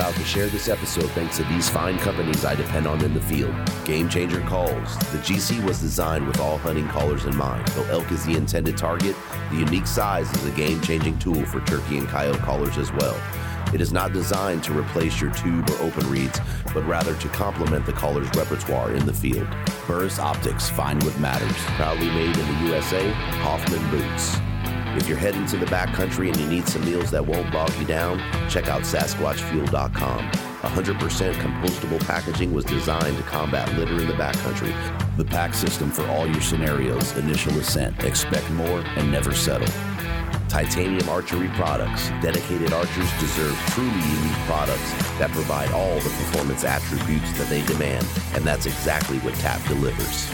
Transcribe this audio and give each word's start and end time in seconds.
Proud 0.00 0.14
to 0.14 0.24
share 0.24 0.46
this 0.46 0.70
episode 0.70 1.10
thanks 1.10 1.36
to 1.36 1.44
these 1.44 1.68
fine 1.68 1.98
companies 1.98 2.42
I 2.42 2.54
depend 2.54 2.86
on 2.86 3.04
in 3.04 3.12
the 3.12 3.20
field. 3.20 3.54
Game 3.84 4.08
Changer 4.08 4.40
Calls. 4.40 4.96
The 5.12 5.18
GC 5.18 5.62
was 5.62 5.78
designed 5.78 6.26
with 6.26 6.40
all 6.40 6.56
hunting 6.56 6.88
callers 6.88 7.26
in 7.26 7.36
mind. 7.36 7.68
Though 7.68 7.84
elk 7.98 8.10
is 8.10 8.24
the 8.24 8.34
intended 8.34 8.78
target, 8.78 9.14
the 9.50 9.58
unique 9.58 9.86
size 9.86 10.32
is 10.32 10.46
a 10.46 10.52
game 10.52 10.80
changing 10.80 11.18
tool 11.18 11.44
for 11.44 11.60
turkey 11.66 11.98
and 11.98 12.08
coyote 12.08 12.38
callers 12.38 12.78
as 12.78 12.90
well. 12.92 13.14
It 13.74 13.82
is 13.82 13.92
not 13.92 14.14
designed 14.14 14.64
to 14.64 14.72
replace 14.72 15.20
your 15.20 15.32
tube 15.32 15.68
or 15.68 15.82
open 15.82 16.08
reeds, 16.08 16.40
but 16.72 16.86
rather 16.86 17.14
to 17.16 17.28
complement 17.28 17.84
the 17.84 17.92
caller's 17.92 18.34
repertoire 18.34 18.94
in 18.94 19.04
the 19.04 19.12
field. 19.12 19.48
Burris 19.86 20.18
Optics, 20.18 20.70
find 20.70 21.02
what 21.02 21.20
matters. 21.20 21.52
Proudly 21.76 22.08
made 22.08 22.38
in 22.38 22.54
the 22.54 22.70
USA, 22.70 23.10
Hoffman 23.42 23.90
Boots. 23.90 24.38
If 24.96 25.08
you're 25.08 25.18
heading 25.18 25.46
to 25.46 25.56
the 25.56 25.66
backcountry 25.66 26.28
and 26.28 26.36
you 26.36 26.46
need 26.48 26.66
some 26.66 26.84
meals 26.84 27.12
that 27.12 27.24
won't 27.24 27.52
bog 27.52 27.72
you 27.78 27.84
down, 27.86 28.18
check 28.50 28.68
out 28.68 28.82
SasquatchFuel.com. 28.82 30.30
100% 30.30 31.32
compostable 31.34 32.06
packaging 32.06 32.52
was 32.52 32.64
designed 32.64 33.16
to 33.16 33.22
combat 33.22 33.72
litter 33.78 34.00
in 34.00 34.08
the 34.08 34.14
backcountry. 34.14 34.74
The 35.16 35.24
pack 35.24 35.54
system 35.54 35.90
for 35.90 36.06
all 36.08 36.26
your 36.26 36.40
scenarios, 36.40 37.16
initial 37.16 37.56
ascent, 37.58 38.02
expect 38.02 38.50
more, 38.50 38.80
and 38.96 39.12
never 39.12 39.32
settle. 39.32 39.68
Titanium 40.48 41.08
Archery 41.08 41.48
Products. 41.50 42.08
Dedicated 42.20 42.72
archers 42.72 43.10
deserve 43.20 43.56
truly 43.68 43.90
unique 43.90 44.38
products 44.46 44.92
that 45.20 45.30
provide 45.30 45.70
all 45.70 45.94
the 45.94 46.10
performance 46.10 46.64
attributes 46.64 47.38
that 47.38 47.48
they 47.48 47.62
demand, 47.62 48.04
and 48.34 48.44
that's 48.44 48.66
exactly 48.66 49.18
what 49.18 49.34
TAP 49.34 49.64
delivers. 49.68 50.28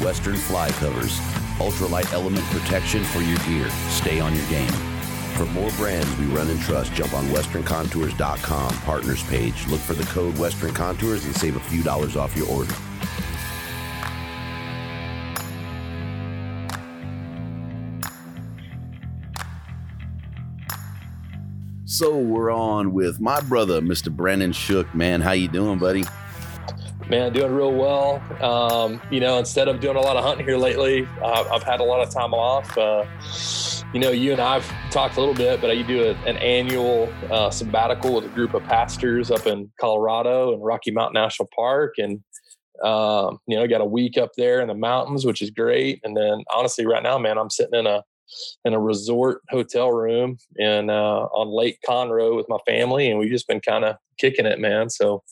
Western 0.00 0.36
Fly 0.36 0.70
Covers. 0.70 1.20
Ultralight 1.62 2.12
element 2.12 2.44
protection 2.46 3.04
for 3.04 3.20
your 3.20 3.38
gear. 3.46 3.70
Stay 3.88 4.18
on 4.18 4.34
your 4.34 4.46
game. 4.48 4.72
For 5.36 5.46
more 5.46 5.70
brands 5.72 6.14
we 6.18 6.26
run 6.26 6.50
and 6.50 6.60
trust, 6.60 6.92
jump 6.92 7.14
on 7.14 7.24
westerncontours.com 7.26 8.74
partners 8.80 9.22
page. 9.24 9.66
Look 9.68 9.80
for 9.80 9.94
the 9.94 10.04
code 10.06 10.36
Western 10.38 10.74
Contours 10.74 11.24
and 11.24 11.34
save 11.36 11.54
a 11.56 11.60
few 11.60 11.82
dollars 11.82 12.16
off 12.16 12.36
your 12.36 12.48
order. 12.48 12.74
So 21.84 22.18
we're 22.18 22.50
on 22.50 22.92
with 22.92 23.20
my 23.20 23.40
brother, 23.40 23.80
Mr. 23.80 24.10
Brandon 24.10 24.52
Shook. 24.52 24.92
Man, 24.94 25.20
how 25.20 25.32
you 25.32 25.46
doing, 25.46 25.78
buddy? 25.78 26.02
Man, 27.08 27.32
doing 27.32 27.52
real 27.52 27.72
well. 27.72 28.22
Um, 28.42 29.00
you 29.10 29.20
know, 29.20 29.38
instead 29.38 29.68
of 29.68 29.80
doing 29.80 29.96
a 29.96 30.00
lot 30.00 30.16
of 30.16 30.24
hunting 30.24 30.46
here 30.46 30.56
lately, 30.56 31.06
uh, 31.20 31.44
I've 31.52 31.62
had 31.62 31.80
a 31.80 31.84
lot 31.84 32.00
of 32.00 32.10
time 32.10 32.32
off. 32.32 32.76
Uh, 32.78 33.04
you 33.92 34.00
know, 34.00 34.10
you 34.10 34.32
and 34.32 34.40
I've 34.40 34.66
talked 34.90 35.16
a 35.16 35.20
little 35.20 35.34
bit, 35.34 35.60
but 35.60 35.70
I 35.70 35.82
do 35.82 36.04
a, 36.04 36.10
an 36.26 36.38
annual 36.38 37.12
uh, 37.30 37.50
sabbatical 37.50 38.14
with 38.14 38.24
a 38.24 38.28
group 38.28 38.54
of 38.54 38.62
pastors 38.64 39.30
up 39.30 39.46
in 39.46 39.70
Colorado 39.78 40.54
and 40.54 40.64
Rocky 40.64 40.90
Mountain 40.90 41.20
National 41.20 41.48
Park, 41.54 41.96
and 41.98 42.22
um, 42.82 43.38
you 43.46 43.56
know, 43.56 43.66
got 43.66 43.80
a 43.80 43.86
week 43.86 44.16
up 44.16 44.30
there 44.36 44.60
in 44.60 44.68
the 44.68 44.74
mountains, 44.74 45.26
which 45.26 45.42
is 45.42 45.50
great. 45.50 46.00
And 46.04 46.16
then, 46.16 46.42
honestly, 46.54 46.86
right 46.86 47.02
now, 47.02 47.18
man, 47.18 47.38
I'm 47.38 47.50
sitting 47.50 47.78
in 47.78 47.86
a 47.86 48.02
in 48.64 48.72
a 48.72 48.80
resort 48.80 49.42
hotel 49.50 49.92
room 49.92 50.38
in 50.56 50.88
uh, 50.88 51.26
on 51.34 51.48
Lake 51.48 51.78
Conroe 51.86 52.36
with 52.36 52.48
my 52.48 52.58
family, 52.66 53.10
and 53.10 53.18
we've 53.18 53.30
just 53.30 53.48
been 53.48 53.60
kind 53.60 53.84
of 53.84 53.96
kicking 54.18 54.46
it, 54.46 54.58
man. 54.58 54.88
So, 54.88 55.22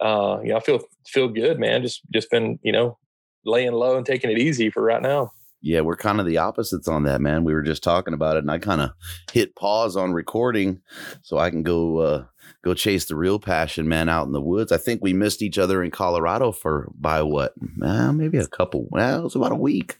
uh, 0.00 0.40
you 0.42 0.50
know, 0.50 0.56
I 0.56 0.60
feel 0.60 0.80
feel 1.06 1.28
good, 1.28 1.58
man. 1.58 1.82
Just 1.82 2.02
just 2.12 2.30
been 2.30 2.58
you 2.62 2.72
know 2.72 2.98
laying 3.44 3.72
low 3.72 3.96
and 3.96 4.06
taking 4.06 4.30
it 4.30 4.38
easy 4.38 4.70
for 4.70 4.82
right 4.82 5.02
now. 5.02 5.32
Yeah, 5.62 5.82
we're 5.82 5.96
kind 5.96 6.20
of 6.20 6.26
the 6.26 6.38
opposites 6.38 6.88
on 6.88 7.02
that, 7.02 7.20
man. 7.20 7.44
We 7.44 7.52
were 7.52 7.62
just 7.62 7.82
talking 7.82 8.14
about 8.14 8.36
it, 8.36 8.40
and 8.40 8.50
I 8.50 8.58
kind 8.58 8.80
of 8.80 8.90
hit 9.30 9.54
pause 9.56 9.94
on 9.94 10.14
recording 10.14 10.80
so 11.22 11.36
I 11.36 11.50
can 11.50 11.62
go 11.62 11.98
uh, 11.98 12.24
go 12.64 12.72
chase 12.72 13.04
the 13.04 13.16
real 13.16 13.38
passion, 13.38 13.86
man, 13.86 14.08
out 14.08 14.26
in 14.26 14.32
the 14.32 14.40
woods. 14.40 14.72
I 14.72 14.78
think 14.78 15.02
we 15.02 15.12
missed 15.12 15.42
each 15.42 15.58
other 15.58 15.82
in 15.82 15.90
Colorado 15.90 16.52
for 16.52 16.90
by 16.94 17.22
what, 17.22 17.52
uh, 17.82 18.12
maybe 18.12 18.38
a 18.38 18.46
couple. 18.46 18.86
Well, 18.90 19.20
it 19.20 19.24
was 19.24 19.36
about 19.36 19.52
a 19.52 19.56
week. 19.56 19.98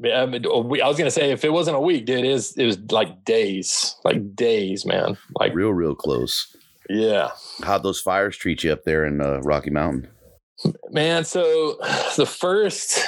Yeah, 0.00 0.22
I 0.22 0.26
was 0.26 0.98
gonna 0.98 1.10
say 1.10 1.32
if 1.32 1.44
it 1.44 1.52
wasn't 1.52 1.76
a 1.76 1.80
week, 1.80 2.06
dude, 2.06 2.20
it 2.20 2.24
is 2.24 2.56
it 2.56 2.66
was 2.66 2.78
like 2.90 3.24
days, 3.24 3.96
like 4.04 4.34
days, 4.34 4.84
man. 4.84 5.16
Like 5.38 5.54
real, 5.54 5.72
real 5.72 5.94
close. 5.94 6.56
Yeah. 6.88 7.30
How'd 7.62 7.82
those 7.82 8.00
fires 8.00 8.36
treat 8.36 8.64
you 8.64 8.72
up 8.72 8.84
there 8.84 9.04
in 9.04 9.20
uh, 9.20 9.40
Rocky 9.40 9.70
Mountain? 9.70 10.08
Man, 10.90 11.24
so 11.24 11.78
the 12.16 12.26
first, 12.26 12.98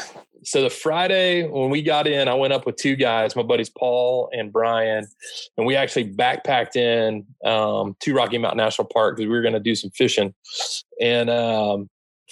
so 0.45 0.63
the 0.63 0.71
Friday 0.71 1.47
when 1.47 1.71
we 1.71 1.83
got 1.83 2.07
in, 2.07 2.29
I 2.29 2.35
went 2.35 2.53
up 2.53 2.67
with 2.67 2.77
two 2.77 2.95
guys, 2.95 3.35
my 3.35 3.43
buddies 3.43 3.71
Paul 3.71 4.29
and 4.33 4.53
Brian, 4.53 5.07
and 5.57 5.67
we 5.67 5.75
actually 5.75 6.13
backpacked 6.13 6.77
in 6.77 7.27
um, 7.45 7.97
to 8.00 8.15
Rocky 8.15 8.38
Mountain 8.38 8.59
National 8.59 8.88
Park 8.93 9.17
because 9.17 9.29
we 9.29 9.35
were 9.35 9.43
going 9.43 9.55
to 9.55 9.61
do 9.61 9.75
some 9.75 9.91
fishing. 9.91 10.33
And 11.00 11.29
um, 11.31 11.88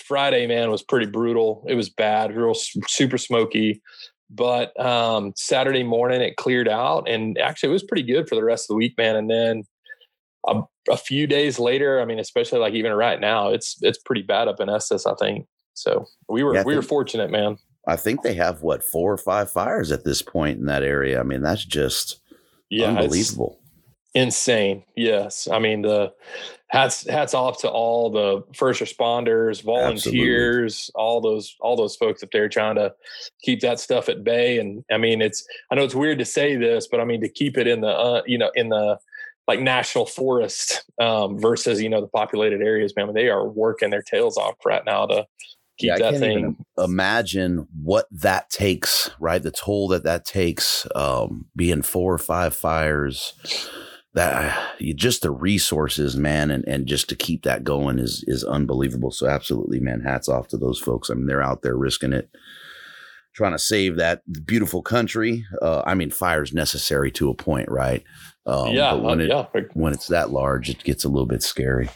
Friday, 0.06 0.46
man, 0.46 0.70
was 0.70 0.82
pretty 0.82 1.06
brutal. 1.06 1.64
It 1.66 1.74
was 1.74 1.90
bad, 1.90 2.36
real 2.36 2.54
super 2.54 3.18
smoky. 3.18 3.82
But 4.30 4.78
um, 4.78 5.32
Saturday 5.36 5.82
morning 5.82 6.20
it 6.20 6.36
cleared 6.36 6.68
out, 6.68 7.08
and 7.08 7.38
actually 7.38 7.70
it 7.70 7.72
was 7.72 7.82
pretty 7.82 8.02
good 8.02 8.28
for 8.28 8.34
the 8.34 8.44
rest 8.44 8.64
of 8.64 8.68
the 8.68 8.76
week, 8.76 8.94
man. 8.98 9.16
And 9.16 9.30
then 9.30 9.64
a, 10.48 10.92
a, 10.92 10.96
few 10.96 11.26
days 11.26 11.58
later, 11.58 12.00
I 12.00 12.04
mean, 12.04 12.18
especially 12.18 12.58
like 12.58 12.74
even 12.74 12.92
right 12.92 13.20
now, 13.20 13.50
it's 13.50 13.76
it's 13.82 13.98
pretty 13.98 14.22
bad 14.22 14.48
up 14.48 14.60
in 14.60 14.68
Estes, 14.68 15.06
I 15.06 15.14
think. 15.14 15.46
So 15.74 16.06
we 16.28 16.42
were 16.42 16.54
yeah, 16.54 16.62
we 16.64 16.74
were 16.74 16.82
fortunate, 16.82 17.30
man. 17.30 17.58
I 17.86 17.96
think 17.96 18.22
they 18.22 18.34
have 18.34 18.62
what 18.62 18.84
four 18.84 19.12
or 19.12 19.18
five 19.18 19.50
fires 19.50 19.92
at 19.92 20.04
this 20.04 20.22
point 20.22 20.58
in 20.58 20.66
that 20.66 20.82
area. 20.82 21.20
I 21.20 21.22
mean, 21.22 21.42
that's 21.42 21.64
just 21.64 22.20
yeah, 22.70 22.88
unbelievable 22.88 23.58
insane 24.14 24.82
yes 24.96 25.48
i 25.48 25.58
mean 25.58 25.82
the 25.82 26.12
hats 26.68 27.06
hats 27.08 27.34
off 27.34 27.60
to 27.60 27.68
all 27.68 28.10
the 28.10 28.42
first 28.54 28.80
responders 28.80 29.62
volunteers 29.62 30.90
Absolutely. 30.90 30.92
all 30.94 31.20
those 31.20 31.56
all 31.60 31.76
those 31.76 31.94
folks 31.94 32.22
up 32.22 32.30
there 32.32 32.48
trying 32.48 32.74
to 32.74 32.92
keep 33.42 33.60
that 33.60 33.78
stuff 33.78 34.08
at 34.08 34.24
bay 34.24 34.58
and 34.58 34.82
i 34.90 34.96
mean 34.96 35.20
it's 35.20 35.46
i 35.70 35.74
know 35.74 35.84
it's 35.84 35.94
weird 35.94 36.18
to 36.18 36.24
say 36.24 36.56
this 36.56 36.88
but 36.88 37.00
i 37.00 37.04
mean 37.04 37.20
to 37.20 37.28
keep 37.28 37.58
it 37.58 37.66
in 37.66 37.82
the 37.82 37.88
uh, 37.88 38.22
you 38.26 38.38
know 38.38 38.50
in 38.54 38.70
the 38.70 38.98
like 39.48 39.60
national 39.60 40.04
forest 40.04 40.84
um, 41.00 41.38
versus 41.40 41.80
you 41.80 41.88
know 41.88 42.02
the 42.02 42.08
populated 42.08 42.60
areas. 42.60 42.92
Man, 42.94 43.12
they 43.14 43.30
are 43.30 43.48
working 43.48 43.90
their 43.90 44.02
tails 44.02 44.36
off 44.36 44.54
right 44.64 44.84
now 44.84 45.06
to 45.06 45.26
keep 45.78 45.88
yeah, 45.88 45.98
that 45.98 46.18
thing. 46.18 46.56
imagine 46.76 47.66
what 47.82 48.06
that 48.12 48.50
takes, 48.50 49.10
right? 49.18 49.42
The 49.42 49.50
toll 49.50 49.88
that 49.88 50.04
that 50.04 50.26
takes, 50.26 50.86
um, 50.94 51.46
being 51.56 51.82
four 51.82 52.12
or 52.12 52.18
five 52.18 52.54
fires. 52.54 53.32
That 54.14 54.76
just 54.96 55.22
the 55.22 55.30
resources, 55.30 56.16
man, 56.16 56.50
and, 56.50 56.66
and 56.66 56.86
just 56.86 57.08
to 57.10 57.14
keep 57.14 57.42
that 57.44 57.62
going 57.62 57.98
is 57.98 58.24
is 58.26 58.42
unbelievable. 58.42 59.10
So 59.10 59.28
absolutely, 59.28 59.80
man, 59.80 60.00
hats 60.00 60.28
off 60.28 60.48
to 60.48 60.56
those 60.56 60.80
folks. 60.80 61.08
I 61.08 61.14
mean, 61.14 61.26
they're 61.26 61.42
out 61.42 61.62
there 61.62 61.76
risking 61.76 62.12
it 62.12 62.28
trying 63.38 63.52
to 63.52 63.58
save 63.58 63.96
that 63.96 64.20
beautiful 64.44 64.82
country. 64.82 65.46
Uh, 65.62 65.82
I 65.86 65.94
mean, 65.94 66.10
fire 66.10 66.42
is 66.42 66.52
necessary 66.52 67.12
to 67.12 67.30
a 67.30 67.34
point, 67.34 67.70
right? 67.70 68.02
Um, 68.46 68.74
yeah, 68.74 68.92
but 68.92 69.02
when 69.04 69.20
uh, 69.20 69.24
it 69.24 69.28
yeah. 69.28 69.62
when 69.74 69.92
it's 69.92 70.08
that 70.08 70.30
large, 70.30 70.68
it 70.68 70.82
gets 70.82 71.04
a 71.04 71.08
little 71.08 71.26
bit 71.26 71.42
scary. 71.42 71.88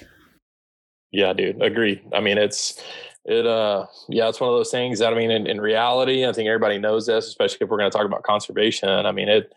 Yeah, 1.11 1.33
dude, 1.33 1.61
agree. 1.61 2.01
I 2.15 2.21
mean, 2.21 2.39
it's 2.39 2.81
it. 3.25 3.45
Uh, 3.45 3.87
yeah, 4.09 4.29
it's 4.29 4.41
one 4.41 4.51
of 4.51 4.57
those 4.57 4.71
things 4.71 5.01
that 5.01 5.13
I 5.13 5.17
mean, 5.17 5.33
in, 5.33 5.49
in 5.49 5.61
reality, 5.61 6.25
I 6.25 6.33
think 6.33 6.47
everybody 6.47 6.79
knows 6.79 7.07
this, 7.07 7.27
especially 7.27 7.59
if 7.63 7.71
we're 7.71 7.79
going 7.79 7.91
to 7.91 7.97
talk 7.97 8.07
about 8.07 8.23
conservation. 8.23 8.89
I 8.89 9.11
mean, 9.11 9.29
it 9.29 9.53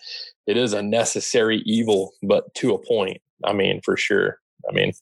it 0.47 0.57
is 0.57 0.73
a 0.73 0.81
necessary 0.81 1.59
evil, 1.65 2.13
but 2.23 2.51
to 2.55 2.73
a 2.73 2.79
point. 2.79 3.21
I 3.43 3.53
mean, 3.53 3.81
for 3.81 3.95
sure. 3.95 4.39
I 4.67 4.73
mean, 4.73 4.93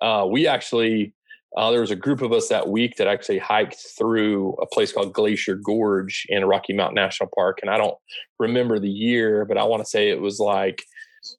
uh, 0.00 0.24
we 0.30 0.46
actually 0.46 1.12
uh, 1.56 1.70
there 1.70 1.80
was 1.80 1.90
a 1.90 1.96
group 1.96 2.20
of 2.20 2.32
us 2.32 2.48
that 2.48 2.68
week 2.68 2.96
that 2.96 3.08
actually 3.08 3.38
hiked 3.38 3.76
through 3.96 4.52
a 4.54 4.66
place 4.66 4.92
called 4.92 5.14
Glacier 5.14 5.54
Gorge 5.54 6.26
in 6.28 6.44
Rocky 6.44 6.72
Mountain 6.72 6.96
National 6.96 7.30
Park. 7.34 7.58
And 7.62 7.70
I 7.70 7.78
don't 7.78 7.96
remember 8.38 8.78
the 8.78 8.90
year, 8.90 9.44
but 9.44 9.56
I 9.56 9.64
want 9.64 9.82
to 9.82 9.88
say 9.88 10.10
it 10.10 10.20
was 10.20 10.38
like 10.38 10.82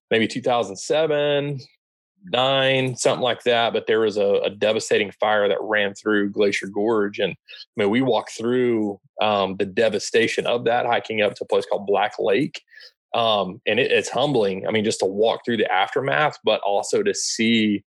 maybe 0.09 0.27
2007, 0.27 1.59
nine, 2.25 2.95
something 2.95 3.23
like 3.23 3.43
that. 3.43 3.71
But 3.71 3.85
there 3.85 3.99
was 3.99 4.17
a, 4.17 4.41
a 4.43 4.49
devastating 4.49 5.11
fire 5.19 5.47
that 5.47 5.61
ran 5.61 5.93
through 5.93 6.31
Glacier 6.31 6.67
Gorge. 6.67 7.19
And 7.19 7.33
I 7.33 7.83
mean, 7.83 7.91
we 7.91 8.01
walked 8.01 8.31
through 8.31 8.99
um, 9.21 9.57
the 9.57 9.65
devastation 9.65 10.47
of 10.47 10.65
that, 10.65 10.87
hiking 10.87 11.21
up 11.21 11.35
to 11.35 11.43
a 11.43 11.47
place 11.47 11.65
called 11.69 11.85
Black 11.85 12.13
Lake. 12.17 12.61
Um, 13.13 13.61
and 13.67 13.79
it, 13.79 13.91
it's 13.91 14.09
humbling. 14.09 14.67
I 14.67 14.71
mean, 14.71 14.83
just 14.83 14.99
to 14.99 15.05
walk 15.05 15.41
through 15.45 15.57
the 15.57 15.71
aftermath, 15.71 16.37
but 16.43 16.61
also 16.61 17.03
to 17.03 17.13
see 17.13 17.83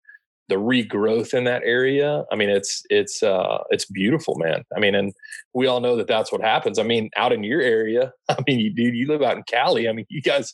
the 0.48 0.56
regrowth 0.56 1.34
in 1.34 1.44
that 1.44 1.62
area 1.64 2.24
i 2.32 2.36
mean 2.36 2.50
it's 2.50 2.82
it's 2.90 3.22
uh 3.22 3.58
it's 3.70 3.84
beautiful 3.84 4.34
man. 4.36 4.64
I 4.76 4.80
mean 4.80 4.94
and 4.94 5.12
we 5.54 5.66
all 5.66 5.80
know 5.80 5.96
that 5.96 6.06
that's 6.06 6.32
what 6.32 6.40
happens. 6.40 6.78
I 6.78 6.82
mean 6.82 7.10
out 7.16 7.32
in 7.32 7.44
your 7.44 7.60
area 7.60 8.12
i 8.28 8.36
mean 8.46 8.58
you 8.58 8.70
dude 8.72 8.94
you 8.94 9.06
live 9.06 9.22
out 9.22 9.36
in 9.36 9.44
cali. 9.44 9.88
I 9.88 9.92
mean 9.92 10.06
you 10.08 10.20
guys 10.20 10.52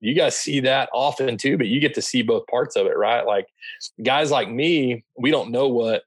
you 0.00 0.14
guys 0.14 0.36
see 0.36 0.60
that 0.60 0.88
often 0.92 1.36
too 1.36 1.56
but 1.58 1.68
you 1.68 1.80
get 1.80 1.94
to 1.94 2.02
see 2.02 2.22
both 2.22 2.46
parts 2.46 2.76
of 2.76 2.86
it 2.86 2.96
right? 2.96 3.26
Like 3.26 3.46
guys 4.02 4.30
like 4.30 4.50
me 4.50 5.04
we 5.18 5.30
don't 5.30 5.50
know 5.50 5.68
what 5.68 6.02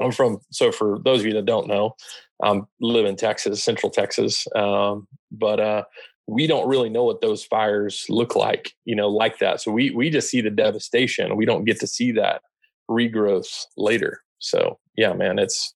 i'm 0.00 0.12
from 0.12 0.38
so 0.50 0.70
for 0.70 0.98
those 1.04 1.20
of 1.20 1.26
you 1.26 1.32
that 1.32 1.46
don't 1.46 1.68
know 1.68 1.94
um 2.42 2.66
live 2.80 3.06
in 3.06 3.16
texas 3.16 3.62
central 3.64 3.90
texas 3.90 4.46
um 4.54 5.06
but 5.30 5.60
uh 5.60 5.82
we 6.26 6.46
don't 6.46 6.68
really 6.68 6.88
know 6.88 7.04
what 7.04 7.20
those 7.20 7.44
fires 7.44 8.04
look 8.08 8.34
like, 8.34 8.72
you 8.84 8.96
know, 8.96 9.08
like 9.08 9.38
that. 9.38 9.60
So 9.60 9.70
we 9.70 9.90
we 9.90 10.10
just 10.10 10.28
see 10.28 10.40
the 10.40 10.50
devastation. 10.50 11.36
We 11.36 11.46
don't 11.46 11.64
get 11.64 11.80
to 11.80 11.86
see 11.86 12.12
that 12.12 12.42
regrowth 12.90 13.64
later. 13.76 14.20
So 14.38 14.78
yeah, 14.96 15.12
man, 15.12 15.38
it's 15.38 15.74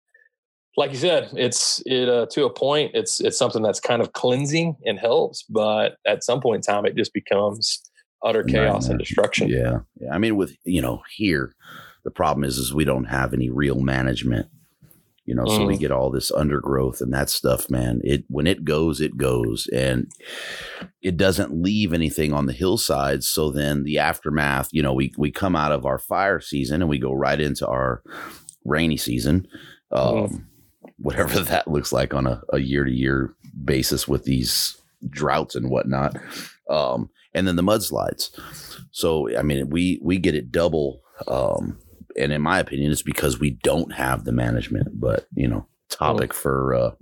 like 0.76 0.90
you 0.90 0.98
said, 0.98 1.30
it's 1.34 1.82
it 1.86 2.08
uh, 2.08 2.26
to 2.32 2.44
a 2.44 2.50
point. 2.50 2.92
It's 2.94 3.20
it's 3.20 3.38
something 3.38 3.62
that's 3.62 3.80
kind 3.80 4.02
of 4.02 4.12
cleansing 4.12 4.76
and 4.84 4.98
helps, 4.98 5.44
but 5.44 5.96
at 6.06 6.24
some 6.24 6.40
point 6.40 6.66
in 6.66 6.74
time, 6.74 6.86
it 6.86 6.96
just 6.96 7.12
becomes 7.12 7.80
utter 8.24 8.42
chaos 8.42 8.88
and 8.88 8.98
destruction. 8.98 9.48
Yeah, 9.48 9.80
yeah. 10.00 10.12
I 10.12 10.18
mean, 10.18 10.36
with 10.36 10.56
you 10.64 10.82
know 10.82 11.02
here, 11.14 11.54
the 12.04 12.10
problem 12.10 12.44
is 12.44 12.58
is 12.58 12.74
we 12.74 12.84
don't 12.84 13.04
have 13.04 13.32
any 13.32 13.50
real 13.50 13.80
management 13.80 14.48
you 15.30 15.36
know, 15.36 15.44
mm. 15.44 15.56
so 15.56 15.64
we 15.64 15.76
mm. 15.76 15.78
get 15.78 15.92
all 15.92 16.10
this 16.10 16.32
undergrowth 16.32 17.00
and 17.00 17.14
that 17.14 17.30
stuff, 17.30 17.70
man. 17.70 18.00
It 18.02 18.24
when 18.26 18.48
it 18.48 18.64
goes, 18.64 19.00
it 19.00 19.16
goes, 19.16 19.68
and 19.72 20.10
it 21.02 21.16
doesn't 21.16 21.62
leave 21.62 21.92
anything 21.92 22.32
on 22.32 22.46
the 22.46 22.52
hillsides. 22.52 23.28
So 23.28 23.52
then 23.52 23.84
the 23.84 24.00
aftermath, 24.00 24.70
you 24.72 24.82
know, 24.82 24.92
we 24.92 25.12
we 25.16 25.30
come 25.30 25.54
out 25.54 25.70
of 25.70 25.86
our 25.86 26.00
fire 26.00 26.40
season 26.40 26.82
and 26.82 26.88
we 26.88 26.98
go 26.98 27.12
right 27.12 27.40
into 27.40 27.64
our 27.64 28.02
rainy 28.64 28.96
season, 28.96 29.46
um, 29.92 30.14
mm. 30.14 30.44
whatever 30.98 31.38
that 31.44 31.68
looks 31.68 31.92
like 31.92 32.12
on 32.12 32.26
a 32.52 32.58
year 32.58 32.82
to 32.82 32.90
year 32.90 33.32
basis 33.64 34.08
with 34.08 34.24
these 34.24 34.76
droughts 35.08 35.54
and 35.54 35.70
whatnot, 35.70 36.16
um, 36.68 37.08
and 37.34 37.46
then 37.46 37.54
the 37.54 37.62
mudslides. 37.62 38.36
So 38.90 39.32
I 39.38 39.42
mean, 39.42 39.70
we 39.70 40.00
we 40.02 40.18
get 40.18 40.34
it 40.34 40.50
double. 40.50 41.02
Um, 41.28 41.78
and 42.18 42.32
in 42.32 42.42
my 42.42 42.58
opinion, 42.58 42.92
it's 42.92 43.02
because 43.02 43.38
we 43.38 43.50
don't 43.50 43.92
have 43.92 44.24
the 44.24 44.32
management. 44.32 45.00
But 45.00 45.26
you 45.34 45.48
know, 45.48 45.66
topic 45.90 46.32
for 46.32 46.94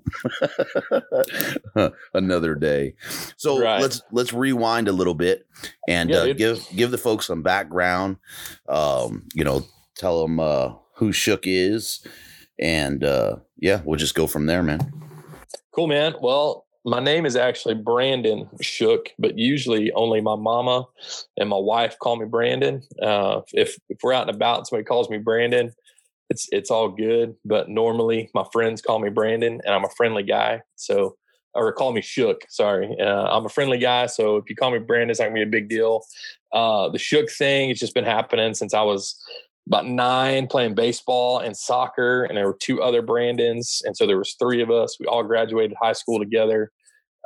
uh, 1.76 1.90
another 2.14 2.54
day. 2.54 2.94
So 3.36 3.60
right. 3.60 3.80
let's 3.80 4.02
let's 4.10 4.32
rewind 4.32 4.88
a 4.88 4.92
little 4.92 5.14
bit 5.14 5.46
and 5.86 6.10
yeah, 6.10 6.16
uh, 6.18 6.32
give 6.32 6.66
give 6.74 6.90
the 6.90 6.98
folks 6.98 7.26
some 7.26 7.42
background. 7.42 8.16
Um, 8.68 9.28
you 9.34 9.44
know, 9.44 9.64
tell 9.94 10.22
them 10.22 10.40
uh, 10.40 10.72
who 10.94 11.12
Shook 11.12 11.42
is, 11.44 12.04
and 12.58 13.04
uh, 13.04 13.36
yeah, 13.56 13.82
we'll 13.84 13.98
just 13.98 14.14
go 14.14 14.26
from 14.26 14.46
there, 14.46 14.62
man. 14.62 14.92
Cool, 15.70 15.86
man. 15.86 16.14
Well, 16.20 16.66
my 16.88 17.00
name 17.00 17.26
is 17.26 17.36
actually 17.36 17.74
Brandon 17.74 18.48
Shook, 18.62 19.10
but 19.18 19.38
usually 19.38 19.92
only 19.92 20.20
my 20.20 20.36
mama 20.36 20.86
and 21.36 21.48
my 21.48 21.58
wife 21.58 21.98
call 21.98 22.16
me 22.16 22.24
Brandon. 22.24 22.82
Uh, 23.02 23.42
if 23.52 23.76
if 23.88 23.98
we're 24.02 24.14
out 24.14 24.28
and 24.28 24.34
about, 24.34 24.58
and 24.58 24.66
somebody 24.66 24.84
calls 24.84 25.10
me 25.10 25.18
Brandon, 25.18 25.70
it's 26.30 26.48
it's 26.50 26.70
all 26.70 26.88
good. 26.88 27.34
But 27.44 27.68
normally, 27.68 28.30
my 28.34 28.44
friends 28.52 28.80
call 28.80 28.98
me 29.00 29.10
Brandon, 29.10 29.60
and 29.64 29.74
I'm 29.74 29.84
a 29.84 29.90
friendly 29.90 30.22
guy. 30.22 30.62
So, 30.76 31.16
or 31.54 31.72
call 31.72 31.92
me 31.92 32.00
Shook. 32.00 32.42
Sorry, 32.48 32.96
uh, 32.98 33.24
I'm 33.24 33.44
a 33.44 33.50
friendly 33.50 33.78
guy. 33.78 34.06
So 34.06 34.36
if 34.36 34.48
you 34.48 34.56
call 34.56 34.70
me 34.70 34.78
Brandon, 34.78 35.10
it's 35.10 35.20
not 35.20 35.26
gonna 35.26 35.34
be 35.34 35.42
a 35.42 35.46
big 35.46 35.68
deal. 35.68 36.02
Uh, 36.52 36.88
the 36.88 36.98
Shook 36.98 37.30
thing, 37.30 37.68
it's 37.68 37.80
just 37.80 37.94
been 37.94 38.04
happening 38.04 38.54
since 38.54 38.72
I 38.72 38.82
was 38.82 39.20
about 39.66 39.86
nine 39.86 40.46
playing 40.46 40.74
baseball 40.74 41.40
and 41.40 41.54
soccer 41.54 42.24
and 42.24 42.38
there 42.38 42.46
were 42.46 42.56
two 42.58 42.80
other 42.82 43.02
brandons 43.02 43.82
and 43.84 43.94
so 43.94 44.06
there 44.06 44.16
was 44.16 44.34
three 44.38 44.62
of 44.62 44.70
us 44.70 44.96
we 44.98 45.04
all 45.04 45.22
graduated 45.22 45.76
high 45.78 45.92
school 45.92 46.18
together 46.18 46.72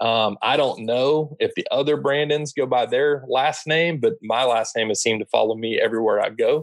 um, 0.03 0.37
i 0.43 0.57
don't 0.57 0.85
know 0.85 1.37
if 1.41 1.55
the 1.55 1.67
other 1.71 1.97
brandons 1.97 2.53
go 2.53 2.67
by 2.67 2.85
their 2.85 3.25
last 3.29 3.67
name 3.67 3.99
but 3.99 4.15
my 4.23 4.45
last 4.45 4.77
name 4.77 4.89
has 4.89 5.01
seemed 5.01 5.21
to 5.21 5.27
follow 5.27 5.55
me 5.55 5.81
everywhere 5.81 6.21
i 6.21 6.29
go. 6.29 6.63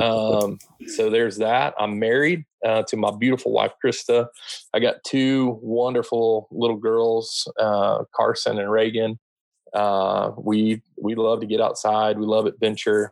Um, 0.00 0.58
so 0.86 1.10
there's 1.10 1.38
that. 1.38 1.74
I'm 1.78 1.98
married 1.98 2.44
uh, 2.64 2.82
to 2.88 2.96
my 2.96 3.10
beautiful 3.18 3.52
wife 3.52 3.72
krista. 3.84 4.26
I 4.72 4.80
got 4.80 5.04
two 5.04 5.58
wonderful 5.62 6.48
little 6.50 6.76
girls 6.76 7.50
uh, 7.58 8.04
carson 8.14 8.58
and 8.58 8.70
reagan. 8.70 9.18
Uh, 9.72 10.32
we 10.38 10.82
we 11.00 11.14
love 11.14 11.40
to 11.40 11.46
get 11.46 11.60
outside. 11.60 12.18
We 12.18 12.26
love 12.26 12.46
adventure 12.46 13.10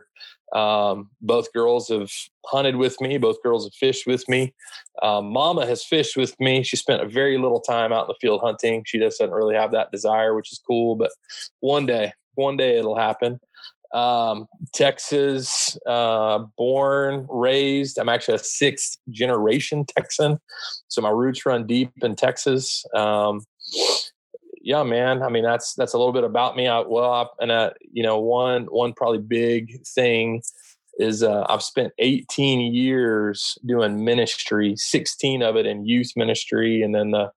um, 0.52 1.10
both 1.20 1.52
girls 1.52 1.88
have 1.88 2.10
hunted 2.46 2.76
with 2.76 3.00
me. 3.00 3.18
Both 3.18 3.42
girls 3.42 3.64
have 3.64 3.74
fished 3.74 4.06
with 4.06 4.28
me. 4.28 4.54
Um, 5.02 5.32
Mama 5.32 5.66
has 5.66 5.84
fished 5.84 6.16
with 6.16 6.38
me. 6.38 6.62
She 6.62 6.76
spent 6.76 7.02
a 7.02 7.08
very 7.08 7.38
little 7.38 7.60
time 7.60 7.92
out 7.92 8.04
in 8.04 8.08
the 8.08 8.18
field 8.20 8.40
hunting. 8.42 8.84
She 8.86 8.98
just 8.98 9.18
doesn't 9.18 9.34
really 9.34 9.54
have 9.54 9.72
that 9.72 9.90
desire, 9.90 10.34
which 10.34 10.52
is 10.52 10.60
cool. 10.66 10.94
But 10.96 11.10
one 11.60 11.86
day, 11.86 12.12
one 12.34 12.56
day 12.56 12.78
it'll 12.78 12.98
happen. 12.98 13.40
Um, 13.94 14.46
Texas, 14.72 15.76
uh, 15.86 16.40
born, 16.56 17.26
raised. 17.28 17.98
I'm 17.98 18.08
actually 18.08 18.36
a 18.36 18.38
sixth 18.38 18.98
generation 19.10 19.84
Texan, 19.84 20.38
so 20.88 21.02
my 21.02 21.10
roots 21.10 21.44
run 21.44 21.66
deep 21.66 21.90
in 22.00 22.16
Texas. 22.16 22.86
Yeah, 24.64 24.84
man. 24.84 25.22
I 25.22 25.28
mean, 25.28 25.42
that's 25.42 25.74
that's 25.74 25.92
a 25.92 25.98
little 25.98 26.12
bit 26.12 26.22
about 26.22 26.56
me. 26.56 26.68
I, 26.68 26.80
well, 26.80 27.12
I, 27.12 27.26
and 27.40 27.50
uh, 27.50 27.70
you 27.80 28.02
know, 28.02 28.20
one 28.20 28.66
one 28.66 28.92
probably 28.92 29.18
big 29.18 29.84
thing 29.84 30.42
is 30.98 31.22
uh, 31.22 31.44
I've 31.48 31.62
spent 31.62 31.92
18 31.98 32.72
years 32.72 33.58
doing 33.66 34.04
ministry, 34.04 34.74
16 34.76 35.42
of 35.42 35.56
it 35.56 35.66
in 35.66 35.84
youth 35.84 36.12
ministry, 36.16 36.82
and 36.82 36.94
then 36.94 37.10
the 37.10 37.32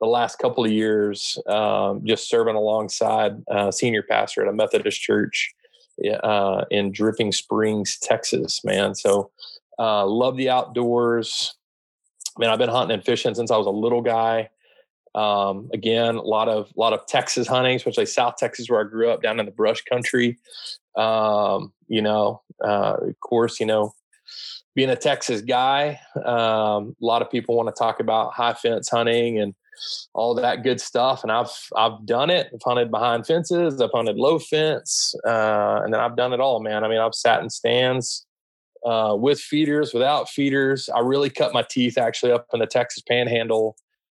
the 0.00 0.06
last 0.06 0.38
couple 0.38 0.64
of 0.64 0.70
years 0.70 1.36
um, 1.48 2.02
just 2.04 2.28
serving 2.28 2.54
alongside 2.54 3.42
uh, 3.50 3.72
senior 3.72 4.04
pastor 4.08 4.42
at 4.42 4.48
a 4.48 4.52
Methodist 4.52 5.00
church 5.00 5.52
uh, 6.22 6.64
in 6.70 6.92
Dripping 6.92 7.32
Springs, 7.32 7.98
Texas. 8.00 8.64
Man, 8.64 8.94
so 8.94 9.32
uh, 9.80 10.06
love 10.06 10.36
the 10.36 10.48
outdoors. 10.48 11.56
Man, 12.38 12.50
I've 12.50 12.58
been 12.60 12.68
hunting 12.68 12.94
and 12.94 13.04
fishing 13.04 13.34
since 13.34 13.50
I 13.50 13.56
was 13.56 13.66
a 13.66 13.70
little 13.70 14.02
guy. 14.02 14.50
Um, 15.14 15.70
again, 15.72 16.16
a 16.16 16.22
lot 16.22 16.48
of 16.48 16.70
a 16.76 16.80
lot 16.80 16.92
of 16.92 17.06
Texas 17.06 17.48
hunting, 17.48 17.76
especially 17.76 18.06
South 18.06 18.36
Texas, 18.36 18.68
where 18.68 18.80
I 18.80 18.88
grew 18.88 19.10
up, 19.10 19.22
down 19.22 19.40
in 19.40 19.46
the 19.46 19.52
brush 19.52 19.82
country. 19.82 20.38
Um, 20.96 21.72
you 21.86 22.02
know, 22.02 22.42
uh, 22.64 22.96
of 23.00 23.20
course, 23.20 23.60
you 23.60 23.66
know, 23.66 23.94
being 24.74 24.90
a 24.90 24.96
Texas 24.96 25.40
guy, 25.40 26.00
um, 26.16 26.96
a 27.00 27.04
lot 27.04 27.22
of 27.22 27.30
people 27.30 27.56
want 27.56 27.68
to 27.68 27.78
talk 27.78 28.00
about 28.00 28.34
high 28.34 28.54
fence 28.54 28.88
hunting, 28.88 29.38
and 29.38 29.54
all 30.14 30.34
that 30.34 30.62
good 30.62 30.80
stuff. 30.80 31.22
And 31.22 31.32
I've 31.32 31.50
I've 31.76 32.04
done 32.04 32.30
it. 32.30 32.50
I've 32.52 32.62
hunted 32.62 32.90
behind 32.90 33.26
fences. 33.26 33.80
I've 33.80 33.90
hunted 33.94 34.16
low 34.16 34.38
fence, 34.38 35.14
uh, 35.26 35.80
and 35.84 35.92
then 35.92 36.00
I've 36.00 36.16
done 36.16 36.32
it 36.32 36.40
all, 36.40 36.60
man. 36.60 36.84
I 36.84 36.88
mean, 36.88 36.98
I've 36.98 37.14
sat 37.14 37.42
in 37.42 37.50
stands 37.50 38.26
uh, 38.84 39.16
with 39.18 39.40
feeders, 39.40 39.92
without 39.92 40.28
feeders. 40.28 40.88
I 40.88 41.00
really 41.00 41.30
cut 41.30 41.52
my 41.52 41.62
teeth 41.68 41.98
actually 41.98 42.32
up 42.32 42.46
in 42.52 42.60
the 42.60 42.66
Texas 42.66 43.02
Panhandle 43.02 43.76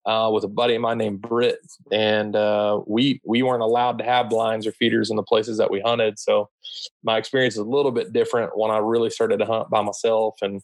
uh, 0.09 0.31
with 0.31 0.43
a 0.43 0.49
buddy 0.49 0.75
of 0.75 0.81
mine 0.81 0.97
named 0.97 1.21
Britt, 1.21 1.59
and 1.93 2.35
uh, 2.35 2.81
we 2.87 3.21
we 3.27 3.43
weren't 3.43 3.63
allowed 3.63 3.99
to 3.99 4.05
have 4.05 4.31
blinds 4.31 4.67
or 4.67 4.73
feeders 4.73 5.11
in 5.11 5.17
the 5.17 5.23
places 5.23 5.59
that 5.59 5.71
we 5.71 5.81
hunted. 5.81 6.19
So 6.19 6.49
my 7.05 7.19
experience 7.19 7.55
is 7.55 7.61
a 7.61 7.65
little 7.65 7.93
bit 7.93 8.15
different 8.15 8.57
when 8.57 8.71
I 8.71 8.79
really 8.79 9.11
started 9.11 9.37
to 9.41 9.45
hunt 9.45 9.69
by 9.69 9.83
myself, 9.83 10.37
and 10.41 10.63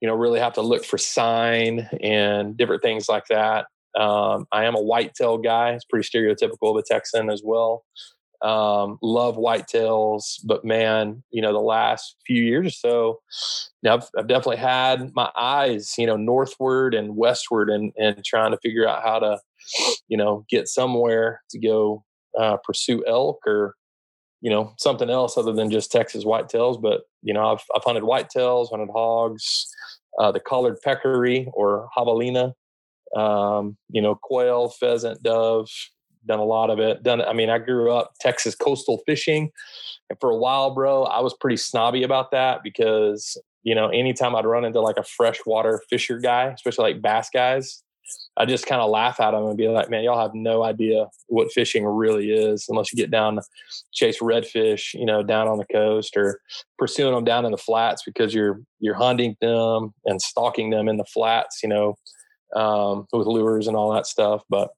you 0.00 0.08
know 0.08 0.14
really 0.16 0.40
have 0.40 0.54
to 0.54 0.62
look 0.62 0.84
for 0.84 0.98
sign 0.98 1.88
and 2.02 2.56
different 2.56 2.82
things 2.82 3.08
like 3.08 3.26
that. 3.30 3.66
Um, 3.96 4.46
I 4.50 4.64
am 4.64 4.74
a 4.74 4.82
whitetail 4.82 5.38
guy. 5.38 5.70
It's 5.70 5.84
pretty 5.84 6.08
stereotypical 6.08 6.70
of 6.70 6.76
a 6.76 6.82
Texan 6.82 7.30
as 7.30 7.42
well. 7.44 7.84
Um, 8.42 8.98
love 9.02 9.36
whitetails, 9.36 10.40
but 10.44 10.64
man, 10.64 11.22
you 11.30 11.42
know, 11.42 11.52
the 11.52 11.58
last 11.58 12.16
few 12.26 12.42
years 12.42 12.68
or 12.68 12.70
so, 12.70 13.20
now 13.82 13.96
I've, 13.96 14.08
I've, 14.16 14.28
definitely 14.28 14.56
had 14.56 15.14
my 15.14 15.30
eyes, 15.36 15.94
you 15.98 16.06
know, 16.06 16.16
northward 16.16 16.94
and 16.94 17.16
westward 17.16 17.68
and, 17.68 17.92
and 17.98 18.24
trying 18.24 18.52
to 18.52 18.58
figure 18.62 18.88
out 18.88 19.02
how 19.02 19.18
to, 19.18 19.38
you 20.08 20.16
know, 20.16 20.46
get 20.48 20.68
somewhere 20.68 21.42
to 21.50 21.58
go 21.58 22.02
uh, 22.38 22.56
pursue 22.64 23.04
elk 23.06 23.40
or, 23.46 23.74
you 24.40 24.48
know, 24.48 24.72
something 24.78 25.10
else 25.10 25.36
other 25.36 25.52
than 25.52 25.70
just 25.70 25.92
Texas 25.92 26.24
whitetails. 26.24 26.80
But, 26.80 27.02
you 27.22 27.34
know, 27.34 27.52
I've, 27.52 27.62
I've 27.76 27.84
hunted 27.84 28.04
whitetails, 28.04 28.70
hunted 28.70 28.88
hogs, 28.90 29.68
uh, 30.18 30.32
the 30.32 30.40
collared 30.40 30.80
peccary 30.82 31.46
or 31.52 31.88
javelina, 31.96 32.54
um, 33.14 33.76
you 33.90 34.00
know, 34.00 34.14
quail, 34.14 34.68
pheasant, 34.68 35.22
dove, 35.22 35.68
done 36.26 36.38
a 36.38 36.44
lot 36.44 36.70
of 36.70 36.78
it. 36.78 37.02
Done. 37.02 37.22
I 37.22 37.32
mean, 37.32 37.50
I 37.50 37.58
grew 37.58 37.92
up 37.92 38.14
Texas 38.20 38.54
coastal 38.54 39.02
fishing, 39.06 39.50
and 40.08 40.18
for 40.20 40.30
a 40.30 40.36
while, 40.36 40.74
bro, 40.74 41.04
I 41.04 41.20
was 41.20 41.34
pretty 41.34 41.56
snobby 41.56 42.02
about 42.02 42.30
that 42.32 42.62
because 42.62 43.36
you 43.62 43.74
know, 43.74 43.88
anytime 43.88 44.34
I'd 44.34 44.46
run 44.46 44.64
into 44.64 44.80
like 44.80 44.96
a 44.96 45.04
freshwater 45.04 45.82
fisher 45.90 46.18
guy, 46.18 46.46
especially 46.46 46.92
like 46.92 47.02
bass 47.02 47.28
guys, 47.32 47.82
I 48.36 48.46
just 48.46 48.66
kind 48.66 48.80
of 48.80 48.90
laugh 48.90 49.20
at 49.20 49.32
them 49.32 49.46
and 49.46 49.56
be 49.56 49.68
like, 49.68 49.90
"Man, 49.90 50.02
y'all 50.02 50.20
have 50.20 50.34
no 50.34 50.62
idea 50.62 51.06
what 51.28 51.52
fishing 51.52 51.84
really 51.84 52.30
is 52.30 52.66
unless 52.68 52.92
you 52.92 52.96
get 52.96 53.10
down 53.10 53.36
to 53.36 53.42
chase 53.92 54.20
redfish, 54.20 54.94
you 54.94 55.04
know, 55.04 55.22
down 55.22 55.48
on 55.48 55.58
the 55.58 55.66
coast 55.66 56.16
or 56.16 56.40
pursuing 56.78 57.14
them 57.14 57.24
down 57.24 57.44
in 57.44 57.50
the 57.52 57.58
flats 57.58 58.02
because 58.04 58.34
you're 58.34 58.60
you're 58.78 58.94
hunting 58.94 59.36
them 59.40 59.92
and 60.06 60.22
stalking 60.22 60.70
them 60.70 60.88
in 60.88 60.96
the 60.96 61.04
flats, 61.04 61.62
you 61.62 61.68
know, 61.68 61.96
um, 62.56 63.06
with 63.12 63.26
lures 63.26 63.68
and 63.68 63.76
all 63.76 63.92
that 63.92 64.06
stuff." 64.06 64.42
But 64.48 64.70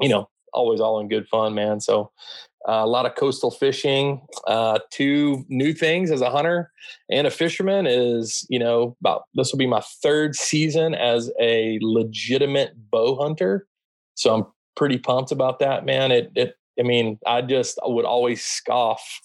you 0.00 0.08
know, 0.08 0.28
always 0.54 0.80
all 0.80 1.00
in 1.00 1.08
good 1.08 1.28
fun, 1.28 1.54
man. 1.54 1.80
So 1.80 2.10
uh, 2.66 2.80
a 2.82 2.86
lot 2.86 3.04
of 3.04 3.14
coastal 3.14 3.50
fishing. 3.50 4.22
Uh, 4.46 4.78
two 4.90 5.44
new 5.48 5.74
things 5.74 6.10
as 6.10 6.22
a 6.22 6.30
hunter 6.30 6.72
and 7.10 7.26
a 7.26 7.30
fisherman 7.30 7.86
is, 7.86 8.46
you 8.48 8.58
know, 8.58 8.96
about 9.00 9.24
this 9.34 9.52
will 9.52 9.58
be 9.58 9.66
my 9.66 9.82
third 10.02 10.34
season 10.34 10.94
as 10.94 11.30
a 11.40 11.78
legitimate 11.82 12.72
bow 12.90 13.16
hunter. 13.16 13.66
So 14.14 14.34
I'm 14.34 14.46
pretty 14.76 14.98
pumped 14.98 15.30
about 15.30 15.58
that, 15.58 15.84
man. 15.84 16.10
It, 16.10 16.32
it, 16.34 16.56
I 16.78 16.82
mean, 16.82 17.18
I 17.26 17.42
just 17.42 17.78
would 17.84 18.06
always 18.06 18.42
scoff 18.42 19.20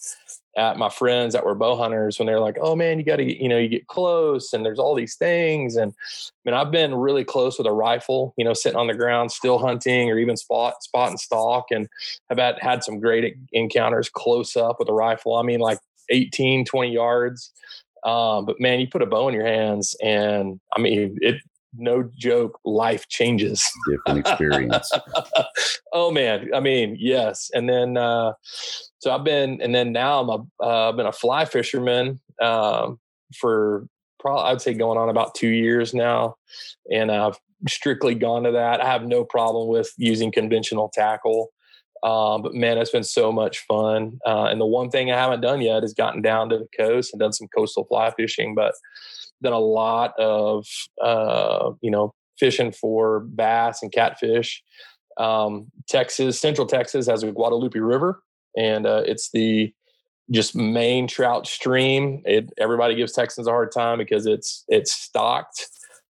at 0.58 0.78
my 0.78 0.90
friends 0.90 1.34
that 1.34 1.46
were 1.46 1.56
bow 1.56 1.76
hunters 1.76 2.18
when 2.18 2.26
they're 2.26 2.40
like, 2.40 2.58
"Oh 2.62 2.76
man, 2.76 2.98
you 2.98 3.06
got 3.06 3.18
to 3.18 3.26
get, 3.26 3.38
you 3.38 3.48
know, 3.48 3.58
you 3.58 3.68
get 3.68 3.88
close, 3.88 4.54
and 4.54 4.66
there's 4.66 4.80
all 4.80 4.96
these 4.96 5.16
things." 5.16 5.76
And 5.76 5.94
I 5.94 6.50
mean, 6.50 6.56
I've 6.56 6.72
been 6.72 6.96
really 6.96 7.24
close 7.24 7.58
with 7.58 7.68
a 7.68 7.72
rifle, 7.72 8.34
you 8.38 8.44
know, 8.44 8.54
sitting 8.54 8.78
on 8.78 8.88
the 8.88 8.94
ground, 8.94 9.32
still 9.32 9.60
hunting, 9.60 10.10
or 10.10 10.18
even 10.18 10.38
spot 10.38 10.84
spot 10.84 11.10
and 11.10 11.20
stalk, 11.20 11.66
and 11.72 11.88
have 12.30 12.40
had 12.40 12.58
had 12.60 12.84
some 12.84 13.00
great 13.00 13.36
encounters 13.54 14.10
close 14.10 14.56
up 14.56 14.78
with 14.80 14.90
a 14.90 14.94
rifle. 14.94 15.36
I 15.36 15.44
mean, 15.44 15.60
like 15.60 15.80
18, 16.10 16.66
20 16.66 16.92
yards. 16.92 17.52
Um, 18.06 18.46
but 18.46 18.60
man, 18.60 18.80
you 18.80 18.88
put 18.88 19.02
a 19.02 19.06
bow 19.06 19.28
in 19.28 19.34
your 19.34 19.46
hands, 19.46 19.96
and 20.02 20.60
I 20.76 20.82
mean, 20.82 21.18
it 21.22 21.42
no 21.78 22.10
joke, 22.18 22.60
life 22.66 23.08
changes. 23.08 23.64
Different 23.90 24.20
experience. 24.20 24.92
oh 25.94 26.12
man, 26.12 26.50
I 26.54 26.60
mean, 26.60 26.98
yes. 27.00 27.50
And 27.54 27.70
then, 27.70 27.98
uh, 27.98 28.34
so 29.00 29.12
I've 29.12 29.24
been, 29.24 29.62
and 29.62 29.74
then 29.74 29.92
now 29.92 30.22
I'm 30.22 30.30
a, 30.30 30.46
uh, 30.64 30.90
I've 30.90 30.98
been 30.98 31.06
a 31.06 31.12
fly 31.12 31.46
fisherman 31.46 32.20
um, 32.42 33.00
for 33.36 33.88
probably 34.20 34.52
I'd 34.52 34.62
say 34.62 34.74
going 34.74 34.98
on 34.98 35.10
about 35.10 35.36
two 35.36 35.50
years 35.50 35.94
now, 35.94 36.36
and 36.92 37.12
I've 37.12 37.38
strictly 37.68 38.16
gone 38.16 38.44
to 38.44 38.52
that. 38.52 38.82
I 38.82 38.86
have 38.86 39.06
no 39.06 39.24
problem 39.24 39.70
with 39.70 39.92
using 39.98 40.32
conventional 40.32 40.90
tackle. 40.94 41.50
Um, 42.04 42.42
but 42.42 42.54
man, 42.54 42.78
it's 42.78 42.92
been 42.92 43.04
so 43.04 43.32
much 43.32 43.60
fun. 43.68 44.20
Uh, 44.26 44.46
and 44.46 44.62
the 44.62 44.66
one 44.66 44.90
thing 44.90 45.12
I 45.12 45.18
haven't 45.18 45.42
done 45.42 45.60
yet 45.62 45.84
is 45.84 45.94
gotten 45.94 46.22
down 46.22 46.50
to 46.50 46.58
the 46.58 46.68
coast 46.78 47.12
and 47.12 47.20
done 47.20 47.34
some 47.34 47.50
coastal 47.54 47.86
fly 47.86 48.12
fishing. 48.12 48.56
But 48.56 48.74
done 49.42 49.54
a 49.54 49.60
lot 49.60 50.14
of 50.20 50.66
uh, 51.02 51.72
you 51.82 51.92
know 51.92 52.14
fishing 52.38 52.72
for 52.72 53.22
bass 53.22 53.82
and 53.82 53.92
catfish. 53.92 54.64
Um, 55.18 55.68
Texas, 55.88 56.40
Central 56.40 56.66
Texas 56.66 57.08
has 57.08 57.24
a 57.24 57.32
Guadalupe 57.32 57.78
River, 57.78 58.22
and 58.60 58.86
uh, 58.86 59.04
it's 59.06 59.32
the 59.32 59.74
just 60.32 60.56
main 60.56 61.08
trout 61.08 61.48
stream. 61.48 62.22
It, 62.26 62.52
everybody 62.60 62.96
gives 62.96 63.14
Texans 63.14 63.48
a 63.48 63.52
hard 63.52 63.72
time 63.72 63.98
because 63.98 64.26
it's 64.26 64.66
it's 64.68 64.92
stocked, 64.92 65.68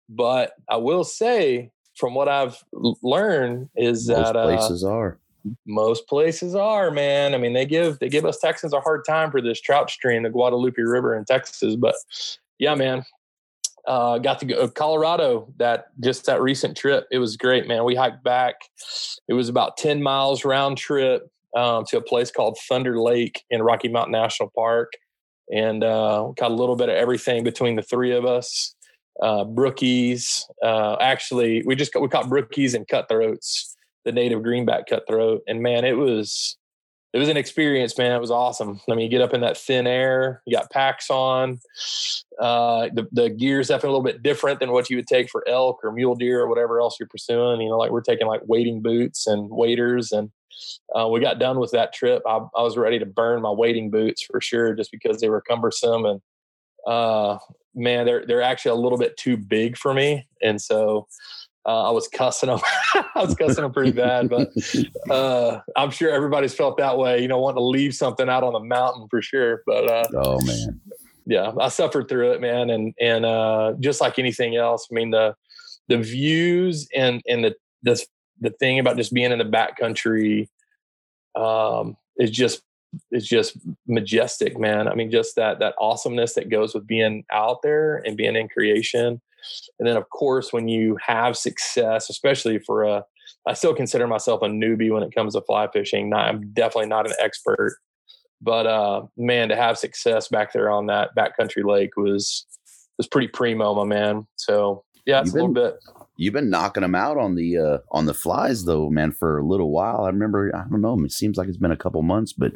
but 0.09 0.53
I 0.67 0.77
will 0.77 1.03
say 1.03 1.71
from 1.95 2.15
what 2.15 2.27
I've 2.27 2.61
learned 3.03 3.69
is 3.75 4.07
Most 4.07 4.17
that 4.17 4.35
uh, 4.35 4.45
places 4.45 4.83
uh, 4.83 4.89
are 4.89 5.19
most 5.65 6.05
places 6.07 6.53
are 6.53 6.91
man 6.91 7.33
i 7.33 7.37
mean 7.37 7.53
they 7.53 7.65
give 7.65 7.97
they 7.99 8.09
give 8.09 8.25
us 8.25 8.37
texans 8.39 8.73
a 8.73 8.81
hard 8.81 9.05
time 9.05 9.31
for 9.31 9.41
this 9.41 9.59
trout 9.59 9.89
stream 9.89 10.21
the 10.23 10.29
guadalupe 10.29 10.81
river 10.81 11.15
in 11.15 11.23
texas 11.23 11.77
but 11.77 11.95
yeah 12.59 12.75
man 12.75 13.05
uh, 13.87 14.17
got 14.19 14.39
to 14.39 14.45
go 14.45 14.67
Colorado 14.67 15.51
that 15.57 15.87
just 15.99 16.25
that 16.25 16.41
recent 16.41 16.77
trip. 16.77 17.07
It 17.11 17.17
was 17.17 17.37
great, 17.37 17.67
man. 17.67 17.85
We 17.85 17.95
hiked 17.95 18.23
back. 18.23 18.55
It 19.27 19.33
was 19.33 19.49
about 19.49 19.77
10 19.77 20.03
miles 20.03 20.45
round 20.45 20.77
trip 20.77 21.31
um, 21.55 21.85
to 21.87 21.97
a 21.97 22.01
place 22.01 22.31
called 22.31 22.57
Thunder 22.67 22.99
Lake 22.99 23.43
in 23.49 23.61
Rocky 23.61 23.87
Mountain 23.87 24.13
National 24.13 24.51
Park. 24.55 24.93
And 25.51 25.83
uh, 25.83 26.31
got 26.37 26.51
a 26.51 26.53
little 26.53 26.75
bit 26.75 26.89
of 26.89 26.95
everything 26.95 27.43
between 27.43 27.75
the 27.75 27.81
three 27.81 28.15
of 28.15 28.25
us. 28.25 28.75
Uh, 29.21 29.43
brookies. 29.43 30.43
Uh, 30.63 30.95
actually, 31.01 31.63
we 31.65 31.75
just 31.75 31.93
we 31.99 32.07
caught 32.07 32.25
brookies 32.25 32.73
and 32.73 32.87
cutthroats, 32.87 33.75
the 34.05 34.11
native 34.11 34.43
greenback 34.43 34.87
cutthroat. 34.87 35.41
And 35.47 35.61
man, 35.61 35.83
it 35.83 35.97
was 35.97 36.57
it 37.11 37.17
was 37.17 37.27
an 37.27 37.37
experience, 37.37 37.97
man. 37.97 38.11
It 38.11 38.21
was 38.21 38.29
awesome. 38.29 38.79
I 38.89 38.93
mean, 38.93 39.03
you 39.03 39.09
get 39.09 39.21
up 39.21 39.33
in 39.33 39.41
that 39.41 39.57
thin 39.57 39.87
air, 39.87 40.43
you 40.45 40.55
got 40.55 40.69
packs 40.69 41.09
on. 41.09 41.59
Uh, 42.39 42.89
the, 42.93 43.07
the 43.11 43.25
is 43.59 43.67
definitely 43.67 43.89
a 43.89 43.91
little 43.91 44.03
bit 44.03 44.21
different 44.21 44.59
than 44.59 44.71
what 44.71 44.89
you 44.89 44.95
would 44.95 45.07
take 45.07 45.29
for 45.29 45.43
elk 45.47 45.79
or 45.83 45.91
mule 45.91 46.15
deer 46.15 46.41
or 46.41 46.47
whatever 46.47 46.79
else 46.79 46.97
you're 46.99 47.09
pursuing. 47.09 47.61
You 47.61 47.69
know, 47.69 47.77
like 47.77 47.89
we're 47.89 48.01
taking 48.01 48.27
like 48.27 48.41
wading 48.45 48.83
boots 48.83 49.25
and 49.25 49.49
waders. 49.49 50.11
And 50.11 50.29
uh, 50.95 51.07
we 51.07 51.19
got 51.19 51.39
done 51.39 51.59
with 51.59 51.71
that 51.71 51.93
trip. 51.93 52.23
I, 52.27 52.39
I, 52.55 52.61
was 52.61 52.77
ready 52.77 52.99
to 52.99 53.05
burn 53.05 53.41
my 53.41 53.51
wading 53.51 53.91
boots 53.91 54.23
for 54.23 54.41
sure, 54.41 54.73
just 54.73 54.91
because 54.91 55.19
they 55.19 55.29
were 55.29 55.41
cumbersome. 55.41 56.05
And 56.05 56.21
uh, 56.87 57.37
man, 57.75 58.05
they're, 58.05 58.25
they're 58.25 58.41
actually 58.41 58.71
a 58.71 58.81
little 58.81 58.97
bit 58.97 59.17
too 59.17 59.37
big 59.37 59.77
for 59.77 59.93
me. 59.93 60.27
And 60.41 60.61
so, 60.61 61.07
uh, 61.65 61.89
I 61.89 61.91
was 61.91 62.07
cussing 62.07 62.47
them. 62.47 62.59
I 62.93 63.21
was 63.21 63.35
cussing 63.35 63.63
them 63.63 63.71
pretty 63.71 63.91
bad, 63.91 64.29
but 64.29 64.49
uh, 65.09 65.59
I'm 65.75 65.91
sure 65.91 66.09
everybody's 66.09 66.55
felt 66.55 66.77
that 66.77 66.97
way. 66.97 67.21
You 67.21 67.27
know, 67.27 67.39
wanting 67.39 67.57
to 67.57 67.63
leave 67.63 67.93
something 67.93 68.29
out 68.29 68.43
on 68.43 68.53
the 68.53 68.59
mountain 68.59 69.07
for 69.09 69.21
sure. 69.21 69.61
But 69.65 69.87
uh, 69.87 70.07
oh 70.15 70.39
man, 70.45 70.79
yeah, 71.25 71.51
I 71.59 71.69
suffered 71.69 72.07
through 72.07 72.31
it, 72.31 72.41
man, 72.41 72.69
and 72.69 72.93
and 72.99 73.25
uh, 73.25 73.73
just 73.79 74.01
like 74.01 74.17
anything 74.17 74.55
else, 74.55 74.87
I 74.91 74.95
mean 74.95 75.11
the 75.11 75.35
the 75.89 75.97
views 75.97 76.87
and 76.95 77.21
and 77.27 77.43
the 77.43 77.55
the 77.83 78.03
the 78.41 78.51
thing 78.51 78.79
about 78.79 78.97
just 78.97 79.13
being 79.13 79.31
in 79.31 79.39
the 79.39 79.45
backcountry 79.45 80.47
um, 81.35 81.97
is 82.17 82.31
just 82.31 82.61
is 83.11 83.27
just 83.27 83.57
majestic, 83.87 84.57
man. 84.57 84.87
I 84.87 84.95
mean, 84.95 85.11
just 85.11 85.35
that 85.35 85.59
that 85.59 85.75
awesomeness 85.79 86.33
that 86.33 86.49
goes 86.49 86.73
with 86.73 86.87
being 86.87 87.23
out 87.31 87.61
there 87.61 87.97
and 88.05 88.17
being 88.17 88.35
in 88.35 88.49
creation 88.49 89.21
and 89.77 89.87
then, 89.87 89.97
of 89.97 90.09
course, 90.09 90.51
when 90.51 90.67
you 90.67 90.97
have 91.05 91.37
success, 91.37 92.09
especially 92.09 92.59
for 92.59 92.83
a, 92.83 93.05
I 93.47 93.53
still 93.53 93.73
consider 93.73 94.07
myself 94.07 94.41
a 94.41 94.47
newbie 94.47 94.91
when 94.91 95.03
it 95.03 95.13
comes 95.13 95.33
to 95.33 95.41
fly 95.41 95.67
fishing. 95.71 96.09
Not, 96.09 96.27
I'm 96.27 96.51
definitely 96.53 96.89
not 96.89 97.07
an 97.07 97.13
expert, 97.19 97.77
but 98.41 98.67
uh, 98.67 99.03
man, 99.17 99.49
to 99.49 99.55
have 99.55 99.77
success 99.77 100.27
back 100.27 100.53
there 100.53 100.69
on 100.69 100.87
that 100.87 101.15
backcountry 101.15 101.63
lake 101.65 101.95
was 101.97 102.45
was 102.97 103.07
pretty 103.07 103.29
primo, 103.29 103.73
my 103.73 103.85
man. 103.85 104.27
So 104.35 104.83
yeah, 105.09 105.21
it's 105.21 105.31
a 105.31 105.35
little 105.35 105.53
bit. 105.53 105.79
You've 106.17 106.33
been 106.33 106.49
knocking 106.49 106.81
them 106.81 106.95
out 106.95 107.17
on 107.17 107.35
the 107.35 107.57
uh, 107.57 107.77
on 107.91 108.05
the 108.05 108.13
flies 108.13 108.65
though, 108.65 108.89
man, 108.89 109.11
for 109.11 109.37
a 109.37 109.45
little 109.45 109.71
while. 109.71 110.01
I 110.03 110.07
remember, 110.07 110.51
I 110.53 110.69
don't 110.69 110.81
know, 110.81 110.99
it 111.03 111.11
seems 111.11 111.37
like 111.37 111.47
it's 111.47 111.57
been 111.57 111.71
a 111.71 111.77
couple 111.77 112.01
months, 112.01 112.33
but 112.33 112.53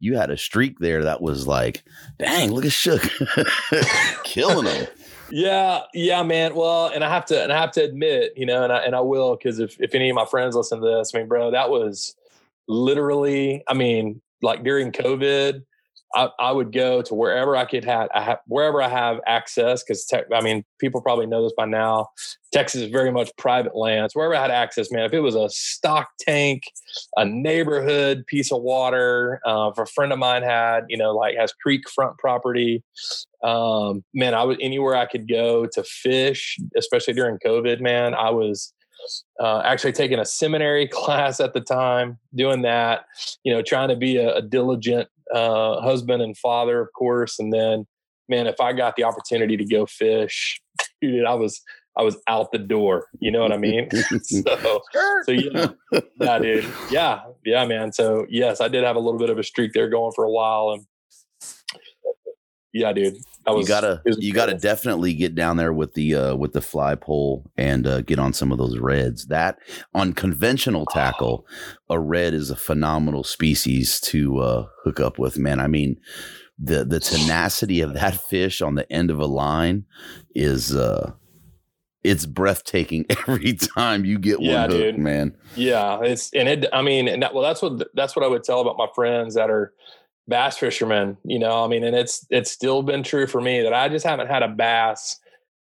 you 0.00 0.16
had 0.16 0.30
a 0.30 0.36
streak 0.36 0.78
there 0.80 1.02
that 1.04 1.22
was 1.22 1.46
like, 1.46 1.82
dang, 2.18 2.52
look 2.52 2.66
at 2.66 2.72
Shook 2.72 3.10
killing 4.24 4.66
them. 4.66 4.86
yeah, 5.30 5.80
yeah, 5.94 6.22
man. 6.22 6.54
Well, 6.54 6.88
and 6.88 7.02
I 7.02 7.08
have 7.08 7.24
to, 7.26 7.42
and 7.42 7.52
I 7.52 7.60
have 7.60 7.72
to 7.72 7.82
admit, 7.82 8.32
you 8.36 8.46
know, 8.46 8.62
and 8.62 8.72
I 8.72 8.78
and 8.80 8.94
I 8.94 9.00
will, 9.00 9.36
because 9.36 9.58
if 9.58 9.80
if 9.80 9.94
any 9.94 10.10
of 10.10 10.14
my 10.14 10.26
friends 10.26 10.54
listen 10.54 10.80
to 10.80 10.86
this, 10.86 11.12
I 11.14 11.18
mean, 11.18 11.28
bro, 11.28 11.50
that 11.50 11.70
was 11.70 12.14
literally, 12.68 13.64
I 13.66 13.74
mean, 13.74 14.20
like 14.42 14.62
during 14.62 14.92
COVID, 14.92 15.62
I, 16.14 16.28
I 16.38 16.52
would 16.52 16.72
go 16.72 17.02
to 17.02 17.14
wherever 17.14 17.56
I 17.56 17.64
could 17.64 17.84
have, 17.84 18.08
I 18.14 18.22
have 18.22 18.38
wherever 18.46 18.80
I 18.80 18.88
have 18.88 19.20
access 19.26 19.82
because 19.82 20.08
I 20.34 20.40
mean 20.40 20.64
people 20.78 21.00
probably 21.00 21.26
know 21.26 21.42
this 21.42 21.52
by 21.56 21.66
now. 21.66 22.08
Texas 22.52 22.82
is 22.82 22.90
very 22.90 23.10
much 23.10 23.30
private 23.36 23.76
land. 23.76 24.10
So 24.10 24.20
wherever 24.20 24.34
I 24.34 24.40
had 24.40 24.50
access, 24.50 24.90
man, 24.90 25.04
if 25.04 25.12
it 25.12 25.20
was 25.20 25.34
a 25.34 25.48
stock 25.50 26.08
tank, 26.20 26.62
a 27.16 27.24
neighborhood 27.24 28.24
piece 28.26 28.52
of 28.52 28.62
water, 28.62 29.40
uh, 29.46 29.70
if 29.72 29.78
a 29.78 29.86
friend 29.86 30.12
of 30.12 30.18
mine 30.18 30.42
had, 30.42 30.84
you 30.88 30.96
know, 30.96 31.14
like 31.14 31.36
has 31.36 31.52
creek 31.52 31.88
front 31.90 32.16
property, 32.18 32.82
um, 33.42 34.04
man, 34.14 34.32
I 34.32 34.44
would 34.44 34.60
anywhere 34.62 34.96
I 34.96 35.06
could 35.06 35.28
go 35.28 35.66
to 35.66 35.82
fish, 35.82 36.56
especially 36.76 37.14
during 37.14 37.38
COVID, 37.44 37.80
man, 37.80 38.14
I 38.14 38.30
was 38.30 38.72
uh, 39.40 39.60
actually 39.64 39.92
taking 39.92 40.18
a 40.18 40.24
seminary 40.24 40.86
class 40.92 41.40
at 41.40 41.52
the 41.52 41.60
time, 41.60 42.18
doing 42.34 42.62
that, 42.62 43.06
you 43.44 43.52
know, 43.52 43.62
trying 43.62 43.88
to 43.88 43.96
be 43.96 44.16
a, 44.16 44.36
a 44.36 44.42
diligent 44.42 45.08
uh, 45.32 45.80
husband 45.80 46.22
and 46.22 46.36
father, 46.36 46.80
of 46.80 46.92
course. 46.92 47.38
And 47.38 47.52
then, 47.52 47.86
man, 48.28 48.46
if 48.46 48.60
I 48.60 48.72
got 48.72 48.96
the 48.96 49.04
opportunity 49.04 49.56
to 49.56 49.64
go 49.64 49.86
fish, 49.86 50.60
dude, 51.00 51.24
I 51.24 51.34
was 51.34 51.60
I 51.98 52.02
was 52.02 52.16
out 52.28 52.52
the 52.52 52.58
door. 52.58 53.06
You 53.20 53.30
know 53.30 53.40
what 53.40 53.52
I 53.52 53.56
mean? 53.56 53.88
so, 54.22 54.82
so 55.24 55.32
yeah, 55.32 55.68
yeah, 56.20 56.38
dude, 56.38 56.66
yeah, 56.90 57.20
yeah, 57.44 57.64
man. 57.64 57.92
So 57.92 58.26
yes, 58.28 58.60
I 58.60 58.68
did 58.68 58.84
have 58.84 58.96
a 58.96 59.00
little 59.00 59.18
bit 59.18 59.30
of 59.30 59.38
a 59.38 59.42
streak 59.42 59.72
there 59.72 59.88
going 59.88 60.12
for 60.14 60.24
a 60.24 60.30
while, 60.30 60.70
and 60.70 60.86
yeah, 62.72 62.92
dude, 62.92 63.16
was, 63.52 63.68
you 63.68 63.74
gotta 63.74 64.02
you 64.18 64.32
gotta 64.32 64.54
definitely 64.54 65.14
get 65.14 65.34
down 65.34 65.56
there 65.56 65.72
with 65.72 65.94
the 65.94 66.14
uh, 66.14 66.36
with 66.36 66.52
the 66.52 66.60
fly 66.60 66.94
pole 66.94 67.50
and 67.56 67.86
uh, 67.86 68.00
get 68.02 68.18
on 68.18 68.32
some 68.32 68.52
of 68.52 68.58
those 68.58 68.78
reds. 68.78 69.26
That 69.26 69.58
on 69.94 70.12
conventional 70.12 70.86
tackle, 70.86 71.46
oh. 71.88 71.94
a 71.94 72.00
red 72.00 72.34
is 72.34 72.50
a 72.50 72.56
phenomenal 72.56 73.24
species 73.24 74.00
to 74.00 74.38
uh, 74.38 74.66
hook 74.84 75.00
up 75.00 75.18
with. 75.18 75.38
Man, 75.38 75.60
I 75.60 75.66
mean 75.66 75.96
the 76.58 76.84
the 76.84 77.00
tenacity 77.00 77.80
of 77.80 77.94
that 77.94 78.14
fish 78.28 78.60
on 78.62 78.74
the 78.74 78.90
end 78.92 79.10
of 79.10 79.18
a 79.18 79.26
line 79.26 79.84
is 80.34 80.74
uh 80.74 81.12
it's 82.06 82.24
breathtaking 82.24 83.04
every 83.10 83.54
time 83.54 84.04
you 84.04 84.18
get 84.18 84.38
one 84.38 84.48
yeah, 84.48 84.66
hook, 84.68 84.98
man. 84.98 85.36
Yeah, 85.56 86.00
it's 86.02 86.32
and 86.32 86.48
it. 86.48 86.66
I 86.72 86.80
mean, 86.82 87.08
and 87.08 87.22
that, 87.22 87.34
well, 87.34 87.42
that's 87.42 87.60
what 87.60 87.88
that's 87.94 88.14
what 88.14 88.24
I 88.24 88.28
would 88.28 88.44
tell 88.44 88.60
about 88.60 88.76
my 88.78 88.86
friends 88.94 89.34
that 89.34 89.50
are 89.50 89.72
bass 90.28 90.58
fishermen, 90.58 91.16
you 91.24 91.38
know, 91.38 91.64
I 91.64 91.68
mean, 91.68 91.84
and 91.84 91.96
it's 91.96 92.26
it's 92.30 92.50
still 92.50 92.82
been 92.82 93.02
true 93.02 93.26
for 93.26 93.40
me 93.40 93.62
that 93.62 93.72
I 93.72 93.88
just 93.88 94.04
haven't 94.04 94.28
had 94.28 94.42
a 94.42 94.48
bass 94.48 95.18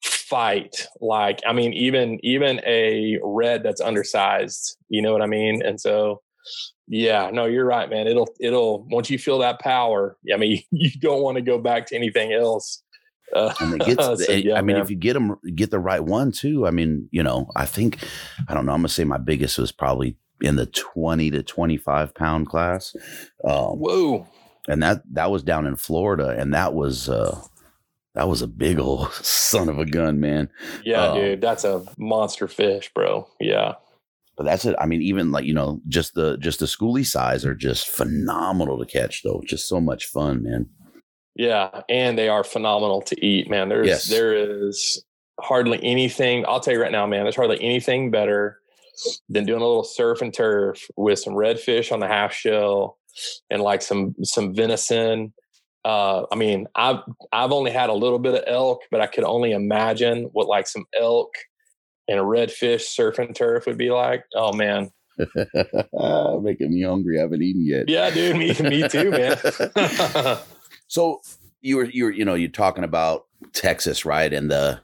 fight 0.03 0.87
like 1.03 1.41
I 1.47 1.53
mean 1.53 1.75
even 1.75 2.19
even 2.23 2.61
a 2.67 3.19
red 3.23 3.63
that's 3.63 3.81
undersized, 3.81 4.77
you 4.89 5.03
know 5.03 5.13
what 5.13 5.23
I 5.23 5.27
mean? 5.27 5.63
And 5.65 5.81
so 5.81 6.23
yeah, 6.89 7.31
no, 7.33 7.45
you're 7.45 7.67
right, 7.67 7.89
man. 7.89 8.07
It'll 8.07 8.29
it'll 8.41 8.87
once 8.91 9.11
you 9.11 9.19
feel 9.19 9.39
that 9.39 9.61
power, 9.61 10.17
I 10.33 10.37
mean, 10.37 10.63
you 10.71 10.91
don't 11.01 11.23
want 11.23 11.37
to 11.37 11.43
go 11.43 11.59
back 11.59 11.87
to 11.87 11.97
anything 11.97 12.33
else. 12.33 12.83
Uh, 13.33 13.55
and 13.61 13.81
it 13.81 13.87
gets, 13.87 14.05
so, 14.27 14.33
yeah, 14.33 14.59
I 14.59 14.61
mean, 14.61 14.75
man. 14.75 14.83
if 14.83 14.91
you 14.91 14.97
get 14.97 15.13
them, 15.13 15.37
get 15.55 15.71
the 15.71 15.79
right 15.79 16.01
one 16.03 16.33
too. 16.33 16.67
I 16.67 16.73
mean, 16.73 17.09
you 17.13 17.23
know, 17.23 17.49
I 17.55 17.65
think, 17.65 17.99
I 18.49 18.55
don't 18.55 18.67
know. 18.67 18.73
I'm 18.73 18.79
gonna 18.79 18.89
say 18.89 19.05
my 19.05 19.19
biggest 19.19 19.57
was 19.57 19.71
probably 19.71 20.17
in 20.41 20.57
the 20.57 20.67
20 20.67 21.31
to 21.31 21.45
25 21.45 22.13
pound 22.13 22.49
class. 22.49 22.97
Um, 23.45 23.79
Whoa 23.79 24.27
and 24.71 24.83
that 24.83 25.03
that 25.13 25.31
was 25.31 25.43
down 25.43 25.67
in 25.67 25.77
Florida, 25.77 26.29
and 26.39 26.55
that 26.55 26.75
was 26.75 27.09
uh, 27.09 27.41
that 28.15 28.29
was 28.29 28.43
a 28.43 28.47
big 28.47 28.79
old 28.79 29.13
son 29.23 29.69
of 29.69 29.79
a 29.79 29.87
gun, 29.87 30.21
man. 30.21 30.49
Yeah, 30.85 31.09
um, 31.09 31.17
dude, 31.17 31.41
that's 31.41 31.65
a 31.65 31.85
monster 31.99 32.49
fish, 32.49 32.91
bro. 32.95 33.29
Yeah. 33.41 33.75
But 34.37 34.45
that's 34.45 34.65
it. 34.65 34.75
I 34.79 34.87
mean, 34.87 35.03
even 35.03 35.33
like 35.33 35.45
you 35.45 35.53
know, 35.53 35.81
just 35.89 36.15
the 36.15 36.39
just 36.39 36.61
the 36.61 36.67
schoolie 36.67 37.05
size 37.05 37.45
are 37.45 37.55
just 37.55 37.89
phenomenal 37.89 38.79
to 38.79 38.87
catch, 38.87 39.23
though. 39.23 39.43
Just 39.47 39.69
so 39.69 39.81
much 39.81 40.07
fun, 40.07 40.43
man. 40.43 40.71
Yeah, 41.35 41.83
and 41.89 42.17
they 42.17 42.29
are 42.29 42.45
phenomenal 42.45 43.03
to 43.03 43.25
eat, 43.25 43.51
man. 43.51 43.69
There's 43.69 43.87
yes. 43.87 44.09
there 44.09 44.35
is 44.35 45.05
hardly 45.41 45.79
anything. 45.83 46.45
I'll 46.49 46.61
tell 46.61 46.73
you 46.73 46.81
right 46.81 46.93
now, 46.93 47.07
man. 47.07 47.25
There's 47.25 47.37
hardly 47.37 47.63
anything 47.63 48.11
better 48.11 48.61
than 49.29 49.45
doing 49.45 49.61
a 49.61 49.67
little 49.67 49.85
surf 49.85 50.23
and 50.23 50.33
turf 50.33 50.89
with 50.97 51.19
some 51.19 51.35
redfish 51.35 51.93
on 51.93 52.01
the 52.01 52.09
half 52.09 52.33
shell 52.33 52.99
and 53.51 53.63
like 53.63 53.83
some 53.83 54.15
some 54.23 54.55
venison. 54.55 55.33
Uh, 55.85 56.27
I 56.31 56.37
mean, 56.37 56.67
I've 56.75 56.99
I've 57.33 57.53
only 57.53 57.71
had 57.71 57.91
a 57.91 57.95
little 57.95 58.19
bit 58.19 58.35
of 58.35 58.45
elk, 58.47 58.83
but 58.91 59.01
I 59.01 59.07
could 59.07 59.25
only 59.25 59.53
imagine 59.53 60.31
what 60.33 60.47
like 60.47 60.67
some 60.67 60.85
elk 60.99 61.31
and 62.09 62.19
a 62.19 62.23
redfish 62.23 62.83
surfing 62.83 63.35
turf 63.35 63.67
would 63.67 63.79
be 63.79 63.91
like. 63.91 64.25
Oh 64.35 64.53
man, 64.53 64.91
making 66.43 66.75
me 66.75 66.83
hungry. 66.83 67.19
I 67.19 67.23
haven't 67.23 67.43
eaten 67.43 67.65
yet. 67.65 67.89
Yeah, 67.89 68.11
dude, 68.11 68.37
me 68.37 68.55
me 68.61 68.89
too, 68.89 69.11
man. 69.11 69.39
so 70.89 71.21
you 71.61 71.77
were 71.77 71.85
you 71.85 72.05
were 72.05 72.11
you 72.11 72.25
know 72.25 72.35
you're 72.35 72.51
talking 72.51 72.85
about 72.85 73.27
Texas, 73.53 74.05
right? 74.05 74.33
And 74.33 74.51
the 74.51 74.81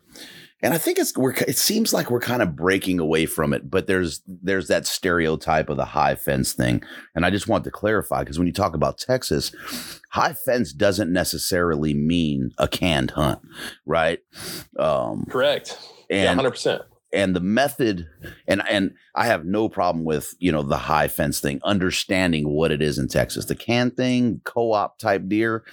and 0.62 0.72
I 0.72 0.78
think 0.78 0.98
it's 0.98 1.16
we're 1.16 1.32
it 1.32 1.58
seems 1.58 1.92
like 1.92 2.10
we're 2.10 2.20
kind 2.20 2.42
of 2.42 2.56
breaking 2.56 2.98
away 2.98 3.26
from 3.26 3.52
it, 3.52 3.70
but 3.70 3.86
there's 3.86 4.22
there's 4.26 4.68
that 4.68 4.86
stereotype 4.86 5.68
of 5.68 5.76
the 5.76 5.84
high 5.84 6.14
fence 6.14 6.52
thing, 6.52 6.82
and 7.14 7.26
I 7.26 7.30
just 7.30 7.46
want 7.46 7.64
to 7.64 7.70
clarify 7.70 8.20
because 8.20 8.38
when 8.38 8.46
you 8.46 8.52
talk 8.52 8.74
about 8.74 8.98
Texas, 8.98 9.52
high 10.10 10.32
fence 10.32 10.72
doesn't 10.72 11.12
necessarily 11.12 11.92
mean 11.92 12.52
a 12.58 12.68
canned 12.68 13.12
hunt, 13.12 13.40
right? 13.84 14.20
Um, 14.78 15.26
Correct. 15.28 15.78
And 16.08 16.36
hundred 16.36 16.52
percent 16.52 16.82
and 17.12 17.36
the 17.36 17.40
method 17.40 18.08
and 18.46 18.62
and 18.68 18.94
I 19.14 19.26
have 19.26 19.44
no 19.44 19.68
problem 19.68 20.04
with 20.04 20.34
you 20.38 20.50
know 20.52 20.62
the 20.62 20.76
high 20.76 21.08
fence 21.08 21.40
thing 21.40 21.60
understanding 21.64 22.48
what 22.48 22.72
it 22.72 22.82
is 22.82 22.98
in 22.98 23.08
Texas. 23.08 23.46
The 23.46 23.54
can 23.54 23.90
thing 23.90 24.40
co-op 24.44 24.98
type 24.98 25.28
deer 25.28 25.64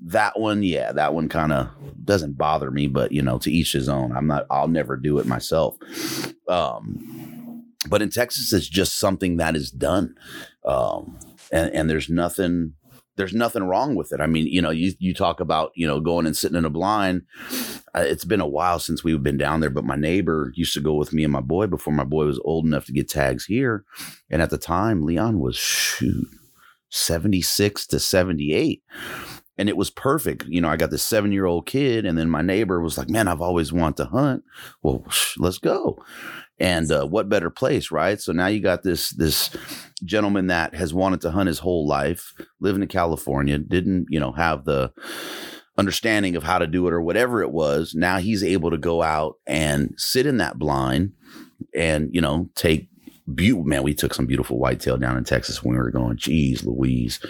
that 0.00 0.38
one 0.38 0.62
yeah 0.62 0.92
that 0.92 1.14
one 1.14 1.28
kind 1.28 1.52
of 1.52 1.70
doesn't 2.04 2.36
bother 2.36 2.70
me 2.70 2.86
but 2.88 3.12
you 3.12 3.22
know 3.22 3.38
to 3.38 3.50
each 3.50 3.72
his 3.72 3.88
own. 3.88 4.12
I'm 4.16 4.26
not 4.26 4.46
I'll 4.50 4.68
never 4.68 4.96
do 4.96 5.18
it 5.18 5.26
myself. 5.26 5.76
Um 6.48 7.64
but 7.88 8.02
in 8.02 8.10
Texas 8.10 8.52
it's 8.52 8.68
just 8.68 8.98
something 8.98 9.36
that 9.36 9.56
is 9.56 9.70
done. 9.70 10.14
Um 10.64 11.18
and 11.52 11.70
and 11.72 11.90
there's 11.90 12.08
nothing 12.08 12.74
there's 13.22 13.34
nothing 13.34 13.62
wrong 13.62 13.94
with 13.94 14.12
it. 14.12 14.20
I 14.20 14.26
mean, 14.26 14.48
you 14.48 14.60
know, 14.60 14.70
you 14.70 14.92
you 14.98 15.14
talk 15.14 15.38
about 15.38 15.70
you 15.76 15.86
know 15.86 16.00
going 16.00 16.26
and 16.26 16.36
sitting 16.36 16.58
in 16.58 16.64
a 16.64 16.70
blind. 16.70 17.22
Uh, 17.94 18.00
it's 18.00 18.24
been 18.24 18.40
a 18.40 18.46
while 18.46 18.80
since 18.80 19.04
we've 19.04 19.22
been 19.22 19.36
down 19.36 19.60
there, 19.60 19.70
but 19.70 19.84
my 19.84 19.94
neighbor 19.94 20.52
used 20.56 20.74
to 20.74 20.80
go 20.80 20.94
with 20.94 21.12
me 21.12 21.22
and 21.22 21.32
my 21.32 21.40
boy 21.40 21.68
before 21.68 21.94
my 21.94 22.04
boy 22.04 22.26
was 22.26 22.40
old 22.44 22.66
enough 22.66 22.86
to 22.86 22.92
get 22.92 23.08
tags 23.08 23.44
here. 23.44 23.84
And 24.28 24.42
at 24.42 24.50
the 24.50 24.58
time, 24.58 25.04
Leon 25.04 25.38
was 25.38 25.56
shoot 25.56 26.26
seventy 26.88 27.42
six 27.42 27.86
to 27.88 28.00
seventy 28.00 28.52
eight. 28.52 28.82
And 29.58 29.68
it 29.68 29.76
was 29.76 29.90
perfect. 29.90 30.46
You 30.48 30.60
know, 30.62 30.68
I 30.68 30.76
got 30.76 30.90
this 30.90 31.04
seven 31.04 31.30
year 31.30 31.46
old 31.46 31.66
kid, 31.66 32.04
and 32.04 32.18
then 32.18 32.28
my 32.28 32.42
neighbor 32.42 32.80
was 32.80 32.98
like, 32.98 33.08
Man, 33.08 33.28
I've 33.28 33.42
always 33.42 33.72
wanted 33.72 33.98
to 33.98 34.04
hunt. 34.06 34.42
Well, 34.82 35.04
let's 35.38 35.58
go 35.58 36.02
and 36.58 36.90
uh, 36.90 37.06
what 37.06 37.28
better 37.28 37.50
place 37.50 37.90
right? 37.90 38.20
So 38.20 38.32
now 38.32 38.46
you 38.46 38.60
got 38.60 38.82
this 38.82 39.10
this 39.10 39.50
gentleman 40.04 40.48
that 40.48 40.74
has 40.74 40.92
wanted 40.92 41.20
to 41.22 41.30
hunt 41.30 41.46
his 41.46 41.60
whole 41.60 41.86
life 41.86 42.34
living 42.58 42.82
in 42.82 42.88
california 42.88 43.56
didn't 43.56 44.06
you 44.10 44.18
know 44.18 44.32
have 44.32 44.64
the 44.64 44.92
understanding 45.78 46.36
of 46.36 46.42
how 46.42 46.58
to 46.58 46.66
do 46.66 46.86
it 46.86 46.92
or 46.92 47.00
whatever 47.00 47.42
it 47.42 47.50
was. 47.50 47.94
Now 47.94 48.18
he's 48.18 48.44
able 48.44 48.70
to 48.70 48.78
go 48.78 49.02
out 49.02 49.36
and 49.46 49.94
sit 49.96 50.26
in 50.26 50.36
that 50.38 50.58
blind 50.58 51.12
and 51.74 52.10
you 52.12 52.20
know 52.20 52.48
take 52.54 52.88
be- 53.34 53.52
man 53.52 53.82
we 53.82 53.94
took 53.94 54.14
some 54.14 54.26
beautiful 54.26 54.58
whitetail 54.58 54.96
down 54.96 55.16
in 55.16 55.22
texas 55.22 55.62
when 55.62 55.74
we 55.74 55.78
were 55.78 55.90
going 55.90 56.16
geez 56.16 56.64
louise. 56.64 57.20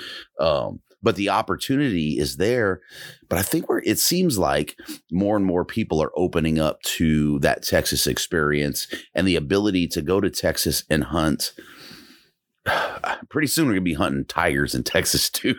Um, 0.41 0.81
but 1.03 1.17
the 1.17 1.29
opportunity 1.29 2.19
is 2.19 2.37
there. 2.37 2.81
But 3.29 3.39
I 3.39 3.43
think 3.43 3.69
where 3.69 3.83
it 3.85 3.99
seems 3.99 4.39
like 4.39 4.77
more 5.11 5.37
and 5.37 5.45
more 5.45 5.65
people 5.65 6.03
are 6.03 6.13
opening 6.17 6.59
up 6.59 6.81
to 6.83 7.39
that 7.41 7.63
Texas 7.63 8.07
experience 8.07 8.87
and 9.15 9.27
the 9.27 9.37
ability 9.37 9.89
to 9.89 10.03
go 10.03 10.21
to 10.21 10.31
Texas 10.31 10.85
and 10.89 11.05
hunt. 11.05 11.53
Pretty 13.31 13.49
soon 13.49 13.67
we're 13.67 13.73
gonna 13.73 13.81
be 13.83 13.95
hunting 13.95 14.25
tigers 14.25 14.75
in 14.75 14.83
Texas, 14.85 15.29
dude. 15.31 15.57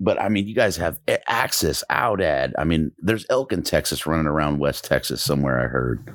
but 0.00 0.20
I 0.20 0.28
mean, 0.28 0.46
you 0.46 0.54
guys 0.54 0.76
have 0.76 0.98
access 1.28 1.84
out 1.90 2.20
at. 2.20 2.52
I 2.58 2.64
mean, 2.64 2.92
there's 2.98 3.26
elk 3.28 3.52
in 3.52 3.62
Texas 3.62 4.06
running 4.06 4.26
around 4.26 4.58
West 4.58 4.84
Texas 4.84 5.22
somewhere. 5.22 5.60
I 5.60 5.66
heard. 5.66 6.14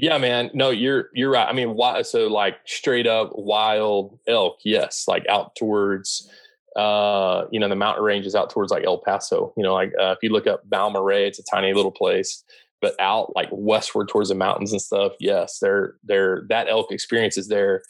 Yeah, 0.00 0.16
man. 0.16 0.50
No, 0.54 0.70
you're 0.70 1.10
you're 1.12 1.30
right. 1.30 1.46
I 1.46 1.52
mean, 1.52 1.74
why? 1.74 2.00
So 2.02 2.26
like 2.26 2.56
straight 2.64 3.06
up 3.06 3.32
wild 3.34 4.18
elk, 4.26 4.58
yes. 4.64 5.04
Like 5.06 5.26
out 5.28 5.54
towards, 5.56 6.26
uh, 6.74 7.44
you 7.52 7.60
know, 7.60 7.68
the 7.68 7.76
mountain 7.76 8.02
ranges 8.02 8.34
out 8.34 8.48
towards 8.48 8.72
like 8.72 8.84
El 8.84 8.98
Paso. 8.98 9.52
You 9.58 9.62
know, 9.62 9.74
like 9.74 9.92
uh, 10.00 10.12
if 10.12 10.18
you 10.22 10.30
look 10.30 10.46
up 10.46 10.62
Balmorhea, 10.70 11.26
it's 11.26 11.38
a 11.38 11.42
tiny 11.44 11.74
little 11.74 11.90
place, 11.90 12.42
but 12.80 12.94
out 12.98 13.36
like 13.36 13.50
westward 13.52 14.08
towards 14.08 14.30
the 14.30 14.34
mountains 14.34 14.72
and 14.72 14.80
stuff. 14.80 15.12
Yes, 15.20 15.58
they're 15.60 15.96
they're 16.02 16.44
that 16.48 16.68
elk 16.68 16.90
experience 16.90 17.36
is 17.36 17.48
there, 17.48 17.82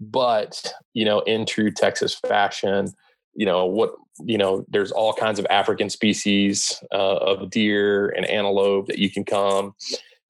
but 0.00 0.72
you 0.94 1.04
know, 1.04 1.20
in 1.20 1.44
true 1.44 1.70
Texas 1.70 2.14
fashion, 2.14 2.94
you 3.34 3.44
know 3.44 3.66
what 3.66 3.92
you 4.24 4.38
know 4.38 4.64
there's 4.68 4.90
all 4.90 5.12
kinds 5.12 5.38
of 5.38 5.46
african 5.48 5.88
species 5.88 6.82
uh, 6.92 7.18
of 7.18 7.50
deer 7.50 8.08
and 8.08 8.26
antelope 8.26 8.88
that 8.88 8.98
you 8.98 9.08
can 9.08 9.24
come 9.24 9.74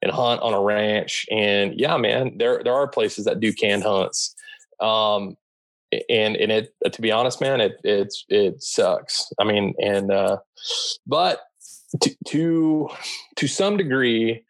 and 0.03 0.13
hunt 0.13 0.41
on 0.43 0.55
a 0.55 0.61
ranch 0.61 1.27
and 1.31 1.79
yeah 1.79 1.97
man 1.97 2.37
there 2.39 2.63
there 2.63 2.75
are 2.75 2.87
places 2.89 3.25
that 3.25 3.41
do 3.41 3.53
canned 3.53 3.83
hunts 3.83 4.35
um 4.81 5.37
and 6.09 6.37
and 6.37 6.53
it 6.53 6.73
to 6.93 7.01
be 7.01 7.11
honest 7.11 7.41
man 7.41 7.61
it 7.61 7.81
it's 7.85 8.25
it 8.29 8.63
sucks 8.63 9.33
i 9.41 9.45
mean 9.45 9.75
and 9.79 10.13
uh 10.13 10.37
but 11.07 11.41
to 12.03 12.15
to, 12.27 12.89
to 13.37 13.49
some 13.49 13.79
degree 13.79 14.45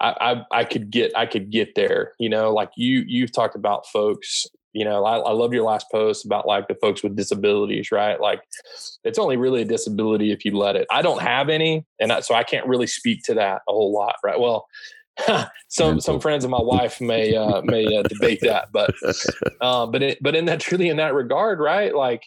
I, 0.00 0.14
I, 0.52 0.60
I 0.60 0.64
could 0.64 0.90
get 0.90 1.16
I 1.16 1.26
could 1.26 1.50
get 1.50 1.74
there. 1.74 2.12
You 2.18 2.28
know, 2.28 2.52
like 2.52 2.70
you 2.76 3.04
you've 3.06 3.32
talked 3.32 3.56
about 3.56 3.86
folks. 3.86 4.46
You 4.78 4.84
know, 4.84 5.04
I, 5.04 5.18
I 5.18 5.32
love 5.32 5.52
your 5.52 5.64
last 5.64 5.86
post 5.90 6.24
about 6.24 6.46
like 6.46 6.68
the 6.68 6.76
folks 6.76 7.02
with 7.02 7.16
disabilities, 7.16 7.90
right? 7.90 8.20
Like, 8.20 8.40
it's 9.02 9.18
only 9.18 9.36
really 9.36 9.62
a 9.62 9.64
disability 9.64 10.30
if 10.30 10.44
you 10.44 10.56
let 10.56 10.76
it. 10.76 10.86
I 10.88 11.02
don't 11.02 11.20
have 11.20 11.48
any, 11.48 11.84
and 11.98 12.12
I, 12.12 12.20
so 12.20 12.36
I 12.36 12.44
can't 12.44 12.64
really 12.66 12.86
speak 12.86 13.22
to 13.24 13.34
that 13.34 13.62
a 13.68 13.72
whole 13.72 13.92
lot, 13.92 14.14
right? 14.22 14.38
Well, 14.38 14.68
some 15.68 16.00
some 16.00 16.20
friends 16.20 16.44
of 16.44 16.50
my 16.50 16.60
wife 16.62 17.00
may 17.00 17.34
uh, 17.34 17.60
may 17.64 17.86
uh, 17.86 18.04
debate 18.04 18.38
that, 18.42 18.68
but 18.72 18.94
uh, 19.60 19.86
but 19.92 20.00
it, 20.00 20.18
but 20.20 20.36
in 20.36 20.44
that 20.44 20.60
truly 20.66 20.88
in 20.88 20.98
that 20.98 21.12
regard, 21.12 21.58
right? 21.58 21.92
Like 21.92 22.22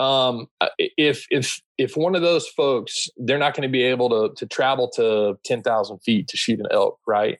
um, 0.00 0.48
uh, 0.60 0.68
if 0.78 1.26
if 1.30 1.60
if 1.78 1.96
one 1.96 2.16
of 2.16 2.22
those 2.22 2.48
folks 2.48 3.08
they're 3.18 3.38
not 3.38 3.54
going 3.54 3.62
to 3.62 3.72
be 3.72 3.84
able 3.84 4.08
to 4.10 4.34
to 4.34 4.46
travel 4.46 4.90
to 4.96 5.38
10,000 5.44 5.98
feet 6.00 6.26
to 6.28 6.36
shoot 6.36 6.58
an 6.58 6.66
elk 6.70 6.98
right 7.06 7.38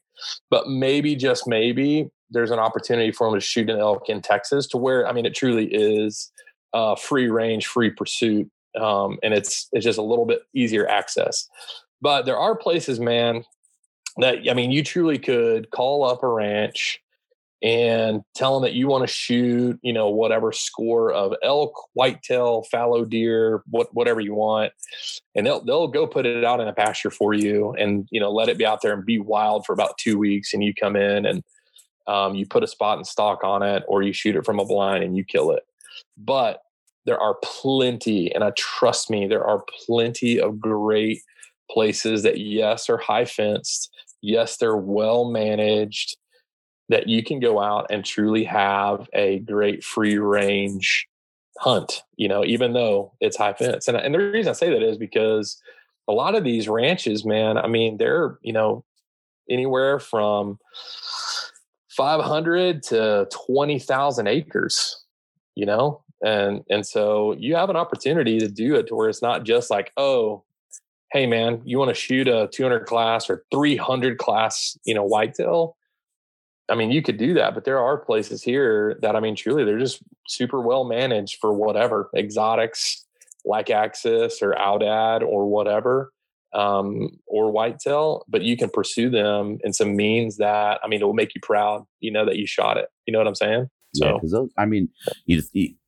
but 0.51 0.69
maybe 0.69 1.17
just 1.17 1.49
maybe 1.49 2.09
there's 2.35 2.51
an 2.51 2.59
opportunity 2.59 3.11
for 3.11 3.31
them 3.31 3.39
to 3.39 3.45
shoot 3.45 3.71
an 3.71 3.79
elk 3.79 4.09
in 4.09 4.21
Texas 4.21 4.67
to 4.69 4.77
where 4.77 5.07
I 5.07 5.13
mean 5.13 5.25
it 5.25 5.35
truly 5.35 5.67
is 5.67 6.31
uh, 6.75 6.97
free 6.97 7.31
range 7.31 7.67
free 7.67 7.91
pursuit 7.91 8.51
um, 8.81 9.19
and 9.23 9.33
it's 9.35 9.69
it's 9.73 9.85
just 9.85 9.99
a 9.99 10.03
little 10.03 10.27
bit 10.27 10.43
easier 10.55 10.87
access. 10.87 11.49
But 12.01 12.27
there 12.27 12.39
are 12.39 12.57
places 12.57 13.01
man 13.01 13.45
that 14.19 14.39
I 14.49 14.55
mean 14.55 14.71
you 14.71 14.83
truly 14.83 15.19
could 15.19 15.71
call 15.71 16.05
up 16.05 16.23
a 16.23 16.29
ranch 16.29 17.01
and 17.63 18.21
tell 18.35 18.53
them 18.53 18.63
that 18.63 18.75
you 18.75 18.87
want 18.87 19.03
to 19.03 19.13
shoot, 19.13 19.79
you 19.83 19.93
know, 19.93 20.11
whatever 20.11 20.53
score 20.53 21.11
of 21.13 21.33
elk, 21.43 21.73
whitetail, 21.95 22.65
fallow 22.71 23.07
deer, 23.07 23.63
what 23.71 23.89
whatever 23.95 24.21
you 24.21 24.35
want, 24.35 24.73
and 25.35 25.47
they'll 25.47 25.65
they'll 25.65 25.89
go 25.89 26.07
put 26.07 26.27
it 26.27 26.45
out 26.45 26.61
in 26.61 26.69
a 26.69 26.75
pasture 26.75 27.11
for 27.11 27.33
you, 27.33 27.73
and 27.79 28.07
you 28.11 28.21
know, 28.21 28.31
let 28.31 28.49
it 28.49 28.59
be 28.59 28.67
out 28.67 28.83
there 28.83 28.93
and 28.93 29.07
be 29.07 29.19
wild 29.19 29.65
for 29.65 29.73
about 29.73 29.97
two 29.99 30.19
weeks, 30.19 30.53
and 30.53 30.63
you 30.63 30.75
come 30.75 30.97
in 30.97 31.25
and 31.25 31.43
um, 32.07 32.35
you 32.35 32.47
put 32.47 32.65
a 32.65 32.69
spot 32.69 32.99
and 32.99 33.07
stock 33.07 33.45
on 33.45 33.63
it, 33.63 33.83
or 33.89 34.03
you 34.03 34.13
shoot 34.13 34.37
it 34.37 34.45
from 34.45 34.61
a 34.61 34.65
blind 34.65 35.05
and 35.05 35.17
you 35.17 35.25
kill 35.25 35.51
it. 35.51 35.63
But 36.17 36.63
there 37.07 37.19
are 37.19 37.37
plenty, 37.43 38.35
and 38.35 38.43
I 38.43 38.51
trust 38.57 39.11
me, 39.11 39.27
there 39.27 39.45
are 39.45 39.65
plenty 39.87 40.41
of 40.41 40.61
great 40.61 41.23
places 41.71 42.23
that 42.23 42.39
yes 42.39 42.89
are 42.89 42.99
high 42.99 43.25
fenced, 43.25 43.91
yes 44.23 44.57
they're 44.57 44.77
well 44.77 45.25
managed 45.27 46.17
that 46.89 47.09
you 47.09 47.23
can 47.23 47.41
go 47.41 47.61
out 47.61 47.87
and 47.91 48.05
truly 48.05 48.45
have 48.45 49.09
a 49.15 49.39
great 49.41 49.83
free 49.83 50.19
range 50.19 51.07
hunt, 51.59 52.03
you 52.17 52.29
know, 52.29 52.45
even 52.45 52.73
though 52.73 53.13
it's 53.21 53.37
high 53.37 53.55
fence. 53.55 53.89
And, 53.89 53.97
and 53.97 54.15
the 54.15 54.19
reason 54.19 54.51
I 54.51 54.55
say 54.55 54.71
that 54.71 54.83
is 54.83 54.99
because 54.99 55.61
a 56.09 56.13
lot 56.13 56.35
of 56.35 56.45
these 56.45 56.69
ranches, 56.69 57.25
man, 57.25 57.57
I 57.57 57.67
mean, 57.69 57.97
they're, 57.97 58.39
you 58.43 58.53
know, 58.53 58.85
anywhere 59.49 59.99
from 59.99 60.59
500 61.97 62.83
to 62.85 63.29
20,000 63.33 64.27
acres, 64.27 65.05
you 65.55 65.67
know? 65.67 66.03
And, 66.25 66.63
and 66.71 66.87
so 66.87 67.35
you 67.39 67.55
have 67.55 67.71
an 67.71 67.77
opportunity 67.77 68.39
to 68.39 68.49
do 68.49 68.75
it 68.77 68.87
to 68.89 68.95
where 68.95 69.09
it's 69.09 69.23
not 69.23 69.45
just 69.45 69.71
like, 69.71 69.93
oh, 69.97 70.45
hey 71.13 71.27
man, 71.27 71.61
you 71.65 71.79
want 71.79 71.91
to 71.91 71.95
shoot 71.95 72.27
a 72.27 72.49
200 72.53 72.87
class 72.87 73.31
or 73.31 73.45
300 73.53 74.19
class, 74.19 74.77
you 74.85 74.95
know, 74.95 75.05
whitetail 75.05 75.77
I 76.71 76.75
mean, 76.75 76.91
you 76.91 77.03
could 77.03 77.19
do 77.19 77.35
that, 77.35 77.55
but 77.55 77.65
there 77.65 77.79
are 77.79 77.99
places 77.99 78.43
here 78.43 78.99
that 79.03 79.17
I 79.17 79.21
mean, 79.21 79.37
truly, 79.37 79.65
they're 79.65 79.79
just 79.79 80.03
super 80.27 80.61
well 80.61 80.85
managed 80.85 81.39
for 81.41 81.53
whatever 81.53 82.09
exotics, 82.17 83.05
like 83.45 83.69
Axis 83.69 84.41
or 84.41 84.53
Aoudad 84.53 85.23
or 85.23 85.47
whatever, 85.47 86.13
um, 86.55 87.11
or 87.27 87.51
whitetail. 87.51 88.25
But 88.29 88.43
you 88.43 88.57
can 88.57 88.71
pursue 88.71 89.11
them 89.11 89.59
in 89.63 89.73
some 89.73 89.97
means 89.97 90.37
that 90.39 90.81
I 90.83 90.89
mean, 90.89 91.01
it 91.01 91.05
will 91.05 91.15
make 91.15 91.35
you 91.35 91.41
proud. 91.43 91.85
You 92.01 92.13
know 92.13 92.25
that 92.25 92.37
you 92.37 92.47
shot 92.47 92.77
it. 92.77 92.89
You 93.07 93.13
know 93.13 93.19
what 93.19 93.29
I'm 93.29 93.35
saying? 93.35 93.69
So, 93.95 94.21
yeah, 94.25 94.41
I 94.59 94.67
mean, 94.67 94.89
you, 95.25 95.43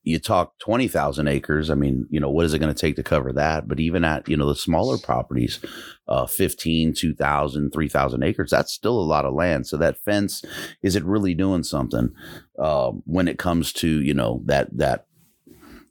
you 0.04 0.18
talk 0.20 0.58
20,000 0.60 1.26
acres. 1.26 1.70
I 1.70 1.74
mean, 1.74 2.06
you 2.08 2.20
know, 2.20 2.30
what 2.30 2.44
is 2.44 2.54
it 2.54 2.60
going 2.60 2.72
to 2.72 2.80
take 2.80 2.94
to 2.96 3.02
cover 3.02 3.32
that? 3.32 3.66
But 3.66 3.80
even 3.80 4.04
at, 4.04 4.28
you 4.28 4.36
know, 4.36 4.46
the 4.46 4.54
smaller 4.54 4.96
properties, 4.96 5.58
uh, 6.06 6.26
15, 6.26 6.94
2,000, 6.94 7.70
3,000 7.72 8.22
acres, 8.22 8.50
that's 8.50 8.72
still 8.72 8.98
a 8.98 9.02
lot 9.02 9.24
of 9.24 9.34
land. 9.34 9.66
So 9.66 9.76
that 9.78 9.98
fence, 9.98 10.44
is 10.82 10.94
it 10.94 11.04
really 11.04 11.34
doing 11.34 11.64
something, 11.64 12.14
uh, 12.58 12.92
when 13.04 13.26
it 13.26 13.38
comes 13.38 13.72
to, 13.74 14.00
you 14.00 14.14
know, 14.14 14.40
that, 14.44 14.68
that 14.76 15.06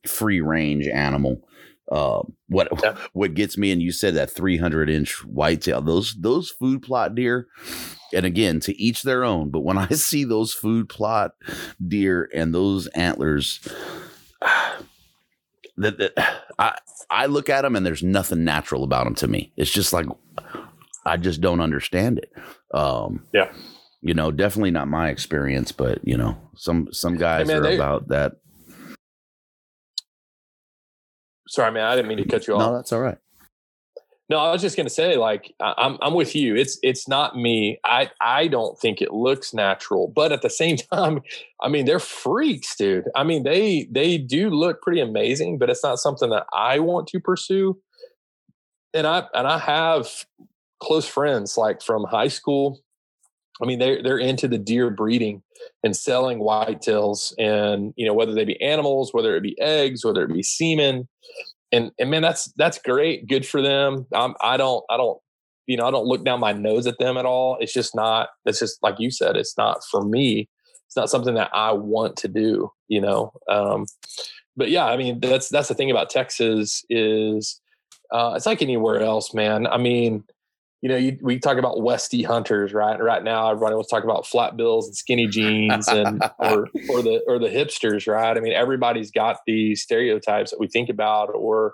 free 0.07 0.39
range 0.39 0.87
animal? 0.87 1.41
Uh, 1.91 2.23
what 2.47 2.67
yeah. 2.83 2.95
what 3.13 3.33
gets 3.33 3.57
me, 3.57 3.71
and 3.71 3.81
you 3.81 3.91
said 3.91 4.15
that 4.15 4.31
300 4.31 4.89
inch 4.89 5.23
whitetail, 5.25 5.81
those 5.81 6.15
those 6.15 6.49
food 6.49 6.81
plot 6.81 7.15
deer, 7.15 7.47
and 8.13 8.25
again 8.25 8.59
to 8.61 8.79
each 8.81 9.03
their 9.03 9.23
own. 9.23 9.49
But 9.49 9.61
when 9.61 9.77
I 9.77 9.89
see 9.89 10.23
those 10.23 10.53
food 10.53 10.89
plot 10.89 11.31
deer 11.85 12.29
and 12.33 12.53
those 12.53 12.87
antlers, 12.87 13.59
that, 15.77 15.97
that 15.97 16.13
I 16.59 16.77
I 17.09 17.25
look 17.27 17.49
at 17.49 17.61
them 17.61 17.75
and 17.75 17.85
there's 17.85 18.03
nothing 18.03 18.43
natural 18.43 18.83
about 18.83 19.05
them 19.05 19.15
to 19.15 19.27
me. 19.27 19.51
It's 19.55 19.71
just 19.71 19.93
like 19.93 20.07
I 21.05 21.17
just 21.17 21.39
don't 21.41 21.61
understand 21.61 22.17
it. 22.17 22.31
Um, 22.73 23.25
yeah, 23.31 23.51
you 24.01 24.13
know, 24.13 24.31
definitely 24.31 24.71
not 24.71 24.87
my 24.87 25.09
experience, 25.09 25.71
but 25.71 25.99
you 26.07 26.17
know, 26.17 26.37
some 26.55 26.87
some 26.91 27.17
guys 27.17 27.47
hey 27.47 27.53
man, 27.53 27.61
are 27.61 27.63
they, 27.63 27.75
about 27.75 28.07
that. 28.09 28.33
Sorry, 31.47 31.71
man, 31.71 31.85
I 31.85 31.95
didn't 31.95 32.07
mean 32.07 32.17
to 32.17 32.25
cut 32.25 32.47
you 32.47 32.55
off. 32.55 32.59
No, 32.59 32.75
that's 32.75 32.91
all 32.91 33.01
right. 33.01 33.17
No, 34.27 34.39
I 34.39 34.51
was 34.51 34.61
just 34.61 34.75
going 34.75 34.87
to 34.87 34.93
say, 34.93 35.17
like, 35.17 35.53
I'm 35.59 35.99
I'm 36.01 36.15
with 36.15 36.35
you. 36.35 36.55
It's 36.55 36.79
it's 36.81 37.07
not 37.07 37.37
me. 37.37 37.79
I 37.83 38.09
I 38.19 38.47
don't 38.47 38.77
think 38.79 38.99
it 38.99 39.13
looks 39.13 39.53
natural, 39.53 40.07
but 40.07 40.31
at 40.31 40.41
the 40.41 40.49
same 40.49 40.77
time, 40.93 41.21
I 41.61 41.69
mean, 41.69 41.85
they're 41.85 41.99
freaks, 41.99 42.75
dude. 42.75 43.05
I 43.15 43.23
mean, 43.23 43.43
they 43.43 43.87
they 43.91 44.17
do 44.17 44.49
look 44.49 44.81
pretty 44.81 44.99
amazing, 44.99 45.59
but 45.59 45.69
it's 45.69 45.83
not 45.83 45.99
something 45.99 46.31
that 46.31 46.47
I 46.53 46.79
want 46.79 47.07
to 47.09 47.19
pursue. 47.19 47.79
And 48.95 49.05
I 49.05 49.25
and 49.35 49.47
I 49.47 49.59
have 49.59 50.25
close 50.79 51.07
friends 51.07 51.55
like 51.57 51.83
from 51.83 52.05
high 52.05 52.29
school. 52.29 52.81
I 53.61 53.65
mean, 53.65 53.79
they're 53.79 54.03
they're 54.03 54.17
into 54.17 54.47
the 54.47 54.57
deer 54.57 54.89
breeding 54.89 55.41
and 55.83 55.95
selling 55.95 56.39
whitetails, 56.39 57.33
and 57.39 57.93
you 57.95 58.05
know 58.05 58.13
whether 58.13 58.33
they 58.33 58.45
be 58.45 58.61
animals, 58.61 59.13
whether 59.13 59.35
it 59.35 59.43
be 59.43 59.59
eggs, 59.59 60.03
whether 60.03 60.23
it 60.23 60.33
be 60.33 60.43
semen 60.43 61.07
and 61.75 61.91
and 61.99 62.09
man, 62.09 62.21
that's 62.21 62.51
that's 62.53 62.77
great, 62.77 63.27
good 63.27 63.45
for 63.45 63.61
them. 63.61 64.05
I'm, 64.13 64.35
I 64.41 64.57
don't 64.57 64.83
I 64.89 64.97
don't 64.97 65.19
you 65.67 65.77
know 65.77 65.85
I 65.85 65.91
don't 65.91 66.05
look 66.05 66.23
down 66.23 66.39
my 66.39 66.53
nose 66.53 66.87
at 66.87 66.97
them 66.99 67.17
at 67.17 67.25
all. 67.25 67.57
It's 67.59 67.73
just 67.73 67.95
not. 67.95 68.29
It's 68.45 68.59
just 68.59 68.81
like 68.81 68.95
you 68.99 69.11
said. 69.11 69.35
It's 69.35 69.57
not 69.57 69.83
for 69.91 70.03
me. 70.03 70.49
It's 70.87 70.95
not 70.95 71.09
something 71.09 71.35
that 71.35 71.49
I 71.53 71.73
want 71.73 72.17
to 72.17 72.27
do. 72.27 72.71
You 72.87 73.01
know. 73.01 73.33
Um, 73.49 73.85
but 74.55 74.69
yeah, 74.69 74.85
I 74.85 74.95
mean 74.97 75.19
that's 75.19 75.49
that's 75.49 75.67
the 75.67 75.75
thing 75.75 75.91
about 75.91 76.09
Texas 76.09 76.85
is 76.89 77.59
uh, 78.11 78.33
it's 78.35 78.45
like 78.45 78.61
anywhere 78.61 79.01
else, 79.01 79.33
man. 79.33 79.67
I 79.67 79.77
mean, 79.77 80.23
you 80.85 80.89
know, 80.89 80.97
you, 80.97 81.17
we 81.23 81.39
talk 81.39 81.57
about 81.57 81.81
Westy 81.81 82.21
hunters, 82.21 82.71
right? 82.71 83.01
Right 83.01 83.23
now, 83.23 83.49
everybody 83.49 83.73
wants 83.73 83.89
to 83.89 83.95
talk 83.95 84.03
about 84.03 84.27
flat 84.27 84.55
bills 84.55 84.85
and 84.85 84.95
skinny 84.95 85.25
jeans, 85.25 85.87
and 85.87 86.21
or 86.37 86.69
or 86.89 87.01
the 87.01 87.23
or 87.25 87.39
the 87.39 87.47
hipsters, 87.47 88.05
right? 88.07 88.37
I 88.37 88.39
mean, 88.39 88.53
everybody's 88.53 89.09
got 89.09 89.37
these 89.47 89.81
stereotypes 89.81 90.51
that 90.51 90.59
we 90.59 90.67
think 90.67 90.89
about, 90.89 91.31
or 91.33 91.73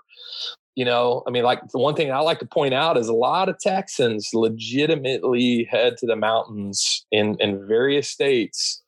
you 0.75 0.85
know, 0.85 1.23
I 1.27 1.29
mean, 1.29 1.43
like 1.43 1.59
the 1.73 1.77
one 1.77 1.93
thing 1.93 2.09
I 2.09 2.19
like 2.19 2.39
to 2.39 2.45
point 2.45 2.73
out 2.73 2.95
is 2.95 3.09
a 3.09 3.13
lot 3.13 3.49
of 3.49 3.59
Texans 3.59 4.29
legitimately 4.33 5.67
head 5.69 5.97
to 5.97 6.05
the 6.05 6.15
mountains 6.15 7.05
in 7.11 7.35
in 7.41 7.67
various 7.67 8.07
states 8.07 8.81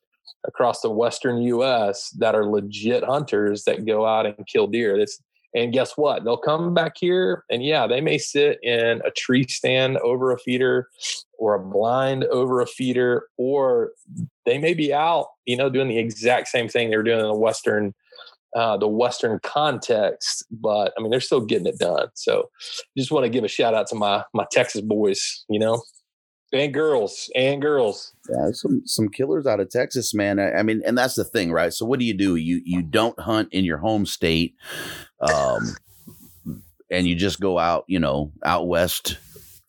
across 0.47 0.79
the 0.79 0.89
western 0.89 1.41
U.S. 1.41 2.11
that 2.11 2.33
are 2.33 2.45
legit 2.45 3.03
hunters 3.03 3.65
that 3.65 3.85
go 3.85 4.05
out 4.05 4.25
and 4.25 4.47
kill 4.47 4.67
deer. 4.67 4.97
It's 4.97 5.19
and 5.55 5.73
guess 5.73 5.93
what? 5.97 6.23
They'll 6.23 6.37
come 6.37 6.73
back 6.73 6.93
here 6.97 7.43
and 7.49 7.63
yeah, 7.63 7.85
they 7.87 8.01
may 8.01 8.17
sit 8.17 8.59
in 8.63 9.01
a 9.05 9.11
tree 9.11 9.45
stand 9.47 9.97
over 9.97 10.31
a 10.31 10.39
feeder 10.39 10.87
or 11.37 11.55
a 11.55 11.59
blind 11.59 12.23
over 12.25 12.61
a 12.61 12.65
feeder, 12.65 13.27
or 13.37 13.91
they 14.45 14.57
may 14.57 14.73
be 14.73 14.93
out, 14.93 15.27
you 15.45 15.57
know, 15.57 15.69
doing 15.69 15.89
the 15.89 15.97
exact 15.97 16.47
same 16.47 16.67
thing 16.67 16.89
they 16.89 16.97
were 16.97 17.03
doing 17.03 17.19
in 17.19 17.25
the 17.25 17.35
Western, 17.35 17.93
uh, 18.55 18.77
the 18.77 18.87
Western 18.87 19.39
context. 19.43 20.45
But 20.51 20.93
I 20.97 21.01
mean, 21.01 21.11
they're 21.11 21.19
still 21.19 21.41
getting 21.41 21.67
it 21.67 21.79
done. 21.79 22.07
So 22.15 22.49
just 22.97 23.11
want 23.11 23.25
to 23.25 23.29
give 23.29 23.43
a 23.43 23.49
shout 23.49 23.73
out 23.73 23.87
to 23.87 23.95
my, 23.95 24.23
my 24.33 24.45
Texas 24.51 24.81
boys, 24.81 25.43
you 25.49 25.59
know? 25.59 25.81
And 26.53 26.73
girls 26.73 27.29
and 27.35 27.61
girls. 27.61 28.13
Yeah, 28.29 28.51
some 28.51 28.83
some 28.85 29.09
killers 29.09 29.45
out 29.45 29.59
of 29.59 29.69
Texas, 29.69 30.13
man. 30.13 30.39
I, 30.39 30.59
I, 30.59 30.63
mean, 30.63 30.81
and 30.85 30.97
that's 30.97 31.15
the 31.15 31.23
thing, 31.23 31.51
right? 31.51 31.73
So 31.73 31.85
what 31.85 31.99
do 31.99 32.05
you 32.05 32.13
do? 32.13 32.35
You 32.35 32.61
you 32.63 32.81
don't 32.81 33.19
hunt 33.19 33.49
in 33.51 33.65
your 33.65 33.79
home 33.79 34.05
state, 34.05 34.55
um, 35.19 35.75
and 36.89 37.07
you 37.07 37.15
just 37.15 37.39
go 37.39 37.59
out, 37.59 37.85
you 37.87 37.99
know, 37.99 38.31
out 38.45 38.67
west 38.67 39.17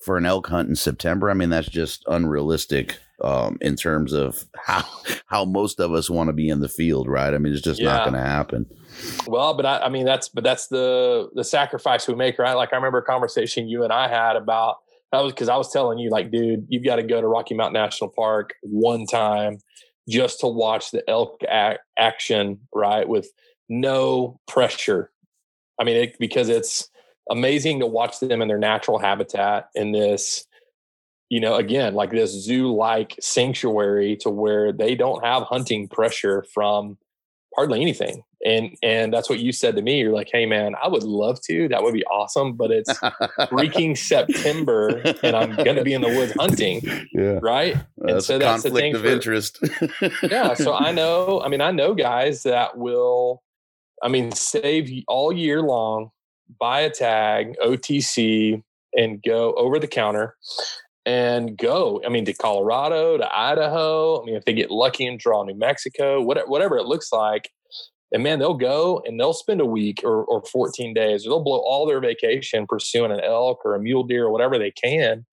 for 0.00 0.18
an 0.18 0.26
elk 0.26 0.46
hunt 0.46 0.68
in 0.68 0.76
September. 0.76 1.30
I 1.30 1.34
mean, 1.34 1.50
that's 1.50 1.68
just 1.68 2.04
unrealistic 2.06 2.98
um, 3.22 3.56
in 3.60 3.76
terms 3.76 4.12
of 4.12 4.44
how 4.56 4.84
how 5.26 5.44
most 5.44 5.80
of 5.80 5.92
us 5.92 6.10
want 6.10 6.28
to 6.28 6.32
be 6.32 6.48
in 6.48 6.60
the 6.60 6.68
field, 6.68 7.08
right? 7.08 7.32
I 7.32 7.38
mean, 7.38 7.52
it's 7.52 7.62
just 7.62 7.80
yeah. 7.80 7.94
not 7.94 8.04
going 8.04 8.14
to 8.14 8.28
happen. 8.28 8.66
Well, 9.26 9.54
but 9.54 9.66
I, 9.66 9.78
I 9.80 9.88
mean, 9.88 10.04
that's 10.04 10.28
but 10.28 10.44
that's 10.44 10.68
the 10.68 11.30
the 11.34 11.44
sacrifice 11.44 12.06
we 12.06 12.14
make, 12.14 12.38
right? 12.38 12.54
Like 12.54 12.72
I 12.72 12.76
remember 12.76 12.98
a 12.98 13.04
conversation 13.04 13.68
you 13.68 13.84
and 13.84 13.92
I 13.92 14.08
had 14.08 14.36
about 14.36 14.76
that 15.14 15.22
was 15.22 15.32
because 15.32 15.48
I 15.48 15.56
was 15.56 15.70
telling 15.70 15.98
you, 15.98 16.10
like, 16.10 16.32
dude, 16.32 16.66
you've 16.68 16.84
got 16.84 16.96
to 16.96 17.04
go 17.04 17.20
to 17.20 17.26
Rocky 17.28 17.54
Mountain 17.54 17.80
National 17.80 18.10
Park 18.10 18.54
one 18.62 19.06
time 19.06 19.58
just 20.08 20.40
to 20.40 20.48
watch 20.48 20.90
the 20.90 21.08
elk 21.08 21.40
action, 21.96 22.58
right? 22.74 23.08
With 23.08 23.30
no 23.68 24.40
pressure. 24.48 25.12
I 25.80 25.84
mean, 25.84 25.96
it, 25.96 26.18
because 26.18 26.48
it's 26.48 26.90
amazing 27.30 27.78
to 27.78 27.86
watch 27.86 28.18
them 28.18 28.42
in 28.42 28.48
their 28.48 28.58
natural 28.58 28.98
habitat 28.98 29.68
in 29.76 29.92
this, 29.92 30.46
you 31.28 31.38
know, 31.38 31.54
again, 31.54 31.94
like 31.94 32.10
this 32.10 32.32
zoo 32.32 32.74
like 32.74 33.14
sanctuary 33.20 34.16
to 34.22 34.30
where 34.30 34.72
they 34.72 34.96
don't 34.96 35.24
have 35.24 35.44
hunting 35.44 35.86
pressure 35.86 36.44
from 36.52 36.98
hardly 37.56 37.80
anything. 37.80 38.24
And 38.44 38.76
and 38.82 39.12
that's 39.12 39.30
what 39.30 39.38
you 39.38 39.52
said 39.52 39.76
to 39.76 39.82
me. 39.82 40.00
You're 40.00 40.12
like, 40.12 40.28
hey 40.30 40.46
man, 40.46 40.74
I 40.82 40.88
would 40.88 41.02
love 41.02 41.40
to. 41.42 41.68
That 41.68 41.82
would 41.82 41.94
be 41.94 42.04
awesome. 42.06 42.54
But 42.54 42.70
it's 42.70 42.92
freaking 42.92 43.96
September 44.12 45.02
and 45.22 45.34
I'm 45.36 45.56
gonna 45.56 45.82
be 45.82 45.94
in 45.94 46.02
the 46.02 46.08
woods 46.08 46.34
hunting. 46.38 46.82
Yeah. 47.12 47.38
Right. 47.40 47.76
and 47.98 48.22
so 48.22 48.38
that's 48.38 48.64
the 48.64 48.70
thing 48.70 48.94
of 48.94 49.02
for, 49.02 49.08
interest. 49.08 49.58
yeah. 50.22 50.54
So 50.54 50.74
I 50.74 50.92
know, 50.92 51.40
I 51.42 51.48
mean, 51.48 51.60
I 51.60 51.70
know 51.70 51.94
guys 51.94 52.42
that 52.42 52.76
will, 52.76 53.42
I 54.02 54.08
mean, 54.08 54.32
save 54.32 54.90
all 55.08 55.32
year 55.32 55.62
long, 55.62 56.10
buy 56.60 56.80
a 56.80 56.90
tag, 56.90 57.56
OTC, 57.64 58.62
and 58.94 59.22
go 59.22 59.54
over 59.54 59.78
the 59.78 59.88
counter 59.88 60.36
and 61.06 61.56
go. 61.56 62.00
I 62.04 62.08
mean, 62.08 62.24
to 62.24 62.32
Colorado, 62.32 63.18
to 63.18 63.36
Idaho. 63.36 64.22
I 64.22 64.24
mean, 64.24 64.36
if 64.36 64.44
they 64.44 64.54
get 64.54 64.70
lucky 64.70 65.06
and 65.06 65.18
draw 65.18 65.42
New 65.42 65.54
Mexico, 65.54 66.22
whatever, 66.22 66.46
whatever 66.48 66.76
it 66.78 66.86
looks 66.86 67.12
like. 67.12 67.50
And 68.12 68.22
man, 68.22 68.38
they'll 68.38 68.54
go 68.54 69.02
and 69.04 69.18
they'll 69.18 69.32
spend 69.32 69.60
a 69.60 69.66
week 69.66 70.00
or, 70.04 70.24
or 70.24 70.44
14 70.44 70.94
days, 70.94 71.26
or 71.26 71.30
they'll 71.30 71.42
blow 71.42 71.58
all 71.58 71.86
their 71.86 72.00
vacation 72.00 72.66
pursuing 72.66 73.10
an 73.10 73.20
elk 73.20 73.60
or 73.64 73.74
a 73.74 73.80
mule 73.80 74.04
deer 74.04 74.24
or 74.24 74.30
whatever 74.30 74.58
they 74.58 74.70
can. 74.70 75.26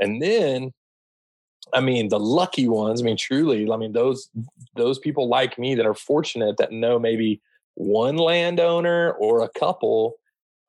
And 0.00 0.20
then, 0.20 0.72
I 1.72 1.80
mean, 1.80 2.08
the 2.08 2.18
lucky 2.18 2.68
ones, 2.68 3.00
I 3.00 3.04
mean, 3.04 3.16
truly, 3.16 3.70
I 3.70 3.76
mean, 3.76 3.92
those 3.92 4.28
those 4.74 4.98
people 4.98 5.28
like 5.28 5.58
me 5.58 5.74
that 5.76 5.86
are 5.86 5.94
fortunate 5.94 6.56
that 6.58 6.72
know 6.72 6.98
maybe 6.98 7.40
one 7.74 8.16
landowner 8.16 9.12
or 9.12 9.42
a 9.42 9.48
couple 9.58 10.16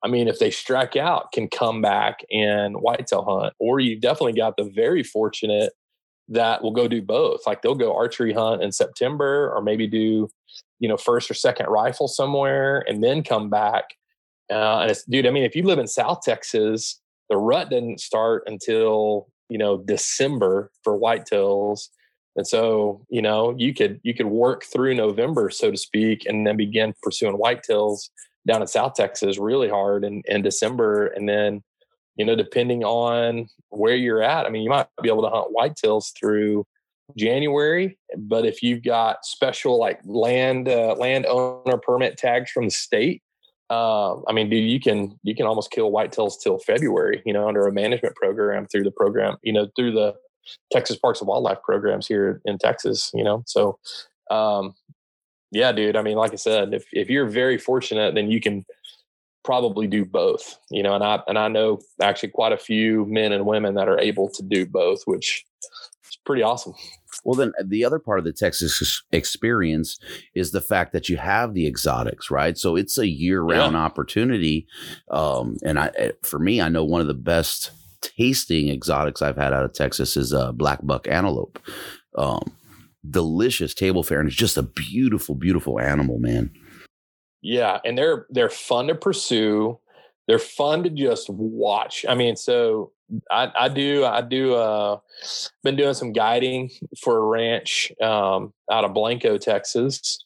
I 0.04 0.08
mean, 0.08 0.28
if 0.28 0.38
they 0.38 0.50
strike 0.50 0.96
out, 0.96 1.32
can 1.32 1.48
come 1.48 1.82
back 1.82 2.20
and 2.30 2.76
whitetail 2.76 3.24
hunt. 3.24 3.54
Or 3.58 3.80
you've 3.80 4.00
definitely 4.00 4.34
got 4.34 4.56
the 4.56 4.70
very 4.74 5.02
fortunate 5.02 5.72
that 6.28 6.62
will 6.62 6.72
go 6.72 6.86
do 6.86 7.02
both. 7.02 7.46
Like 7.46 7.62
they'll 7.62 7.74
go 7.74 7.96
archery 7.96 8.32
hunt 8.32 8.62
in 8.62 8.70
September, 8.70 9.52
or 9.54 9.62
maybe 9.62 9.86
do, 9.86 10.28
you 10.78 10.88
know, 10.88 10.96
first 10.96 11.30
or 11.30 11.34
second 11.34 11.66
rifle 11.66 12.06
somewhere, 12.06 12.84
and 12.86 13.02
then 13.02 13.22
come 13.22 13.50
back. 13.50 13.84
Uh, 14.50 14.80
and 14.80 14.90
it's, 14.90 15.04
dude, 15.04 15.26
I 15.26 15.30
mean, 15.30 15.44
if 15.44 15.56
you 15.56 15.62
live 15.64 15.78
in 15.78 15.86
South 15.86 16.20
Texas, 16.22 17.00
the 17.28 17.36
rut 17.36 17.70
didn't 17.70 18.00
start 18.00 18.44
until 18.46 19.28
you 19.48 19.58
know 19.58 19.78
December 19.78 20.70
for 20.82 20.98
whitetails. 20.98 21.88
And 22.36 22.46
so, 22.46 23.04
you 23.10 23.20
know, 23.20 23.54
you 23.58 23.74
could 23.74 24.00
you 24.04 24.14
could 24.14 24.26
work 24.26 24.64
through 24.64 24.94
November, 24.94 25.50
so 25.50 25.70
to 25.70 25.76
speak, 25.76 26.24
and 26.26 26.46
then 26.46 26.56
begin 26.56 26.94
pursuing 27.02 27.36
whitetails 27.36 28.10
down 28.48 28.62
in 28.62 28.66
South 28.66 28.94
Texas 28.94 29.38
really 29.38 29.68
hard 29.68 30.04
in, 30.04 30.22
in 30.26 30.42
December. 30.42 31.06
And 31.08 31.28
then, 31.28 31.62
you 32.16 32.24
know, 32.24 32.34
depending 32.34 32.82
on 32.82 33.48
where 33.68 33.94
you're 33.94 34.22
at, 34.22 34.46
I 34.46 34.48
mean, 34.48 34.62
you 34.62 34.70
might 34.70 34.88
be 35.02 35.08
able 35.08 35.22
to 35.22 35.28
hunt 35.28 35.54
whitetails 35.54 36.12
through 36.18 36.66
January, 37.16 37.98
but 38.16 38.44
if 38.44 38.62
you've 38.62 38.82
got 38.82 39.24
special 39.24 39.78
like 39.78 40.00
land 40.04 40.68
uh, 40.68 40.94
land 40.98 41.26
owner 41.26 41.78
permit 41.78 42.16
tags 42.18 42.50
from 42.50 42.64
the 42.64 42.70
state, 42.70 43.22
uh, 43.70 44.16
I 44.24 44.32
mean, 44.32 44.50
dude, 44.50 44.70
you 44.70 44.80
can 44.80 45.18
you 45.22 45.34
can 45.34 45.46
almost 45.46 45.70
kill 45.70 45.90
whitetails 45.90 46.34
till 46.42 46.58
February, 46.58 47.22
you 47.24 47.32
know, 47.32 47.48
under 47.48 47.66
a 47.66 47.72
management 47.72 48.14
program 48.14 48.66
through 48.66 48.84
the 48.84 48.90
program, 48.90 49.36
you 49.42 49.52
know, 49.52 49.68
through 49.76 49.92
the 49.92 50.14
Texas 50.72 50.98
Parks 50.98 51.20
and 51.20 51.28
Wildlife 51.28 51.62
programs 51.62 52.06
here 52.06 52.40
in 52.44 52.58
Texas, 52.58 53.10
you 53.14 53.24
know. 53.24 53.42
So 53.46 53.78
um, 54.30 54.74
yeah, 55.50 55.72
dude. 55.72 55.96
I 55.96 56.02
mean, 56.02 56.16
like 56.16 56.32
I 56.32 56.36
said, 56.36 56.74
if 56.74 56.86
if 56.92 57.08
you're 57.08 57.26
very 57.26 57.58
fortunate, 57.58 58.14
then 58.14 58.30
you 58.30 58.40
can 58.40 58.64
probably 59.44 59.86
do 59.86 60.04
both. 60.04 60.58
You 60.70 60.82
know, 60.82 60.94
and 60.94 61.04
I 61.04 61.20
and 61.26 61.38
I 61.38 61.48
know 61.48 61.80
actually 62.02 62.30
quite 62.30 62.52
a 62.52 62.58
few 62.58 63.06
men 63.06 63.32
and 63.32 63.46
women 63.46 63.74
that 63.74 63.88
are 63.88 63.98
able 63.98 64.28
to 64.30 64.42
do 64.42 64.66
both, 64.66 65.02
which 65.06 65.44
is 66.04 66.18
pretty 66.24 66.42
awesome. 66.42 66.74
Well, 67.24 67.34
then 67.34 67.52
uh, 67.58 67.64
the 67.66 67.84
other 67.84 67.98
part 67.98 68.18
of 68.18 68.24
the 68.24 68.32
Texas 68.32 69.02
experience 69.12 69.98
is 70.34 70.52
the 70.52 70.60
fact 70.60 70.92
that 70.92 71.08
you 71.08 71.16
have 71.16 71.54
the 71.54 71.66
exotics, 71.66 72.30
right? 72.30 72.56
So 72.56 72.76
it's 72.76 72.98
a 72.98 73.08
year-round 73.08 73.72
yeah. 73.72 73.80
opportunity. 73.80 74.66
Um, 75.10 75.56
and 75.64 75.78
I, 75.78 75.90
eh, 75.96 76.12
for 76.22 76.38
me, 76.38 76.60
I 76.60 76.68
know 76.68 76.84
one 76.84 77.00
of 77.00 77.06
the 77.06 77.14
best 77.14 77.70
tasting 78.00 78.68
exotics 78.68 79.22
I've 79.22 79.36
had 79.36 79.52
out 79.52 79.64
of 79.64 79.72
Texas 79.72 80.16
is 80.16 80.32
a 80.32 80.48
uh, 80.48 80.52
black 80.52 80.80
buck 80.82 81.08
antelope. 81.08 81.58
Um, 82.16 82.52
delicious 83.08 83.74
table 83.74 84.02
fare 84.02 84.20
and 84.20 84.28
it's 84.28 84.36
just 84.36 84.56
a 84.56 84.62
beautiful 84.62 85.34
beautiful 85.34 85.78
animal 85.80 86.18
man. 86.18 86.50
Yeah 87.42 87.78
and 87.84 87.96
they're 87.96 88.26
they're 88.30 88.50
fun 88.50 88.88
to 88.88 88.94
pursue. 88.94 89.78
They're 90.26 90.38
fun 90.38 90.82
to 90.82 90.90
just 90.90 91.30
watch. 91.30 92.04
I 92.08 92.14
mean 92.14 92.36
so 92.36 92.92
i 93.30 93.50
i 93.58 93.68
do 93.68 94.04
i 94.04 94.20
do 94.20 94.54
uh 94.54 94.98
been 95.62 95.76
doing 95.76 95.94
some 95.94 96.12
guiding 96.12 96.70
for 97.00 97.16
a 97.16 97.20
ranch 97.24 97.90
um 98.02 98.52
out 98.70 98.84
of 98.84 98.92
blanco 98.92 99.38
texas 99.38 100.18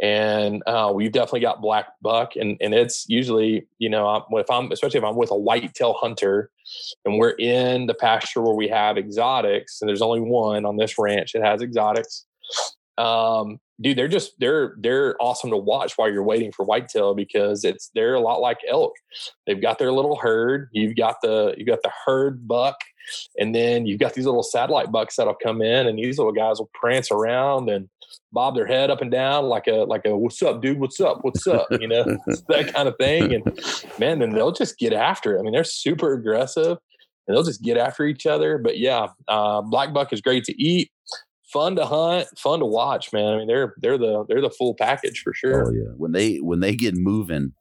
and 0.00 0.62
uh, 0.66 0.90
we've 0.94 1.12
definitely 1.12 1.40
got 1.40 1.60
black 1.60 1.86
buck 2.00 2.34
and, 2.36 2.56
and 2.60 2.74
it's 2.74 3.06
usually 3.08 3.66
you 3.78 3.88
know 3.88 4.24
if 4.32 4.50
i'm 4.50 4.70
especially 4.72 4.98
if 4.98 5.04
i'm 5.04 5.16
with 5.16 5.30
a 5.30 5.36
whitetail 5.36 5.94
hunter 5.94 6.50
and 7.04 7.18
we're 7.18 7.36
in 7.38 7.86
the 7.86 7.94
pasture 7.94 8.40
where 8.40 8.54
we 8.54 8.68
have 8.68 8.96
exotics 8.96 9.80
and 9.80 9.88
there's 9.88 10.02
only 10.02 10.20
one 10.20 10.64
on 10.64 10.76
this 10.76 10.98
ranch 10.98 11.32
that 11.32 11.42
has 11.42 11.62
exotics 11.62 12.24
um, 12.98 13.58
dude 13.80 13.98
they're 13.98 14.08
just 14.08 14.32
they're 14.38 14.74
they're 14.78 15.20
awesome 15.20 15.50
to 15.50 15.56
watch 15.56 15.94
while 15.96 16.10
you're 16.10 16.22
waiting 16.22 16.52
for 16.52 16.64
whitetail 16.64 17.14
because 17.14 17.64
it's 17.64 17.90
they're 17.94 18.14
a 18.14 18.20
lot 18.20 18.40
like 18.40 18.58
elk. 18.68 18.92
They've 19.46 19.60
got 19.60 19.78
their 19.78 19.92
little 19.92 20.16
herd 20.16 20.68
you've 20.72 20.96
got 20.96 21.16
the 21.22 21.54
you've 21.56 21.68
got 21.68 21.82
the 21.82 21.92
herd 22.06 22.46
buck 22.46 22.76
and 23.38 23.54
then 23.54 23.86
you've 23.86 23.98
got 23.98 24.14
these 24.14 24.26
little 24.26 24.42
satellite 24.42 24.92
bucks 24.92 25.16
that'll 25.16 25.34
come 25.34 25.60
in 25.60 25.86
and 25.86 25.98
these 25.98 26.18
little 26.18 26.32
guys 26.32 26.58
will 26.58 26.70
prance 26.74 27.10
around 27.10 27.68
and 27.68 27.88
bob 28.32 28.54
their 28.54 28.66
head 28.66 28.90
up 28.90 29.00
and 29.00 29.10
down 29.10 29.46
like 29.46 29.66
a 29.66 29.84
like 29.84 30.04
a 30.04 30.16
what's 30.16 30.42
up 30.42 30.62
dude? 30.62 30.78
What's 30.78 31.00
up? 31.00 31.18
What's 31.22 31.46
up? 31.46 31.66
You 31.70 31.88
know 31.88 32.04
that 32.48 32.72
kind 32.72 32.88
of 32.88 32.96
thing 32.98 33.34
and 33.34 33.44
man 33.98 34.20
then 34.20 34.30
they'll 34.30 34.52
just 34.52 34.78
get 34.78 34.92
after 34.92 35.36
it. 35.36 35.40
I 35.40 35.42
mean 35.42 35.52
they're 35.52 35.64
super 35.64 36.12
aggressive 36.12 36.78
and 37.26 37.36
they'll 37.36 37.44
just 37.44 37.62
get 37.62 37.76
after 37.76 38.04
each 38.04 38.26
other 38.26 38.58
but 38.58 38.78
yeah 38.78 39.08
uh, 39.28 39.60
black 39.62 39.92
buck 39.92 40.12
is 40.12 40.20
great 40.20 40.44
to 40.44 40.62
eat 40.62 40.90
fun 41.52 41.76
to 41.76 41.84
hunt 41.84 42.26
fun 42.38 42.60
to 42.60 42.66
watch 42.66 43.12
man 43.12 43.34
i 43.34 43.36
mean 43.38 43.46
they're 43.46 43.74
they're 43.78 43.98
the 43.98 44.24
they're 44.28 44.40
the 44.40 44.50
full 44.50 44.74
package 44.74 45.20
for 45.20 45.34
sure 45.34 45.68
oh 45.68 45.72
yeah 45.72 45.92
when 45.96 46.12
they 46.12 46.36
when 46.36 46.60
they 46.60 46.74
get 46.74 46.94
moving 46.94 47.52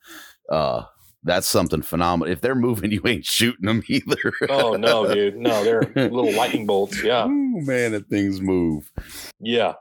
uh 0.49 0.83
that's 1.23 1.47
something 1.47 1.83
phenomenal. 1.83 2.33
If 2.33 2.41
they're 2.41 2.55
moving, 2.55 2.89
you 2.89 3.01
ain't 3.05 3.27
shooting 3.27 3.67
them 3.67 3.83
either. 3.87 4.33
oh 4.49 4.73
no, 4.73 5.13
dude, 5.13 5.37
no, 5.37 5.63
they're 5.63 5.81
little 5.95 6.33
lightning 6.33 6.65
bolts. 6.65 7.03
Yeah, 7.03 7.27
Ooh, 7.27 7.61
man, 7.61 7.93
if 7.93 8.07
things 8.07 8.41
move. 8.41 8.91
Yeah, 9.39 9.73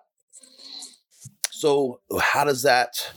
so 1.60 2.00
how 2.22 2.44
does 2.44 2.62
that? 2.62 3.12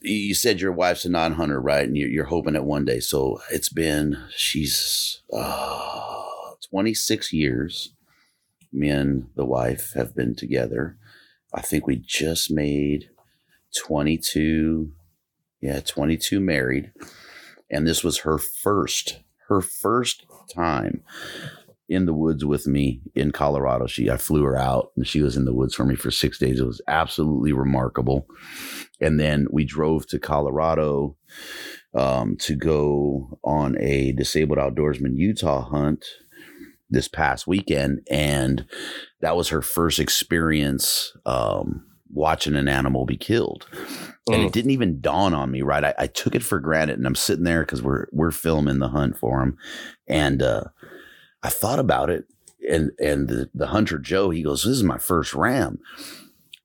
You 0.00 0.34
said 0.34 0.58
your 0.58 0.72
wife's 0.72 1.04
a 1.04 1.10
non-hunter, 1.10 1.60
right? 1.60 1.86
And 1.86 1.96
you're, 1.96 2.24
hoping 2.24 2.54
it 2.56 2.64
one 2.64 2.86
day. 2.86 2.98
So 2.98 3.40
it's 3.50 3.68
been 3.68 4.18
she's 4.34 5.20
uh, 5.30 6.24
26 6.70 7.30
years. 7.34 7.92
Me 8.72 8.88
and 8.88 9.28
the 9.36 9.44
wife 9.44 9.92
have 9.94 10.14
been 10.14 10.34
together. 10.34 10.96
I 11.54 11.60
think 11.60 11.86
we 11.86 11.96
just 11.96 12.50
made 12.50 13.10
22. 13.76 14.92
Yeah, 15.60 15.80
22 15.80 16.40
married, 16.40 16.92
and 17.70 17.86
this 17.86 18.02
was 18.02 18.18
her 18.18 18.38
first 18.38 19.20
her 19.48 19.60
first 19.60 20.24
time 20.52 21.02
in 21.88 22.06
the 22.06 22.14
woods 22.14 22.44
with 22.44 22.66
me 22.66 23.02
in 23.14 23.32
Colorado. 23.32 23.86
She 23.86 24.10
I 24.10 24.16
flew 24.16 24.42
her 24.44 24.56
out 24.56 24.92
and 24.96 25.06
she 25.06 25.20
was 25.20 25.36
in 25.36 25.44
the 25.44 25.52
woods 25.52 25.74
for 25.74 25.84
me 25.84 25.94
for 25.94 26.10
6 26.10 26.38
days. 26.38 26.58
It 26.58 26.66
was 26.66 26.80
absolutely 26.88 27.52
remarkable. 27.52 28.26
And 29.00 29.20
then 29.20 29.46
we 29.50 29.64
drove 29.64 30.06
to 30.08 30.18
Colorado 30.18 31.16
um, 31.94 32.36
to 32.38 32.56
go 32.56 33.38
on 33.44 33.76
a 33.78 34.12
disabled 34.12 34.58
outdoorsman 34.58 35.16
Utah 35.16 35.68
hunt 35.68 36.04
this 36.92 37.08
past 37.08 37.46
weekend, 37.46 38.06
and 38.10 38.66
that 39.20 39.36
was 39.36 39.48
her 39.48 39.62
first 39.62 39.98
experience 39.98 41.12
um, 41.26 41.84
watching 42.10 42.54
an 42.54 42.68
animal 42.68 43.06
be 43.06 43.16
killed. 43.16 43.66
And 44.30 44.42
it 44.42 44.48
mm. 44.50 44.52
didn't 44.52 44.70
even 44.70 45.00
dawn 45.00 45.34
on 45.34 45.50
me, 45.50 45.62
right? 45.62 45.84
I, 45.84 45.94
I 45.98 46.06
took 46.06 46.34
it 46.36 46.44
for 46.44 46.60
granted, 46.60 46.98
and 46.98 47.06
I'm 47.06 47.16
sitting 47.16 47.44
there 47.44 47.62
because 47.62 47.82
we're 47.82 48.06
we're 48.12 48.30
filming 48.30 48.78
the 48.78 48.88
hunt 48.88 49.18
for 49.18 49.42
him, 49.42 49.58
and 50.06 50.42
uh, 50.42 50.64
I 51.42 51.48
thought 51.48 51.80
about 51.80 52.08
it, 52.08 52.26
and 52.68 52.92
and 53.00 53.28
the, 53.28 53.50
the 53.52 53.68
hunter 53.68 53.98
Joe, 53.98 54.30
he 54.30 54.42
goes, 54.42 54.62
"This 54.62 54.76
is 54.76 54.84
my 54.84 54.98
first 54.98 55.34
ram," 55.34 55.80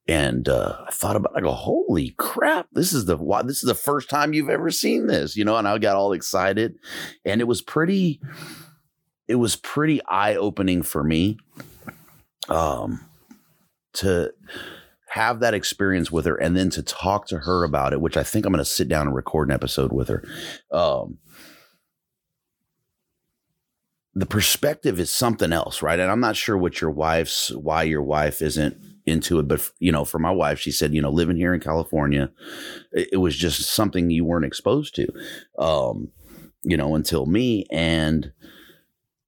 and 0.07 0.47
uh, 0.47 0.77
I 0.87 0.91
thought 0.91 1.15
about, 1.15 1.33
I 1.35 1.41
go, 1.41 1.51
"Holy 1.51 2.11
crap! 2.17 2.67
This 2.71 2.93
is 2.93 3.05
the 3.05 3.17
this 3.43 3.63
is 3.63 3.67
the 3.67 3.73
first 3.75 4.09
time 4.09 4.33
you've 4.33 4.49
ever 4.49 4.69
seen 4.69 5.07
this," 5.07 5.35
you 5.35 5.43
know, 5.43 5.57
and 5.57 5.67
I 5.67 5.77
got 5.79 5.95
all 5.95 6.13
excited, 6.13 6.75
and 7.25 7.41
it 7.41 7.45
was 7.45 7.61
pretty, 7.61 8.21
it 9.27 9.35
was 9.35 9.55
pretty 9.55 10.03
eye 10.05 10.35
opening 10.35 10.81
for 10.81 11.03
me, 11.03 11.37
um, 12.49 13.05
to 13.93 14.31
have 15.09 15.39
that 15.39 15.53
experience 15.53 16.11
with 16.11 16.25
her 16.25 16.35
and 16.35 16.55
then 16.55 16.69
to 16.69 16.83
talk 16.83 17.27
to 17.27 17.39
her 17.39 17.63
about 17.63 17.93
it, 17.93 18.01
which 18.01 18.17
I 18.17 18.23
think 18.23 18.45
I'm 18.45 18.53
going 18.53 18.63
to 18.63 18.69
sit 18.69 18.87
down 18.87 19.07
and 19.07 19.15
record 19.15 19.47
an 19.47 19.53
episode 19.53 19.91
with 19.91 20.09
her. 20.09 20.23
Um, 20.71 21.17
the 24.13 24.25
perspective 24.25 24.99
is 24.99 25.11
something 25.11 25.53
else, 25.53 25.81
right? 25.81 25.99
And 25.99 26.11
I'm 26.11 26.19
not 26.19 26.35
sure 26.35 26.57
what 26.57 26.81
your 26.81 26.91
wife's, 26.91 27.51
why 27.55 27.83
your 27.83 28.01
wife 28.01 28.41
isn't 28.41 28.75
into 29.05 29.39
it, 29.39 29.47
but 29.47 29.69
you 29.79 29.91
know, 29.91 30.05
for 30.05 30.19
my 30.19 30.31
wife, 30.31 30.59
she 30.59 30.71
said, 30.71 30.93
you 30.93 31.01
know, 31.01 31.11
living 31.11 31.37
here 31.37 31.53
in 31.53 31.59
California, 31.59 32.31
it, 32.91 33.09
it 33.13 33.17
was 33.17 33.35
just 33.35 33.61
something 33.61 34.09
you 34.09 34.25
weren't 34.25 34.45
exposed 34.45 34.95
to, 34.95 35.07
um, 35.59 36.09
you 36.63 36.75
know, 36.75 36.95
until 36.95 37.25
me. 37.25 37.65
And 37.71 38.31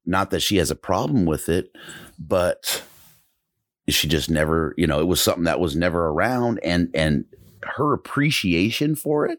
not 0.06 0.30
that 0.30 0.40
she 0.40 0.56
has 0.56 0.70
a 0.70 0.76
problem 0.76 1.26
with 1.26 1.48
it, 1.48 1.70
but 2.18 2.82
she 3.88 4.08
just 4.08 4.30
never, 4.30 4.74
you 4.76 4.86
know, 4.86 5.00
it 5.00 5.06
was 5.06 5.20
something 5.20 5.44
that 5.44 5.60
was 5.60 5.76
never 5.76 6.08
around 6.08 6.60
and 6.62 6.90
and 6.94 7.24
her 7.62 7.92
appreciation 7.92 8.94
for 8.94 9.26
it 9.26 9.38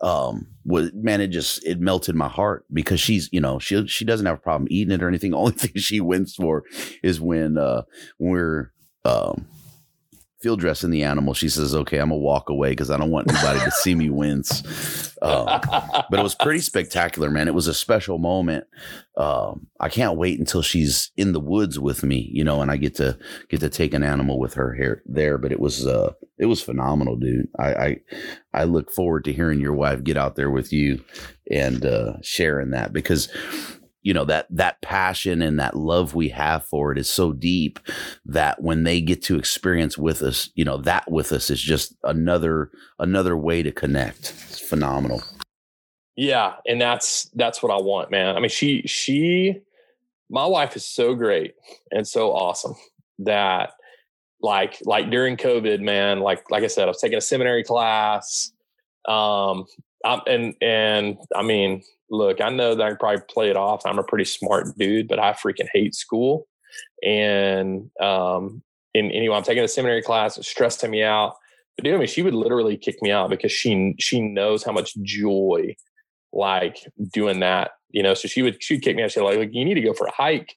um 0.00 0.46
was 0.64 0.92
man 0.94 1.20
it 1.20 1.28
just 1.28 1.64
it 1.66 1.80
melted 1.80 2.14
my 2.14 2.28
heart 2.28 2.64
because 2.72 3.00
she's 3.00 3.28
you 3.32 3.40
know 3.40 3.58
she 3.58 3.84
she 3.88 4.04
doesn't 4.04 4.26
have 4.26 4.36
a 4.36 4.40
problem 4.40 4.68
eating 4.70 4.94
it 4.94 5.02
or 5.02 5.08
anything. 5.08 5.32
The 5.32 5.36
only 5.38 5.52
thing 5.52 5.72
she 5.74 6.00
wins 6.00 6.34
for 6.34 6.64
is 7.02 7.20
when 7.20 7.58
uh 7.58 7.82
when 8.18 8.30
we're 8.30 8.72
um 9.04 9.48
field 10.40 10.60
dressing 10.60 10.90
the 10.90 11.02
animal, 11.02 11.34
she 11.34 11.48
says, 11.48 11.74
"Okay, 11.74 11.98
I'm 11.98 12.10
gonna 12.10 12.20
walk 12.20 12.48
away 12.48 12.70
because 12.70 12.90
I 12.90 12.96
don't 12.96 13.10
want 13.10 13.30
anybody 13.30 13.60
to 13.60 13.70
see 13.70 13.94
me 13.94 14.10
wince." 14.10 14.62
Um, 15.22 15.46
but 16.10 16.20
it 16.20 16.22
was 16.22 16.34
pretty 16.34 16.60
spectacular, 16.60 17.30
man. 17.30 17.48
It 17.48 17.54
was 17.54 17.68
a 17.68 17.74
special 17.74 18.18
moment. 18.18 18.66
Um, 19.16 19.66
I 19.80 19.88
can't 19.88 20.18
wait 20.18 20.38
until 20.38 20.62
she's 20.62 21.10
in 21.16 21.32
the 21.32 21.40
woods 21.40 21.78
with 21.78 22.02
me, 22.02 22.30
you 22.32 22.44
know, 22.44 22.60
and 22.60 22.70
I 22.70 22.76
get 22.76 22.94
to 22.96 23.18
get 23.48 23.60
to 23.60 23.70
take 23.70 23.94
an 23.94 24.02
animal 24.02 24.38
with 24.38 24.54
her 24.54 24.74
here 24.74 25.02
there. 25.06 25.38
But 25.38 25.52
it 25.52 25.60
was 25.60 25.86
uh, 25.86 26.12
it 26.38 26.46
was 26.46 26.62
phenomenal, 26.62 27.16
dude. 27.16 27.48
I, 27.58 27.74
I 27.74 28.00
I 28.52 28.64
look 28.64 28.92
forward 28.92 29.24
to 29.24 29.32
hearing 29.32 29.60
your 29.60 29.74
wife 29.74 30.04
get 30.04 30.16
out 30.16 30.36
there 30.36 30.50
with 30.50 30.72
you 30.72 31.02
and 31.50 31.84
uh, 31.84 32.14
sharing 32.22 32.70
that 32.70 32.92
because 32.92 33.28
you 34.06 34.14
know 34.14 34.24
that 34.24 34.46
that 34.50 34.80
passion 34.82 35.42
and 35.42 35.58
that 35.58 35.76
love 35.76 36.14
we 36.14 36.28
have 36.28 36.64
for 36.64 36.92
it 36.92 36.98
is 36.98 37.10
so 37.10 37.32
deep 37.32 37.80
that 38.24 38.62
when 38.62 38.84
they 38.84 39.00
get 39.00 39.20
to 39.20 39.36
experience 39.36 39.98
with 39.98 40.22
us 40.22 40.48
you 40.54 40.64
know 40.64 40.76
that 40.76 41.10
with 41.10 41.32
us 41.32 41.50
is 41.50 41.60
just 41.60 41.96
another 42.04 42.70
another 43.00 43.36
way 43.36 43.64
to 43.64 43.72
connect. 43.72 44.32
It's 44.48 44.60
phenomenal. 44.60 45.24
Yeah 46.14 46.54
and 46.66 46.80
that's 46.80 47.28
that's 47.34 47.64
what 47.64 47.72
i 47.72 47.82
want 47.82 48.12
man. 48.12 48.36
I 48.36 48.40
mean 48.40 48.48
she 48.48 48.82
she 48.82 49.56
my 50.30 50.46
wife 50.46 50.76
is 50.76 50.84
so 50.84 51.16
great 51.16 51.54
and 51.90 52.06
so 52.06 52.32
awesome 52.32 52.76
that 53.18 53.72
like 54.40 54.78
like 54.84 55.10
during 55.10 55.36
covid 55.36 55.80
man 55.80 56.20
like 56.20 56.48
like 56.48 56.62
i 56.62 56.68
said 56.68 56.84
i 56.84 56.88
was 56.88 57.00
taking 57.00 57.18
a 57.18 57.20
seminary 57.20 57.64
class 57.64 58.52
um 59.08 59.64
I'm, 60.04 60.20
and 60.28 60.54
and 60.60 61.16
i 61.34 61.42
mean 61.42 61.82
look, 62.10 62.40
I 62.40 62.50
know 62.50 62.74
that 62.74 62.82
I 62.82 62.88
can 62.90 62.98
probably 62.98 63.22
play 63.28 63.50
it 63.50 63.56
off. 63.56 63.84
I'm 63.84 63.98
a 63.98 64.04
pretty 64.04 64.24
smart 64.24 64.76
dude, 64.76 65.08
but 65.08 65.18
I 65.18 65.32
freaking 65.32 65.68
hate 65.72 65.94
school. 65.94 66.46
And 67.02 67.90
um, 68.00 68.62
and 68.94 69.12
anyway, 69.12 69.36
I'm 69.36 69.42
taking 69.42 69.64
a 69.64 69.68
seminary 69.68 70.02
class. 70.02 70.38
It's 70.38 70.48
stressing 70.48 70.90
me 70.90 71.02
out. 71.02 71.36
But 71.76 71.84
dude, 71.84 71.94
I 71.94 71.98
mean, 71.98 72.06
she 72.06 72.22
would 72.22 72.34
literally 72.34 72.76
kick 72.76 73.02
me 73.02 73.10
out 73.10 73.30
because 73.30 73.52
she 73.52 73.94
she 73.98 74.20
knows 74.20 74.62
how 74.62 74.72
much 74.72 74.94
joy 75.02 75.76
like 76.32 76.78
doing 77.12 77.40
that. 77.40 77.72
You 77.90 78.02
know, 78.02 78.14
so 78.14 78.28
she 78.28 78.42
would 78.42 78.62
she'd 78.62 78.82
kick 78.82 78.96
me 78.96 79.02
out. 79.02 79.12
She'd 79.12 79.20
like, 79.20 79.38
like, 79.38 79.54
you 79.54 79.64
need 79.64 79.74
to 79.74 79.80
go 79.80 79.92
for 79.92 80.06
a 80.06 80.12
hike. 80.12 80.56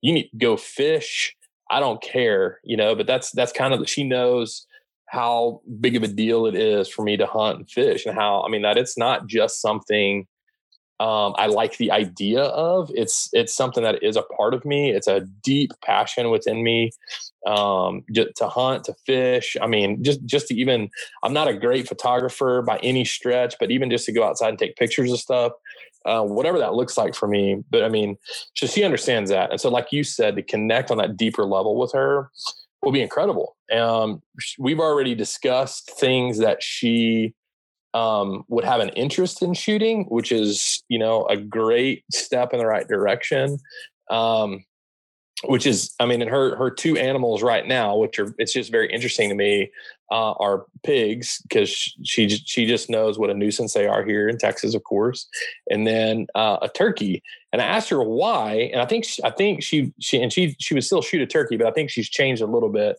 You 0.00 0.12
need 0.12 0.30
to 0.30 0.36
go 0.36 0.56
fish. 0.56 1.34
I 1.70 1.78
don't 1.78 2.02
care, 2.02 2.58
you 2.64 2.76
know, 2.76 2.96
but 2.96 3.06
that's 3.06 3.30
that's 3.32 3.52
kind 3.52 3.72
of 3.72 3.88
she 3.88 4.04
knows 4.04 4.66
how 5.06 5.60
big 5.80 5.96
of 5.96 6.04
a 6.04 6.08
deal 6.08 6.46
it 6.46 6.54
is 6.54 6.88
for 6.88 7.02
me 7.02 7.16
to 7.16 7.26
hunt 7.26 7.58
and 7.58 7.70
fish 7.70 8.06
and 8.06 8.14
how 8.14 8.42
I 8.42 8.48
mean 8.48 8.62
that 8.62 8.78
it's 8.78 8.96
not 8.96 9.26
just 9.26 9.60
something 9.60 10.26
um, 11.00 11.34
I 11.38 11.46
like 11.46 11.78
the 11.78 11.90
idea 11.90 12.42
of. 12.42 12.90
It's 12.94 13.30
it's 13.32 13.54
something 13.54 13.82
that 13.82 14.02
is 14.02 14.16
a 14.16 14.22
part 14.22 14.52
of 14.52 14.66
me. 14.66 14.90
It's 14.90 15.06
a 15.08 15.20
deep 15.42 15.72
passion 15.82 16.28
within 16.28 16.62
me 16.62 16.90
um, 17.46 18.04
to 18.14 18.48
hunt, 18.48 18.84
to 18.84 18.94
fish. 19.06 19.56
I 19.62 19.66
mean, 19.66 20.04
just 20.04 20.22
just 20.26 20.48
to 20.48 20.54
even. 20.54 20.90
I'm 21.22 21.32
not 21.32 21.48
a 21.48 21.54
great 21.54 21.88
photographer 21.88 22.60
by 22.60 22.76
any 22.82 23.06
stretch, 23.06 23.54
but 23.58 23.70
even 23.70 23.90
just 23.90 24.04
to 24.06 24.12
go 24.12 24.22
outside 24.22 24.50
and 24.50 24.58
take 24.58 24.76
pictures 24.76 25.10
of 25.10 25.18
stuff, 25.18 25.52
uh, 26.04 26.22
whatever 26.22 26.58
that 26.58 26.74
looks 26.74 26.98
like 26.98 27.14
for 27.14 27.26
me. 27.26 27.64
But 27.70 27.82
I 27.82 27.88
mean, 27.88 28.18
so 28.54 28.66
she 28.66 28.84
understands 28.84 29.30
that, 29.30 29.50
and 29.50 29.58
so 29.58 29.70
like 29.70 29.92
you 29.92 30.04
said, 30.04 30.36
to 30.36 30.42
connect 30.42 30.90
on 30.90 30.98
that 30.98 31.16
deeper 31.16 31.46
level 31.46 31.78
with 31.78 31.92
her 31.92 32.30
will 32.82 32.92
be 32.92 33.00
incredible. 33.00 33.56
Um, 33.74 34.20
we've 34.58 34.80
already 34.80 35.14
discussed 35.14 35.90
things 35.98 36.38
that 36.38 36.62
she 36.62 37.34
um, 37.94 38.44
would 38.48 38.64
have 38.64 38.80
an 38.80 38.90
interest 38.90 39.42
in 39.42 39.54
shooting, 39.54 40.04
which 40.04 40.32
is 40.32 40.82
you 40.88 40.98
know 40.98 41.26
a 41.26 41.36
great 41.36 42.04
step 42.12 42.52
in 42.52 42.58
the 42.58 42.66
right 42.66 42.88
direction. 42.88 43.58
Um, 44.10 44.64
which 45.44 45.66
is, 45.66 45.94
I 45.98 46.06
mean, 46.06 46.20
and 46.20 46.30
her 46.30 46.54
her 46.56 46.70
two 46.70 46.98
animals 46.98 47.42
right 47.42 47.66
now, 47.66 47.96
which 47.96 48.18
are 48.18 48.34
it's 48.38 48.52
just 48.52 48.70
very 48.70 48.92
interesting 48.92 49.28
to 49.30 49.34
me, 49.34 49.70
uh, 50.10 50.32
are 50.32 50.66
pigs 50.82 51.40
because 51.48 51.70
she 52.04 52.28
she 52.28 52.66
just 52.66 52.90
knows 52.90 53.18
what 53.18 53.30
a 53.30 53.34
nuisance 53.34 53.72
they 53.72 53.86
are 53.86 54.04
here 54.04 54.28
in 54.28 54.36
Texas, 54.36 54.74
of 54.74 54.84
course, 54.84 55.26
and 55.70 55.86
then 55.86 56.26
uh, 56.34 56.58
a 56.60 56.68
turkey. 56.68 57.22
And 57.52 57.62
I 57.62 57.64
asked 57.64 57.88
her 57.88 58.02
why, 58.02 58.70
and 58.72 58.82
I 58.82 58.86
think 58.86 59.04
she, 59.04 59.24
I 59.24 59.30
think 59.30 59.62
she 59.62 59.92
she 59.98 60.20
and 60.20 60.32
she 60.32 60.56
she 60.58 60.74
would 60.74 60.84
still 60.84 61.02
shoot 61.02 61.22
a 61.22 61.26
turkey, 61.26 61.56
but 61.56 61.66
I 61.66 61.70
think 61.70 61.90
she's 61.90 62.10
changed 62.10 62.42
a 62.42 62.46
little 62.46 62.68
bit 62.68 62.96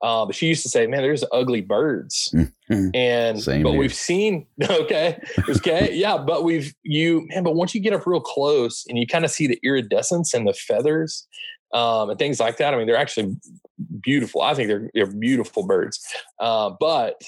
uh, 0.00 0.24
but 0.26 0.34
she 0.34 0.46
used 0.46 0.62
to 0.62 0.68
say, 0.68 0.86
"Man, 0.86 1.02
there's 1.02 1.24
ugly 1.32 1.60
birds," 1.60 2.32
mm-hmm. 2.34 2.88
and 2.94 3.42
Same 3.42 3.62
but 3.62 3.70
here. 3.70 3.78
we've 3.78 3.94
seen 3.94 4.46
okay, 4.70 5.20
okay, 5.48 5.90
yeah, 5.94 6.16
but 6.16 6.44
we've 6.44 6.74
you 6.82 7.26
man, 7.28 7.42
but 7.42 7.54
once 7.54 7.74
you 7.74 7.80
get 7.80 7.92
up 7.92 8.06
real 8.06 8.20
close 8.20 8.84
and 8.88 8.98
you 8.98 9.06
kind 9.06 9.24
of 9.24 9.30
see 9.30 9.46
the 9.46 9.58
iridescence 9.62 10.34
and 10.34 10.46
the 10.46 10.52
feathers 10.52 11.26
um, 11.72 12.10
and 12.10 12.18
things 12.18 12.40
like 12.40 12.56
that. 12.58 12.74
I 12.74 12.76
mean, 12.76 12.86
they're 12.86 12.96
actually 12.96 13.36
beautiful. 14.02 14.42
I 14.42 14.54
think 14.54 14.68
they're 14.68 14.90
they're 14.94 15.06
beautiful 15.06 15.66
birds. 15.66 16.00
Uh, 16.38 16.70
but 16.78 17.20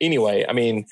anyway, 0.00 0.44
I 0.48 0.52
mean, 0.52 0.86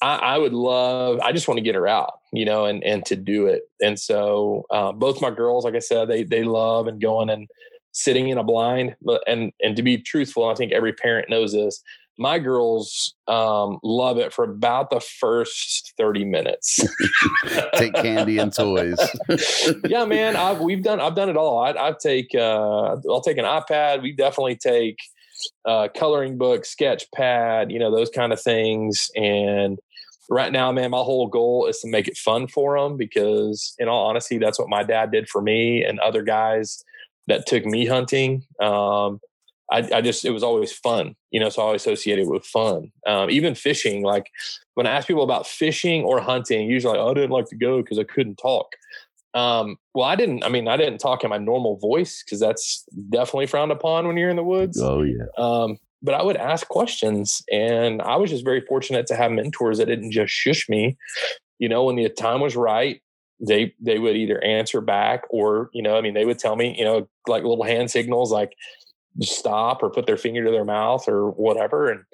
I, 0.00 0.16
I, 0.16 0.38
would 0.38 0.52
love. 0.52 1.20
I 1.20 1.32
just 1.32 1.46
want 1.46 1.58
to 1.58 1.62
get 1.62 1.74
her 1.74 1.86
out, 1.86 2.14
you 2.32 2.44
know, 2.44 2.64
and 2.64 2.82
and 2.82 3.04
to 3.06 3.16
do 3.16 3.46
it. 3.46 3.62
And 3.80 3.98
so 3.98 4.64
uh, 4.70 4.92
both 4.92 5.22
my 5.22 5.30
girls, 5.30 5.64
like 5.64 5.74
I 5.74 5.80
said, 5.80 6.08
they 6.08 6.24
they 6.24 6.42
love 6.42 6.86
and 6.86 7.00
going 7.00 7.30
and 7.30 7.48
sitting 7.92 8.28
in 8.28 8.38
a 8.38 8.44
blind. 8.44 8.96
But 9.00 9.22
and 9.26 9.52
and 9.60 9.76
to 9.76 9.82
be 9.82 9.98
truthful, 9.98 10.48
I 10.48 10.54
think 10.54 10.72
every 10.72 10.92
parent 10.92 11.30
knows 11.30 11.52
this. 11.52 11.82
My 12.18 12.38
girls 12.38 13.14
um, 13.26 13.78
love 13.82 14.18
it 14.18 14.32
for 14.32 14.44
about 14.44 14.90
the 14.90 15.00
first 15.00 15.94
thirty 15.96 16.24
minutes. 16.24 16.80
take 17.74 17.94
candy 17.94 18.38
and 18.38 18.52
toys. 18.52 18.98
yeah, 19.86 20.04
man, 20.04 20.36
I've 20.36 20.60
we've 20.60 20.82
done 20.82 21.00
I've 21.00 21.14
done 21.14 21.30
it 21.30 21.36
all. 21.36 21.58
I, 21.58 21.70
I 21.70 21.94
take 22.00 22.34
uh, 22.34 22.96
I'll 23.08 23.22
take 23.22 23.38
an 23.38 23.44
iPad. 23.44 24.02
We 24.02 24.12
definitely 24.12 24.56
take 24.56 24.98
uh, 25.64 25.88
coloring 25.96 26.38
book, 26.38 26.64
sketch 26.64 27.10
pad, 27.14 27.70
you 27.70 27.78
know 27.78 27.94
those 27.94 28.10
kind 28.10 28.32
of 28.32 28.40
things. 28.40 29.10
And 29.16 29.78
right 30.28 30.52
now, 30.52 30.70
man, 30.70 30.90
my 30.90 30.98
whole 30.98 31.28
goal 31.28 31.66
is 31.66 31.80
to 31.80 31.88
make 31.88 32.08
it 32.08 32.18
fun 32.18 32.46
for 32.46 32.78
them 32.78 32.98
because, 32.98 33.74
in 33.78 33.88
all 33.88 34.06
honesty, 34.06 34.36
that's 34.36 34.58
what 34.58 34.68
my 34.68 34.82
dad 34.82 35.10
did 35.10 35.28
for 35.28 35.40
me 35.40 35.82
and 35.82 35.98
other 36.00 36.22
guys 36.22 36.84
that 37.28 37.46
took 37.46 37.64
me 37.64 37.86
hunting. 37.86 38.44
Um, 38.60 39.20
I, 39.70 39.88
I, 39.94 40.00
just 40.02 40.24
it 40.24 40.30
was 40.30 40.42
always 40.42 40.72
fun, 40.72 41.14
you 41.30 41.40
know. 41.40 41.48
So 41.48 41.62
I 41.62 41.66
always 41.66 41.82
associated 41.82 42.28
with 42.28 42.44
fun. 42.44 42.92
Um, 43.06 43.30
even 43.30 43.54
fishing, 43.54 44.02
like 44.02 44.30
when 44.74 44.86
I 44.86 44.90
ask 44.90 45.06
people 45.06 45.22
about 45.22 45.46
fishing 45.46 46.02
or 46.02 46.20
hunting, 46.20 46.68
usually 46.68 46.98
like, 46.98 47.06
oh, 47.06 47.10
I 47.10 47.14
didn't 47.14 47.30
like 47.30 47.46
to 47.46 47.56
go 47.56 47.80
because 47.80 47.98
I 47.98 48.04
couldn't 48.04 48.36
talk. 48.36 48.66
Um, 49.34 49.76
well, 49.94 50.06
I 50.06 50.14
didn't. 50.14 50.44
I 50.44 50.48
mean, 50.48 50.68
I 50.68 50.76
didn't 50.76 50.98
talk 50.98 51.24
in 51.24 51.30
my 51.30 51.38
normal 51.38 51.78
voice 51.78 52.22
because 52.22 52.40
that's 52.40 52.84
definitely 53.10 53.46
frowned 53.46 53.72
upon 53.72 54.06
when 54.06 54.16
you're 54.16 54.30
in 54.30 54.36
the 54.36 54.44
woods. 54.44 54.80
Oh 54.80 55.02
yeah. 55.02 55.24
Um, 55.38 55.78
but 56.02 56.14
I 56.14 56.22
would 56.22 56.36
ask 56.36 56.66
questions, 56.68 57.42
and 57.50 58.02
I 58.02 58.16
was 58.16 58.30
just 58.30 58.44
very 58.44 58.60
fortunate 58.60 59.06
to 59.06 59.16
have 59.16 59.30
mentors 59.30 59.78
that 59.78 59.86
didn't 59.86 60.10
just 60.10 60.32
shush 60.32 60.68
me. 60.68 60.98
You 61.58 61.68
know, 61.68 61.84
when 61.84 61.96
the 61.96 62.08
time 62.08 62.40
was 62.40 62.56
right, 62.56 63.00
they 63.42 63.74
they 63.80 63.98
would 63.98 64.16
either 64.16 64.42
answer 64.44 64.80
back 64.80 65.22
or 65.30 65.68
you 65.72 65.82
know 65.82 65.96
i 65.96 66.00
mean 66.00 66.14
they 66.14 66.24
would 66.24 66.38
tell 66.38 66.56
me 66.56 66.74
you 66.78 66.84
know 66.84 67.08
like 67.26 67.42
little 67.42 67.64
hand 67.64 67.90
signals 67.90 68.30
like 68.30 68.52
stop 69.20 69.82
or 69.82 69.90
put 69.90 70.06
their 70.06 70.16
finger 70.16 70.44
to 70.44 70.50
their 70.50 70.64
mouth 70.64 71.06
or 71.08 71.30
whatever 71.32 71.90
and 71.90 72.04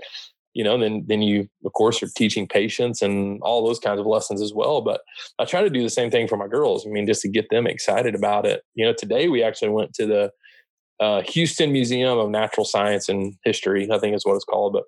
you 0.54 0.64
know 0.64 0.78
then 0.78 1.04
then 1.06 1.22
you 1.22 1.48
of 1.64 1.72
course 1.74 2.02
are 2.02 2.08
teaching 2.16 2.48
patience 2.48 3.02
and 3.02 3.40
all 3.42 3.64
those 3.64 3.78
kinds 3.78 4.00
of 4.00 4.06
lessons 4.06 4.40
as 4.40 4.52
well 4.52 4.80
but 4.80 5.02
i 5.38 5.44
try 5.44 5.62
to 5.62 5.70
do 5.70 5.82
the 5.82 5.90
same 5.90 6.10
thing 6.10 6.26
for 6.26 6.36
my 6.36 6.48
girls 6.48 6.86
i 6.86 6.90
mean 6.90 7.06
just 7.06 7.22
to 7.22 7.28
get 7.28 7.48
them 7.50 7.66
excited 7.66 8.14
about 8.14 8.46
it 8.46 8.62
you 8.74 8.84
know 8.84 8.92
today 8.92 9.28
we 9.28 9.42
actually 9.42 9.68
went 9.68 9.92
to 9.94 10.06
the 10.06 10.30
uh, 11.00 11.22
houston 11.22 11.70
museum 11.70 12.18
of 12.18 12.28
natural 12.28 12.64
science 12.64 13.08
and 13.08 13.34
history 13.44 13.88
i 13.92 13.98
think 13.98 14.16
is 14.16 14.24
what 14.24 14.34
it's 14.34 14.44
called 14.44 14.72
but 14.72 14.84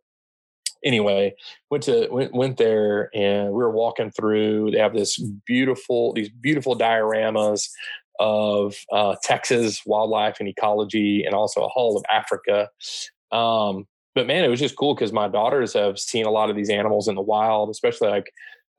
anyway 0.85 1.35
went 1.71 1.85
to 1.85 2.09
went, 2.11 2.35
went 2.35 2.57
there 2.57 3.11
and 3.15 3.49
we 3.49 3.57
were 3.57 3.71
walking 3.71 4.11
through. 4.11 4.71
They 4.71 4.79
have 4.79 4.95
this 4.95 5.19
beautiful 5.47 6.13
these 6.13 6.29
beautiful 6.29 6.77
dioramas 6.77 7.69
of 8.19 8.77
uh, 8.93 9.17
texas 9.23 9.81
wildlife 9.87 10.37
and 10.41 10.49
ecology 10.49 11.25
and 11.25 11.35
also 11.35 11.65
a 11.65 11.69
hall 11.69 11.97
of 11.97 12.05
africa. 12.11 12.69
Um, 13.33 13.87
but 14.15 14.27
man 14.27 14.45
it 14.45 14.49
was 14.49 14.61
just 14.61 14.77
cool 14.77 14.95
because 14.95 15.13
my 15.13 15.29
daughters 15.29 15.73
have 15.75 15.99
seen 15.99 16.27
a 16.27 16.31
lot 16.31 16.51
of 16.51 16.57
these 16.57 16.71
animals 16.71 17.09
in 17.09 17.15
the 17.15 17.23
wild 17.23 17.71
especially 17.71 18.09
like 18.09 18.31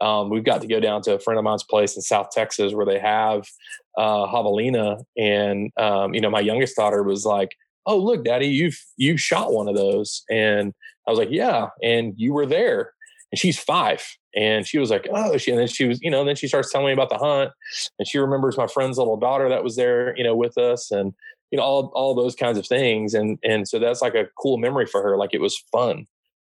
um, 0.01 0.29
we've 0.29 0.43
got 0.43 0.61
to 0.61 0.67
go 0.67 0.79
down 0.79 1.03
to 1.03 1.13
a 1.13 1.19
friend 1.19 1.37
of 1.37 1.43
mine's 1.43 1.63
place 1.63 1.95
in 1.95 2.01
south 2.01 2.31
texas 2.31 2.73
where 2.73 2.85
they 2.85 2.99
have 2.99 3.47
uh, 3.97 4.27
javelina. 4.27 5.03
And 5.17 5.71
um, 5.77 6.13
you 6.13 6.21
know 6.21 6.29
my 6.29 6.41
youngest 6.41 6.75
daughter 6.75 7.01
was 7.01 7.25
like 7.25 7.49
oh 7.85 7.97
look 7.97 8.25
daddy 8.25 8.47
you've 8.47 8.79
you've 8.97 9.21
shot 9.21 9.53
one 9.53 9.67
of 9.67 9.75
those. 9.75 10.23
And 10.29 10.73
I 11.07 11.11
was 11.11 11.19
like, 11.19 11.31
yeah. 11.31 11.69
And 11.81 12.13
you 12.17 12.33
were 12.33 12.45
there. 12.45 12.93
And 13.31 13.39
she's 13.39 13.57
five. 13.57 14.03
And 14.35 14.67
she 14.67 14.77
was 14.77 14.89
like, 14.89 15.07
oh, 15.11 15.37
she, 15.37 15.51
and 15.51 15.59
then 15.59 15.67
she 15.67 15.85
was, 15.85 16.01
you 16.01 16.11
know, 16.11 16.23
then 16.23 16.35
she 16.35 16.47
starts 16.47 16.71
telling 16.71 16.87
me 16.87 16.93
about 16.93 17.09
the 17.09 17.17
hunt. 17.17 17.51
And 17.97 18.07
she 18.07 18.17
remembers 18.17 18.57
my 18.57 18.67
friend's 18.67 18.97
little 18.97 19.17
daughter 19.17 19.49
that 19.49 19.63
was 19.63 19.75
there, 19.75 20.15
you 20.17 20.23
know, 20.23 20.35
with 20.35 20.57
us 20.57 20.91
and, 20.91 21.13
you 21.49 21.57
know, 21.57 21.63
all, 21.63 21.91
all 21.95 22.13
those 22.13 22.35
kinds 22.35 22.57
of 22.57 22.67
things. 22.67 23.13
And, 23.13 23.39
and 23.43 23.67
so 23.67 23.79
that's 23.79 24.01
like 24.01 24.15
a 24.15 24.27
cool 24.37 24.57
memory 24.57 24.85
for 24.85 25.01
her. 25.01 25.17
Like 25.17 25.33
it 25.33 25.41
was 25.41 25.57
fun, 25.71 26.07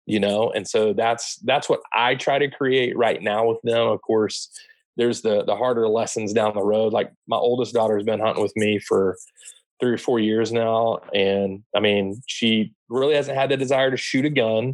you 0.05 0.19
know? 0.19 0.51
And 0.51 0.67
so 0.67 0.93
that's, 0.93 1.37
that's 1.37 1.69
what 1.69 1.81
I 1.93 2.15
try 2.15 2.39
to 2.39 2.49
create 2.49 2.97
right 2.97 3.21
now 3.21 3.47
with 3.47 3.61
them. 3.63 3.87
Of 3.87 4.01
course, 4.01 4.49
there's 4.97 5.21
the, 5.21 5.43
the 5.43 5.55
harder 5.55 5.87
lessons 5.89 6.33
down 6.33 6.53
the 6.53 6.61
road. 6.61 6.93
Like 6.93 7.11
my 7.27 7.37
oldest 7.37 7.73
daughter 7.73 7.97
has 7.97 8.05
been 8.05 8.21
hunting 8.21 8.43
with 8.43 8.55
me 8.55 8.79
for, 8.79 9.17
three 9.85 9.93
or 9.93 9.99
four 9.99 10.19
years 10.19 10.51
now. 10.51 10.97
And 11.13 11.63
I 11.75 11.79
mean, 11.79 12.23
she 12.25 12.73
really 12.89 13.13
hasn't 13.13 13.37
had 13.37 13.51
the 13.51 13.57
desire 13.57 13.91
to 13.91 13.97
shoot 13.97 14.25
a 14.25 14.31
gun 14.31 14.73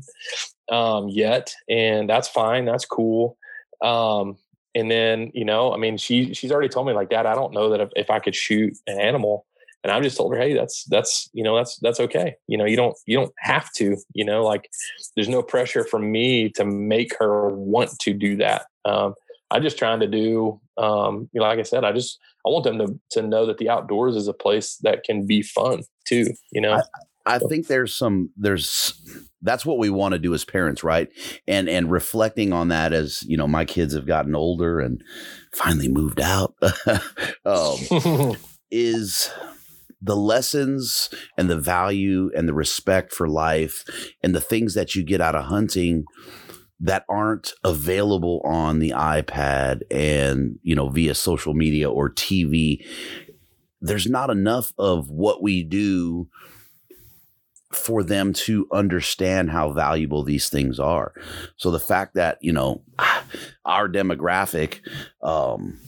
um, 0.71 1.09
yet. 1.09 1.53
And 1.67 2.09
that's 2.09 2.29
fine. 2.29 2.63
That's 2.63 2.85
cool. 2.85 3.37
Um, 3.83 4.37
and 4.73 4.89
then, 4.89 5.31
you 5.33 5.43
know, 5.43 5.73
I 5.73 5.77
mean, 5.77 5.97
she, 5.97 6.33
she's 6.33 6.49
already 6.49 6.69
told 6.69 6.87
me 6.87 6.93
like, 6.93 7.09
dad, 7.09 7.25
I 7.25 7.35
don't 7.35 7.53
know 7.53 7.71
that 7.71 7.81
if, 7.81 7.89
if 7.97 8.09
I 8.09 8.19
could 8.19 8.35
shoot 8.35 8.77
an 8.87 9.01
animal. 9.01 9.45
And 9.83 9.91
I've 9.91 10.03
just 10.03 10.15
told 10.15 10.33
her, 10.33 10.39
Hey, 10.39 10.53
that's, 10.53 10.85
that's, 10.85 11.29
you 11.33 11.43
know, 11.43 11.57
that's, 11.57 11.77
that's 11.79 11.99
okay. 11.99 12.35
You 12.47 12.57
know, 12.57 12.65
you 12.65 12.77
don't, 12.77 12.95
you 13.05 13.17
don't 13.17 13.33
have 13.39 13.69
to, 13.73 13.97
you 14.13 14.23
know, 14.23 14.43
like 14.45 14.69
there's 15.15 15.27
no 15.27 15.43
pressure 15.43 15.83
for 15.83 15.99
me 15.99 16.49
to 16.51 16.63
make 16.63 17.17
her 17.19 17.49
want 17.49 17.99
to 17.99 18.13
do 18.13 18.37
that. 18.37 18.67
Um, 18.85 19.15
I'm 19.51 19.61
just 19.61 19.77
trying 19.77 19.99
to 19.99 20.07
do, 20.07 20.59
um, 20.77 21.29
you 21.33 21.41
know, 21.41 21.47
like 21.47 21.59
I 21.59 21.63
said, 21.63 21.83
I 21.83 21.91
just 21.91 22.19
I 22.45 22.49
want 22.49 22.63
them 22.63 22.79
to 22.79 22.99
to 23.11 23.27
know 23.27 23.45
that 23.45 23.57
the 23.57 23.69
outdoors 23.69 24.15
is 24.15 24.27
a 24.27 24.33
place 24.33 24.77
that 24.83 25.03
can 25.03 25.27
be 25.27 25.41
fun 25.41 25.83
too. 26.07 26.27
You 26.51 26.61
know, 26.61 26.73
I, 26.73 26.81
I 27.25 27.37
so. 27.37 27.47
think 27.47 27.67
there's 27.67 27.95
some 27.95 28.31
there's 28.37 28.99
that's 29.41 29.65
what 29.65 29.77
we 29.77 29.89
want 29.89 30.13
to 30.13 30.19
do 30.19 30.33
as 30.33 30.45
parents, 30.45 30.83
right? 30.83 31.09
And 31.47 31.67
and 31.69 31.91
reflecting 31.91 32.53
on 32.53 32.69
that 32.69 32.93
as 32.93 33.23
you 33.23 33.37
know, 33.37 33.47
my 33.47 33.65
kids 33.65 33.93
have 33.93 34.07
gotten 34.07 34.35
older 34.35 34.79
and 34.79 35.03
finally 35.53 35.89
moved 35.89 36.21
out, 36.21 36.55
um, 37.45 38.37
is 38.71 39.31
the 40.01 40.15
lessons 40.15 41.09
and 41.37 41.49
the 41.49 41.59
value 41.59 42.31
and 42.35 42.47
the 42.47 42.53
respect 42.53 43.13
for 43.13 43.27
life 43.27 43.83
and 44.23 44.33
the 44.33 44.41
things 44.41 44.73
that 44.73 44.95
you 44.95 45.03
get 45.03 45.21
out 45.21 45.35
of 45.35 45.45
hunting 45.45 46.05
that 46.81 47.05
aren't 47.07 47.53
available 47.63 48.41
on 48.43 48.79
the 48.79 48.89
iPad 48.89 49.81
and, 49.91 50.59
you 50.63 50.75
know, 50.75 50.89
via 50.89 51.13
social 51.13 51.53
media 51.53 51.89
or 51.89 52.09
TV. 52.09 52.83
There's 53.79 54.07
not 54.07 54.29
enough 54.29 54.73
of 54.77 55.09
what 55.09 55.41
we 55.41 55.63
do 55.63 56.27
for 57.71 58.03
them 58.03 58.33
to 58.33 58.67
understand 58.71 59.51
how 59.51 59.71
valuable 59.71 60.23
these 60.23 60.49
things 60.49 60.79
are. 60.79 61.13
So 61.55 61.71
the 61.71 61.79
fact 61.79 62.15
that, 62.15 62.37
you 62.41 62.51
know, 62.51 62.81
our 63.65 63.87
demographic, 63.87 64.79
um, 65.21 65.79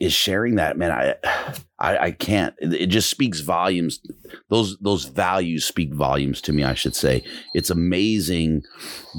is 0.00 0.12
sharing 0.12 0.56
that 0.56 0.76
man 0.76 0.90
I, 0.90 1.14
I 1.78 1.98
i 1.98 2.10
can't. 2.12 2.54
It 2.60 2.86
just 2.86 3.10
speaks 3.10 3.40
volumes. 3.40 4.00
Those 4.50 4.78
those 4.78 5.04
values 5.04 5.64
speak 5.64 5.92
volumes 5.92 6.40
to 6.42 6.52
me 6.52 6.64
i 6.64 6.74
should 6.74 6.94
say. 6.94 7.24
It's 7.54 7.70
amazing 7.70 8.62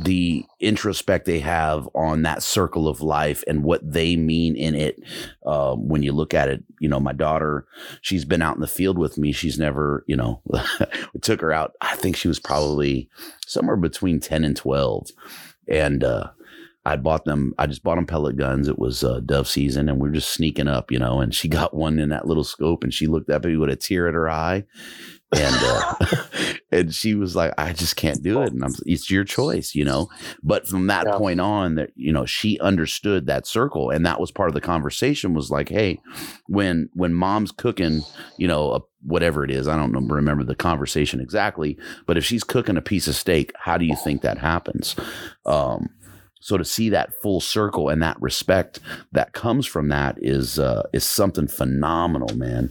the 0.03 0.45
introspect 0.59 1.25
they 1.25 1.39
have 1.39 1.89
on 1.93 2.21
that 2.21 2.41
circle 2.41 2.87
of 2.87 3.01
life 3.01 3.43
and 3.47 3.63
what 3.63 3.81
they 3.89 4.15
mean 4.15 4.55
in 4.55 4.75
it. 4.75 5.01
Um, 5.45 5.89
when 5.89 6.03
you 6.03 6.13
look 6.13 6.33
at 6.33 6.47
it 6.47 6.63
you 6.79 6.87
know 6.87 6.99
my 6.99 7.13
daughter 7.13 7.67
she's 8.01 8.25
been 8.25 8.41
out 8.41 8.55
in 8.55 8.61
the 8.61 8.67
field 8.67 8.97
with 8.97 9.17
me. 9.17 9.31
She's 9.31 9.59
never 9.59 10.03
you 10.07 10.15
know 10.15 10.41
we 11.13 11.19
took 11.21 11.41
her 11.41 11.51
out. 11.51 11.73
I 11.81 11.95
think 11.97 12.15
she 12.15 12.27
was 12.27 12.39
probably 12.39 13.09
somewhere 13.45 13.77
between 13.77 14.19
10 14.19 14.45
and 14.45 14.55
12 14.55 15.09
and 15.67 16.03
uh 16.03 16.29
I 16.85 16.97
bought 16.97 17.23
them. 17.23 17.53
I 17.57 17.65
just 17.67 17.83
bought 17.83 17.95
them 17.95 18.05
pellet 18.05 18.35
guns. 18.35 18.67
It 18.67 18.77
was 18.77 19.03
uh, 19.03 19.21
dove 19.21 19.47
season, 19.47 19.87
and 19.87 19.99
we 19.99 20.09
are 20.09 20.13
just 20.13 20.33
sneaking 20.33 20.67
up, 20.67 20.91
you 20.91 20.99
know. 20.99 21.21
And 21.21 21.33
she 21.33 21.47
got 21.49 21.73
one 21.73 21.99
in 21.99 22.09
that 22.09 22.27
little 22.27 22.43
scope, 22.43 22.83
and 22.83 22.93
she 22.93 23.07
looked 23.07 23.29
up 23.29 23.45
at 23.45 23.49
me 23.49 23.57
with 23.57 23.69
a 23.69 23.75
tear 23.75 24.07
at 24.07 24.13
her 24.13 24.29
eye, 24.29 24.65
and 25.31 25.55
uh, 25.59 25.95
and 26.71 26.93
she 26.93 27.15
was 27.15 27.37
like, 27.37 27.53
"I 27.57 27.71
just 27.71 27.95
can't 27.95 28.21
do 28.21 28.41
it." 28.41 28.51
And 28.51 28.63
I'm, 28.63 28.73
it's 28.85 29.09
your 29.09 29.23
choice, 29.23 29.73
you 29.73 29.85
know. 29.85 30.09
But 30.41 30.67
from 30.67 30.87
that 30.87 31.05
yeah. 31.07 31.17
point 31.17 31.39
on, 31.39 31.75
that 31.75 31.91
you 31.95 32.11
know, 32.11 32.25
she 32.25 32.59
understood 32.59 33.27
that 33.27 33.47
circle, 33.47 33.89
and 33.89 34.05
that 34.05 34.19
was 34.19 34.31
part 34.31 34.49
of 34.49 34.53
the 34.53 34.61
conversation. 34.61 35.33
Was 35.33 35.49
like, 35.49 35.69
"Hey, 35.69 36.01
when 36.47 36.89
when 36.93 37.13
mom's 37.13 37.53
cooking, 37.53 38.01
you 38.37 38.47
know, 38.47 38.73
a, 38.73 38.79
whatever 39.01 39.45
it 39.45 39.51
is, 39.51 39.69
I 39.69 39.77
don't 39.77 39.93
know, 39.93 40.01
remember 40.01 40.43
the 40.43 40.55
conversation 40.55 41.21
exactly, 41.21 41.77
but 42.05 42.17
if 42.17 42.25
she's 42.25 42.43
cooking 42.43 42.75
a 42.75 42.81
piece 42.81 43.07
of 43.07 43.15
steak, 43.15 43.53
how 43.57 43.77
do 43.77 43.85
you 43.85 43.95
think 43.95 44.21
that 44.21 44.37
happens?" 44.37 44.97
Um, 45.45 45.89
so 46.43 46.57
to 46.57 46.65
see 46.65 46.89
that 46.89 47.13
full 47.21 47.39
circle 47.39 47.87
and 47.87 48.01
that 48.01 48.21
respect 48.21 48.81
that 49.13 49.31
comes 49.31 49.65
from 49.65 49.87
that 49.87 50.17
is 50.21 50.59
uh, 50.59 50.83
is 50.91 51.05
something 51.05 51.47
phenomenal, 51.47 52.35
man. 52.35 52.69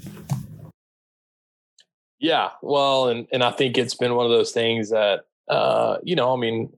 Yeah, 2.21 2.51
well, 2.61 3.09
and 3.09 3.27
and 3.33 3.43
I 3.43 3.51
think 3.51 3.79
it's 3.79 3.95
been 3.95 4.15
one 4.15 4.27
of 4.27 4.31
those 4.31 4.53
things 4.53 4.91
that 4.91 5.25
uh, 5.49 5.97
you 6.03 6.15
know, 6.15 6.35
I 6.35 6.37
mean, 6.39 6.71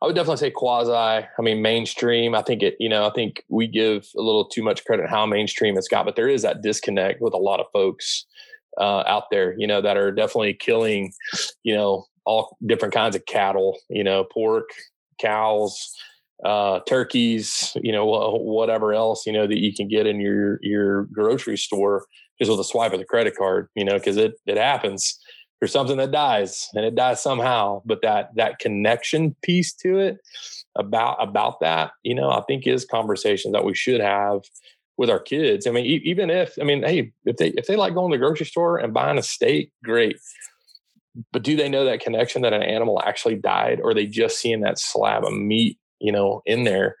I 0.00 0.06
would 0.06 0.14
definitely 0.14 0.36
say 0.36 0.52
quasi. 0.52 0.92
I 0.92 1.26
mean, 1.40 1.60
mainstream. 1.60 2.36
I 2.36 2.42
think 2.42 2.62
it. 2.62 2.76
You 2.78 2.88
know, 2.88 3.04
I 3.04 3.10
think 3.10 3.42
we 3.48 3.66
give 3.66 4.06
a 4.16 4.22
little 4.22 4.48
too 4.48 4.62
much 4.62 4.84
credit 4.84 5.10
how 5.10 5.26
mainstream 5.26 5.76
it's 5.76 5.88
got, 5.88 6.04
but 6.04 6.14
there 6.14 6.28
is 6.28 6.42
that 6.42 6.62
disconnect 6.62 7.20
with 7.20 7.34
a 7.34 7.38
lot 7.38 7.58
of 7.58 7.66
folks 7.72 8.26
uh, 8.78 9.02
out 9.08 9.24
there. 9.32 9.56
You 9.58 9.66
know, 9.66 9.82
that 9.82 9.96
are 9.96 10.12
definitely 10.12 10.54
killing. 10.54 11.12
You 11.64 11.74
know, 11.74 12.06
all 12.24 12.56
different 12.64 12.94
kinds 12.94 13.16
of 13.16 13.26
cattle. 13.26 13.76
You 13.90 14.04
know, 14.04 14.22
pork, 14.22 14.68
cows, 15.20 15.96
uh, 16.44 16.80
turkeys, 16.86 17.76
you 17.82 17.92
know, 17.92 18.04
whatever 18.04 18.92
else, 18.92 19.26
you 19.26 19.32
know, 19.32 19.46
that 19.46 19.58
you 19.58 19.72
can 19.74 19.88
get 19.88 20.06
in 20.06 20.20
your, 20.20 20.58
your 20.62 21.04
grocery 21.04 21.56
store 21.56 22.06
just 22.38 22.50
with 22.50 22.60
a 22.60 22.64
swipe 22.64 22.92
of 22.92 22.98
the 22.98 23.04
credit 23.04 23.36
card, 23.36 23.68
you 23.74 23.84
know, 23.84 23.98
cause 24.00 24.16
it, 24.16 24.34
it 24.46 24.56
happens. 24.56 25.18
There's 25.60 25.72
something 25.72 25.98
that 25.98 26.10
dies 26.10 26.68
and 26.74 26.84
it 26.84 26.96
dies 26.96 27.22
somehow, 27.22 27.82
but 27.84 28.02
that, 28.02 28.30
that 28.34 28.58
connection 28.58 29.36
piece 29.42 29.72
to 29.74 29.98
it 29.98 30.18
about, 30.76 31.22
about 31.22 31.60
that, 31.60 31.92
you 32.02 32.14
know, 32.14 32.30
I 32.30 32.42
think 32.48 32.66
is 32.66 32.84
conversation 32.84 33.52
that 33.52 33.64
we 33.64 33.74
should 33.74 34.00
have 34.00 34.40
with 34.96 35.08
our 35.08 35.20
kids. 35.20 35.66
I 35.66 35.70
mean, 35.70 35.86
e- 35.86 36.02
even 36.04 36.30
if, 36.30 36.58
I 36.60 36.64
mean, 36.64 36.82
Hey, 36.82 37.12
if 37.24 37.36
they, 37.36 37.48
if 37.50 37.66
they 37.66 37.76
like 37.76 37.94
going 37.94 38.10
to 38.10 38.18
the 38.18 38.24
grocery 38.24 38.46
store 38.46 38.78
and 38.78 38.92
buying 38.92 39.18
a 39.18 39.22
steak, 39.22 39.70
great 39.84 40.16
but 41.32 41.42
do 41.42 41.56
they 41.56 41.68
know 41.68 41.84
that 41.84 42.00
connection 42.00 42.42
that 42.42 42.52
an 42.52 42.62
animal 42.62 43.00
actually 43.04 43.36
died 43.36 43.80
or 43.82 43.92
they 43.92 44.06
just 44.06 44.38
seeing 44.38 44.60
that 44.62 44.78
slab 44.78 45.24
of 45.24 45.32
meat 45.32 45.78
you 46.02 46.12
know, 46.12 46.42
in 46.44 46.64
there. 46.64 46.96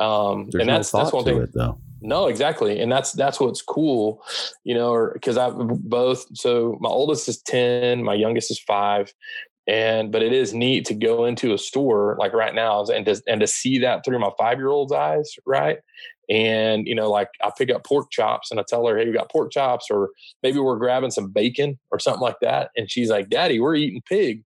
Um, 0.00 0.50
and 0.54 0.68
that's 0.68 0.92
no 0.92 1.00
that's 1.00 1.12
one 1.12 1.24
thing. 1.24 1.40
It, 1.40 1.52
though. 1.54 1.78
No, 2.02 2.26
exactly, 2.26 2.80
and 2.80 2.92
that's 2.92 3.12
that's 3.12 3.40
what's 3.40 3.62
cool, 3.62 4.22
you 4.64 4.74
know, 4.74 5.10
because 5.12 5.38
I 5.38 5.44
have 5.44 5.56
both. 5.56 6.26
So 6.36 6.76
my 6.80 6.90
oldest 6.90 7.28
is 7.28 7.40
ten, 7.42 8.02
my 8.02 8.14
youngest 8.14 8.50
is 8.50 8.60
five, 8.60 9.12
and 9.66 10.12
but 10.12 10.22
it 10.22 10.32
is 10.32 10.52
neat 10.52 10.84
to 10.86 10.94
go 10.94 11.24
into 11.24 11.54
a 11.54 11.58
store 11.58 12.16
like 12.18 12.32
right 12.32 12.54
now 12.54 12.84
and 12.84 13.06
to 13.06 13.20
and 13.26 13.40
to 13.40 13.46
see 13.46 13.78
that 13.78 14.04
through 14.04 14.18
my 14.18 14.30
five 14.38 14.58
year 14.58 14.68
old's 14.68 14.92
eyes, 14.92 15.34
right? 15.46 15.78
And 16.28 16.86
you 16.86 16.94
know, 16.94 17.10
like 17.10 17.28
I 17.42 17.50
pick 17.56 17.70
up 17.70 17.84
pork 17.84 18.10
chops 18.10 18.50
and 18.50 18.60
I 18.60 18.64
tell 18.68 18.86
her, 18.86 18.98
"Hey, 18.98 19.06
we 19.06 19.12
got 19.12 19.30
pork 19.30 19.50
chops," 19.50 19.86
or 19.90 20.10
maybe 20.42 20.58
we're 20.58 20.76
grabbing 20.76 21.10
some 21.10 21.30
bacon 21.30 21.78
or 21.90 21.98
something 21.98 22.22
like 22.22 22.40
that, 22.42 22.70
and 22.76 22.90
she's 22.90 23.10
like, 23.10 23.30
"Daddy, 23.30 23.58
we're 23.58 23.76
eating 23.76 24.02
pig." 24.06 24.44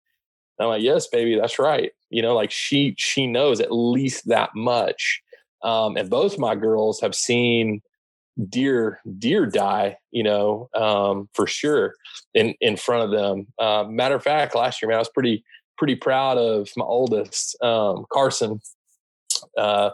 And 0.58 0.66
I'm 0.66 0.70
like, 0.70 0.84
"Yes, 0.84 1.08
baby, 1.08 1.38
that's 1.38 1.60
right." 1.60 1.92
you 2.12 2.22
know 2.22 2.36
like 2.36 2.52
she 2.52 2.96
she 2.98 3.28
knows 3.28 3.60
at 3.60 3.72
least 3.72 4.28
that 4.28 4.50
much 4.56 5.22
um, 5.64 5.98
and 5.98 6.10
both 6.10 6.38
my 6.38 6.56
girls 6.56 7.02
have 7.02 7.16
seen 7.16 7.82
deer 8.50 9.00
deer 9.18 9.46
die, 9.46 9.98
you 10.12 10.24
know, 10.24 10.70
um, 10.76 11.28
for 11.34 11.48
sure 11.48 11.96
in 12.34 12.54
in 12.62 12.78
front 12.78 13.04
of 13.04 13.12
them. 13.12 13.48
Uh, 13.58 13.84
matter 13.90 14.16
of 14.16 14.24
fact, 14.24 14.56
last 14.56 14.82
year, 14.82 14.90
man, 14.90 14.98
I 14.98 15.00
was 15.00 15.10
pretty 15.10 15.44
pretty 15.78 15.96
proud 15.96 16.38
of 16.38 16.70
my 16.78 16.86
oldest 16.86 17.62
um, 17.64 18.06
Carson. 18.14 18.62
Uh, 19.58 19.90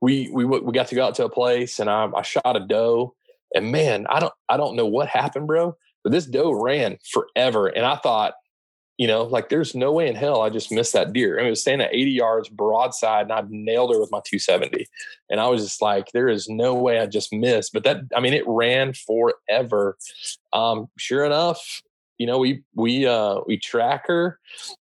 we 0.00 0.30
we 0.32 0.44
we 0.44 0.72
got 0.72 0.88
to 0.88 0.94
go 0.94 1.04
out 1.04 1.16
to 1.16 1.24
a 1.24 1.30
place, 1.30 1.80
and 1.80 1.90
I, 1.90 2.08
I 2.16 2.22
shot 2.22 2.56
a 2.56 2.60
doe, 2.60 3.14
and 3.54 3.72
man, 3.72 4.06
I 4.08 4.20
don't 4.20 4.34
I 4.48 4.56
don't 4.56 4.76
know 4.76 4.86
what 4.86 5.08
happened, 5.08 5.48
bro, 5.48 5.76
but 6.04 6.12
this 6.12 6.26
doe 6.26 6.52
ran 6.52 6.98
forever, 7.10 7.66
and 7.66 7.84
I 7.84 7.96
thought 7.96 8.34
you 8.98 9.06
know, 9.06 9.22
like 9.22 9.48
there's 9.48 9.76
no 9.76 9.92
way 9.92 10.08
in 10.08 10.16
hell 10.16 10.42
I 10.42 10.50
just 10.50 10.72
missed 10.72 10.92
that 10.92 11.12
deer. 11.12 11.38
I 11.38 11.42
mean, 11.42 11.46
it 11.46 11.50
was 11.50 11.60
staying 11.60 11.80
at 11.80 11.94
80 11.94 12.10
yards 12.10 12.48
broadside 12.48 13.22
and 13.22 13.32
I 13.32 13.44
nailed 13.48 13.94
her 13.94 14.00
with 14.00 14.10
my 14.10 14.20
270. 14.24 14.86
And 15.30 15.40
I 15.40 15.46
was 15.46 15.62
just 15.62 15.80
like, 15.80 16.08
there 16.12 16.28
is 16.28 16.48
no 16.48 16.74
way 16.74 16.98
I 16.98 17.06
just 17.06 17.32
missed. 17.32 17.72
But 17.72 17.84
that, 17.84 18.00
I 18.14 18.20
mean, 18.20 18.34
it 18.34 18.42
ran 18.46 18.92
forever. 18.92 19.96
Um, 20.52 20.88
sure 20.98 21.24
enough, 21.24 21.80
you 22.18 22.26
know, 22.26 22.38
we, 22.38 22.64
we, 22.74 23.06
uh, 23.06 23.38
we 23.46 23.56
track 23.56 24.08
her 24.08 24.40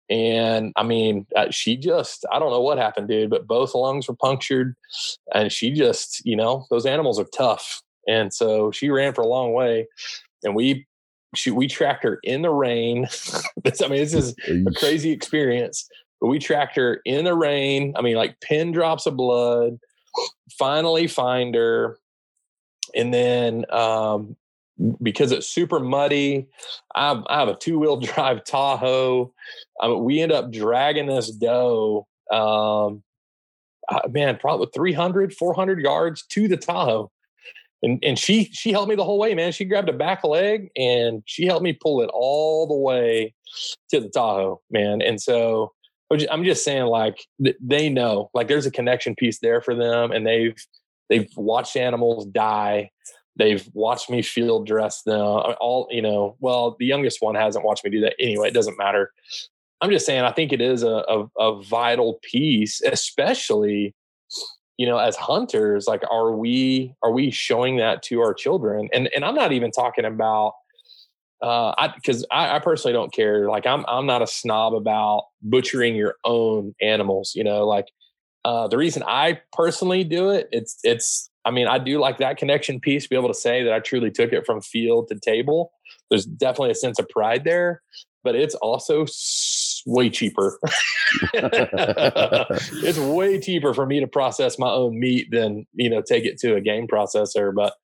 and 0.08 0.72
I 0.76 0.84
mean, 0.84 1.26
uh, 1.34 1.50
she 1.50 1.76
just, 1.76 2.24
I 2.30 2.38
don't 2.38 2.50
know 2.50 2.60
what 2.60 2.78
happened, 2.78 3.08
dude, 3.08 3.30
but 3.30 3.48
both 3.48 3.74
lungs 3.74 4.06
were 4.06 4.14
punctured 4.14 4.76
and 5.34 5.50
she 5.50 5.72
just, 5.72 6.24
you 6.24 6.36
know, 6.36 6.66
those 6.70 6.86
animals 6.86 7.18
are 7.18 7.26
tough. 7.34 7.82
And 8.06 8.32
so 8.32 8.70
she 8.70 8.90
ran 8.90 9.12
for 9.12 9.22
a 9.22 9.26
long 9.26 9.54
way 9.54 9.88
and 10.44 10.54
we 10.54 10.86
she 11.35 11.51
we 11.51 11.68
tracked 11.68 12.05
her 12.05 12.18
in 12.22 12.43
the 12.43 12.51
rain. 12.51 13.03
this, 13.64 13.82
I 13.82 13.89
mean, 13.89 13.99
this 13.99 14.14
is 14.14 14.35
a 14.49 14.72
crazy 14.76 15.11
experience. 15.11 15.89
But 16.20 16.28
we 16.28 16.39
tracked 16.39 16.76
her 16.76 17.01
in 17.05 17.24
the 17.24 17.35
rain. 17.35 17.95
I 17.97 18.03
mean, 18.03 18.16
like 18.16 18.41
pin 18.41 18.72
drops 18.72 19.07
of 19.07 19.16
blood. 19.16 19.78
Finally, 20.59 21.09
find 21.09 21.55
her, 21.55 21.99
and 22.95 23.12
then 23.12 23.64
um, 23.72 24.37
because 25.03 25.32
it's 25.32 25.49
super 25.49 25.80
muddy, 25.80 26.47
I 26.95 27.09
have, 27.09 27.24
I 27.28 27.39
have 27.39 27.49
a 27.49 27.57
two 27.57 27.78
wheel 27.78 27.97
drive 28.01 28.45
Tahoe. 28.45 29.32
I 29.80 29.89
mean, 29.89 30.05
we 30.05 30.20
end 30.20 30.32
up 30.32 30.53
dragging 30.53 31.07
this 31.07 31.30
doe. 31.30 32.07
Um, 32.30 33.03
uh, 33.89 34.09
man, 34.11 34.39
probably 34.39 34.68
300, 34.74 35.35
400 35.35 35.80
yards 35.80 36.24
to 36.28 36.49
the 36.49 36.57
Tahoe 36.57 37.11
and 37.85 38.03
and 38.03 38.18
she 38.18 38.45
she 38.53 38.72
helped 38.72 38.89
me 38.89 38.97
the 38.97 39.05
whole 39.05 39.18
way, 39.18 39.35
man. 39.35 39.53
She 39.53 39.64
grabbed 39.64 39.89
a 39.89 39.93
back 39.93 40.24
leg 40.24 40.70
and 40.76 41.22
she 41.26 41.47
helped 41.47 41.62
me 41.62 41.72
pull 41.72 42.01
it 42.03 42.11
all 42.12 42.66
the 42.66 42.74
way 42.74 43.35
to 43.91 44.01
the 44.01 44.09
Tahoe, 44.09 44.61
man. 44.70 45.03
And 45.03 45.20
so 45.20 45.72
I'm 46.30 46.45
just 46.45 46.64
saying, 46.64 46.87
like 46.87 47.26
they 47.39 47.89
know, 47.89 48.30
like 48.35 48.49
there's 48.49 48.66
a 48.66 48.70
connection 48.70 49.14
piece 49.14 49.39
there 49.41 49.61
for 49.61 49.74
them, 49.74 50.12
and 50.12 50.26
they've 50.26 50.57
they've 51.09 51.30
watched 51.37 51.76
animals 51.76 52.26
die. 52.26 52.91
They've 53.37 53.68
watched 53.74 54.11
me 54.11 54.22
field 54.22 54.66
dress 54.66 55.03
them. 55.03 55.20
Uh, 55.20 55.55
all 55.61 55.89
you 55.91 56.03
know, 56.03 56.37
well, 56.41 56.76
the 56.78 56.87
youngest 56.87 57.20
one 57.20 57.35
hasn't 57.35 57.64
watched 57.64 57.85
me 57.85 57.91
do 57.91 58.01
that 58.01 58.14
anyway. 58.18 58.49
It 58.49 58.55
doesn't 58.55 58.78
matter. 58.78 59.12
I'm 59.80 59.91
just 59.91 60.07
saying, 60.07 60.22
I 60.22 60.32
think 60.32 60.53
it 60.53 60.62
is 60.62 60.82
a, 60.82 61.05
a, 61.09 61.26
a 61.39 61.62
vital 61.62 62.18
piece, 62.22 62.80
especially 62.80 63.95
you 64.76 64.86
know 64.86 64.98
as 64.98 65.16
hunters 65.16 65.86
like 65.86 66.02
are 66.10 66.32
we 66.32 66.94
are 67.02 67.12
we 67.12 67.30
showing 67.30 67.76
that 67.76 68.02
to 68.04 68.20
our 68.20 68.34
children? 68.34 68.88
And 68.92 69.08
and 69.14 69.24
i'm 69.24 69.34
not 69.34 69.52
even 69.52 69.70
talking 69.70 70.04
about 70.04 70.54
uh 71.42 71.74
i 71.78 71.88
because 71.94 72.24
I, 72.30 72.56
I, 72.56 72.58
personally 72.58 72.92
don't 72.92 73.12
care. 73.12 73.48
Like 73.48 73.66
i'm 73.66 73.84
i'm 73.86 74.06
not 74.06 74.22
a 74.22 74.26
snob 74.26 74.74
about 74.74 75.26
butchering 75.42 75.94
your 75.94 76.16
own 76.24 76.74
animals 76.80 77.32
you 77.34 77.44
know 77.44 77.66
like 77.66 77.86
uh 78.44 78.68
the 78.68 78.76
reason 78.76 79.02
i 79.06 79.40
personally 79.52 80.04
do 80.04 80.30
it 80.30 80.48
it's 80.52 80.78
it's 80.84 81.30
i 81.44 81.50
mean 81.50 81.66
i 81.66 81.78
do 81.78 81.98
like 81.98 82.18
that 82.18 82.36
connection 82.36 82.80
piece 82.80 83.06
be 83.06 83.16
able 83.16 83.28
to 83.28 83.34
say 83.34 83.62
that 83.62 83.72
i 83.72 83.80
truly 83.80 84.10
took 84.10 84.32
it 84.32 84.46
from 84.46 84.60
field 84.60 85.08
to 85.08 85.18
table. 85.18 85.72
There's 86.10 86.26
definitely 86.26 86.70
a 86.70 86.74
sense 86.76 86.98
of 86.98 87.08
pride 87.08 87.44
there 87.44 87.82
but 88.24 88.34
it's 88.34 88.54
also 88.56 89.04
way 89.87 90.11
cheaper. 90.11 90.59
it's 91.35 92.99
way 92.99 93.41
cheaper 93.41 93.74
for 93.74 93.87
me 93.87 94.01
to 94.01 94.07
process 94.07 94.59
my 94.59 94.70
own 94.70 94.99
meat 94.99 95.30
than 95.30 95.66
you 95.74 95.89
know 95.89 96.03
take 96.03 96.24
it 96.24 96.39
to 96.41 96.57
a 96.57 96.61
game 96.61 96.87
processor. 96.87 97.53
But 97.55 97.74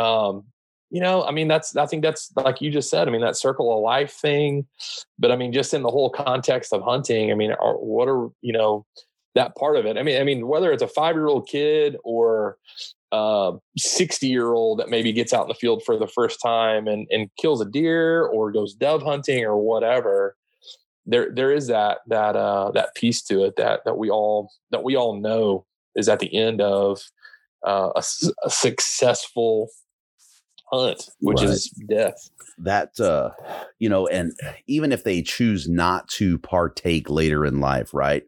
um, 0.00 0.44
you 0.90 1.00
know, 1.00 1.22
I 1.22 1.30
mean, 1.30 1.48
that's 1.48 1.76
I 1.76 1.86
think 1.86 2.02
that's 2.02 2.32
like 2.36 2.60
you 2.60 2.70
just 2.70 2.90
said. 2.90 3.08
I 3.08 3.10
mean, 3.10 3.20
that 3.20 3.36
circle 3.36 3.74
of 3.74 3.82
life 3.82 4.12
thing. 4.12 4.66
But 5.18 5.30
I 5.30 5.36
mean, 5.36 5.52
just 5.52 5.72
in 5.72 5.82
the 5.82 5.90
whole 5.90 6.10
context 6.10 6.72
of 6.72 6.82
hunting, 6.82 7.30
I 7.30 7.34
mean, 7.34 7.52
are, 7.52 7.74
what 7.74 8.08
are 8.08 8.28
you 8.42 8.52
know 8.52 8.84
that 9.34 9.56
part 9.56 9.76
of 9.76 9.86
it? 9.86 9.96
I 9.96 10.02
mean, 10.02 10.20
I 10.20 10.24
mean, 10.24 10.48
whether 10.48 10.72
it's 10.72 10.82
a 10.82 10.88
five 10.88 11.14
year 11.14 11.28
old 11.28 11.48
kid 11.48 11.96
or 12.04 12.56
uh, 13.12 13.52
60 13.76 14.26
year 14.26 14.52
old 14.52 14.78
that 14.78 14.88
maybe 14.88 15.12
gets 15.12 15.32
out 15.32 15.42
in 15.42 15.48
the 15.48 15.54
field 15.54 15.82
for 15.84 15.96
the 15.96 16.06
first 16.06 16.40
time 16.40 16.86
and, 16.86 17.06
and 17.10 17.28
kills 17.40 17.60
a 17.60 17.64
deer 17.64 18.24
or 18.24 18.52
goes 18.52 18.74
dove 18.74 19.02
hunting 19.02 19.44
or 19.44 19.56
whatever 19.56 20.36
there 21.10 21.30
there 21.32 21.52
is 21.52 21.66
that 21.66 21.98
that 22.06 22.36
uh, 22.36 22.70
that 22.72 22.94
piece 22.94 23.22
to 23.22 23.44
it 23.44 23.56
that 23.56 23.84
that 23.84 23.98
we 23.98 24.10
all 24.10 24.50
that 24.70 24.84
we 24.84 24.96
all 24.96 25.16
know 25.16 25.66
is 25.94 26.08
at 26.08 26.20
the 26.20 26.34
end 26.34 26.60
of 26.60 27.00
uh, 27.66 27.90
a, 27.94 28.02
a 28.44 28.50
successful 28.50 29.68
hunt, 30.72 31.10
which 31.20 31.40
right. 31.40 31.50
is 31.50 31.68
death. 31.88 32.30
That 32.58 32.98
uh, 33.00 33.30
you 33.78 33.88
know, 33.88 34.06
and 34.06 34.32
even 34.66 34.92
if 34.92 35.04
they 35.04 35.22
choose 35.22 35.68
not 35.68 36.08
to 36.10 36.38
partake 36.38 37.08
later 37.08 37.44
in 37.44 37.60
life, 37.60 37.94
right? 37.94 38.24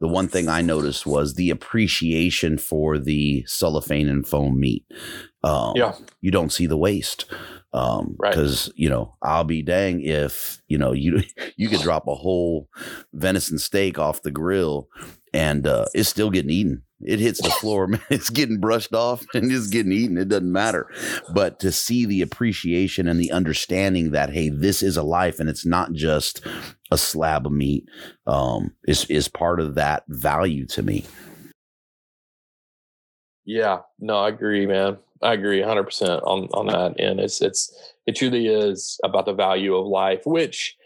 The 0.00 0.08
one 0.08 0.28
thing 0.28 0.48
I 0.48 0.62
noticed 0.62 1.06
was 1.06 1.34
the 1.34 1.50
appreciation 1.50 2.58
for 2.58 2.98
the 2.98 3.44
cellophane 3.46 4.08
and 4.08 4.26
foam 4.26 4.60
meat. 4.60 4.84
Um, 5.42 5.72
yeah, 5.76 5.94
you 6.20 6.30
don't 6.30 6.52
see 6.52 6.66
the 6.66 6.78
waste. 6.78 7.26
Um, 7.70 8.16
right. 8.18 8.32
cause 8.32 8.72
you 8.76 8.88
know, 8.88 9.14
I'll 9.20 9.44
be 9.44 9.60
dang 9.60 10.00
if, 10.00 10.62
you 10.68 10.78
know, 10.78 10.92
you, 10.92 11.22
you 11.56 11.68
could 11.68 11.82
drop 11.82 12.08
a 12.08 12.14
whole 12.14 12.66
venison 13.12 13.58
steak 13.58 13.98
off 13.98 14.22
the 14.22 14.30
grill 14.30 14.88
and, 15.34 15.66
uh, 15.66 15.84
it's 15.92 16.08
still 16.08 16.30
getting 16.30 16.50
eaten. 16.50 16.82
It 17.00 17.20
hits 17.20 17.40
the 17.40 17.50
floor, 17.50 17.86
man. 17.88 18.00
It's 18.10 18.30
getting 18.30 18.58
brushed 18.58 18.94
off 18.94 19.24
and 19.34 19.50
it's 19.50 19.68
getting 19.68 19.92
eaten. 19.92 20.18
It 20.18 20.28
doesn't 20.28 20.50
matter. 20.50 20.90
But 21.32 21.60
to 21.60 21.72
see 21.72 22.06
the 22.06 22.22
appreciation 22.22 23.08
and 23.08 23.20
the 23.20 23.32
understanding 23.32 24.10
that, 24.12 24.30
hey, 24.30 24.48
this 24.48 24.82
is 24.82 24.96
a 24.96 25.02
life 25.02 25.38
and 25.40 25.48
it's 25.48 25.66
not 25.66 25.92
just 25.92 26.44
a 26.90 26.98
slab 26.98 27.46
of 27.46 27.52
meat, 27.52 27.84
um, 28.26 28.74
is, 28.86 29.04
is 29.06 29.28
part 29.28 29.60
of 29.60 29.74
that 29.74 30.04
value 30.08 30.66
to 30.66 30.82
me. 30.82 31.04
Yeah, 33.44 33.78
no, 33.98 34.18
I 34.18 34.28
agree, 34.28 34.66
man. 34.66 34.98
I 35.22 35.32
agree 35.32 35.60
100% 35.60 36.22
on 36.24 36.48
on 36.52 36.66
that 36.66 37.00
and 37.00 37.18
it's 37.18 37.40
it's 37.42 37.92
it 38.06 38.16
truly 38.16 38.46
is 38.46 39.00
about 39.04 39.26
the 39.26 39.32
value 39.32 39.74
of 39.74 39.86
life 39.86 40.22
which 40.24 40.76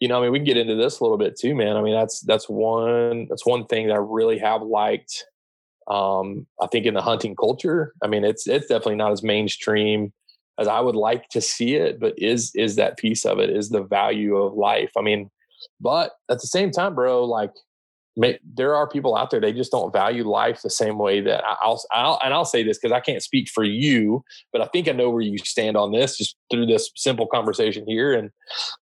you 0.00 0.08
know 0.08 0.18
I 0.18 0.22
mean 0.22 0.32
we 0.32 0.38
can 0.38 0.44
get 0.44 0.56
into 0.56 0.74
this 0.74 1.00
a 1.00 1.04
little 1.04 1.18
bit 1.18 1.38
too 1.38 1.54
man. 1.54 1.76
I 1.76 1.82
mean 1.82 1.94
that's 1.94 2.20
that's 2.20 2.48
one 2.48 3.26
that's 3.28 3.46
one 3.46 3.66
thing 3.66 3.88
that 3.88 3.94
I 3.94 3.98
really 3.98 4.38
have 4.38 4.62
liked 4.62 5.24
um 5.88 6.46
I 6.60 6.66
think 6.66 6.86
in 6.86 6.94
the 6.94 7.02
hunting 7.02 7.36
culture. 7.36 7.94
I 8.02 8.06
mean 8.08 8.24
it's 8.24 8.46
it's 8.46 8.66
definitely 8.66 8.96
not 8.96 9.12
as 9.12 9.22
mainstream 9.22 10.12
as 10.58 10.68
I 10.68 10.80
would 10.80 10.96
like 10.96 11.28
to 11.30 11.40
see 11.40 11.74
it 11.74 12.00
but 12.00 12.14
is 12.16 12.52
is 12.54 12.76
that 12.76 12.98
piece 12.98 13.24
of 13.24 13.38
it 13.38 13.50
is 13.50 13.70
the 13.70 13.82
value 13.82 14.36
of 14.36 14.54
life. 14.54 14.90
I 14.96 15.02
mean 15.02 15.30
but 15.80 16.12
at 16.30 16.40
the 16.40 16.46
same 16.46 16.70
time 16.70 16.94
bro 16.94 17.24
like 17.24 17.52
there 18.16 18.74
are 18.74 18.88
people 18.88 19.16
out 19.16 19.30
there 19.30 19.40
they 19.40 19.52
just 19.52 19.70
don't 19.70 19.92
value 19.92 20.28
life 20.28 20.62
the 20.62 20.70
same 20.70 20.98
way 20.98 21.20
that 21.20 21.44
I'll, 21.62 21.82
I'll 21.92 22.18
and 22.24 22.32
I'll 22.32 22.46
say 22.46 22.62
this 22.62 22.78
because 22.78 22.92
I 22.92 23.00
can't 23.00 23.22
speak 23.22 23.48
for 23.48 23.62
you, 23.62 24.24
but 24.52 24.62
I 24.62 24.66
think 24.66 24.88
I 24.88 24.92
know 24.92 25.10
where 25.10 25.22
you 25.22 25.36
stand 25.38 25.76
on 25.76 25.92
this 25.92 26.16
just 26.16 26.36
through 26.50 26.66
this 26.66 26.90
simple 26.96 27.26
conversation 27.26 27.84
here 27.86 28.14
and 28.14 28.30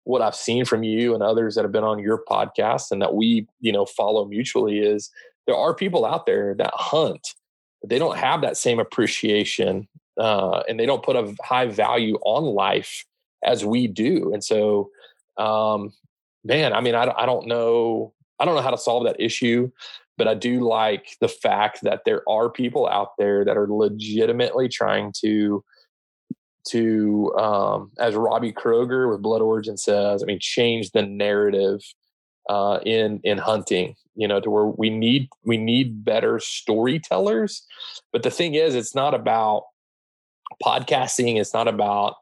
what 0.04 0.22
I've 0.22 0.36
seen 0.36 0.64
from 0.64 0.84
you 0.84 1.14
and 1.14 1.22
others 1.22 1.56
that 1.56 1.62
have 1.62 1.72
been 1.72 1.84
on 1.84 1.98
your 1.98 2.22
podcast 2.28 2.92
and 2.92 3.02
that 3.02 3.14
we 3.14 3.46
you 3.60 3.72
know 3.72 3.86
follow 3.86 4.24
mutually 4.24 4.78
is 4.78 5.10
there 5.46 5.56
are 5.56 5.74
people 5.74 6.06
out 6.06 6.26
there 6.26 6.54
that 6.54 6.72
hunt, 6.74 7.26
but 7.80 7.90
they 7.90 7.98
don't 7.98 8.16
have 8.16 8.40
that 8.42 8.56
same 8.56 8.78
appreciation 8.78 9.88
uh, 10.18 10.62
and 10.68 10.78
they 10.78 10.86
don't 10.86 11.02
put 11.02 11.16
a 11.16 11.34
high 11.42 11.66
value 11.66 12.16
on 12.24 12.44
life 12.44 13.04
as 13.42 13.64
we 13.64 13.88
do, 13.88 14.32
and 14.32 14.44
so 14.44 14.90
um, 15.36 15.92
man, 16.44 16.72
I 16.72 16.80
mean, 16.80 16.94
I, 16.94 17.12
I 17.16 17.26
don't 17.26 17.46
know 17.46 18.13
I 18.40 18.44
don't 18.44 18.54
know 18.54 18.62
how 18.62 18.70
to 18.70 18.78
solve 18.78 19.04
that 19.04 19.20
issue, 19.20 19.70
but 20.16 20.28
I 20.28 20.34
do 20.34 20.60
like 20.60 21.16
the 21.20 21.28
fact 21.28 21.80
that 21.82 22.02
there 22.04 22.22
are 22.28 22.50
people 22.50 22.88
out 22.88 23.10
there 23.18 23.44
that 23.44 23.56
are 23.56 23.68
legitimately 23.68 24.68
trying 24.68 25.12
to 25.20 25.64
to 26.68 27.34
um, 27.36 27.90
as 27.98 28.14
Robbie 28.14 28.52
Kroger 28.52 29.10
with 29.10 29.20
Blood 29.20 29.42
Origin 29.42 29.76
says, 29.76 30.22
I 30.22 30.26
mean, 30.26 30.38
change 30.40 30.92
the 30.92 31.02
narrative 31.02 31.80
uh, 32.48 32.78
in 32.84 33.20
in 33.24 33.38
hunting. 33.38 33.94
You 34.16 34.28
know, 34.28 34.40
to 34.40 34.50
where 34.50 34.66
we 34.66 34.90
need 34.90 35.28
we 35.44 35.56
need 35.56 36.04
better 36.04 36.38
storytellers. 36.38 37.66
But 38.12 38.22
the 38.22 38.30
thing 38.30 38.54
is, 38.54 38.74
it's 38.74 38.94
not 38.94 39.12
about 39.12 39.64
podcasting. 40.62 41.40
It's 41.40 41.52
not 41.52 41.68
about 41.68 42.14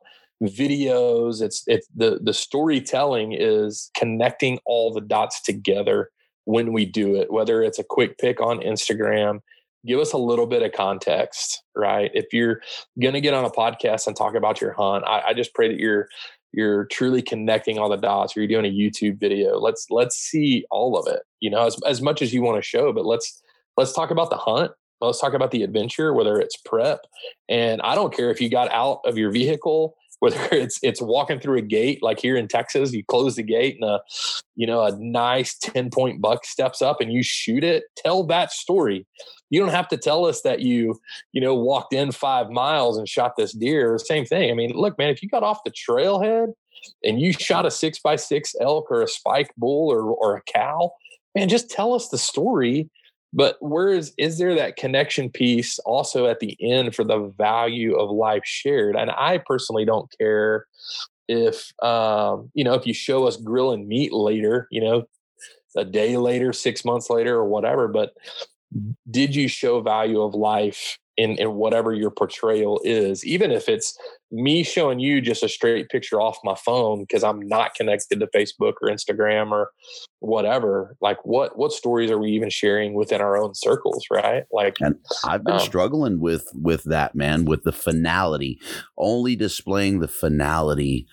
videos 0.42 1.40
it's 1.40 1.62
it's 1.66 1.86
the 1.94 2.18
the 2.22 2.34
storytelling 2.34 3.32
is 3.32 3.90
connecting 3.96 4.58
all 4.64 4.92
the 4.92 5.00
dots 5.00 5.40
together 5.40 6.10
when 6.44 6.72
we 6.72 6.84
do 6.84 7.14
it 7.14 7.32
whether 7.32 7.62
it's 7.62 7.78
a 7.78 7.84
quick 7.84 8.18
pick 8.18 8.40
on 8.40 8.58
instagram 8.58 9.40
give 9.86 9.98
us 9.98 10.12
a 10.12 10.18
little 10.18 10.46
bit 10.46 10.62
of 10.62 10.72
context, 10.72 11.62
right? 11.74 12.10
If 12.14 12.26
you're 12.32 12.60
going 13.00 13.14
to 13.14 13.20
get 13.20 13.34
on 13.34 13.44
a 13.44 13.50
podcast 13.50 14.06
and 14.06 14.16
talk 14.16 14.34
about 14.34 14.60
your 14.60 14.72
hunt, 14.72 15.04
I, 15.06 15.22
I 15.28 15.34
just 15.34 15.54
pray 15.54 15.68
that 15.68 15.78
you're 15.78 16.08
you're 16.52 16.84
truly 16.86 17.22
connecting 17.22 17.78
all 17.78 17.88
the 17.88 17.96
dots 17.96 18.36
or 18.36 18.40
you're 18.40 18.48
doing 18.48 18.66
a 18.66 18.70
youtube 18.70 19.18
video 19.18 19.58
let's 19.58 19.86
let's 19.88 20.16
see 20.16 20.66
all 20.70 20.98
of 20.98 21.06
it 21.06 21.22
you 21.40 21.48
know 21.48 21.64
as, 21.66 21.76
as 21.86 22.02
much 22.02 22.20
as 22.20 22.34
you 22.34 22.42
want 22.42 22.56
to 22.56 22.62
show 22.62 22.92
but 22.92 23.06
let's 23.06 23.42
let's 23.78 23.94
talk 23.94 24.10
about 24.10 24.28
the 24.28 24.36
hunt 24.36 24.70
let's 25.00 25.18
talk 25.18 25.32
about 25.32 25.50
the 25.50 25.62
adventure 25.62 26.12
whether 26.12 26.38
it's 26.38 26.58
prep 26.58 27.06
and 27.48 27.80
i 27.80 27.94
don't 27.94 28.14
care 28.14 28.30
if 28.30 28.38
you 28.38 28.50
got 28.50 28.70
out 28.70 29.00
of 29.06 29.16
your 29.16 29.30
vehicle 29.30 29.94
whether 30.22 30.38
it's 30.52 30.78
it's 30.84 31.02
walking 31.02 31.40
through 31.40 31.58
a 31.58 31.62
gate 31.62 32.00
like 32.00 32.20
here 32.20 32.36
in 32.36 32.46
Texas, 32.46 32.92
you 32.92 33.04
close 33.04 33.34
the 33.34 33.42
gate 33.42 33.76
and 33.80 33.90
a 33.90 34.00
you 34.54 34.66
know 34.68 34.84
a 34.84 34.96
nice 34.98 35.58
10 35.58 35.90
point 35.90 36.20
buck 36.20 36.46
steps 36.46 36.80
up 36.80 37.00
and 37.00 37.12
you 37.12 37.24
shoot 37.24 37.64
it, 37.64 37.84
tell 37.96 38.22
that 38.24 38.52
story. 38.52 39.04
You 39.50 39.60
don't 39.60 39.70
have 39.70 39.88
to 39.88 39.98
tell 39.98 40.24
us 40.24 40.40
that 40.42 40.60
you, 40.60 40.98
you 41.32 41.40
know, 41.40 41.54
walked 41.54 41.92
in 41.92 42.10
five 42.10 42.48
miles 42.50 42.96
and 42.96 43.06
shot 43.06 43.36
this 43.36 43.52
deer. 43.52 43.98
Same 43.98 44.24
thing. 44.24 44.50
I 44.50 44.54
mean, 44.54 44.72
look, 44.74 44.96
man, 44.96 45.10
if 45.10 45.22
you 45.22 45.28
got 45.28 45.42
off 45.42 45.64
the 45.64 45.72
trailhead 45.72 46.54
and 47.04 47.20
you 47.20 47.34
shot 47.34 47.66
a 47.66 47.70
six 47.70 47.98
by 47.98 48.16
six 48.16 48.54
elk 48.60 48.90
or 48.90 49.02
a 49.02 49.08
spike 49.08 49.52
bull 49.56 49.92
or 49.92 50.02
or 50.02 50.36
a 50.36 50.42
cow, 50.42 50.92
man, 51.34 51.48
just 51.48 51.68
tell 51.68 51.94
us 51.94 52.08
the 52.08 52.18
story 52.18 52.88
but 53.32 53.56
where 53.60 53.88
is 53.88 54.12
is 54.18 54.38
there 54.38 54.54
that 54.54 54.76
connection 54.76 55.30
piece 55.30 55.78
also 55.80 56.26
at 56.26 56.40
the 56.40 56.56
end 56.60 56.94
for 56.94 57.04
the 57.04 57.32
value 57.36 57.96
of 57.96 58.10
life 58.10 58.42
shared? 58.44 58.96
And 58.96 59.10
i 59.10 59.38
personally 59.38 59.84
don't 59.84 60.12
care 60.18 60.66
if 61.28 61.72
um, 61.82 62.50
you 62.54 62.64
know 62.64 62.74
if 62.74 62.86
you 62.86 62.94
show 62.94 63.26
us 63.26 63.36
grilling 63.36 63.88
meat 63.88 64.12
later 64.12 64.68
you 64.70 64.80
know 64.80 65.04
a 65.76 65.84
day 65.84 66.16
later 66.16 66.52
six 66.52 66.84
months 66.84 67.08
later 67.08 67.34
or 67.34 67.46
whatever 67.46 67.88
but 67.88 68.12
did 69.10 69.34
you 69.34 69.48
show 69.48 69.80
value 69.80 70.20
of 70.20 70.34
life 70.34 70.98
in 71.16 71.32
in 71.32 71.54
whatever 71.54 71.92
your 71.92 72.10
portrayal 72.10 72.80
is 72.84 73.24
even 73.24 73.50
if 73.50 73.68
it's 73.68 73.98
me 74.30 74.62
showing 74.62 74.98
you 74.98 75.20
just 75.20 75.42
a 75.42 75.48
straight 75.48 75.88
picture 75.90 76.20
off 76.20 76.38
my 76.42 76.54
phone 76.54 77.00
because 77.00 77.22
i'm 77.22 77.40
not 77.40 77.74
connected 77.74 78.18
to 78.18 78.26
facebook 78.28 78.74
or 78.80 78.88
instagram 78.88 79.50
or 79.50 79.70
whatever 80.20 80.96
like 81.02 81.18
what 81.24 81.58
what 81.58 81.72
stories 81.72 82.10
are 82.10 82.18
we 82.18 82.30
even 82.30 82.48
sharing 82.48 82.94
within 82.94 83.20
our 83.20 83.36
own 83.36 83.54
circles 83.54 84.06
right 84.10 84.44
like 84.52 84.76
and 84.80 84.96
i've 85.24 85.44
been 85.44 85.54
um, 85.54 85.60
struggling 85.60 86.18
with 86.18 86.48
with 86.54 86.82
that 86.84 87.14
man 87.14 87.44
with 87.44 87.62
the 87.64 87.72
finality 87.72 88.58
only 88.96 89.36
displaying 89.36 90.00
the 90.00 90.08
finality 90.08 91.06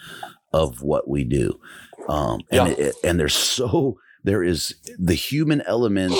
of 0.53 0.81
what 0.81 1.09
we 1.09 1.25
do 1.25 1.59
um 2.07 2.39
and 2.51 2.69
yeah. 2.69 2.85
it, 2.85 2.95
and 3.03 3.19
there's 3.19 3.35
so 3.35 3.97
there 4.23 4.43
is 4.43 4.75
the 4.97 5.13
human 5.13 5.61
element 5.61 6.13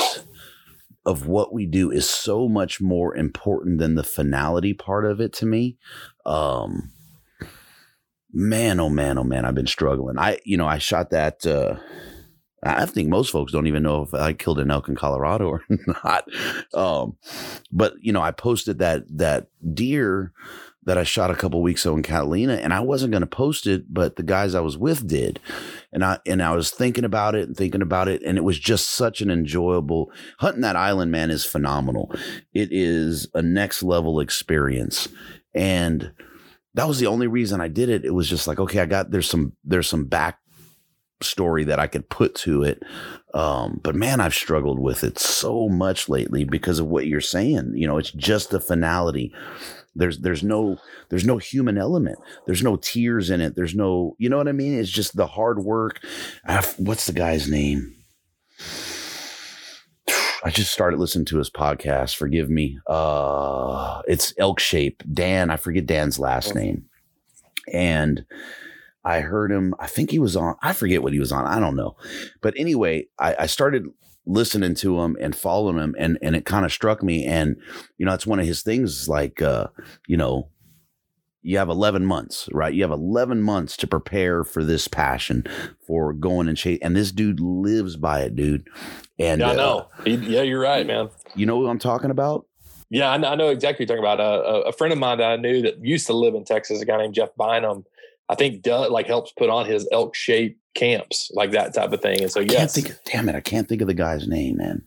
of 1.10 1.26
what 1.26 1.52
we 1.52 1.66
do 1.66 1.90
is 1.90 2.08
so 2.08 2.48
much 2.48 2.80
more 2.80 3.16
important 3.16 3.80
than 3.80 3.96
the 3.96 4.04
finality 4.04 4.76
part 4.76 5.06
of 5.06 5.20
it 5.20 5.34
to 5.34 5.46
me. 5.48 5.76
Um, 6.24 6.92
man, 8.32 8.80
oh 8.80 8.90
man, 8.90 9.18
oh 9.18 9.24
man, 9.24 9.44
I've 9.44 9.56
been 9.56 9.66
struggling. 9.66 10.20
I, 10.20 10.38
you 10.46 10.56
know, 10.56 10.68
I 10.68 10.78
shot 10.78 11.10
that. 11.10 11.48
Uh, 11.48 11.78
I 12.62 12.86
think 12.86 13.10
most 13.10 13.32
folks 13.32 13.52
don't 13.52 13.66
even 13.66 13.82
know 13.82 14.04
if 14.04 14.14
I 14.14 14.34
killed 14.34 14.60
an 14.60 14.70
elk 14.70 14.88
in 14.88 14.96
Colorado 14.96 15.48
or 15.48 15.64
not. 16.04 16.30
Um, 16.76 17.18
but 17.72 17.96
you 18.02 18.14
know, 18.14 18.22
I 18.22 18.30
posted 18.30 18.78
that 18.78 19.06
that 19.18 19.48
deer 19.74 20.32
that 20.84 21.00
I 21.00 21.04
shot 21.04 21.32
a 21.32 21.36
couple 21.36 21.64
weeks 21.64 21.86
ago 21.86 21.96
in 21.96 22.04
Catalina, 22.04 22.54
and 22.54 22.72
I 22.72 22.82
wasn't 22.82 23.12
going 23.12 23.22
to 23.22 23.28
post 23.28 23.66
it, 23.66 23.92
but 23.92 24.16
the 24.16 24.24
guys 24.24 24.54
I 24.54 24.62
was 24.62 24.78
with 24.78 25.08
did, 25.08 25.40
and 25.92 26.04
I 26.04 26.20
and 26.26 26.42
I 26.42 26.56
was 26.56 26.72
thinking 26.72 27.04
about 27.04 27.36
it 27.36 27.48
and 27.48 27.58
thinking 27.58 27.82
about 27.82 28.08
it, 28.08 28.22
and 28.24 28.38
it 28.38 28.44
was 28.44 28.60
just 28.60 28.90
such 28.92 29.22
an 29.22 29.32
enjoyable 29.32 30.12
hunting 30.40 30.62
that 30.62 30.76
island. 30.76 31.12
Man 31.12 31.32
is 31.32 31.46
phenomenal. 31.46 32.14
It 32.54 32.70
is 32.72 33.28
a 33.34 33.42
next 33.42 33.84
level 33.84 34.20
experience, 34.20 35.08
and 35.54 36.12
that 36.76 36.88
was 36.88 37.00
the 37.00 37.08
only 37.08 37.28
reason 37.28 37.62
I 37.62 37.68
did 37.68 37.90
it. 37.90 38.06
It 38.06 38.14
was 38.14 38.30
just 38.30 38.48
like, 38.48 38.60
okay, 38.60 38.80
I 38.80 38.86
got 38.86 39.12
there's 39.12 39.30
some 39.30 39.54
there's 39.64 39.88
some 39.88 40.06
back 40.06 40.40
story 41.22 41.64
that 41.66 41.80
I 41.80 41.88
could 41.88 42.10
put 42.10 42.36
to 42.36 42.64
it. 42.64 42.84
Um, 43.34 43.80
but 43.84 43.96
man, 43.96 44.22
I've 44.22 44.34
struggled 44.34 44.80
with 44.80 45.04
it 45.04 45.20
so 45.20 45.70
much 45.70 46.10
lately 46.10 46.44
because 46.44 46.80
of 46.80 46.88
what 46.88 47.08
you're 47.08 47.22
saying. 47.22 47.74
You 47.76 47.88
know, 47.88 47.98
it's 47.98 48.12
just 48.12 48.52
the 48.52 48.60
finality. 48.60 49.34
There's 49.96 50.20
there's 50.20 50.44
no 50.44 50.78
there's 51.10 51.26
no 51.26 51.38
human 51.38 51.78
element. 51.78 52.20
There's 52.46 52.64
no 52.64 52.78
tears 52.78 53.30
in 53.30 53.42
it. 53.42 53.56
There's 53.56 53.76
no 53.76 54.16
you 54.18 54.30
know 54.30 54.38
what 54.38 54.48
I 54.48 54.54
mean. 54.54 54.78
It's 54.78 54.90
just 54.90 55.16
the 55.16 55.28
hard 55.28 55.60
work. 55.60 56.00
what's 56.78 57.06
the 57.06 57.14
guy's 57.14 57.50
name? 57.50 57.96
I 60.42 60.52
just 60.52 60.72
started 60.72 61.00
listening 61.00 61.26
to 61.26 61.38
his 61.38 61.50
podcast. 61.50 62.16
Forgive 62.16 62.50
me. 62.50 62.80
Uh, 62.88 64.02
it's 64.08 64.34
Elk 64.38 64.60
Shape. 64.60 65.04
Dan. 65.12 65.50
I 65.50 65.58
forget 65.58 65.86
Dan's 65.86 66.18
last 66.18 66.56
name. 66.56 66.86
And 67.74 68.26
I 69.04 69.20
heard 69.20 69.52
him. 69.52 69.76
I 69.80 69.88
think 69.88 70.12
he 70.12 70.20
was 70.20 70.38
on. 70.38 70.56
I 70.62 70.72
forget 70.72 71.04
what 71.04 71.12
he 71.12 71.20
was 71.20 71.34
on. 71.34 71.46
I 71.46 71.60
don't 71.60 71.76
know. 71.76 71.98
But 72.42 72.54
anyway, 72.58 73.08
I, 73.20 73.36
I 73.40 73.46
started 73.48 73.88
listening 74.30 74.76
to 74.76 75.00
him 75.02 75.18
and 75.20 75.36
following 75.36 75.78
him 75.78 75.96
and 75.98 76.18
and 76.22 76.36
it 76.36 76.46
kind 76.46 76.64
of 76.64 76.72
struck 76.72 77.02
me 77.02 77.26
and 77.26 77.58
you 77.98 78.06
know 78.06 78.14
it's 78.14 78.28
one 78.28 78.40
of 78.40 78.46
his 78.46 78.62
things 78.62 79.10
like 79.10 79.42
uh 79.42 79.68
you 80.08 80.16
know 80.16 80.48
you 81.42 81.58
have 81.58 81.70
11 81.70 82.06
months 82.06 82.48
right? 82.52 82.74
You 82.74 82.84
have 82.84 82.92
11 82.92 83.42
months 83.42 83.76
to 83.78 83.88
prepare 83.88 84.44
for 84.44 84.64
this 84.64 84.88
passion 84.88 85.46
for 85.88 86.14
going 86.14 86.48
and 86.48 86.58
chase 86.58 86.80
and 86.82 86.96
this 86.96 87.12
dude 87.12 87.40
lives 87.40 87.96
by 87.96 88.22
it 88.22 88.36
dude. 88.36 88.68
And 89.18 89.42
yeah, 89.42 89.52
I 89.52 89.56
know. 89.56 89.88
Uh, 90.00 90.04
yeah 90.10 90.42
you're 90.44 90.62
right 90.62 90.86
man. 90.86 91.10
You 91.36 91.46
know 91.46 91.58
what 91.58 91.70
I'm 91.70 91.80
talking 91.80 92.12
about? 92.12 92.46
Yeah 92.92 93.10
I 93.10 93.18
know, 93.18 93.30
I 93.30 93.36
know 93.36 93.50
exactly 93.50 93.86
what 93.86 93.90
you're 93.90 94.04
talking 94.04 94.22
about. 94.22 94.46
Uh, 94.46 94.62
a 94.68 94.74
friend 94.74 94.94
of 94.94 95.00
mine 95.00 95.18
that 95.18 95.32
I 95.32 95.36
knew 95.38 95.64
that 95.64 95.84
used 95.84 96.06
to 96.08 96.14
live 96.14 96.36
in 96.36 96.44
Texas 96.46 96.82
a 96.82 96.86
guy 96.86 96.98
named 96.98 97.16
Jeff 97.16 97.30
Bynum 97.36 97.84
I 98.30 98.36
think 98.36 98.62
does, 98.62 98.92
like 98.92 99.08
helps 99.08 99.32
put 99.32 99.50
on 99.50 99.66
his 99.66 99.88
elk 99.92 100.16
shape 100.16 100.60
camps, 100.76 101.32
like 101.34 101.52
that 101.52 101.74
type 101.74 101.92
of 101.92 102.02
thing. 102.02 102.22
And 102.22 102.32
so, 102.32 102.42
I 102.42 102.44
yes, 102.44 102.76
think, 102.76 102.94
damn 103.06 103.28
it, 103.28 103.36
I 103.36 103.42
can't 103.42 103.68
think 103.68 103.82
of 103.82 103.88
the 103.88 103.94
guy's 103.94 104.28
name, 104.28 104.58
man. 104.58 104.84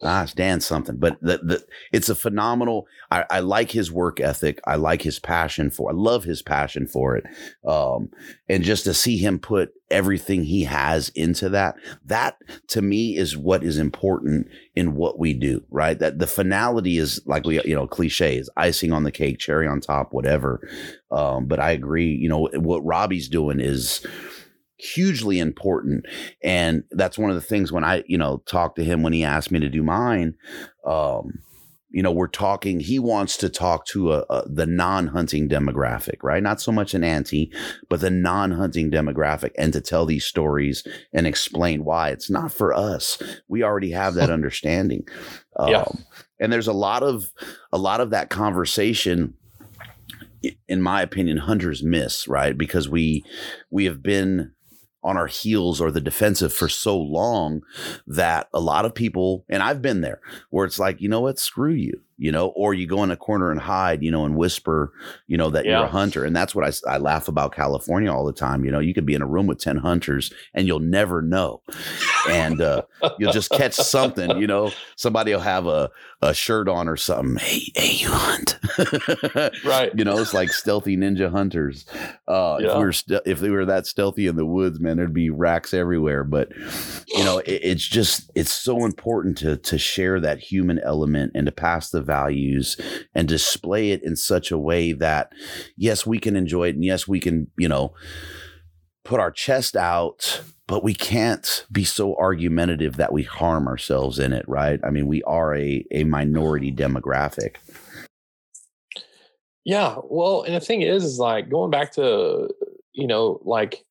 Ah, 0.00 0.22
it's 0.22 0.32
Dan 0.32 0.60
something, 0.60 0.96
but 0.96 1.18
the, 1.20 1.38
the, 1.38 1.64
it's 1.92 2.08
a 2.08 2.14
phenomenal. 2.14 2.86
I, 3.10 3.24
I, 3.30 3.40
like 3.40 3.72
his 3.72 3.90
work 3.90 4.20
ethic. 4.20 4.60
I 4.64 4.76
like 4.76 5.02
his 5.02 5.18
passion 5.18 5.70
for. 5.70 5.90
I 5.90 5.94
love 5.94 6.22
his 6.22 6.40
passion 6.40 6.86
for 6.86 7.16
it, 7.16 7.26
um, 7.66 8.08
and 8.48 8.62
just 8.62 8.84
to 8.84 8.94
see 8.94 9.16
him 9.16 9.40
put 9.40 9.72
everything 9.90 10.44
he 10.44 10.64
has 10.64 11.08
into 11.10 11.48
that. 11.48 11.74
That 12.04 12.36
to 12.68 12.80
me 12.80 13.16
is 13.16 13.36
what 13.36 13.64
is 13.64 13.76
important 13.76 14.46
in 14.76 14.94
what 14.94 15.18
we 15.18 15.34
do. 15.34 15.64
Right. 15.68 15.98
That 15.98 16.20
the 16.20 16.28
finality 16.28 16.98
is 16.98 17.20
like 17.26 17.44
we, 17.44 17.60
you 17.64 17.74
know, 17.74 17.88
cliche 17.88 18.36
is 18.36 18.48
icing 18.56 18.92
on 18.92 19.02
the 19.02 19.10
cake, 19.10 19.38
cherry 19.38 19.66
on 19.66 19.80
top, 19.80 20.12
whatever. 20.12 20.68
Um, 21.10 21.46
but 21.46 21.58
I 21.58 21.72
agree. 21.72 22.14
You 22.14 22.28
know 22.28 22.48
what 22.54 22.84
Robbie's 22.84 23.28
doing 23.28 23.58
is 23.58 24.06
hugely 24.78 25.38
important. 25.38 26.06
And 26.42 26.84
that's 26.90 27.18
one 27.18 27.30
of 27.30 27.36
the 27.36 27.42
things 27.42 27.72
when 27.72 27.84
I, 27.84 28.04
you 28.06 28.18
know, 28.18 28.42
talked 28.46 28.76
to 28.76 28.84
him 28.84 29.02
when 29.02 29.12
he 29.12 29.24
asked 29.24 29.50
me 29.50 29.60
to 29.60 29.68
do 29.68 29.82
mine, 29.82 30.34
um, 30.86 31.40
you 31.90 32.02
know, 32.02 32.12
we're 32.12 32.28
talking, 32.28 32.80
he 32.80 32.98
wants 32.98 33.36
to 33.38 33.48
talk 33.48 33.86
to 33.86 34.12
a, 34.12 34.24
a 34.28 34.48
the 34.48 34.66
non-hunting 34.66 35.48
demographic, 35.48 36.18
right? 36.22 36.42
Not 36.42 36.60
so 36.60 36.70
much 36.70 36.92
an 36.92 37.02
anti, 37.02 37.50
but 37.88 38.00
the 38.00 38.10
non-hunting 38.10 38.90
demographic 38.90 39.52
and 39.56 39.72
to 39.72 39.80
tell 39.80 40.04
these 40.04 40.24
stories 40.24 40.86
and 41.14 41.26
explain 41.26 41.84
why 41.84 42.10
it's 42.10 42.28
not 42.28 42.52
for 42.52 42.74
us. 42.74 43.20
We 43.48 43.62
already 43.62 43.90
have 43.92 44.14
that 44.14 44.30
understanding. 44.30 45.08
Um, 45.56 45.70
yeah. 45.70 45.88
and 46.38 46.52
there's 46.52 46.68
a 46.68 46.72
lot 46.74 47.02
of, 47.02 47.32
a 47.72 47.78
lot 47.78 48.00
of 48.00 48.10
that 48.10 48.28
conversation 48.28 49.34
in 50.68 50.80
my 50.80 51.02
opinion, 51.02 51.36
hunters 51.36 51.82
miss, 51.82 52.28
right? 52.28 52.56
Because 52.56 52.88
we, 52.88 53.24
we 53.70 53.86
have 53.86 54.02
been, 54.02 54.52
on 55.02 55.16
our 55.16 55.26
heels 55.26 55.80
or 55.80 55.90
the 55.90 56.00
defensive 56.00 56.52
for 56.52 56.68
so 56.68 56.98
long 56.98 57.62
that 58.06 58.48
a 58.52 58.60
lot 58.60 58.84
of 58.84 58.94
people, 58.94 59.44
and 59.48 59.62
I've 59.62 59.80
been 59.80 60.00
there, 60.00 60.20
where 60.50 60.66
it's 60.66 60.78
like, 60.78 61.00
you 61.00 61.08
know 61.08 61.20
what, 61.20 61.38
screw 61.38 61.72
you 61.72 62.02
you 62.18 62.32
know, 62.32 62.48
or 62.48 62.74
you 62.74 62.84
go 62.84 63.04
in 63.04 63.12
a 63.12 63.16
corner 63.16 63.52
and 63.52 63.60
hide, 63.60 64.02
you 64.02 64.10
know, 64.10 64.24
and 64.24 64.36
whisper, 64.36 64.92
you 65.28 65.36
know, 65.36 65.50
that 65.50 65.64
yeah. 65.64 65.78
you're 65.78 65.86
a 65.86 65.90
hunter. 65.90 66.24
And 66.24 66.34
that's 66.34 66.52
what 66.52 66.64
I, 66.64 66.94
I 66.94 66.98
laugh 66.98 67.28
about 67.28 67.54
California 67.54 68.12
all 68.12 68.24
the 68.24 68.32
time. 68.32 68.64
You 68.64 68.72
know, 68.72 68.80
you 68.80 68.92
could 68.92 69.06
be 69.06 69.14
in 69.14 69.22
a 69.22 69.26
room 69.26 69.46
with 69.46 69.58
10 69.60 69.76
hunters 69.76 70.32
and 70.52 70.66
you'll 70.66 70.80
never 70.80 71.22
know. 71.22 71.62
And 72.28 72.60
uh, 72.60 72.82
you'll 73.18 73.32
just 73.32 73.50
catch 73.50 73.74
something, 73.74 74.36
you 74.38 74.48
know, 74.48 74.72
somebody 74.96 75.32
will 75.32 75.40
have 75.40 75.68
a, 75.68 75.90
a 76.20 76.34
shirt 76.34 76.68
on 76.68 76.88
or 76.88 76.96
something. 76.96 77.36
Hey, 77.36 77.70
hey, 77.76 77.92
you 77.92 78.08
hunt. 78.10 78.58
right. 79.64 79.92
You 79.98 80.04
know, 80.04 80.18
it's 80.18 80.34
like 80.34 80.50
stealthy 80.50 80.96
ninja 80.96 81.30
hunters. 81.30 81.84
Uh, 82.28 82.58
yeah. 82.60 82.68
if 82.68 82.74
we 82.76 82.84
were, 82.84 82.92
st- 82.92 83.22
if 83.26 83.40
they 83.40 83.50
were 83.50 83.64
that 83.64 83.86
stealthy 83.86 84.26
in 84.26 84.36
the 84.36 84.46
woods, 84.46 84.78
man, 84.78 84.96
there'd 84.96 85.14
be 85.14 85.30
racks 85.30 85.74
everywhere. 85.74 86.22
But, 86.22 86.52
you 87.08 87.24
know, 87.24 87.38
it, 87.38 87.60
it's 87.62 87.86
just, 87.86 88.30
it's 88.36 88.52
so 88.52 88.84
important 88.84 89.38
to, 89.38 89.56
to 89.56 89.78
share 89.78 90.20
that 90.20 90.38
human 90.38 90.78
element 90.80 91.32
and 91.34 91.46
to 91.46 91.52
pass 91.52 91.90
the 91.90 92.02
values 92.08 92.76
and 93.14 93.28
display 93.28 93.92
it 93.92 94.02
in 94.02 94.16
such 94.16 94.50
a 94.50 94.58
way 94.58 94.92
that 94.92 95.32
yes 95.76 96.04
we 96.04 96.18
can 96.18 96.34
enjoy 96.34 96.68
it 96.68 96.74
and 96.74 96.84
yes 96.84 97.06
we 97.06 97.20
can 97.20 97.46
you 97.56 97.68
know 97.68 97.94
put 99.04 99.20
our 99.20 99.30
chest 99.30 99.76
out 99.76 100.42
but 100.68 100.84
we 100.84 100.94
can't 100.94 101.64
be 101.72 101.82
so 101.82 102.14
argumentative 102.16 102.98
that 102.98 103.10
we 103.10 103.22
harm 103.22 103.66
ourselves 103.66 104.18
in 104.18 104.34
it, 104.34 104.44
right? 104.46 104.78
I 104.84 104.90
mean, 104.90 105.06
we 105.06 105.22
are 105.22 105.56
a, 105.56 105.82
a 105.90 106.04
minority 106.04 106.70
demographic. 106.70 107.56
Yeah. 109.64 109.96
Well, 110.04 110.42
and 110.42 110.54
the 110.54 110.60
thing 110.60 110.82
is, 110.82 111.04
is 111.04 111.18
like 111.18 111.48
going 111.48 111.70
back 111.70 111.92
to, 111.92 112.50
you 112.92 113.06
know, 113.06 113.40
like, 113.44 113.82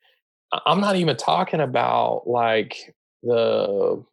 I'm 0.67 0.79
not 0.79 0.95
even 0.95 1.17
talking 1.17 1.59
about 1.59 2.23
like 2.27 2.95
the 3.23 4.03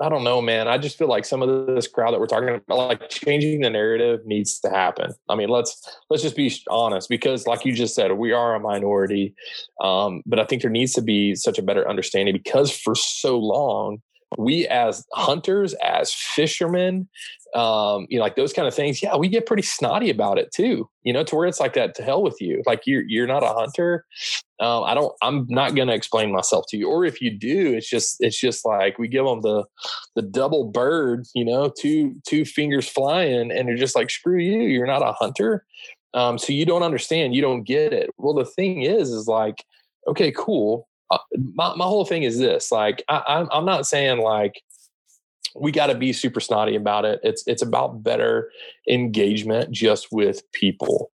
I 0.00 0.08
don't 0.08 0.24
know, 0.24 0.40
man. 0.40 0.68
I 0.68 0.78
just 0.78 0.98
feel 0.98 1.08
like 1.08 1.24
some 1.24 1.42
of 1.42 1.66
this 1.66 1.86
crowd 1.86 2.12
that 2.12 2.20
we're 2.20 2.26
talking 2.26 2.48
about, 2.48 2.88
like 2.88 3.08
changing 3.08 3.60
the 3.60 3.70
narrative 3.70 4.20
needs 4.24 4.58
to 4.60 4.70
happen. 4.70 5.12
I 5.28 5.34
mean, 5.34 5.48
let's 5.48 5.98
let's 6.10 6.22
just 6.22 6.36
be 6.36 6.52
honest, 6.68 7.08
because 7.08 7.46
like 7.46 7.64
you 7.64 7.72
just 7.72 7.94
said, 7.94 8.12
we 8.12 8.32
are 8.32 8.54
a 8.54 8.60
minority. 8.60 9.34
Um, 9.82 10.22
but 10.26 10.38
I 10.38 10.44
think 10.44 10.62
there 10.62 10.70
needs 10.70 10.92
to 10.94 11.02
be 11.02 11.34
such 11.34 11.58
a 11.58 11.62
better 11.62 11.88
understanding 11.88 12.34
because 12.34 12.76
for 12.76 12.94
so 12.94 13.38
long, 13.38 14.00
we 14.38 14.66
as 14.68 15.04
hunters, 15.12 15.74
as 15.74 16.12
fishermen, 16.12 17.08
um, 17.54 18.06
you 18.08 18.18
know, 18.18 18.24
like 18.24 18.36
those 18.36 18.52
kind 18.52 18.66
of 18.66 18.74
things, 18.74 19.02
yeah, 19.02 19.16
we 19.16 19.28
get 19.28 19.46
pretty 19.46 19.62
snotty 19.62 20.08
about 20.10 20.38
it 20.38 20.52
too, 20.52 20.88
you 21.02 21.12
know, 21.12 21.22
to 21.24 21.36
where 21.36 21.46
it's 21.46 21.60
like 21.60 21.74
that 21.74 21.94
to 21.96 22.02
hell 22.02 22.22
with 22.22 22.40
you. 22.40 22.62
Like 22.66 22.82
you're 22.86 23.02
you're 23.06 23.26
not 23.26 23.42
a 23.42 23.48
hunter. 23.48 24.06
Um, 24.60 24.84
I 24.84 24.94
don't 24.94 25.12
I'm 25.22 25.46
not 25.48 25.74
gonna 25.74 25.92
explain 25.92 26.32
myself 26.32 26.64
to 26.70 26.76
you. 26.76 26.88
Or 26.88 27.04
if 27.04 27.20
you 27.20 27.30
do, 27.30 27.74
it's 27.74 27.88
just 27.88 28.16
it's 28.20 28.40
just 28.40 28.64
like 28.64 28.98
we 28.98 29.08
give 29.08 29.26
them 29.26 29.42
the 29.42 29.64
the 30.16 30.22
double 30.22 30.64
bird, 30.64 31.26
you 31.34 31.44
know, 31.44 31.70
two 31.78 32.14
two 32.26 32.44
fingers 32.44 32.88
flying, 32.88 33.50
and 33.50 33.68
they're 33.68 33.76
just 33.76 33.96
like, 33.96 34.10
screw 34.10 34.38
you, 34.38 34.62
you're 34.62 34.86
not 34.86 35.02
a 35.02 35.12
hunter. 35.12 35.64
Um, 36.14 36.38
so 36.38 36.52
you 36.52 36.66
don't 36.66 36.82
understand, 36.82 37.34
you 37.34 37.42
don't 37.42 37.64
get 37.64 37.92
it. 37.92 38.10
Well, 38.18 38.34
the 38.34 38.44
thing 38.44 38.82
is, 38.82 39.10
is 39.10 39.26
like, 39.26 39.64
okay, 40.06 40.32
cool. 40.32 40.88
Uh, 41.12 41.18
my, 41.54 41.74
my 41.76 41.84
whole 41.84 42.06
thing 42.06 42.22
is 42.22 42.38
this 42.38 42.72
like 42.72 43.04
I, 43.08 43.22
I'm, 43.28 43.48
I'm 43.52 43.64
not 43.66 43.86
saying 43.86 44.20
like 44.20 44.62
we 45.54 45.70
got 45.72 45.88
to 45.88 45.94
be 45.94 46.12
super 46.12 46.40
snotty 46.40 46.74
about 46.74 47.04
it. 47.04 47.20
It's 47.22 47.44
it's 47.46 47.62
about 47.62 48.02
better 48.02 48.50
engagement 48.88 49.70
just 49.70 50.08
with 50.10 50.50
people. 50.52 51.10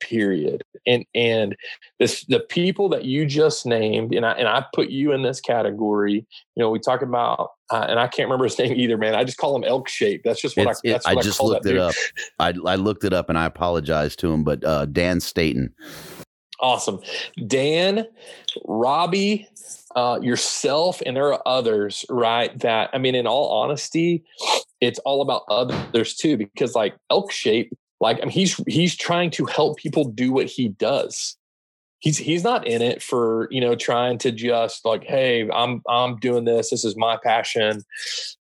Period. 0.00 0.62
And 0.86 1.06
and 1.14 1.56
this 1.98 2.24
the 2.26 2.40
people 2.40 2.88
that 2.90 3.04
you 3.04 3.24
just 3.24 3.64
named, 3.64 4.14
and 4.14 4.26
I 4.26 4.32
and 4.32 4.48
I 4.48 4.64
put 4.74 4.90
you 4.90 5.12
in 5.12 5.22
this 5.22 5.40
category. 5.40 6.26
You 6.54 6.62
know, 6.62 6.70
we 6.70 6.80
talk 6.80 7.00
about, 7.00 7.52
uh, 7.70 7.86
and 7.88 7.98
I 7.98 8.06
can't 8.06 8.26
remember 8.26 8.44
his 8.44 8.58
name 8.58 8.72
either, 8.72 8.98
man. 8.98 9.14
I 9.14 9.24
just 9.24 9.38
call 9.38 9.56
him 9.56 9.64
Elk 9.64 9.88
Shape. 9.88 10.22
That's 10.24 10.40
just 10.40 10.56
what 10.56 10.66
it's, 10.66 10.80
I. 10.84 10.90
That's 10.90 11.06
it, 11.06 11.14
what 11.14 11.18
I 11.18 11.22
just 11.22 11.40
looked 11.40 11.66
it 11.66 11.70
dude. 11.70 11.78
up. 11.78 11.94
I 12.38 12.52
I 12.66 12.74
looked 12.74 13.04
it 13.04 13.12
up, 13.12 13.30
and 13.30 13.38
I 13.38 13.46
apologize 13.46 14.16
to 14.16 14.30
him, 14.30 14.44
but 14.44 14.64
uh, 14.64 14.86
Dan 14.86 15.20
Staton. 15.20 15.72
Awesome, 16.60 17.00
Dan, 17.46 18.06
Robbie, 18.64 19.48
uh, 19.96 20.20
yourself 20.22 21.02
and 21.04 21.16
there 21.16 21.32
are 21.32 21.42
others, 21.46 22.04
right? 22.10 22.56
That 22.60 22.90
I 22.92 22.98
mean, 22.98 23.14
in 23.14 23.26
all 23.26 23.50
honesty, 23.50 24.24
it's 24.80 24.98
all 25.00 25.22
about 25.22 25.42
others 25.48 26.14
too, 26.14 26.36
because 26.36 26.74
like 26.74 26.94
elk 27.10 27.32
shape, 27.32 27.72
like 28.00 28.18
I 28.18 28.26
mean, 28.26 28.30
he's 28.30 28.60
he's 28.68 28.94
trying 28.94 29.30
to 29.32 29.46
help 29.46 29.78
people 29.78 30.04
do 30.04 30.32
what 30.32 30.46
he 30.46 30.68
does. 30.68 31.36
He's 31.98 32.18
he's 32.18 32.44
not 32.44 32.66
in 32.66 32.82
it 32.82 33.02
for 33.02 33.48
you 33.50 33.60
know 33.60 33.74
trying 33.74 34.18
to 34.18 34.30
just 34.30 34.84
like, 34.84 35.04
hey, 35.04 35.48
I'm 35.50 35.82
I'm 35.88 36.16
doing 36.16 36.44
this. 36.44 36.70
This 36.70 36.84
is 36.84 36.96
my 36.96 37.18
passion. 37.22 37.82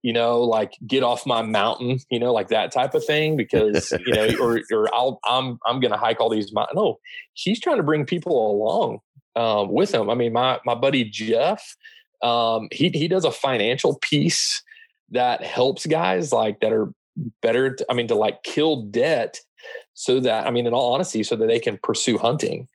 You 0.05 0.12
know, 0.12 0.42
like 0.42 0.74
get 0.86 1.02
off 1.02 1.24
my 1.24 1.40
mountain. 1.40 1.98
You 2.11 2.20
know, 2.20 2.30
like 2.30 2.48
that 2.48 2.72
type 2.72 2.94
of 2.94 3.02
thing. 3.05 3.38
Because 3.38 3.90
you 4.07 4.12
know, 4.12 4.28
or 4.40 4.61
or 4.70 4.94
I'll 4.94 5.18
I'm 5.24 5.59
I'm 5.66 5.80
gonna 5.80 5.96
hike 5.96 6.20
all 6.20 6.28
these 6.28 6.52
mountains. 6.52 6.76
No, 6.76 6.98
he's 7.32 7.59
trying 7.59 7.78
to 7.78 7.82
bring 7.82 8.05
people 8.05 8.50
along 8.50 8.98
um, 9.34 9.72
with 9.72 9.92
him. 9.92 10.11
I 10.11 10.14
mean, 10.14 10.34
my 10.34 10.61
my 10.66 10.74
buddy 10.74 11.05
Jeff, 11.05 11.74
um, 12.22 12.68
he 12.70 12.90
he 12.90 13.09
does 13.09 13.24
a 13.24 13.32
financial 13.32 13.98
piece 14.02 14.62
that 15.11 15.42
helps 15.42 15.86
guys 15.86 16.32
like 16.32 16.61
that 16.61 16.72
are 16.72 16.92
better. 17.40 17.74
To, 17.74 17.86
I 17.90 17.94
mean, 17.94 18.09
to 18.09 18.14
like 18.14 18.42
kill 18.42 18.82
debt, 18.82 19.40
so 19.94 20.20
that 20.20 20.46
I 20.46 20.50
mean, 20.50 20.66
in 20.66 20.74
all 20.74 20.92
honesty, 20.92 21.22
so 21.22 21.34
that 21.36 21.46
they 21.46 21.61
can 21.61 21.78
pursue 21.82 22.18
hunting. 22.18 22.68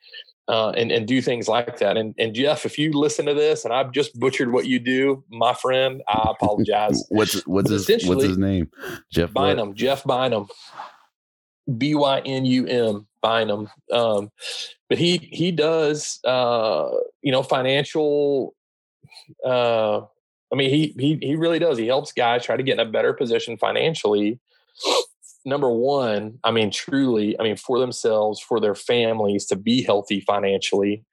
Uh, 0.50 0.72
and 0.72 0.92
and 0.92 1.08
do 1.08 1.22
things 1.22 1.48
like 1.48 1.78
that. 1.78 1.96
And 1.96 2.16
and 2.18 2.34
Jeff, 2.34 2.66
if 2.66 2.80
you 2.80 2.92
listen 2.92 3.28
to 3.28 3.36
this 3.36 3.66
and 3.66 3.74
I've 3.74 3.92
just 3.92 4.20
butchered 4.20 4.52
what 4.52 4.66
you 4.66 4.80
do, 4.80 5.24
my 5.30 5.54
friend, 5.54 6.02
I 6.08 6.32
apologize. 6.32 7.06
what's 7.10 7.46
what's 7.46 7.70
his 7.70 7.88
what's 8.08 8.24
his 8.24 8.40
name? 8.40 8.72
Jeff 9.12 9.32
Bynum. 9.32 9.70
What? 9.70 9.78
Jeff 9.78 10.04
Bynum. 10.06 10.48
B 11.78 11.94
Y 11.94 12.22
N 12.26 12.46
U 12.46 12.66
M 12.66 13.08
Bynum. 13.22 13.70
Um, 13.92 14.32
but 14.90 14.98
he 14.98 15.18
he 15.32 15.52
does 15.52 16.20
uh, 16.26 16.90
you 17.22 17.32
know 17.32 17.44
financial. 17.44 18.56
Uh, 19.46 20.00
I 20.52 20.56
mean, 20.56 20.72
he 20.72 20.96
he 20.98 21.20
he 21.22 21.36
really 21.36 21.60
does. 21.60 21.78
He 21.78 21.88
helps 21.88 22.12
guys 22.12 22.44
try 22.44 22.58
to 22.58 22.64
get 22.64 22.80
in 22.80 22.88
a 22.88 22.92
better 22.92 23.14
position 23.14 23.56
financially. 23.56 24.40
Number 25.46 25.70
one, 25.70 26.38
I 26.44 26.52
mean, 26.52 26.70
truly, 26.70 27.40
I 27.40 27.44
mean, 27.44 27.56
for 27.56 27.80
themselves, 27.80 28.40
for 28.42 28.60
their 28.60 28.76
families 28.76 29.46
to 29.48 29.56
be 29.56 29.82
healthy 29.82 30.20
financially, 30.22 31.06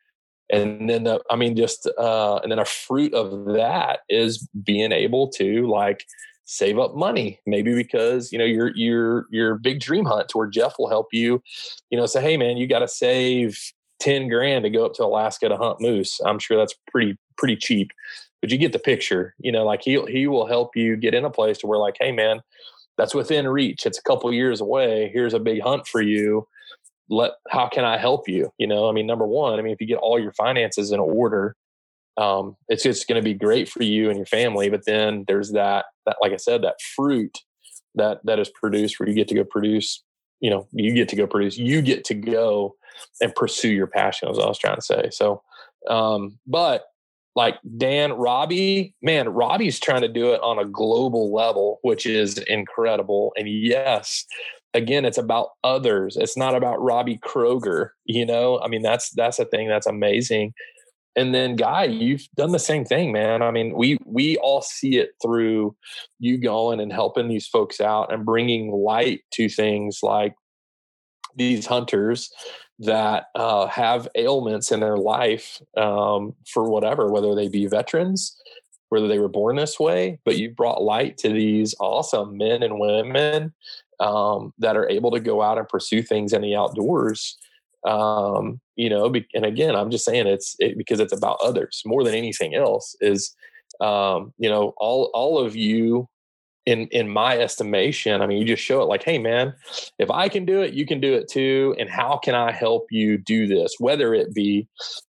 and 0.51 0.89
then 0.89 1.05
the, 1.05 1.21
I 1.31 1.37
mean, 1.37 1.57
just 1.57 1.89
uh, 1.99 2.37
and 2.43 2.53
then 2.53 2.59
a 2.59 2.65
fruit 2.65 3.15
of 3.15 3.55
that 3.55 4.01
is 4.09 4.49
being 4.65 4.93
able 4.93 5.29
to 5.31 5.67
like 5.69 6.05
save 6.47 6.79
up 6.79 6.95
money. 6.95 7.41
Maybe 7.47 7.75
because 7.75 8.33
you 8.33 8.39
know 8.39 8.45
your 8.45 8.75
your 8.77 9.27
your 9.31 9.57
big 9.57 9.81
dream 9.81 10.05
hunt 10.05 10.29
to 10.31 10.39
where 10.39 10.47
jeff 10.47 10.75
will 10.79 10.89
help 10.89 11.09
you 11.13 11.43
you 11.91 11.99
know 11.99 12.07
say 12.07 12.23
hey 12.23 12.37
man 12.37 12.57
you 12.57 12.67
got 12.67 12.79
to 12.79 12.89
save 12.89 13.61
10 14.01 14.29
grand 14.29 14.63
to 14.65 14.71
go 14.71 14.87
up 14.87 14.95
to 14.95 15.05
alaska 15.05 15.49
to 15.49 15.57
hunt 15.57 15.81
moose. 15.81 16.21
I'm 16.25 16.39
sure 16.39 16.57
that's 16.57 16.75
pretty 16.91 17.19
pretty 17.37 17.57
cheap. 17.57 17.91
But 18.41 18.51
you 18.51 18.59
get 18.59 18.73
the 18.73 18.79
picture 18.79 19.35
you 19.39 19.51
know 19.51 19.65
like 19.65 19.83
he 19.83 20.01
he 20.09 20.27
will 20.29 20.47
help 20.47 20.77
you 20.77 20.97
get 20.97 21.15
in 21.15 21.25
a 21.25 21.31
place 21.31 21.59
to 21.59 21.67
where 21.67 21.79
like 21.79 21.97
hey 21.99 22.13
man 22.13 22.41
that's 22.97 23.15
within 23.15 23.47
reach 23.49 23.87
it's 23.87 23.99
a 23.99 24.03
couple 24.03 24.33
years 24.33 24.61
away 24.61 25.11
here's 25.13 25.35
a 25.35 25.41
big 25.41 25.61
hunt 25.63 25.87
for 25.87 26.01
you 26.01 26.47
let 27.09 27.33
how 27.51 27.69
can 27.69 27.85
i 27.85 27.97
help 27.97 28.29
you 28.29 28.51
you 28.59 28.67
know 28.67 28.89
i 28.89 28.93
mean 28.93 29.07
number 29.07 29.27
one 29.27 29.59
i 29.59 29.63
mean 29.63 29.73
if 29.73 29.81
you 29.81 29.87
get 29.87 29.99
all 29.99 30.19
your 30.19 30.33
finances 30.33 30.93
in 30.93 31.01
order 31.01 31.55
um, 32.17 32.57
it's 32.69 32.83
just 32.83 33.09
going 33.09 33.21
to 33.21 33.25
be 33.25 33.35
great 33.35 33.69
for 33.69 33.83
you 33.83 34.09
and 34.09 34.17
your 34.17 34.27
family. 34.27 34.71
But 34.71 34.87
then 34.87 35.25
there's 35.29 35.53
that, 35.53 35.87
that, 36.07 36.17
like 36.21 36.33
I 36.33 36.37
said, 36.37 36.63
that 36.63 36.77
fruit 36.95 37.39
that 37.95 38.21
that 38.25 38.39
is 38.39 38.51
produced 38.51 38.99
where 38.99 39.09
you 39.09 39.15
get 39.15 39.29
to 39.29 39.35
go 39.35 39.45
produce. 39.45 40.03
You 40.41 40.51
know, 40.51 40.69
you 40.73 40.95
get 40.95 41.09
to 41.11 41.17
go 41.17 41.27
produce. 41.27 41.57
You 41.57 41.83
get 41.83 42.05
to 42.07 42.15
go 42.15 42.77
and 43.21 43.35
pursue 43.35 43.71
your 43.71 43.87
passion. 43.87 44.29
As 44.29 44.39
I 44.39 44.47
was 44.47 44.59
trying 44.59 44.77
to 44.77 44.83
say. 44.83 45.09
So, 45.11 45.43
um, 45.89 46.39
but 46.47 46.85
like 47.37 47.59
Dan, 47.77 48.15
Robbie, 48.15 48.95
man, 49.03 49.29
Robbie's 49.29 49.79
trying 49.79 50.01
to 50.01 50.09
do 50.09 50.33
it 50.33 50.41
on 50.43 50.59
a 50.59 50.65
global 50.65 51.33
level, 51.33 51.79
which 51.83 52.07
is 52.07 52.39
incredible. 52.39 53.33
And 53.37 53.47
yes, 53.49 54.25
again, 54.75 55.05
it's 55.05 55.19
about 55.19 55.51
others. 55.63 56.17
It's 56.17 56.37
not 56.37 56.57
about 56.57 56.83
Robbie 56.83 57.19
Kroger. 57.19 57.91
You 58.07 58.25
know, 58.25 58.59
I 58.61 58.69
mean, 58.69 58.83
that's 58.83 59.11
that's 59.11 59.39
a 59.39 59.45
thing 59.45 59.69
that's 59.69 59.87
amazing 59.87 60.55
and 61.17 61.35
then 61.35 61.57
guy 61.57 61.85
you've 61.85 62.29
done 62.37 62.53
the 62.53 62.59
same 62.59 62.85
thing 62.85 63.11
man 63.11 63.43
i 63.43 63.51
mean 63.51 63.75
we 63.75 63.99
we 64.05 64.37
all 64.37 64.61
see 64.61 64.99
it 64.99 65.11
through 65.23 65.75
you 66.21 66.37
going 66.39 66.79
and 66.79 66.93
helping 66.93 67.29
these 67.29 67.49
folks 67.49 67.81
out 67.81 68.13
and 68.13 68.27
bringing 68.27 68.71
light 68.71 69.23
to 69.33 69.49
things 69.49 70.01
like 70.03 70.35
these 71.35 71.67
hunters 71.67 72.31
that 72.79 73.27
uh, 73.35 73.67
have 73.67 74.09
ailments 74.15 74.71
in 74.71 74.81
their 74.81 74.97
life 74.97 75.61
um, 75.77 76.35
for 76.47 76.69
whatever 76.69 77.11
whether 77.11 77.35
they 77.35 77.49
be 77.49 77.67
veterans 77.67 78.37
whether 78.89 79.09
they 79.09 79.19
were 79.19 79.29
born 79.29 79.57
this 79.57 79.81
way 79.81 80.19
but 80.25 80.37
you 80.37 80.51
brought 80.51 80.83
light 80.83 81.17
to 81.17 81.31
these 81.31 81.75
awesome 81.81 82.37
men 82.37 82.63
and 82.63 82.79
women 82.79 83.53
um, 84.01 84.53
that 84.59 84.77
are 84.77 84.89
able 84.89 85.11
to 85.11 85.21
go 85.21 85.43
out 85.43 85.59
and 85.59 85.69
pursue 85.69 86.03
things 86.03 86.33
in 86.33 86.43
the 86.43 86.55
outdoors 86.55 87.39
um, 87.87 88.61
you 88.77 88.91
know 88.91 89.13
and 89.35 89.45
again 89.45 89.75
i'm 89.75 89.91
just 89.91 90.05
saying 90.05 90.27
it's 90.27 90.55
it, 90.59 90.77
because 90.77 91.01
it's 91.01 91.17
about 91.17 91.39
others 91.43 91.83
more 91.87 92.05
than 92.05 92.15
anything 92.15 92.55
else 92.55 92.95
is 93.01 93.35
um, 93.81 94.33
you 94.39 94.49
know 94.49 94.75
all 94.77 95.11
all 95.15 95.39
of 95.39 95.57
you 95.57 96.09
in 96.67 96.89
in 96.89 97.09
my 97.09 97.39
estimation 97.39 98.21
i 98.21 98.27
mean 98.27 98.39
you 98.39 98.45
just 98.45 98.63
show 98.63 98.83
it 98.83 98.87
like 98.87 99.05
hey 99.05 99.19
man 99.19 99.55
if 100.01 100.11
i 100.11 100.29
can 100.29 100.45
do 100.45 100.61
it 100.61 100.75
you 100.75 100.85
can 100.85 101.01
do 101.01 101.15
it 101.15 101.29
too 101.29 101.75
and 101.79 101.89
how 101.89 102.19
can 102.19 102.35
i 102.35 102.51
help 102.51 102.87
you 102.91 103.17
do 103.17 103.47
this 103.47 103.77
whether 103.79 104.13
it 104.13 104.35
be 104.35 104.67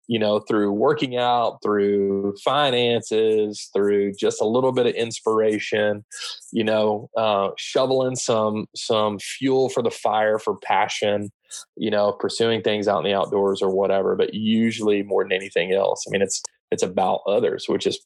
you 0.06 0.18
know 0.18 0.38
through 0.40 0.70
working 0.70 1.16
out 1.16 1.58
through 1.62 2.34
finances 2.44 3.70
through 3.74 4.12
just 4.12 4.40
a 4.42 4.46
little 4.46 4.70
bit 4.70 4.86
of 4.86 4.94
inspiration 4.94 6.04
you 6.52 6.62
know 6.62 7.08
uh, 7.16 7.48
shoveling 7.56 8.14
some 8.14 8.66
some 8.76 9.18
fuel 9.18 9.70
for 9.70 9.82
the 9.82 9.90
fire 9.90 10.38
for 10.38 10.58
passion 10.58 11.30
you 11.76 11.90
know 11.90 12.12
pursuing 12.12 12.60
things 12.60 12.86
out 12.86 12.98
in 12.98 13.10
the 13.10 13.16
outdoors 13.16 13.62
or 13.62 13.74
whatever 13.74 14.14
but 14.14 14.34
usually 14.34 15.02
more 15.02 15.24
than 15.24 15.32
anything 15.32 15.72
else 15.72 16.04
i 16.06 16.10
mean 16.10 16.22
it's 16.22 16.42
it's 16.70 16.82
about 16.82 17.20
others 17.26 17.64
which 17.66 17.86
is 17.86 17.98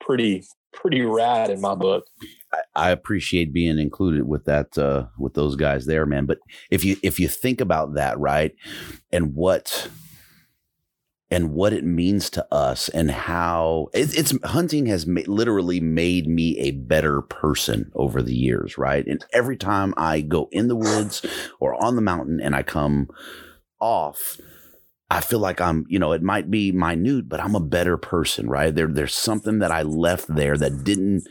pretty 0.00 0.42
pretty 0.76 1.00
rad 1.00 1.50
in 1.50 1.60
my 1.60 1.74
book. 1.74 2.04
I, 2.74 2.90
appreciate 2.90 3.52
being 3.52 3.78
included 3.78 4.26
with 4.26 4.44
that 4.44 4.76
uh, 4.78 5.06
with 5.18 5.34
those 5.34 5.56
guys 5.56 5.86
there, 5.86 6.06
man. 6.06 6.26
But 6.26 6.38
if 6.70 6.84
you 6.84 6.96
if 7.02 7.20
you 7.20 7.28
think 7.28 7.60
about 7.60 7.94
that, 7.94 8.18
right, 8.18 8.54
and 9.12 9.34
what 9.34 9.88
and 11.30 11.52
what 11.52 11.72
it 11.72 11.84
means 11.84 12.30
to 12.30 12.54
us 12.54 12.88
and 12.90 13.10
how 13.10 13.88
it, 13.92 14.16
it's 14.16 14.34
hunting 14.44 14.86
has 14.86 15.06
ma- 15.06 15.22
literally 15.26 15.80
made 15.80 16.28
me 16.28 16.58
a 16.58 16.70
better 16.70 17.22
person 17.22 17.90
over 17.94 18.22
the 18.22 18.34
years 18.34 18.78
right 18.78 19.06
and 19.06 19.24
every 19.32 19.56
time 19.56 19.92
i 19.96 20.20
go 20.20 20.48
in 20.52 20.68
the 20.68 20.76
woods 20.76 21.24
or 21.58 21.74
on 21.82 21.96
the 21.96 22.02
mountain 22.02 22.40
and 22.40 22.54
i 22.54 22.62
come 22.62 23.08
off 23.80 24.38
I 25.08 25.20
feel 25.20 25.38
like 25.38 25.60
I'm, 25.60 25.86
you 25.88 26.00
know, 26.00 26.12
it 26.12 26.22
might 26.22 26.50
be 26.50 26.72
minute, 26.72 27.28
but 27.28 27.40
I'm 27.40 27.54
a 27.54 27.60
better 27.60 27.96
person, 27.96 28.48
right? 28.48 28.74
There, 28.74 28.88
there's 28.88 29.14
something 29.14 29.60
that 29.60 29.70
I 29.70 29.82
left 29.82 30.26
there 30.28 30.56
that 30.56 30.82
didn't, 30.82 31.28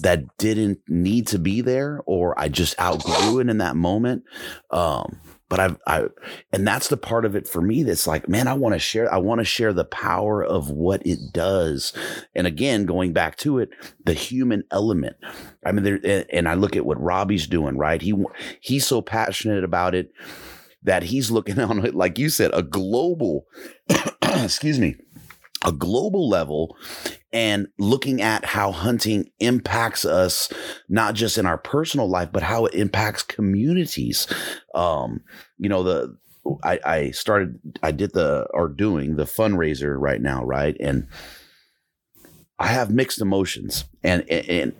that 0.00 0.24
didn't 0.38 0.78
need 0.88 1.26
to 1.28 1.38
be 1.38 1.60
there, 1.60 2.00
or 2.06 2.38
I 2.38 2.48
just 2.48 2.78
outgrew 2.80 3.40
it 3.40 3.50
in 3.50 3.58
that 3.58 3.76
moment. 3.76 4.24
Um, 4.70 5.20
but 5.50 5.60
I've, 5.60 5.76
I, 5.86 6.04
and 6.50 6.66
that's 6.66 6.88
the 6.88 6.96
part 6.96 7.26
of 7.26 7.36
it 7.36 7.46
for 7.46 7.60
me 7.60 7.82
that's 7.82 8.06
like, 8.06 8.26
man, 8.26 8.48
I 8.48 8.54
want 8.54 8.74
to 8.74 8.78
share, 8.78 9.12
I 9.12 9.18
want 9.18 9.40
to 9.40 9.44
share 9.44 9.74
the 9.74 9.84
power 9.84 10.42
of 10.42 10.70
what 10.70 11.06
it 11.06 11.18
does. 11.34 11.92
And 12.34 12.46
again, 12.46 12.86
going 12.86 13.12
back 13.12 13.36
to 13.38 13.58
it, 13.58 13.68
the 14.02 14.14
human 14.14 14.64
element. 14.70 15.16
I 15.64 15.72
mean, 15.72 15.84
there, 15.84 16.24
and 16.32 16.48
I 16.48 16.54
look 16.54 16.74
at 16.74 16.86
what 16.86 17.00
Robbie's 17.00 17.46
doing, 17.46 17.76
right? 17.76 18.00
He, 18.00 18.14
he's 18.60 18.86
so 18.86 19.02
passionate 19.02 19.62
about 19.62 19.94
it 19.94 20.10
that 20.84 21.02
he's 21.04 21.30
looking 21.30 21.58
on 21.60 21.84
it, 21.84 21.94
like 21.94 22.18
you 22.18 22.28
said, 22.28 22.50
a 22.54 22.62
global, 22.62 23.46
excuse 24.22 24.78
me, 24.78 24.96
a 25.64 25.72
global 25.72 26.28
level 26.28 26.76
and 27.32 27.66
looking 27.78 28.20
at 28.20 28.44
how 28.44 28.70
hunting 28.70 29.30
impacts 29.40 30.04
us, 30.04 30.52
not 30.88 31.14
just 31.14 31.38
in 31.38 31.46
our 31.46 31.58
personal 31.58 32.08
life, 32.08 32.28
but 32.30 32.42
how 32.42 32.66
it 32.66 32.74
impacts 32.74 33.22
communities. 33.22 34.26
Um, 34.74 35.22
you 35.58 35.68
know, 35.68 35.82
the, 35.82 36.16
I, 36.62 36.78
I 36.84 37.10
started, 37.12 37.58
I 37.82 37.90
did 37.92 38.12
the, 38.12 38.46
or 38.52 38.68
doing 38.68 39.16
the 39.16 39.24
fundraiser 39.24 39.96
right 39.98 40.20
now, 40.20 40.44
right? 40.44 40.76
And 40.78 41.08
I 42.58 42.68
have 42.68 42.90
mixed 42.90 43.20
emotions 43.20 43.84
and, 44.02 44.28
and, 44.30 44.48
and 44.48 44.72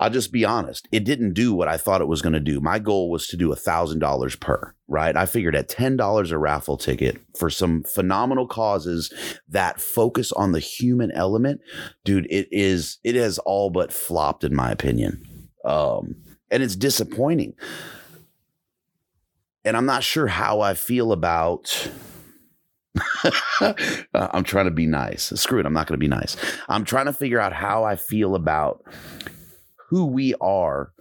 I'll 0.00 0.08
just 0.08 0.32
be 0.32 0.46
honest. 0.46 0.88
It 0.90 1.04
didn't 1.04 1.34
do 1.34 1.52
what 1.52 1.68
I 1.68 1.76
thought 1.76 2.00
it 2.00 2.08
was 2.08 2.22
going 2.22 2.32
to 2.32 2.40
do. 2.40 2.58
My 2.58 2.78
goal 2.78 3.10
was 3.10 3.26
to 3.28 3.36
do 3.36 3.52
a 3.52 3.56
thousand 3.56 3.98
dollars 3.98 4.34
per, 4.34 4.74
right? 4.88 5.14
I 5.14 5.26
figured 5.26 5.54
at 5.54 5.68
$10 5.68 6.32
a 6.32 6.38
raffle 6.38 6.78
ticket 6.78 7.20
for 7.38 7.50
some 7.50 7.82
phenomenal 7.82 8.46
causes 8.46 9.12
that 9.46 9.78
focus 9.78 10.32
on 10.32 10.52
the 10.52 10.58
human 10.58 11.10
element, 11.12 11.60
dude, 12.02 12.26
it 12.30 12.48
is, 12.50 12.96
it 13.04 13.14
has 13.14 13.38
all 13.40 13.68
but 13.68 13.92
flopped 13.92 14.42
in 14.42 14.56
my 14.56 14.70
opinion. 14.70 15.22
Um, 15.66 16.16
and 16.50 16.62
it's 16.62 16.76
disappointing. 16.76 17.52
And 19.66 19.76
I'm 19.76 19.86
not 19.86 20.02
sure 20.02 20.28
how 20.28 20.62
I 20.62 20.72
feel 20.72 21.12
about, 21.12 21.90
I'm 24.14 24.44
trying 24.44 24.64
to 24.64 24.70
be 24.70 24.86
nice. 24.86 25.24
Screw 25.24 25.60
it. 25.60 25.66
I'm 25.66 25.74
not 25.74 25.86
going 25.86 26.00
to 26.00 26.02
be 26.02 26.08
nice. 26.08 26.38
I'm 26.70 26.86
trying 26.86 27.04
to 27.04 27.12
figure 27.12 27.38
out 27.38 27.52
how 27.52 27.84
I 27.84 27.96
feel 27.96 28.34
about 28.34 28.82
who 29.90 30.06
we 30.06 30.34
are 30.40 30.92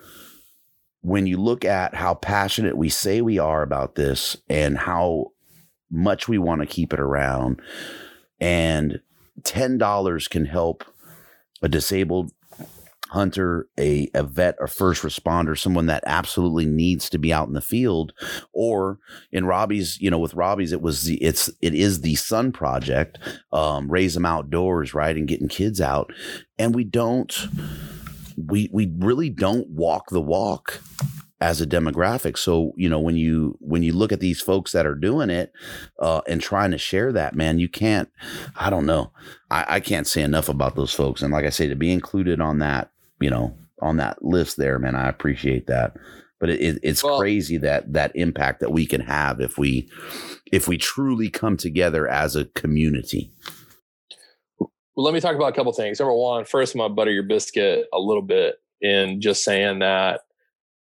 when 1.01 1.25
you 1.25 1.37
look 1.37 1.63
at 1.63 1.95
how 1.95 2.13
passionate 2.13 2.75
we 2.75 2.89
say 2.89 3.21
we 3.21 3.39
are 3.39 3.61
about 3.61 3.95
this 3.95 4.35
and 4.49 4.77
how 4.77 5.27
much 5.89 6.27
we 6.27 6.37
want 6.37 6.61
to 6.61 6.67
keep 6.67 6.91
it 6.91 6.99
around 6.99 7.61
and 8.39 8.99
$10 9.41 10.29
can 10.29 10.45
help 10.45 10.83
a 11.61 11.69
disabled 11.69 12.31
hunter, 13.09 13.67
a, 13.79 14.09
a 14.13 14.23
vet, 14.23 14.55
a 14.61 14.67
first 14.67 15.01
responder, 15.01 15.57
someone 15.57 15.87
that 15.87 16.03
absolutely 16.05 16.65
needs 16.65 17.09
to 17.09 17.17
be 17.17 17.33
out 17.33 17.47
in 17.47 17.53
the 17.53 17.61
field. 17.61 18.13
Or 18.53 18.99
in 19.31 19.45
Robbie's, 19.45 19.99
you 19.99 20.11
know, 20.11 20.19
with 20.19 20.35
Robbie's, 20.35 20.71
it 20.71 20.81
was 20.81 21.03
the 21.03 21.15
it's 21.15 21.49
it 21.61 21.73
is 21.73 22.01
the 22.01 22.15
Sun 22.15 22.51
Project, 22.51 23.17
um, 23.51 23.91
raise 23.91 24.13
them 24.13 24.25
outdoors, 24.25 24.93
right, 24.93 25.15
and 25.15 25.27
getting 25.27 25.47
kids 25.47 25.81
out, 25.81 26.11
and 26.57 26.75
we 26.75 26.83
don't 26.83 27.47
we 28.47 28.69
we 28.71 28.91
really 28.97 29.29
don't 29.29 29.67
walk 29.69 30.09
the 30.09 30.21
walk 30.21 30.81
as 31.41 31.61
a 31.61 31.67
demographic. 31.67 32.37
So 32.37 32.73
you 32.75 32.89
know 32.89 32.99
when 32.99 33.15
you 33.15 33.57
when 33.59 33.83
you 33.83 33.93
look 33.93 34.11
at 34.11 34.19
these 34.19 34.41
folks 34.41 34.71
that 34.71 34.85
are 34.85 34.95
doing 34.95 35.29
it 35.29 35.51
uh, 35.99 36.21
and 36.27 36.41
trying 36.41 36.71
to 36.71 36.77
share 36.77 37.11
that, 37.13 37.35
man, 37.35 37.59
you 37.59 37.69
can't. 37.69 38.09
I 38.55 38.69
don't 38.69 38.85
know. 38.85 39.11
I, 39.49 39.65
I 39.67 39.79
can't 39.79 40.07
say 40.07 40.21
enough 40.21 40.49
about 40.49 40.75
those 40.75 40.93
folks. 40.93 41.21
And 41.21 41.33
like 41.33 41.45
I 41.45 41.49
say, 41.49 41.67
to 41.67 41.75
be 41.75 41.91
included 41.91 42.41
on 42.41 42.59
that, 42.59 42.91
you 43.19 43.29
know, 43.29 43.55
on 43.81 43.97
that 43.97 44.23
list 44.23 44.57
there, 44.57 44.79
man, 44.79 44.95
I 44.95 45.09
appreciate 45.09 45.67
that. 45.67 45.95
But 46.39 46.49
it, 46.49 46.61
it, 46.61 46.79
it's 46.83 47.03
well, 47.03 47.19
crazy 47.19 47.57
that 47.57 47.91
that 47.93 48.11
impact 48.15 48.61
that 48.61 48.71
we 48.71 48.85
can 48.85 49.01
have 49.01 49.41
if 49.41 49.57
we 49.57 49.89
if 50.51 50.67
we 50.67 50.77
truly 50.77 51.29
come 51.29 51.57
together 51.57 52.07
as 52.07 52.35
a 52.35 52.45
community. 52.45 53.31
Well, 54.99 55.05
let 55.05 55.13
me 55.13 55.21
talk 55.21 55.37
about 55.37 55.53
a 55.53 55.55
couple 55.55 55.71
things. 55.71 55.97
Number 55.97 56.13
one, 56.13 56.43
first, 56.43 56.75
I'm 56.75 56.79
gonna 56.79 56.93
butter 56.93 57.09
your 57.09 57.23
biscuit 57.23 57.87
a 57.93 57.97
little 57.97 58.21
bit 58.21 58.57
in 58.81 59.21
just 59.21 59.45
saying 59.45 59.79
that 59.79 60.23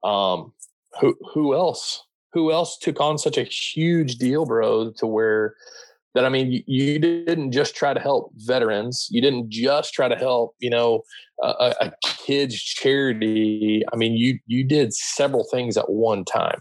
um, 0.05 0.53
who 1.01 1.17
who 1.35 1.57
else 1.57 2.05
who 2.33 2.53
else 2.53 2.79
took 2.79 3.01
on 3.01 3.19
such 3.19 3.37
a 3.37 3.43
huge 3.43 4.15
deal, 4.15 4.47
bro, 4.47 4.93
to 4.99 5.09
where 5.09 5.57
that 6.15 6.25
I 6.25 6.29
mean, 6.29 6.63
you, 6.69 7.01
didn't 7.01 7.51
just 7.51 7.75
try 7.75 7.95
to 7.95 7.99
help 7.99 8.31
veterans, 8.37 9.09
you 9.11 9.21
didn't 9.21 9.51
just 9.51 9.93
try 9.93 10.07
to 10.07 10.15
help, 10.15 10.55
you 10.61 10.71
know, 10.71 11.03
a, 11.43 11.75
a 11.81 11.93
kids 12.05 12.55
charity. 12.63 13.83
I 13.93 13.97
mean, 13.97 14.13
you 14.13 14.39
you 14.47 14.63
did 14.63 14.95
several 14.95 15.49
things 15.51 15.77
at 15.77 15.91
one 15.91 16.25
time. 16.25 16.61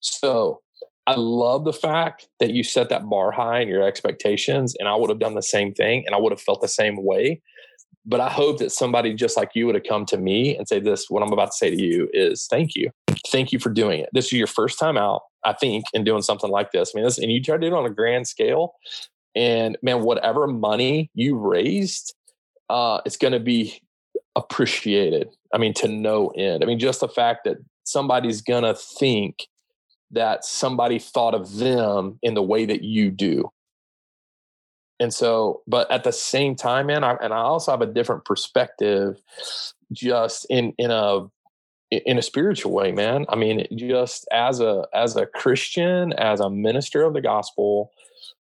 So 0.00 0.61
I 1.06 1.14
love 1.16 1.64
the 1.64 1.72
fact 1.72 2.28
that 2.38 2.52
you 2.52 2.62
set 2.62 2.88
that 2.90 3.08
bar 3.08 3.32
high 3.32 3.60
in 3.60 3.68
your 3.68 3.82
expectations, 3.82 4.76
and 4.78 4.88
I 4.88 4.94
would 4.94 5.10
have 5.10 5.18
done 5.18 5.34
the 5.34 5.42
same 5.42 5.74
thing, 5.74 6.04
and 6.06 6.14
I 6.14 6.18
would 6.18 6.32
have 6.32 6.40
felt 6.40 6.60
the 6.60 6.68
same 6.68 7.02
way. 7.02 7.40
But 8.04 8.20
I 8.20 8.28
hope 8.28 8.58
that 8.58 8.72
somebody 8.72 9.14
just 9.14 9.36
like 9.36 9.50
you 9.54 9.66
would 9.66 9.74
have 9.74 9.84
come 9.84 10.06
to 10.06 10.16
me 10.16 10.56
and 10.56 10.66
say, 10.68 10.80
"This, 10.80 11.08
what 11.08 11.22
I'm 11.22 11.32
about 11.32 11.46
to 11.46 11.56
say 11.56 11.70
to 11.70 11.82
you 11.82 12.08
is 12.12 12.46
thank 12.48 12.74
you, 12.74 12.90
thank 13.28 13.52
you 13.52 13.58
for 13.58 13.70
doing 13.70 14.00
it. 14.00 14.10
This 14.12 14.26
is 14.26 14.32
your 14.32 14.46
first 14.46 14.78
time 14.78 14.96
out, 14.96 15.22
I 15.44 15.54
think, 15.54 15.84
in 15.92 16.04
doing 16.04 16.22
something 16.22 16.50
like 16.50 16.72
this. 16.72 16.92
I 16.94 16.98
mean, 16.98 17.04
this, 17.04 17.18
and 17.18 17.32
you 17.32 17.42
tried 17.42 17.60
to 17.60 17.70
do 17.70 17.74
it 17.74 17.78
on 17.78 17.86
a 17.86 17.90
grand 17.90 18.28
scale, 18.28 18.74
and 19.34 19.76
man, 19.82 20.02
whatever 20.02 20.46
money 20.46 21.10
you 21.14 21.36
raised, 21.36 22.14
uh, 22.70 23.00
it's 23.04 23.16
going 23.16 23.32
to 23.32 23.40
be 23.40 23.80
appreciated. 24.36 25.28
I 25.52 25.58
mean, 25.58 25.74
to 25.74 25.88
no 25.88 26.28
end. 26.28 26.62
I 26.62 26.66
mean, 26.66 26.78
just 26.78 27.00
the 27.00 27.08
fact 27.08 27.44
that 27.44 27.56
somebody's 27.84 28.40
going 28.40 28.62
to 28.62 28.74
think 28.74 29.48
that 30.12 30.44
somebody 30.44 30.98
thought 30.98 31.34
of 31.34 31.56
them 31.56 32.18
in 32.22 32.34
the 32.34 32.42
way 32.42 32.66
that 32.66 32.82
you 32.82 33.10
do. 33.10 33.50
And 35.00 35.12
so, 35.12 35.62
but 35.66 35.90
at 35.90 36.04
the 36.04 36.12
same 36.12 36.54
time, 36.54 36.86
man, 36.86 37.02
I, 37.02 37.16
and 37.20 37.32
I 37.32 37.38
also 37.38 37.72
have 37.72 37.80
a 37.80 37.86
different 37.86 38.24
perspective, 38.24 39.20
just 39.92 40.46
in 40.48 40.74
in 40.78 40.90
a 40.90 41.26
in 41.90 42.18
a 42.18 42.22
spiritual 42.22 42.72
way, 42.72 42.92
man. 42.92 43.26
I 43.28 43.36
mean, 43.36 43.66
just 43.74 44.28
as 44.30 44.60
a 44.60 44.86
as 44.94 45.16
a 45.16 45.26
Christian, 45.26 46.12
as 46.12 46.40
a 46.40 46.48
minister 46.48 47.02
of 47.02 47.14
the 47.14 47.20
gospel, 47.20 47.90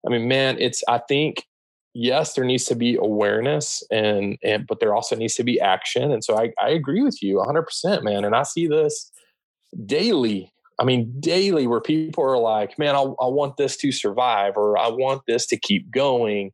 I 0.05 0.09
mean, 0.09 0.27
man, 0.27 0.57
it's 0.59 0.83
I 0.87 0.97
think 0.97 1.45
yes, 1.93 2.33
there 2.33 2.45
needs 2.45 2.65
to 2.65 2.75
be 2.75 2.95
awareness 2.95 3.83
and 3.91 4.37
and 4.43 4.65
but 4.65 4.79
there 4.79 4.95
also 4.95 5.15
needs 5.15 5.35
to 5.35 5.43
be 5.43 5.59
action. 5.59 6.11
And 6.11 6.23
so 6.23 6.37
I 6.37 6.53
I 6.59 6.69
agree 6.69 7.03
with 7.03 7.21
you 7.21 7.35
100%, 7.35 8.03
man. 8.03 8.25
And 8.25 8.35
I 8.35 8.43
see 8.43 8.67
this 8.67 9.11
daily 9.85 10.51
I 10.79 10.83
mean, 10.83 11.11
daily 11.19 11.65
where 11.65 11.81
people 11.81 12.23
are 12.23 12.37
like, 12.37 12.77
man, 12.77 12.95
I, 12.95 13.01
I, 13.01 13.27
want 13.27 13.57
this 13.57 13.77
to 13.77 13.91
survive 13.91 14.55
or 14.55 14.77
I 14.77 14.89
want 14.89 15.23
this 15.27 15.47
to 15.47 15.57
keep 15.57 15.89
going 15.89 16.51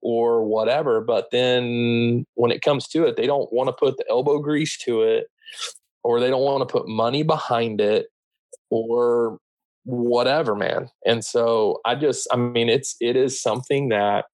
or 0.00 0.44
whatever. 0.44 1.02
But 1.02 1.30
then 1.30 2.24
when 2.34 2.50
it 2.50 2.62
comes 2.62 2.88
to 2.88 3.04
it, 3.04 3.16
they 3.16 3.26
don't 3.26 3.52
want 3.52 3.68
to 3.68 3.74
put 3.74 3.98
the 3.98 4.04
elbow 4.08 4.38
grease 4.38 4.78
to 4.84 5.02
it 5.02 5.26
or 6.02 6.20
they 6.20 6.30
don't 6.30 6.42
want 6.42 6.66
to 6.66 6.72
put 6.72 6.88
money 6.88 7.22
behind 7.22 7.80
it 7.80 8.06
or 8.70 9.38
whatever, 9.84 10.54
man. 10.54 10.88
And 11.04 11.22
so 11.22 11.80
I 11.84 11.96
just, 11.96 12.26
I 12.32 12.36
mean, 12.36 12.70
it's, 12.70 12.96
it 13.00 13.14
is 13.14 13.40
something 13.42 13.90
that 13.90 14.24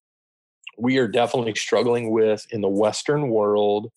we 0.79 0.99
are 0.99 1.09
definitely 1.09 1.55
struggling 1.57 2.13
with 2.13 2.47
in 2.51 2.61
the 2.61 2.69
Western 2.69 3.29
world 3.29 3.91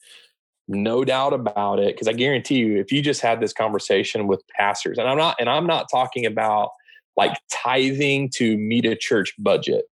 no 0.67 1.05
doubt 1.05 1.33
about 1.33 1.79
it 1.79 1.95
because 1.95 2.07
i 2.07 2.13
guarantee 2.13 2.55
you 2.55 2.79
if 2.79 2.91
you 2.91 3.01
just 3.01 3.21
had 3.21 3.39
this 3.39 3.53
conversation 3.53 4.27
with 4.27 4.41
pastors 4.57 4.97
and 4.97 5.07
i'm 5.07 5.17
not 5.17 5.35
and 5.39 5.49
i'm 5.49 5.67
not 5.67 5.87
talking 5.91 6.25
about 6.25 6.69
like 7.17 7.37
tithing 7.51 8.29
to 8.35 8.57
meet 8.57 8.85
a 8.85 8.95
church 8.95 9.33
budget. 9.39 9.85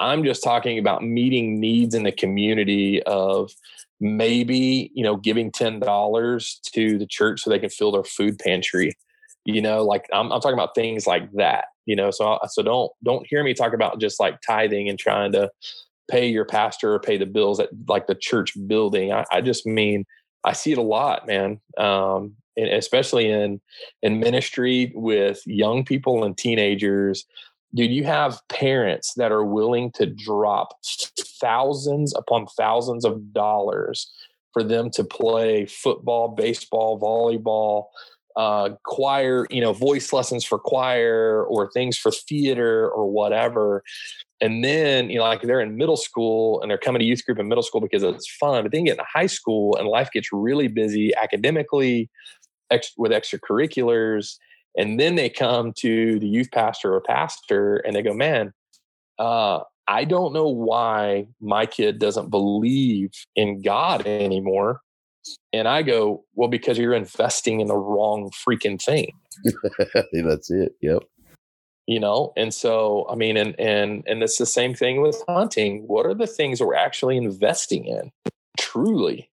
I'm 0.00 0.22
just 0.22 0.44
talking 0.44 0.78
about 0.78 1.02
meeting 1.02 1.58
needs 1.58 1.94
in 1.94 2.04
the 2.04 2.12
community 2.12 3.02
of 3.04 3.50
maybe 4.00 4.92
you 4.94 5.02
know 5.02 5.16
giving 5.16 5.50
$10 5.50 6.60
to 6.72 6.98
the 6.98 7.06
church 7.06 7.40
so 7.40 7.50
they 7.50 7.58
can 7.58 7.70
fill 7.70 7.90
their 7.90 8.04
food 8.04 8.38
pantry 8.38 8.96
you 9.44 9.60
know 9.60 9.82
like 9.82 10.04
i'm, 10.12 10.30
I'm 10.30 10.40
talking 10.40 10.56
about 10.56 10.76
things 10.76 11.04
like 11.04 11.32
that 11.32 11.64
you 11.84 11.96
know 11.96 12.12
so 12.12 12.38
so 12.46 12.62
don't 12.62 12.92
don't 13.02 13.26
hear 13.28 13.42
me 13.42 13.54
talk 13.54 13.72
about 13.72 14.00
just 14.00 14.20
like 14.20 14.38
tithing 14.46 14.88
and 14.88 14.96
trying 14.96 15.32
to 15.32 15.50
pay 16.08 16.26
your 16.26 16.44
pastor 16.44 16.94
or 16.94 17.00
pay 17.00 17.16
the 17.16 17.26
bills 17.26 17.60
at 17.60 17.70
like 17.86 18.06
the 18.06 18.14
church 18.14 18.54
building. 18.66 19.12
I, 19.12 19.24
I 19.30 19.40
just 19.40 19.66
mean 19.66 20.04
I 20.44 20.52
see 20.52 20.72
it 20.72 20.78
a 20.78 20.82
lot, 20.82 21.26
man. 21.26 21.60
Um, 21.76 22.34
and 22.56 22.68
especially 22.68 23.30
in 23.30 23.60
in 24.02 24.20
ministry 24.20 24.92
with 24.94 25.42
young 25.46 25.84
people 25.84 26.24
and 26.24 26.36
teenagers 26.36 27.24
dude, 27.74 27.90
you 27.90 28.04
have 28.04 28.40
parents 28.48 29.14
that 29.14 29.32
are 29.32 29.44
willing 29.44 29.92
to 29.92 30.06
drop 30.06 30.74
thousands 31.40 32.14
upon 32.14 32.46
thousands 32.46 33.04
of 33.04 33.32
dollars 33.32 34.10
for 34.52 34.62
them 34.62 34.90
to 34.90 35.04
play 35.04 35.66
football, 35.66 36.28
baseball, 36.28 36.98
volleyball, 36.98 37.86
uh, 38.36 38.70
choir, 38.84 39.46
you 39.50 39.60
know, 39.60 39.72
voice 39.72 40.12
lessons 40.12 40.44
for 40.44 40.58
choir 40.58 41.44
or 41.44 41.70
things 41.70 41.98
for 41.98 42.10
theater 42.10 42.88
or 42.88 43.10
whatever. 43.10 43.82
And 44.40 44.62
then, 44.62 45.10
you 45.10 45.18
know, 45.18 45.24
like 45.24 45.42
they're 45.42 45.60
in 45.60 45.76
middle 45.76 45.96
school 45.96 46.60
and 46.62 46.70
they're 46.70 46.78
coming 46.78 47.00
to 47.00 47.04
youth 47.04 47.24
group 47.24 47.38
in 47.38 47.48
middle 47.48 47.64
school 47.64 47.80
because 47.80 48.02
it's 48.02 48.30
fun, 48.30 48.62
but 48.62 48.70
then 48.70 48.84
get 48.84 48.92
into 48.92 49.04
high 49.12 49.26
school 49.26 49.76
and 49.76 49.88
life 49.88 50.10
gets 50.12 50.28
really 50.32 50.68
busy 50.68 51.12
academically 51.20 52.08
ex- 52.70 52.92
with 52.96 53.10
extracurriculars. 53.10 54.36
And 54.76 55.00
then 55.00 55.16
they 55.16 55.28
come 55.28 55.72
to 55.78 56.20
the 56.20 56.28
youth 56.28 56.50
pastor 56.52 56.94
or 56.94 57.00
pastor 57.00 57.78
and 57.78 57.96
they 57.96 58.02
go, 58.02 58.14
man, 58.14 58.52
uh, 59.18 59.60
I 59.88 60.04
don't 60.04 60.34
know 60.34 60.48
why 60.48 61.26
my 61.40 61.66
kid 61.66 61.98
doesn't 61.98 62.30
believe 62.30 63.10
in 63.34 63.62
God 63.62 64.06
anymore. 64.06 64.82
And 65.52 65.66
I 65.68 65.82
go, 65.82 66.24
well, 66.34 66.48
because 66.48 66.78
you're 66.78 66.94
investing 66.94 67.60
in 67.60 67.68
the 67.68 67.76
wrong 67.76 68.30
freaking 68.30 68.82
thing. 68.82 69.12
That's 70.12 70.50
it. 70.50 70.72
Yep. 70.82 71.02
You 71.86 72.00
know, 72.00 72.34
and 72.36 72.52
so 72.52 73.06
I 73.10 73.14
mean, 73.14 73.38
and 73.38 73.58
and 73.58 74.04
and 74.06 74.22
it's 74.22 74.36
the 74.36 74.44
same 74.44 74.74
thing 74.74 75.00
with 75.00 75.22
hunting. 75.26 75.84
What 75.86 76.04
are 76.04 76.12
the 76.12 76.26
things 76.26 76.60
we're 76.60 76.74
actually 76.74 77.16
investing 77.16 77.86
in, 77.86 78.12
truly? 78.58 79.30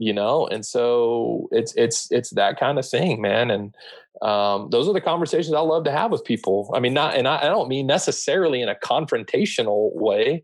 You 0.00 0.12
know, 0.12 0.48
and 0.48 0.66
so 0.66 1.48
it's 1.52 1.72
it's 1.76 2.10
it's 2.10 2.30
that 2.30 2.58
kind 2.58 2.80
of 2.80 2.88
thing, 2.88 3.20
man. 3.20 3.48
And 3.48 3.76
um, 4.22 4.70
those 4.70 4.88
are 4.88 4.92
the 4.92 5.00
conversations 5.00 5.54
I 5.54 5.60
love 5.60 5.84
to 5.84 5.92
have 5.92 6.10
with 6.10 6.24
people. 6.24 6.68
I 6.74 6.80
mean, 6.80 6.94
not 6.94 7.14
and 7.14 7.28
I, 7.28 7.42
I 7.42 7.44
don't 7.44 7.68
mean 7.68 7.86
necessarily 7.86 8.60
in 8.60 8.68
a 8.68 8.74
confrontational 8.74 9.94
way, 9.94 10.42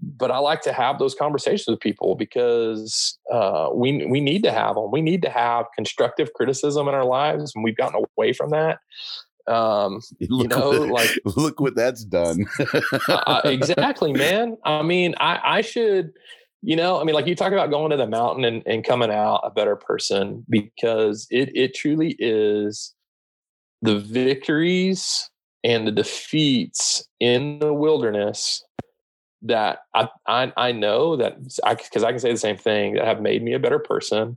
but 0.00 0.30
I 0.30 0.38
like 0.38 0.62
to 0.62 0.72
have 0.72 0.98
those 0.98 1.14
conversations 1.14 1.66
with 1.68 1.80
people 1.80 2.14
because 2.14 3.18
uh, 3.32 3.70
we 3.72 4.06
we 4.06 4.20
need 4.20 4.42
to 4.44 4.52
have 4.52 4.74
them. 4.74 4.90
We 4.90 5.00
need 5.00 5.22
to 5.22 5.30
have 5.30 5.66
constructive 5.74 6.32
criticism 6.34 6.88
in 6.88 6.94
our 6.94 7.04
lives, 7.04 7.52
and 7.54 7.64
we've 7.64 7.76
gotten 7.76 8.04
away 8.16 8.32
from 8.32 8.50
that. 8.50 8.78
Um, 9.46 10.00
you 10.18 10.48
know, 10.48 10.70
what, 10.70 10.88
like 10.88 11.10
look 11.36 11.60
what 11.60 11.74
that's 11.74 12.04
done. 12.04 12.46
uh, 13.08 13.40
exactly, 13.44 14.12
man. 14.12 14.56
I 14.64 14.82
mean, 14.82 15.14
I 15.18 15.40
I 15.42 15.60
should. 15.60 16.12
You 16.66 16.76
know, 16.76 16.98
I 16.98 17.04
mean, 17.04 17.14
like 17.14 17.26
you 17.26 17.34
talk 17.34 17.52
about 17.52 17.68
going 17.68 17.90
to 17.90 17.96
the 17.98 18.06
mountain 18.06 18.42
and, 18.46 18.62
and 18.64 18.82
coming 18.82 19.10
out 19.10 19.42
a 19.44 19.50
better 19.50 19.76
person 19.76 20.46
because 20.48 21.26
it 21.30 21.54
it 21.54 21.74
truly 21.74 22.16
is 22.18 22.94
the 23.82 23.98
victories 23.98 25.28
and 25.62 25.86
the 25.86 25.92
defeats 25.92 27.06
in 27.20 27.58
the 27.58 27.74
wilderness 27.74 28.64
that 29.44 29.80
I 29.94 30.08
I, 30.26 30.52
I 30.56 30.72
know 30.72 31.16
that 31.16 31.36
I 31.64 31.74
because 31.74 32.02
I 32.02 32.10
can 32.10 32.18
say 32.18 32.32
the 32.32 32.38
same 32.38 32.56
thing 32.56 32.94
that 32.94 33.06
have 33.06 33.20
made 33.20 33.42
me 33.42 33.52
a 33.52 33.58
better 33.58 33.78
person. 33.78 34.36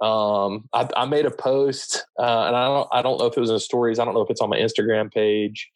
Um, 0.00 0.68
I, 0.72 0.88
I 0.96 1.06
made 1.06 1.26
a 1.26 1.30
post, 1.30 2.04
uh, 2.20 2.22
and 2.46 2.54
I 2.54 2.66
don't 2.66 2.88
I 2.92 3.02
don't 3.02 3.18
know 3.18 3.26
if 3.26 3.36
it 3.36 3.40
was 3.40 3.50
in 3.50 3.58
stories. 3.58 3.98
I 3.98 4.04
don't 4.04 4.14
know 4.14 4.20
if 4.20 4.30
it's 4.30 4.40
on 4.40 4.50
my 4.50 4.58
Instagram 4.58 5.12
page, 5.12 5.70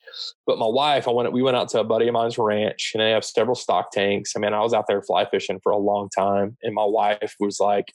but 0.47 0.59
my 0.59 0.67
wife, 0.67 1.09
I 1.09 1.11
went 1.11 1.33
we 1.33 1.43
went 1.43 1.57
out 1.57 1.69
to 1.71 1.81
a 1.81 1.85
buddy 1.85 2.07
of 2.07 2.15
mine's 2.15 2.39
ranch, 2.39 2.93
and 2.95 3.03
they 3.03 3.11
have 3.11 3.25
several 3.25 3.57
stock 3.57 3.91
tanks. 3.91 4.35
I 4.37 4.39
mean, 4.39 4.53
I 4.53 4.61
was 4.61 4.75
out 4.75 4.87
there 4.87 5.03
fly 5.03 5.29
fishing 5.29 5.59
for 5.63 5.73
a 5.73 5.79
long 5.79 6.09
time, 6.09 6.57
and 6.63 6.75
my 6.75 6.85
wife 6.85 7.35
was 7.41 7.59
like, 7.59 7.93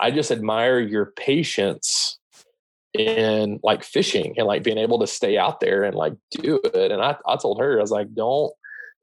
"I 0.00 0.10
just 0.10 0.30
admire 0.30 0.80
your 0.80 1.12
patience." 1.16 2.18
in 2.96 3.58
like 3.64 3.82
fishing 3.82 4.34
and 4.36 4.46
like 4.46 4.62
being 4.62 4.78
able 4.78 5.00
to 5.00 5.06
stay 5.08 5.36
out 5.36 5.58
there 5.58 5.82
and 5.82 5.96
like 5.96 6.12
do 6.30 6.60
it. 6.62 6.92
And 6.92 7.02
I, 7.02 7.16
I 7.26 7.34
told 7.34 7.58
her, 7.58 7.76
I 7.76 7.80
was 7.80 7.90
like, 7.90 8.14
don't 8.14 8.52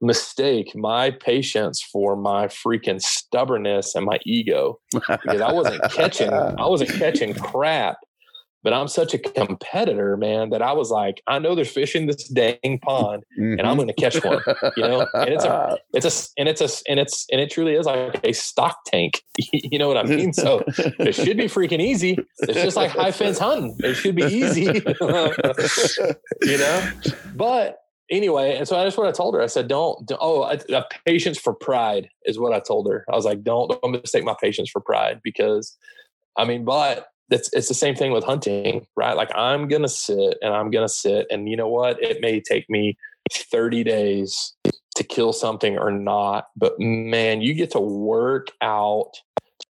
mistake 0.01 0.75
my 0.75 1.11
patience 1.11 1.81
for 1.81 2.15
my 2.15 2.47
freaking 2.47 3.01
stubbornness 3.01 3.95
and 3.95 4.05
my 4.05 4.19
ego. 4.25 4.79
Because 4.91 5.41
I 5.41 5.51
wasn't 5.51 5.81
catching 5.91 6.31
I 6.31 6.65
wasn't 6.67 6.91
catching 6.91 7.33
crap 7.33 7.97
but 8.63 8.73
I'm 8.73 8.87
such 8.87 9.13
a 9.13 9.17
competitor 9.17 10.17
man 10.17 10.51
that 10.51 10.61
I 10.61 10.73
was 10.73 10.91
like 10.91 11.21
I 11.27 11.39
know 11.39 11.55
there's 11.55 11.71
fish 11.71 11.95
in 11.95 12.05
this 12.07 12.27
dang 12.27 12.79
pond 12.81 13.23
mm-hmm. 13.39 13.59
and 13.59 13.61
I'm 13.61 13.75
going 13.75 13.87
to 13.87 13.93
catch 13.93 14.23
one 14.23 14.41
you 14.77 14.83
know? 14.83 15.07
And 15.13 15.29
it's 15.29 15.43
a 15.43 15.77
it's 15.93 16.05
a 16.05 16.39
and 16.39 16.49
it's 16.49 16.61
a 16.61 16.69
and 16.89 16.99
it's 16.99 17.25
and 17.31 17.41
it 17.41 17.49
truly 17.49 17.75
is 17.75 17.85
like 17.85 18.19
a 18.23 18.33
stock 18.33 18.77
tank 18.85 19.21
you 19.53 19.79
know 19.79 19.87
what 19.87 19.97
I 19.97 20.03
mean? 20.03 20.33
So 20.33 20.63
it 20.67 21.13
should 21.13 21.37
be 21.37 21.45
freaking 21.45 21.81
easy. 21.81 22.17
It's 22.39 22.61
just 22.61 22.77
like 22.77 22.91
high 22.91 23.11
fence 23.11 23.39
hunting. 23.39 23.75
It 23.79 23.95
should 23.95 24.15
be 24.15 24.23
easy 24.23 24.65
you 26.41 26.57
know? 26.57 26.91
But 27.35 27.77
anyway, 28.11 28.57
and 28.57 28.67
so 28.67 28.75
that's 28.75 28.97
what 28.97 29.07
I 29.07 29.11
told 29.11 29.33
her. 29.33 29.41
I 29.41 29.47
said, 29.47 29.67
"Don't, 29.67 30.05
don't 30.05 30.19
oh, 30.21 30.43
a 30.43 30.77
uh, 30.77 30.83
patience 31.05 31.39
for 31.39 31.53
pride 31.53 32.09
is 32.25 32.37
what 32.37 32.53
I 32.53 32.59
told 32.59 32.87
her. 32.87 33.05
I 33.11 33.15
was 33.15 33.25
like, 33.25 33.43
don't, 33.43 33.69
don't 33.81 33.91
mistake 33.91 34.23
my 34.23 34.35
patience 34.39 34.69
for 34.69 34.81
pride 34.81 35.21
because, 35.23 35.77
I 36.37 36.45
mean, 36.45 36.65
but 36.65 37.07
it's 37.31 37.51
it's 37.53 37.69
the 37.69 37.73
same 37.73 37.95
thing 37.95 38.11
with 38.11 38.23
hunting, 38.23 38.85
right? 38.95 39.15
Like 39.15 39.31
I'm 39.35 39.67
gonna 39.67 39.87
sit 39.87 40.37
and 40.41 40.53
I'm 40.53 40.69
gonna 40.69 40.89
sit, 40.89 41.27
and 41.31 41.49
you 41.49 41.55
know 41.55 41.69
what? 41.69 42.01
It 42.03 42.21
may 42.21 42.41
take 42.41 42.69
me 42.69 42.97
30 43.31 43.83
days 43.83 44.53
to 44.95 45.03
kill 45.03 45.31
something 45.31 45.77
or 45.77 45.89
not, 45.89 46.47
but 46.55 46.79
man, 46.79 47.41
you 47.41 47.53
get 47.53 47.71
to 47.71 47.79
work 47.79 48.49
out 48.61 49.13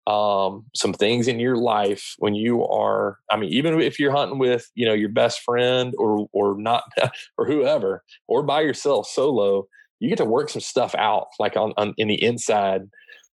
um, 0.06 0.64
some 0.74 0.92
things 0.92 1.28
in 1.28 1.38
your 1.38 1.56
life 1.56 2.14
when 2.18 2.34
you 2.34 2.64
are 2.66 3.18
i 3.30 3.36
mean 3.36 3.52
even 3.52 3.80
if 3.80 3.98
you're 3.98 4.12
hunting 4.12 4.38
with 4.38 4.70
you 4.74 4.86
know 4.86 4.94
your 4.94 5.08
best 5.08 5.40
friend 5.42 5.94
or 5.98 6.26
or 6.32 6.56
not 6.58 6.84
or 7.38 7.46
whoever 7.46 8.02
or 8.26 8.42
by 8.42 8.60
yourself 8.60 9.06
solo 9.06 9.66
you 10.00 10.08
get 10.08 10.18
to 10.18 10.24
work 10.24 10.48
some 10.48 10.62
stuff 10.62 10.94
out 10.96 11.28
like 11.38 11.56
on, 11.56 11.72
on 11.76 11.94
in 11.96 12.08
the 12.08 12.22
inside. 12.22 12.82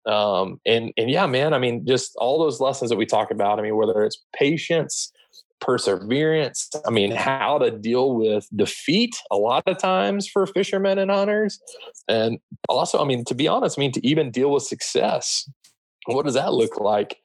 Um, 0.07 0.61
and 0.67 0.93
and 0.97 1.09
yeah 1.09 1.27
man 1.29 1.55
i 1.55 1.59
mean 1.59 1.87
just 1.87 2.17
all 2.17 2.41
those 2.41 2.59
lessons 2.59 2.91
that 2.91 2.97
we 2.97 3.07
talk 3.07 3.31
about 3.31 3.61
i 3.61 3.63
mean 3.63 3.77
whether 3.77 4.03
it's 4.03 4.21
patience 4.35 5.13
perseverance 5.61 6.69
i 6.85 6.91
mean 6.91 7.13
how 7.13 7.57
to 7.59 7.71
deal 7.71 8.17
with 8.17 8.49
defeat 8.57 9.15
a 9.31 9.37
lot 9.37 9.63
of 9.69 9.79
times 9.79 10.27
for 10.27 10.45
fishermen 10.49 10.99
and 10.99 11.09
hunters. 11.09 11.61
And 12.09 12.41
also 12.69 13.01
i 13.01 13.05
mean 13.05 13.25
to 13.27 13.35
be 13.37 13.47
honest 13.47 13.79
i 13.79 13.81
mean 13.81 13.93
to 13.93 14.05
even 14.05 14.33
deal 14.33 14.51
with 14.51 14.65
success 14.65 15.49
what 16.07 16.25
does 16.25 16.35
that 16.35 16.53
look 16.53 16.81
like? 16.81 17.19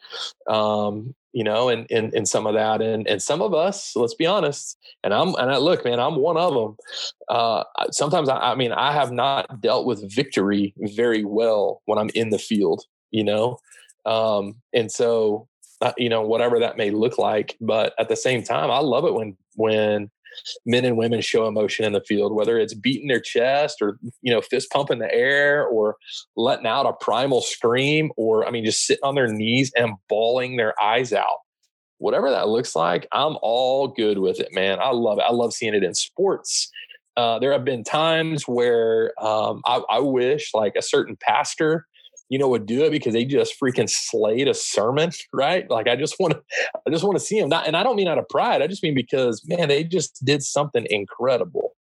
Um, 0.48 1.16
you 1.38 1.44
know 1.44 1.70
and 1.70 1.86
in, 1.92 2.10
in 2.16 2.26
some 2.26 2.48
of 2.48 2.56
that 2.56 2.82
and 2.82 3.08
and 3.08 3.22
some 3.22 3.44
of 3.44 3.54
us 3.54 3.96
let's 3.96 4.16
be 4.16 4.26
honest 4.26 4.76
and 5.04 5.14
i'm 5.14 5.36
and 5.36 5.52
i 5.52 5.58
look 5.58 5.86
man 5.86 6.00
i'm 6.00 6.16
one 6.16 6.36
of 6.36 6.52
them 6.52 6.76
uh, 7.30 7.64
sometimes 7.92 8.28
I, 8.28 8.38
I 8.38 8.56
mean 8.56 8.72
i 8.72 8.92
have 8.92 9.12
not 9.12 9.62
dealt 9.62 9.86
with 9.86 10.12
victory 10.12 10.74
very 10.80 11.24
well 11.24 11.84
when 11.86 12.00
i'm 12.00 12.10
in 12.16 12.32
the 12.32 12.40
field 12.40 12.86
you 13.12 13.24
know? 13.24 13.58
Um, 14.06 14.56
and 14.74 14.92
so 14.92 15.48
uh, 15.82 15.94
you 15.96 16.10
know 16.10 16.24
whatever 16.24 16.60
that 16.60 16.76
may 16.76 16.90
look 16.90 17.20
like 17.20 17.56
but 17.62 17.94
at 18.00 18.10
the 18.10 18.16
same 18.16 18.42
time 18.42 18.72
i 18.72 18.80
love 18.80 19.06
it 19.06 19.14
when 19.14 19.38
when 19.56 20.10
men 20.66 20.86
and 20.86 20.98
women 20.98 21.22
show 21.22 21.48
emotion 21.48 21.86
in 21.86 21.94
the 21.94 22.02
field, 22.02 22.34
whether 22.34 22.58
it's 22.58 22.74
beating 22.74 23.08
their 23.08 23.20
chest 23.20 23.78
or, 23.82 23.98
you 24.22 24.34
know, 24.34 24.42
fist 24.42 24.70
pumping 24.72 25.00
the 25.00 25.14
air 25.14 25.66
or 25.66 25.96
letting 26.36 26.68
out 26.68 26.86
a 26.86 26.94
primal 26.94 27.42
scream 27.42 28.12
or, 28.18 28.46
I 28.48 28.52
mean, 28.52 28.66
just 28.66 28.86
sitting 28.86 29.04
on 29.04 29.16
their 29.16 29.28
knees 29.28 29.72
and 29.76 29.94
bawling 30.10 30.58
their 30.58 30.74
eyes 30.82 31.14
out. 31.14 31.40
Whatever 32.00 32.30
that 32.30 32.48
looks 32.48 32.76
like, 32.76 33.08
I'm 33.12 33.38
all 33.42 33.88
good 33.88 34.20
with 34.20 34.40
it, 34.40 34.50
man. 34.54 34.80
I 34.80 34.92
love 34.92 35.18
it. 35.18 35.26
I 35.28 35.32
love 35.32 35.54
seeing 35.54 35.74
it 35.74 35.84
in 35.84 35.96
sports. 35.96 36.70
Uh, 37.16 37.40
there 37.40 37.52
have 37.52 37.66
been 37.66 37.84
times 37.84 38.48
where 38.48 39.12
um, 39.20 39.62
I, 39.66 39.82
I 39.90 40.00
wish 40.00 40.52
like 40.54 40.74
a 40.78 40.84
certain 40.84 41.18
pastor 41.20 41.88
you 42.30 42.38
know, 42.38 42.48
would 42.50 42.66
do 42.66 42.84
it 42.84 42.92
because 42.92 43.14
they 43.14 43.26
just 43.26 43.56
freaking 43.62 43.90
slayed 43.90 44.48
a 44.48 44.54
sermon, 44.54 45.12
right? 45.34 45.70
Like 45.70 45.88
I 45.88 45.96
just 45.96 46.16
want 46.20 46.34
to, 46.34 46.42
I 46.86 46.90
just 46.90 47.04
want 47.04 47.18
to 47.18 47.24
see 47.24 47.40
them. 47.40 47.50
Not, 47.50 47.68
and 47.68 47.78
I 47.78 47.84
don't 47.84 47.96
mean 47.96 48.08
out 48.08 48.18
of 48.18 48.28
pride. 48.30 48.62
I 48.62 48.68
just 48.68 48.84
mean 48.84 48.96
because 48.96 49.44
man, 49.48 49.68
they 49.68 49.84
just 49.84 50.24
did 50.26 50.44
something 50.44 50.86
incredible, 50.90 51.76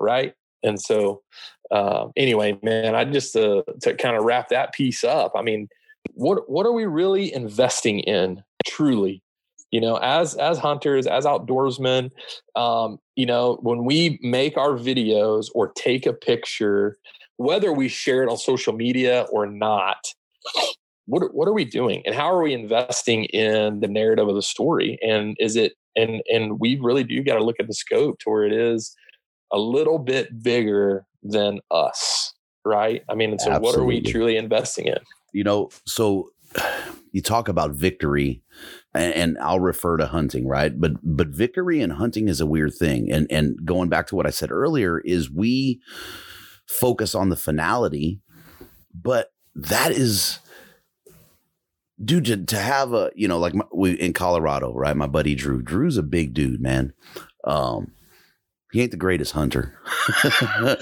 right? 0.00 0.34
And 0.62 0.80
so, 0.80 1.22
uh, 1.70 2.08
anyway, 2.16 2.58
man, 2.62 2.94
I 2.94 3.04
just 3.04 3.36
uh, 3.36 3.62
to 3.82 3.94
kind 3.94 4.16
of 4.16 4.24
wrap 4.24 4.48
that 4.48 4.72
piece 4.74 5.04
up. 5.04 5.32
I 5.36 5.42
mean, 5.42 5.68
what 6.12 6.48
what 6.50 6.66
are 6.66 6.72
we 6.72 6.86
really 6.86 7.32
investing 7.32 8.00
in 8.00 8.42
truly? 8.66 9.22
You 9.70 9.80
know, 9.80 9.96
as 9.96 10.34
as 10.36 10.58
hunters, 10.58 11.06
as 11.06 11.24
outdoorsmen, 11.24 12.10
um, 12.54 12.98
you 13.16 13.26
know, 13.26 13.58
when 13.62 13.84
we 13.84 14.18
make 14.22 14.56
our 14.56 14.70
videos 14.70 15.46
or 15.54 15.68
take 15.72 16.06
a 16.06 16.12
picture 16.12 16.96
whether 17.36 17.72
we 17.72 17.88
share 17.88 18.22
it 18.22 18.28
on 18.28 18.36
social 18.36 18.72
media 18.72 19.26
or 19.30 19.46
not, 19.46 19.98
what 21.06 21.34
what 21.34 21.48
are 21.48 21.52
we 21.52 21.64
doing 21.64 22.02
and 22.04 22.14
how 22.14 22.30
are 22.30 22.42
we 22.42 22.52
investing 22.52 23.24
in 23.26 23.80
the 23.80 23.88
narrative 23.88 24.28
of 24.28 24.34
the 24.34 24.42
story 24.42 24.98
and 25.02 25.36
is 25.38 25.56
it 25.56 25.74
and 25.94 26.22
and 26.28 26.60
we 26.60 26.78
really 26.82 27.04
do 27.04 27.22
got 27.22 27.36
to 27.36 27.44
look 27.44 27.56
at 27.58 27.66
the 27.66 27.74
scope 27.74 28.18
to 28.18 28.30
where 28.30 28.44
it 28.44 28.52
is 28.52 28.94
a 29.52 29.58
little 29.58 29.98
bit 29.98 30.42
bigger 30.42 31.04
than 31.22 31.60
us 31.70 32.34
right 32.64 33.02
i 33.08 33.14
mean 33.14 33.38
so 33.38 33.50
Absolutely. 33.50 33.64
what 33.64 33.76
are 33.80 33.84
we 33.84 34.00
truly 34.00 34.36
investing 34.36 34.86
in 34.86 34.98
you 35.32 35.44
know 35.44 35.68
so 35.86 36.30
you 37.12 37.22
talk 37.22 37.48
about 37.48 37.70
victory 37.70 38.42
and, 38.92 39.14
and, 39.14 39.38
I'll 39.38 39.60
refer 39.60 39.98
to 39.98 40.06
hunting, 40.06 40.46
right? 40.46 40.78
But 40.78 40.92
but 41.02 41.28
victory 41.28 41.82
and 41.82 41.94
hunting 41.94 42.28
is 42.28 42.40
a 42.40 42.46
weird 42.46 42.74
thing. 42.74 43.10
And 43.10 43.26
and 43.30 43.58
going 43.64 43.90
back 43.90 44.06
to 44.08 44.16
what 44.16 44.26
I 44.26 44.30
said 44.30 44.50
earlier 44.50 45.00
is 45.00 45.30
we 45.30 45.80
focus 46.66 47.14
on 47.14 47.28
the 47.28 47.36
finality, 47.36 48.20
but 48.94 49.32
that 49.54 49.92
is 49.92 50.38
dude 52.04 52.26
to, 52.26 52.44
to 52.44 52.58
have 52.58 52.92
a 52.92 53.10
you 53.14 53.26
know 53.26 53.38
like 53.38 53.54
my, 53.54 53.64
we 53.72 53.92
in 53.92 54.12
Colorado, 54.12 54.72
right? 54.74 54.96
My 54.96 55.06
buddy 55.06 55.34
Drew. 55.34 55.62
Drew's 55.62 55.96
a 55.96 56.02
big 56.02 56.34
dude, 56.34 56.60
man. 56.60 56.92
Um, 57.44 57.92
he 58.72 58.82
ain't 58.82 58.90
the 58.90 58.96
greatest 58.96 59.32
hunter. 59.32 59.78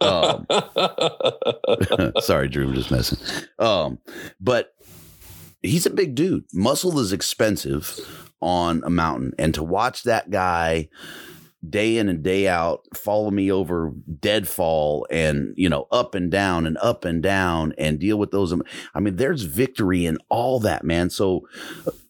um, 0.00 0.46
sorry, 2.20 2.48
Drew, 2.48 2.68
I'm 2.68 2.74
just 2.74 2.90
messing. 2.90 3.18
Um, 3.58 3.98
but 4.40 4.74
he's 5.62 5.86
a 5.86 5.90
big 5.90 6.14
dude. 6.14 6.44
Muscle 6.52 6.98
is 6.98 7.12
expensive 7.12 8.00
on 8.40 8.82
a 8.84 8.90
mountain, 8.90 9.32
and 9.38 9.54
to 9.54 9.62
watch 9.62 10.04
that 10.04 10.30
guy 10.30 10.88
day 11.68 11.96
in 11.96 12.08
and 12.08 12.22
day 12.22 12.48
out 12.48 12.84
follow 12.94 13.30
me 13.30 13.50
over 13.50 13.92
deadfall 14.20 15.06
and 15.10 15.54
you 15.56 15.68
know 15.68 15.86
up 15.92 16.14
and 16.14 16.30
down 16.30 16.66
and 16.66 16.76
up 16.78 17.04
and 17.04 17.22
down 17.22 17.72
and 17.78 18.00
deal 18.00 18.18
with 18.18 18.32
those 18.32 18.52
i 18.94 19.00
mean 19.00 19.14
there's 19.14 19.42
victory 19.42 20.04
in 20.04 20.18
all 20.28 20.58
that 20.58 20.84
man 20.84 21.08
so 21.08 21.46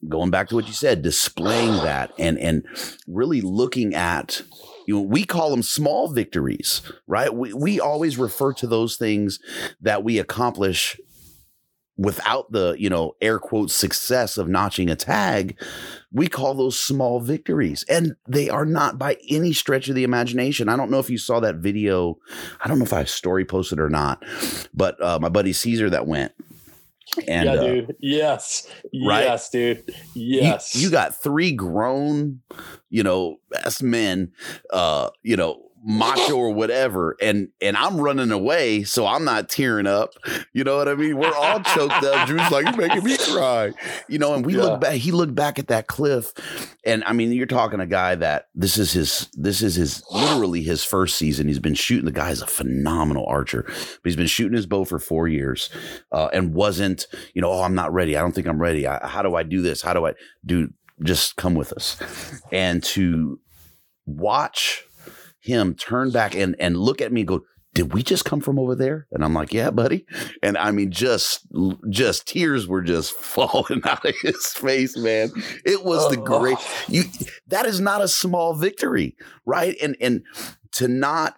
going 0.08 0.30
back 0.30 0.48
to 0.48 0.54
what 0.54 0.66
you 0.66 0.72
said 0.72 1.02
displaying 1.02 1.72
that 1.82 2.10
and 2.18 2.38
and 2.38 2.64
really 3.06 3.42
looking 3.42 3.94
at 3.94 4.42
you 4.86 4.94
know, 4.94 5.00
we 5.00 5.24
call 5.24 5.50
them 5.50 5.62
small 5.62 6.08
victories, 6.08 6.82
right? 7.06 7.32
We, 7.32 7.52
we 7.52 7.78
always 7.78 8.18
refer 8.18 8.52
to 8.54 8.66
those 8.66 8.96
things 8.96 9.38
that 9.80 10.02
we 10.02 10.18
accomplish 10.18 11.00
without 11.96 12.50
the 12.52 12.74
you 12.78 12.88
know 12.88 13.14
air 13.20 13.38
quote 13.38 13.70
success 13.70 14.38
of 14.38 14.48
notching 14.48 14.88
a 14.88 14.96
tag 14.96 15.60
we 16.10 16.26
call 16.26 16.54
those 16.54 16.78
small 16.78 17.20
victories 17.20 17.84
and 17.88 18.16
they 18.26 18.48
are 18.48 18.64
not 18.64 18.98
by 18.98 19.16
any 19.28 19.52
stretch 19.52 19.88
of 19.88 19.94
the 19.94 20.04
imagination 20.04 20.68
i 20.68 20.76
don't 20.76 20.90
know 20.90 20.98
if 20.98 21.10
you 21.10 21.18
saw 21.18 21.38
that 21.38 21.56
video 21.56 22.16
i 22.60 22.68
don't 22.68 22.78
know 22.78 22.84
if 22.84 22.94
i 22.94 23.04
story 23.04 23.44
posted 23.44 23.78
or 23.78 23.90
not 23.90 24.24
but 24.72 25.02
uh, 25.02 25.18
my 25.20 25.28
buddy 25.28 25.52
caesar 25.52 25.90
that 25.90 26.06
went 26.06 26.32
and, 27.28 27.46
yeah, 27.46 27.52
uh, 27.52 27.66
dude. 27.66 27.96
Yes. 28.00 28.66
Right? 28.84 29.24
Yes, 29.24 29.50
dude. 29.50 29.94
Yes. 30.14 30.74
You, 30.74 30.82
you, 30.82 30.90
got 30.90 31.14
three 31.14 31.52
grown, 31.52 32.40
you 32.88 33.02
know, 33.02 33.36
best 33.50 33.82
men, 33.82 34.32
uh, 34.70 35.10
you 35.22 35.36
know, 35.36 35.71
macho 35.84 36.36
or 36.36 36.50
whatever 36.50 37.16
and 37.20 37.48
and 37.60 37.76
i'm 37.76 38.00
running 38.00 38.30
away 38.30 38.82
so 38.84 39.06
i'm 39.06 39.24
not 39.24 39.48
tearing 39.48 39.86
up. 39.86 40.10
You 40.52 40.64
know 40.64 40.76
what 40.76 40.88
i 40.88 40.94
mean? 40.94 41.16
We're 41.16 41.34
all 41.34 41.60
choked 41.60 42.04
up 42.04 42.26
drew's 42.26 42.50
like 42.50 42.66
you're 42.66 42.88
making 42.88 43.04
me 43.04 43.16
cry. 43.16 43.72
You 44.08 44.18
know 44.18 44.34
and 44.34 44.44
we 44.44 44.54
yeah. 44.56 44.62
look 44.62 44.80
back 44.80 44.94
he 44.94 45.12
looked 45.12 45.34
back 45.34 45.58
at 45.58 45.68
that 45.68 45.86
cliff 45.86 46.32
and 46.84 47.02
i 47.04 47.12
mean 47.12 47.32
you're 47.32 47.46
talking 47.46 47.80
a 47.80 47.86
guy 47.86 48.14
that 48.14 48.48
this 48.54 48.78
is 48.78 48.92
his 48.92 49.28
this 49.34 49.62
is 49.62 49.74
his 49.74 50.02
literally 50.10 50.62
his 50.62 50.84
first 50.84 51.16
season. 51.16 51.48
He's 51.48 51.58
been 51.58 51.74
shooting 51.74 52.04
the 52.04 52.12
guy 52.12 52.30
is 52.30 52.42
a 52.42 52.46
phenomenal 52.46 53.26
archer 53.26 53.62
but 53.62 54.00
he's 54.04 54.16
been 54.16 54.26
shooting 54.26 54.56
his 54.56 54.66
bow 54.66 54.84
for 54.84 54.98
four 54.98 55.28
years 55.28 55.70
uh, 56.12 56.28
and 56.32 56.54
wasn't 56.54 57.06
you 57.34 57.42
know 57.42 57.50
oh 57.50 57.62
i'm 57.62 57.74
not 57.74 57.92
ready. 57.92 58.16
I 58.16 58.20
don't 58.20 58.32
think 58.32 58.46
i'm 58.46 58.60
ready. 58.60 58.86
I, 58.86 59.06
how 59.06 59.22
do 59.22 59.34
i 59.34 59.42
do 59.42 59.62
this? 59.62 59.82
How 59.82 59.92
do 59.92 60.06
i 60.06 60.14
do 60.44 60.68
just 61.02 61.36
come 61.36 61.54
with 61.54 61.72
us. 61.72 62.00
And 62.50 62.82
to 62.84 63.40
watch 64.06 64.84
him 65.42 65.74
turn 65.74 66.10
back 66.10 66.34
and 66.34 66.56
and 66.58 66.76
look 66.76 67.00
at 67.00 67.12
me 67.12 67.20
and 67.22 67.28
go, 67.28 67.42
did 67.74 67.94
we 67.94 68.02
just 68.02 68.24
come 68.24 68.40
from 68.40 68.58
over 68.58 68.74
there? 68.74 69.06
And 69.12 69.24
I'm 69.24 69.32
like, 69.32 69.52
yeah, 69.52 69.70
buddy. 69.70 70.04
And 70.42 70.58
I 70.58 70.70
mean, 70.72 70.90
just, 70.90 71.46
just 71.88 72.28
tears 72.28 72.66
were 72.66 72.82
just 72.82 73.12
falling 73.16 73.82
out 73.84 74.04
of 74.04 74.14
his 74.22 74.46
face, 74.46 74.96
man. 74.96 75.30
It 75.64 75.84
was 75.84 76.10
the 76.10 76.20
oh. 76.20 76.24
great, 76.24 76.58
you, 76.88 77.04
that 77.48 77.66
is 77.66 77.80
not 77.80 78.02
a 78.02 78.08
small 78.08 78.54
victory, 78.54 79.16
right? 79.46 79.76
And, 79.82 79.96
and 80.00 80.22
to 80.72 80.88
not, 80.88 81.36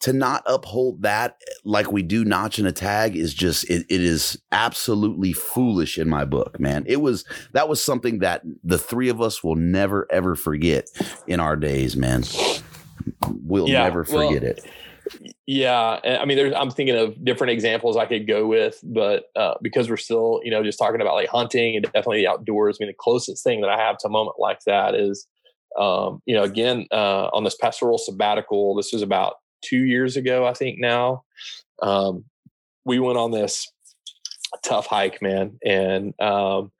to 0.00 0.14
not 0.14 0.42
uphold 0.46 1.02
that 1.02 1.36
like 1.62 1.92
we 1.92 2.02
do 2.02 2.24
notch 2.24 2.58
and 2.58 2.66
a 2.66 2.72
tag 2.72 3.14
is 3.14 3.34
just, 3.34 3.68
it, 3.68 3.84
it 3.90 4.00
is 4.00 4.40
absolutely 4.50 5.34
foolish 5.34 5.98
in 5.98 6.08
my 6.08 6.24
book, 6.24 6.58
man. 6.58 6.84
It 6.86 7.02
was, 7.02 7.24
that 7.52 7.68
was 7.68 7.84
something 7.84 8.20
that 8.20 8.42
the 8.64 8.78
three 8.78 9.10
of 9.10 9.20
us 9.20 9.44
will 9.44 9.56
never, 9.56 10.08
ever 10.10 10.34
forget 10.34 10.88
in 11.26 11.38
our 11.38 11.54
days, 11.54 11.96
man 11.96 12.24
we'll 13.42 13.68
yeah, 13.68 13.84
never 13.84 14.04
forget 14.04 14.42
well, 14.42 14.50
it. 14.50 14.66
Yeah, 15.46 16.00
I 16.04 16.24
mean, 16.24 16.36
there's. 16.36 16.54
I'm 16.54 16.70
thinking 16.70 16.96
of 16.96 17.24
different 17.24 17.52
examples 17.52 17.96
I 17.96 18.06
could 18.06 18.26
go 18.26 18.46
with, 18.46 18.78
but 18.82 19.24
uh, 19.36 19.54
because 19.62 19.88
we're 19.88 19.96
still, 19.96 20.40
you 20.44 20.50
know, 20.50 20.62
just 20.62 20.78
talking 20.78 21.00
about 21.00 21.14
like 21.14 21.28
hunting 21.28 21.76
and 21.76 21.84
definitely 21.84 22.18
the 22.18 22.28
outdoors. 22.28 22.76
I 22.78 22.84
mean, 22.84 22.90
the 22.90 22.96
closest 22.98 23.42
thing 23.42 23.62
that 23.62 23.70
I 23.70 23.78
have 23.78 23.96
to 23.98 24.08
a 24.08 24.10
moment 24.10 24.36
like 24.38 24.60
that 24.66 24.94
is, 24.94 25.26
um, 25.78 26.20
you 26.26 26.34
know, 26.34 26.42
again 26.42 26.86
uh, 26.92 27.28
on 27.32 27.44
this 27.44 27.56
pastoral 27.56 27.98
sabbatical. 27.98 28.74
This 28.74 28.92
was 28.92 29.02
about 29.02 29.36
two 29.62 29.84
years 29.84 30.16
ago, 30.16 30.46
I 30.46 30.52
think. 30.52 30.78
Now, 30.78 31.24
um, 31.80 32.24
we 32.84 32.98
went 32.98 33.18
on 33.18 33.30
this 33.30 33.66
tough 34.62 34.86
hike, 34.86 35.22
man, 35.22 35.58
and 35.64 36.12
um, 36.20 36.70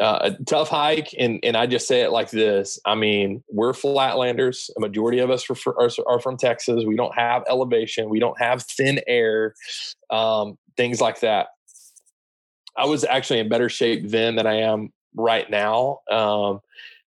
uh, 0.00 0.18
a 0.22 0.44
tough 0.44 0.68
hike, 0.68 1.14
and 1.18 1.40
and 1.42 1.56
I 1.56 1.66
just 1.66 1.86
say 1.86 2.00
it 2.00 2.10
like 2.10 2.30
this. 2.30 2.78
I 2.84 2.94
mean, 2.94 3.44
we're 3.48 3.72
flatlanders. 3.72 4.70
A 4.76 4.80
majority 4.80 5.18
of 5.18 5.30
us 5.30 5.48
are, 5.50 5.74
are, 5.78 5.90
are 6.06 6.20
from 6.20 6.36
Texas. 6.36 6.84
We 6.86 6.96
don't 6.96 7.14
have 7.14 7.44
elevation. 7.48 8.08
We 8.08 8.18
don't 8.18 8.40
have 8.40 8.62
thin 8.62 9.00
air, 9.06 9.54
um, 10.08 10.58
things 10.76 11.00
like 11.00 11.20
that. 11.20 11.48
I 12.76 12.86
was 12.86 13.04
actually 13.04 13.40
in 13.40 13.48
better 13.48 13.68
shape 13.68 14.08
then 14.08 14.36
than 14.36 14.46
I 14.46 14.60
am 14.60 14.92
right 15.14 15.48
now. 15.50 16.00
Um, 16.10 16.60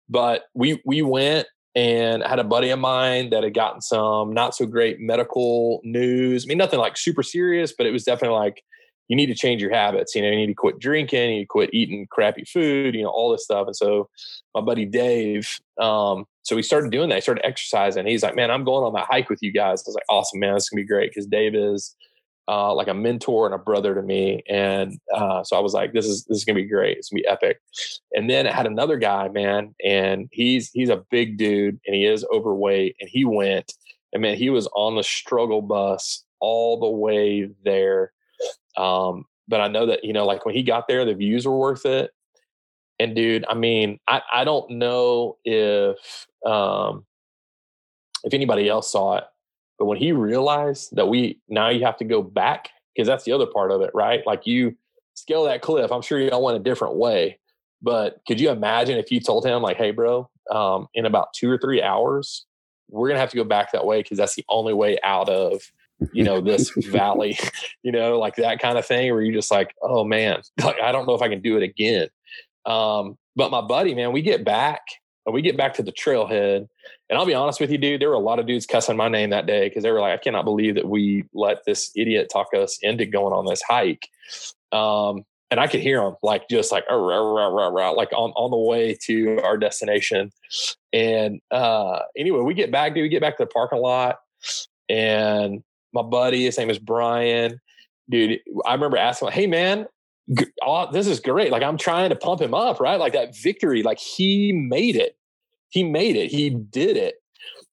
but 0.09 0.43
we 0.53 0.81
we 0.85 1.01
went 1.01 1.47
and 1.75 2.21
had 2.23 2.37
a 2.37 2.43
buddy 2.43 2.69
of 2.69 2.79
mine 2.79 3.31
that 3.31 3.43
had 3.43 3.53
gotten 3.53 3.81
some 3.81 4.33
not 4.33 4.55
so 4.55 4.65
great 4.65 4.99
medical 4.99 5.81
news. 5.83 6.45
I 6.45 6.47
mean, 6.47 6.59
nothing 6.59 6.79
like 6.79 6.97
super 6.97 7.23
serious, 7.23 7.73
but 7.75 7.87
it 7.87 7.91
was 7.91 8.03
definitely 8.03 8.37
like 8.37 8.63
you 9.07 9.15
need 9.15 9.27
to 9.27 9.35
change 9.35 9.61
your 9.61 9.71
habits. 9.71 10.15
You 10.15 10.21
know, 10.21 10.29
you 10.29 10.37
need 10.37 10.47
to 10.47 10.53
quit 10.53 10.79
drinking, 10.79 11.29
you 11.29 11.35
need 11.35 11.43
to 11.43 11.47
quit 11.47 11.69
eating 11.73 12.07
crappy 12.09 12.45
food, 12.45 12.95
you 12.95 13.03
know, 13.03 13.09
all 13.09 13.31
this 13.31 13.43
stuff. 13.43 13.67
And 13.67 13.75
so 13.75 14.09
my 14.55 14.61
buddy 14.61 14.85
Dave, 14.85 15.59
um, 15.79 16.25
so 16.43 16.55
we 16.55 16.63
started 16.63 16.91
doing 16.91 17.09
that. 17.09 17.15
He 17.15 17.21
started 17.21 17.45
exercising. 17.45 18.05
He's 18.05 18.23
like, 18.23 18.35
man, 18.35 18.51
I'm 18.51 18.63
going 18.63 18.85
on 18.85 18.93
that 18.93 19.07
hike 19.09 19.29
with 19.29 19.39
you 19.41 19.51
guys. 19.51 19.81
I 19.81 19.87
was 19.87 19.95
like, 19.95 20.05
awesome, 20.09 20.39
man. 20.39 20.53
This 20.53 20.63
is 20.63 20.69
gonna 20.69 20.83
be 20.83 20.87
great. 20.87 21.13
Cause 21.13 21.25
Dave 21.25 21.55
is 21.55 21.95
uh, 22.47 22.73
like 22.73 22.87
a 22.87 22.93
mentor 22.93 23.45
and 23.45 23.55
a 23.55 23.57
brother 23.57 23.95
to 23.95 24.01
me. 24.01 24.43
And 24.49 24.99
uh, 25.13 25.43
so 25.43 25.55
I 25.55 25.59
was 25.59 25.73
like, 25.73 25.93
this 25.93 26.05
is 26.05 26.25
this 26.25 26.39
is 26.39 26.45
gonna 26.45 26.59
be 26.59 26.65
great. 26.67 26.97
It's 26.97 27.09
gonna 27.09 27.21
be 27.21 27.27
epic. 27.27 27.59
And 28.13 28.29
then 28.29 28.45
it 28.45 28.53
had 28.53 28.67
another 28.67 28.97
guy, 28.97 29.29
man, 29.29 29.75
and 29.83 30.27
he's 30.31 30.69
he's 30.71 30.89
a 30.89 31.03
big 31.09 31.37
dude 31.37 31.79
and 31.85 31.95
he 31.95 32.05
is 32.05 32.25
overweight. 32.33 32.95
And 32.99 33.09
he 33.09 33.25
went, 33.25 33.73
and 34.11 34.21
man, 34.21 34.37
he 34.37 34.49
was 34.49 34.67
on 34.75 34.95
the 34.95 35.03
struggle 35.03 35.61
bus 35.61 36.23
all 36.39 36.79
the 36.79 36.89
way 36.89 37.49
there 37.63 38.11
um, 38.77 39.25
but 39.47 39.61
I 39.61 39.67
know 39.67 39.85
that, 39.87 40.03
you 40.03 40.13
know, 40.13 40.25
like 40.25 40.45
when 40.45 40.55
he 40.55 40.63
got 40.63 40.87
there, 40.87 41.05
the 41.05 41.13
views 41.13 41.45
were 41.45 41.57
worth 41.57 41.85
it. 41.85 42.11
And 42.99 43.15
dude, 43.15 43.45
I 43.49 43.55
mean, 43.55 43.99
I, 44.07 44.21
I 44.31 44.43
don't 44.43 44.69
know 44.71 45.37
if 45.43 46.27
um, 46.45 47.05
if 48.23 48.33
anybody 48.33 48.69
else 48.69 48.91
saw 48.91 49.17
it, 49.17 49.25
but 49.77 49.85
when 49.85 49.97
he 49.97 50.11
realized 50.11 50.95
that 50.95 51.07
we 51.07 51.39
now 51.49 51.69
you 51.69 51.83
have 51.85 51.97
to 51.97 52.05
go 52.05 52.21
back, 52.21 52.69
because 52.95 53.07
that's 53.07 53.23
the 53.23 53.31
other 53.31 53.47
part 53.47 53.71
of 53.71 53.81
it, 53.81 53.91
right? 53.93 54.25
Like 54.25 54.45
you 54.45 54.75
scale 55.15 55.43
that 55.45 55.61
cliff, 55.61 55.91
I'm 55.91 56.01
sure 56.01 56.19
y'all 56.19 56.43
went 56.43 56.57
a 56.57 56.63
different 56.63 56.95
way. 56.95 57.39
But 57.81 58.21
could 58.27 58.39
you 58.39 58.49
imagine 58.49 58.97
if 58.97 59.11
you 59.11 59.19
told 59.19 59.45
him, 59.45 59.61
like, 59.61 59.75
hey, 59.75 59.91
bro, 59.91 60.29
um, 60.49 60.87
in 60.93 61.05
about 61.05 61.33
two 61.33 61.51
or 61.51 61.57
three 61.57 61.81
hours, 61.81 62.45
we're 62.89 63.09
gonna 63.09 63.19
have 63.19 63.31
to 63.31 63.37
go 63.37 63.43
back 63.43 63.71
that 63.71 63.85
way 63.85 64.01
because 64.01 64.17
that's 64.17 64.35
the 64.35 64.45
only 64.47 64.73
way 64.73 64.97
out 65.03 65.27
of 65.27 65.61
you 66.11 66.23
know 66.23 66.41
this 66.41 66.71
valley 66.87 67.37
you 67.83 67.91
know 67.91 68.19
like 68.19 68.35
that 68.35 68.59
kind 68.59 68.77
of 68.77 68.85
thing 68.85 69.11
where 69.11 69.21
you're 69.21 69.33
just 69.33 69.51
like 69.51 69.73
oh 69.81 70.03
man 70.03 70.41
like 70.63 70.79
i 70.81 70.91
don't 70.91 71.07
know 71.07 71.13
if 71.13 71.21
i 71.21 71.29
can 71.29 71.41
do 71.41 71.57
it 71.57 71.63
again 71.63 72.07
um, 72.65 73.17
but 73.35 73.51
my 73.51 73.61
buddy 73.61 73.93
man 73.93 74.11
we 74.11 74.21
get 74.21 74.45
back 74.45 74.81
and 75.25 75.33
we 75.33 75.41
get 75.41 75.57
back 75.57 75.73
to 75.73 75.83
the 75.83 75.91
trailhead 75.91 76.67
and 77.09 77.19
i'll 77.19 77.25
be 77.25 77.33
honest 77.33 77.59
with 77.59 77.71
you 77.71 77.77
dude 77.77 78.01
there 78.01 78.09
were 78.09 78.15
a 78.15 78.19
lot 78.19 78.39
of 78.39 78.45
dudes 78.45 78.65
cussing 78.65 78.97
my 78.97 79.09
name 79.09 79.29
that 79.31 79.45
day 79.45 79.67
because 79.67 79.83
they 79.83 79.91
were 79.91 79.99
like 79.99 80.13
i 80.13 80.21
cannot 80.21 80.45
believe 80.45 80.75
that 80.75 80.87
we 80.87 81.25
let 81.33 81.57
this 81.65 81.91
idiot 81.95 82.29
talk 82.31 82.47
us 82.55 82.79
into 82.81 83.05
going 83.05 83.33
on 83.33 83.45
this 83.45 83.61
hike 83.61 84.07
um, 84.71 85.23
and 85.53 85.59
I 85.59 85.67
could 85.67 85.81
hear 85.81 86.01
them 86.01 86.15
like 86.23 86.49
just 86.49 86.71
like 86.71 86.83
rah, 86.89 86.97
rah, 86.97 87.45
rah, 87.45 87.67
rah, 87.67 87.91
like 87.91 88.11
on, 88.11 88.31
on 88.31 88.49
the 88.49 88.57
way 88.57 88.97
to 89.03 89.39
our 89.43 89.55
destination. 89.55 90.31
And 90.91 91.41
uh, 91.51 91.99
anyway, 92.17 92.39
we 92.39 92.55
get 92.55 92.71
back, 92.71 92.95
dude, 92.95 93.03
we 93.03 93.09
get 93.09 93.21
back 93.21 93.37
to 93.37 93.43
the 93.43 93.51
parking 93.51 93.77
lot 93.77 94.17
and 94.89 95.63
my 95.93 96.01
buddy, 96.01 96.45
his 96.45 96.57
name 96.57 96.69
is 96.69 96.79
Brian. 96.79 97.59
Dude, 98.09 98.39
I 98.65 98.73
remember 98.73 98.97
asking, 98.97 99.31
"Hey, 99.31 99.47
man, 99.47 99.87
oh, 100.61 100.91
this 100.91 101.07
is 101.07 101.19
great!" 101.19 101.51
Like 101.51 101.63
I'm 101.63 101.77
trying 101.77 102.09
to 102.09 102.15
pump 102.15 102.41
him 102.41 102.53
up, 102.53 102.79
right? 102.79 102.99
Like 102.99 103.13
that 103.13 103.35
victory, 103.35 103.83
like 103.83 103.99
he 103.99 104.51
made 104.51 104.95
it. 104.95 105.17
He 105.69 105.83
made 105.83 106.15
it. 106.15 106.31
He 106.31 106.49
did 106.49 106.97
it. 106.97 107.15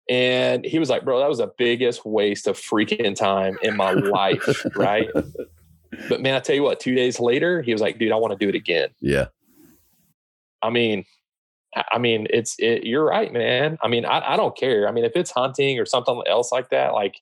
And 0.09 0.65
he 0.65 0.79
was 0.79 0.91
like, 0.91 1.05
"Bro, 1.05 1.21
that 1.21 1.29
was 1.29 1.39
the 1.39 1.53
biggest 1.59 2.05
waste 2.05 2.47
of 2.47 2.57
freaking 2.59 3.15
time 3.15 3.59
in 3.63 3.77
my 3.77 3.93
life, 3.93 4.65
right?" 4.77 5.09
but 6.09 6.21
man, 6.21 6.35
I 6.35 6.41
tell 6.41 6.55
you 6.55 6.63
what, 6.63 6.81
two 6.81 6.95
days 6.95 7.21
later, 7.21 7.63
he 7.63 7.73
was 7.73 7.83
like, 7.83 7.99
dude, 7.99 8.13
I 8.13 8.17
want 8.17 8.33
to 8.33 8.39
do 8.39 8.49
it 8.49 8.55
again. 8.55 8.91
Yeah. 9.01 9.27
I 10.63 10.71
mean, 10.71 11.05
I 11.91 11.99
mean, 11.99 12.27
it's 12.31 12.57
it, 12.59 12.85
you're 12.85 13.05
right, 13.05 13.33
man. 13.33 13.79
I 13.83 13.89
mean, 13.89 14.05
I, 14.05 14.35
I 14.35 14.37
don't 14.37 14.57
care. 14.57 14.89
I 14.89 14.93
mean, 14.93 15.05
if 15.05 15.13
it's 15.15 15.31
hunting 15.31 15.79
or 15.79 15.87
something 15.87 16.23
else 16.27 16.53
like 16.53 16.71
that, 16.71 16.93
like 16.93 17.21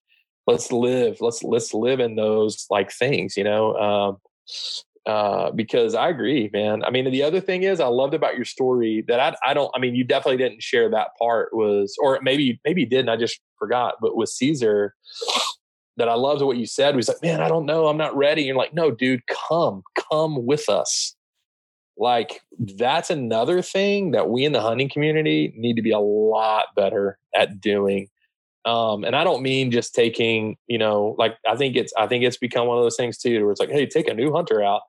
let's 0.48 0.72
live, 0.72 1.18
let's 1.20 1.42
let's 1.42 1.74
live 1.74 2.00
in 2.00 2.16
those 2.16 2.66
like 2.70 2.90
things, 2.90 3.36
you 3.36 3.44
know. 3.44 3.76
Um, 3.76 4.16
uh, 5.06 5.50
because 5.52 5.94
I 5.94 6.08
agree, 6.08 6.50
man. 6.52 6.82
I 6.84 6.90
mean, 6.90 7.10
the 7.10 7.22
other 7.22 7.40
thing 7.40 7.62
is 7.62 7.80
I 7.80 7.86
loved 7.86 8.14
about 8.14 8.36
your 8.36 8.44
story 8.44 9.04
that 9.08 9.20
I 9.20 9.50
I 9.50 9.54
don't. 9.54 9.70
I 9.74 9.78
mean, 9.78 9.94
you 9.94 10.04
definitely 10.04 10.38
didn't 10.38 10.62
share 10.62 10.90
that 10.90 11.08
part 11.18 11.50
was, 11.52 11.96
or 12.02 12.18
maybe 12.22 12.60
maybe 12.64 12.80
you 12.82 12.88
didn't. 12.88 13.10
I 13.10 13.16
just 13.16 13.38
forgot. 13.58 13.96
But 14.00 14.16
with 14.16 14.30
Caesar, 14.30 14.94
that 15.98 16.08
I 16.08 16.14
loved 16.14 16.42
what 16.42 16.56
you 16.56 16.66
said 16.66 16.96
was 16.96 17.08
like, 17.08 17.22
man, 17.22 17.40
I 17.40 17.48
don't 17.48 17.66
know, 17.66 17.86
I'm 17.86 17.96
not 17.98 18.16
ready. 18.16 18.42
You're 18.42 18.56
like, 18.56 18.72
no, 18.72 18.90
dude, 18.90 19.26
come, 19.26 19.82
come 20.10 20.46
with 20.46 20.68
us 20.68 21.14
like 21.98 22.40
that's 22.76 23.10
another 23.10 23.60
thing 23.60 24.12
that 24.12 24.30
we 24.30 24.44
in 24.44 24.52
the 24.52 24.60
hunting 24.60 24.88
community 24.88 25.52
need 25.56 25.74
to 25.74 25.82
be 25.82 25.90
a 25.90 25.98
lot 25.98 26.66
better 26.76 27.18
at 27.34 27.60
doing 27.60 28.08
um, 28.64 29.04
and 29.04 29.14
i 29.14 29.24
don't 29.24 29.42
mean 29.42 29.70
just 29.70 29.94
taking 29.94 30.56
you 30.66 30.78
know 30.78 31.14
like 31.18 31.36
i 31.48 31.56
think 31.56 31.76
it's 31.76 31.92
i 31.98 32.06
think 32.06 32.24
it's 32.24 32.36
become 32.36 32.66
one 32.66 32.78
of 32.78 32.84
those 32.84 32.96
things 32.96 33.18
too 33.18 33.42
where 33.42 33.52
it's 33.52 33.60
like 33.60 33.70
hey 33.70 33.86
take 33.86 34.08
a 34.08 34.14
new 34.14 34.32
hunter 34.32 34.62
out 34.62 34.82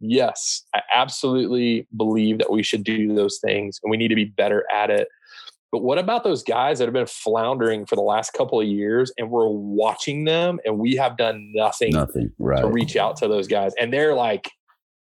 yes 0.00 0.64
i 0.74 0.82
absolutely 0.94 1.86
believe 1.96 2.38
that 2.38 2.50
we 2.50 2.62
should 2.62 2.84
do 2.84 3.14
those 3.14 3.38
things 3.44 3.80
and 3.82 3.90
we 3.90 3.96
need 3.96 4.08
to 4.08 4.14
be 4.14 4.24
better 4.24 4.64
at 4.72 4.90
it 4.90 5.08
but 5.70 5.82
what 5.82 5.98
about 5.98 6.22
those 6.22 6.42
guys 6.42 6.78
that 6.78 6.84
have 6.84 6.92
been 6.92 7.06
floundering 7.06 7.86
for 7.86 7.96
the 7.96 8.02
last 8.02 8.34
couple 8.34 8.60
of 8.60 8.66
years 8.66 9.10
and 9.16 9.30
we're 9.30 9.48
watching 9.48 10.24
them 10.24 10.60
and 10.66 10.78
we 10.78 10.96
have 10.96 11.16
done 11.16 11.50
nothing, 11.54 11.92
nothing 11.92 12.30
right. 12.38 12.60
to 12.60 12.68
reach 12.68 12.94
out 12.94 13.16
to 13.16 13.28
those 13.28 13.48
guys 13.48 13.72
and 13.80 13.90
they're 13.90 14.14
like 14.14 14.50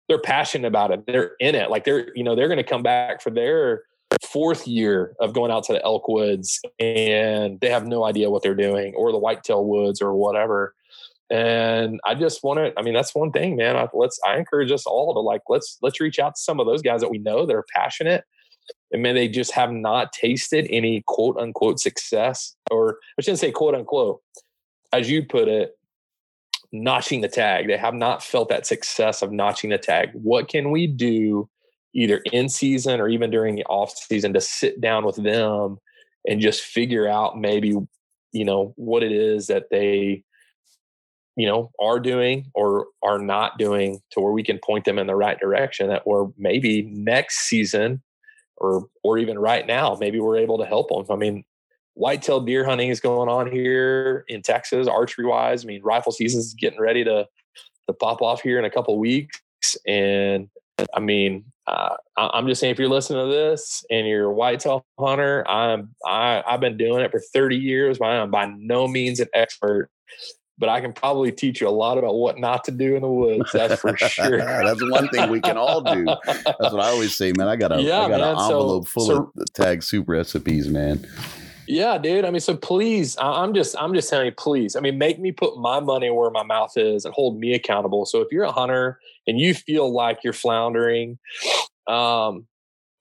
they're 0.09 0.19
passionate 0.19 0.67
about 0.67 0.91
it. 0.91 1.05
They're 1.05 1.33
in 1.39 1.53
it. 1.53 1.69
Like 1.69 1.85
they're, 1.85 2.07
you 2.15 2.23
know, 2.23 2.35
they're 2.35 2.47
going 2.47 2.57
to 2.57 2.63
come 2.63 2.81
back 2.81 3.21
for 3.21 3.29
their 3.29 3.83
fourth 4.23 4.67
year 4.67 5.15
of 5.19 5.33
going 5.33 5.51
out 5.51 5.63
to 5.65 5.73
the 5.73 5.83
elk 5.83 6.07
woods 6.07 6.59
and 6.79 7.59
they 7.59 7.69
have 7.69 7.87
no 7.87 8.05
idea 8.05 8.29
what 8.29 8.43
they're 8.43 8.55
doing 8.55 8.93
or 8.95 9.11
the 9.11 9.17
whitetail 9.17 9.65
woods 9.65 10.01
or 10.01 10.13
whatever. 10.13 10.73
And 11.29 11.99
I 12.05 12.15
just 12.15 12.43
want 12.43 12.57
to, 12.57 12.73
I 12.77 12.81
mean, 12.81 12.95
that's 12.95 13.13
one 13.13 13.31
thing, 13.31 13.55
man. 13.55 13.75
I, 13.75 13.87
let's, 13.93 14.19
I 14.27 14.37
encourage 14.37 14.71
us 14.71 14.85
all 14.87 15.13
to 15.13 15.19
like, 15.19 15.41
let's, 15.47 15.77
let's 15.81 15.99
reach 15.99 16.17
out 16.17 16.35
to 16.35 16.41
some 16.41 16.59
of 16.59 16.65
those 16.65 16.81
guys 16.81 17.01
that 17.01 17.11
we 17.11 17.19
know 17.19 17.45
that 17.45 17.55
are 17.55 17.65
passionate 17.73 18.23
and 18.91 19.03
man, 19.03 19.15
they 19.15 19.27
just 19.27 19.51
have 19.51 19.71
not 19.71 20.13
tasted 20.13 20.67
any 20.69 21.03
quote 21.07 21.37
unquote 21.37 21.79
success 21.79 22.55
or 22.71 22.99
I 23.17 23.21
shouldn't 23.21 23.39
say 23.39 23.51
quote 23.51 23.75
unquote, 23.75 24.21
as 24.91 25.09
you 25.09 25.23
put 25.25 25.47
it, 25.47 25.77
notching 26.71 27.21
the 27.21 27.27
tag. 27.27 27.67
They 27.67 27.77
have 27.77 27.93
not 27.93 28.23
felt 28.23 28.49
that 28.49 28.65
success 28.65 29.21
of 29.21 29.31
notching 29.31 29.69
the 29.69 29.77
tag. 29.77 30.09
What 30.13 30.47
can 30.47 30.71
we 30.71 30.87
do 30.87 31.49
either 31.93 32.21
in 32.31 32.49
season 32.49 32.99
or 32.99 33.07
even 33.07 33.29
during 33.29 33.55
the 33.55 33.65
off 33.65 33.95
season 33.95 34.33
to 34.33 34.41
sit 34.41 34.79
down 34.81 35.05
with 35.05 35.15
them 35.15 35.77
and 36.27 36.41
just 36.41 36.61
figure 36.61 37.07
out 37.07 37.37
maybe, 37.37 37.75
you 38.31 38.45
know, 38.45 38.73
what 38.75 39.03
it 39.03 39.11
is 39.11 39.47
that 39.47 39.65
they, 39.71 40.23
you 41.35 41.47
know, 41.47 41.71
are 41.79 41.99
doing 41.99 42.51
or 42.53 42.87
are 43.01 43.19
not 43.19 43.57
doing 43.57 43.99
to 44.11 44.19
where 44.19 44.33
we 44.33 44.43
can 44.43 44.59
point 44.63 44.85
them 44.85 44.99
in 44.99 45.07
the 45.07 45.15
right 45.15 45.39
direction 45.39 45.89
that 45.89 46.05
we're 46.05 46.27
maybe 46.37 46.83
next 46.93 47.47
season 47.47 48.01
or 48.57 48.87
or 49.03 49.17
even 49.17 49.39
right 49.39 49.65
now, 49.65 49.97
maybe 49.99 50.19
we're 50.19 50.37
able 50.37 50.57
to 50.57 50.65
help 50.65 50.89
them. 50.89 51.05
I 51.09 51.15
mean, 51.15 51.43
whitetail 51.93 52.41
deer 52.41 52.65
hunting 52.65 52.89
is 52.89 52.99
going 52.99 53.29
on 53.29 53.51
here 53.51 54.25
in 54.27 54.41
Texas, 54.41 54.87
archery 54.87 55.25
wise. 55.25 55.63
I 55.63 55.67
mean, 55.67 55.81
rifle 55.81 56.11
season 56.11 56.39
is 56.39 56.53
getting 56.53 56.79
ready 56.79 57.03
to 57.03 57.25
to 57.87 57.93
pop 57.93 58.21
off 58.21 58.41
here 58.41 58.59
in 58.59 58.65
a 58.65 58.69
couple 58.69 58.97
weeks, 58.99 59.39
and 59.87 60.49
I 60.93 60.99
mean, 60.99 61.45
uh, 61.69 61.95
I'm 62.17 62.47
just 62.47 62.59
saying, 62.59 62.71
if 62.71 62.79
you're 62.79 62.89
listening 62.89 63.23
to 63.23 63.31
this 63.31 63.85
and 63.91 64.07
you're 64.07 64.25
a 64.25 64.33
whitetail 64.33 64.85
hunter, 64.99 65.47
I'm 65.47 65.93
I, 66.05 66.43
I've 66.45 66.59
been 66.59 66.77
doing 66.77 67.01
it 67.01 67.11
for 67.11 67.21
30 67.33 67.57
years. 67.57 67.99
But 67.99 68.05
I'm 68.05 68.31
by 68.31 68.51
no 68.57 68.87
means 68.87 69.19
an 69.19 69.27
expert, 69.33 69.89
but 70.57 70.69
I 70.69 70.81
can 70.81 70.93
probably 70.93 71.31
teach 71.31 71.61
you 71.61 71.67
a 71.67 71.69
lot 71.69 71.97
about 71.97 72.15
what 72.15 72.39
not 72.39 72.63
to 72.65 72.71
do 72.71 72.95
in 72.95 73.03
the 73.03 73.09
woods. 73.09 73.51
That's 73.53 73.81
for 73.81 73.95
sure. 73.97 74.37
that's 74.63 74.81
one 74.89 75.09
thing 75.09 75.29
we 75.29 75.41
can 75.41 75.57
all 75.57 75.81
do. 75.81 76.05
That's 76.05 76.73
what 76.73 76.79
I 76.79 76.89
always 76.89 77.15
say, 77.15 77.33
man. 77.33 77.47
I 77.47 77.55
got 77.55 77.71
a, 77.71 77.81
yeah, 77.81 77.99
I 77.99 78.09
got 78.09 78.19
man. 78.19 78.21
an 78.21 78.39
envelope 78.39 78.85
so, 78.85 78.91
full 78.91 79.05
so, 79.05 79.31
of 79.37 79.53
tag 79.53 79.83
soup 79.83 80.09
recipes, 80.09 80.67
man. 80.69 81.05
Yeah, 81.69 81.99
dude. 81.99 82.25
I 82.25 82.31
mean, 82.31 82.39
so 82.39 82.57
please, 82.57 83.15
I'm 83.21 83.53
just, 83.53 83.75
I'm 83.77 83.93
just 83.93 84.09
telling 84.09 84.25
you, 84.25 84.31
please. 84.31 84.75
I 84.75 84.79
mean, 84.79 84.97
make 84.97 85.19
me 85.19 85.31
put 85.31 85.59
my 85.59 85.79
money 85.79 86.09
where 86.09 86.31
my 86.31 86.41
mouth 86.41 86.75
is 86.75 87.05
and 87.05 87.13
hold 87.13 87.39
me 87.39 87.53
accountable. 87.53 88.07
So 88.07 88.21
if 88.21 88.29
you're 88.31 88.43
a 88.43 88.51
hunter 88.51 88.99
and 89.27 89.39
you 89.39 89.53
feel 89.53 89.93
like 89.93 90.23
you're 90.23 90.33
floundering, 90.33 91.19
um, 91.87 92.47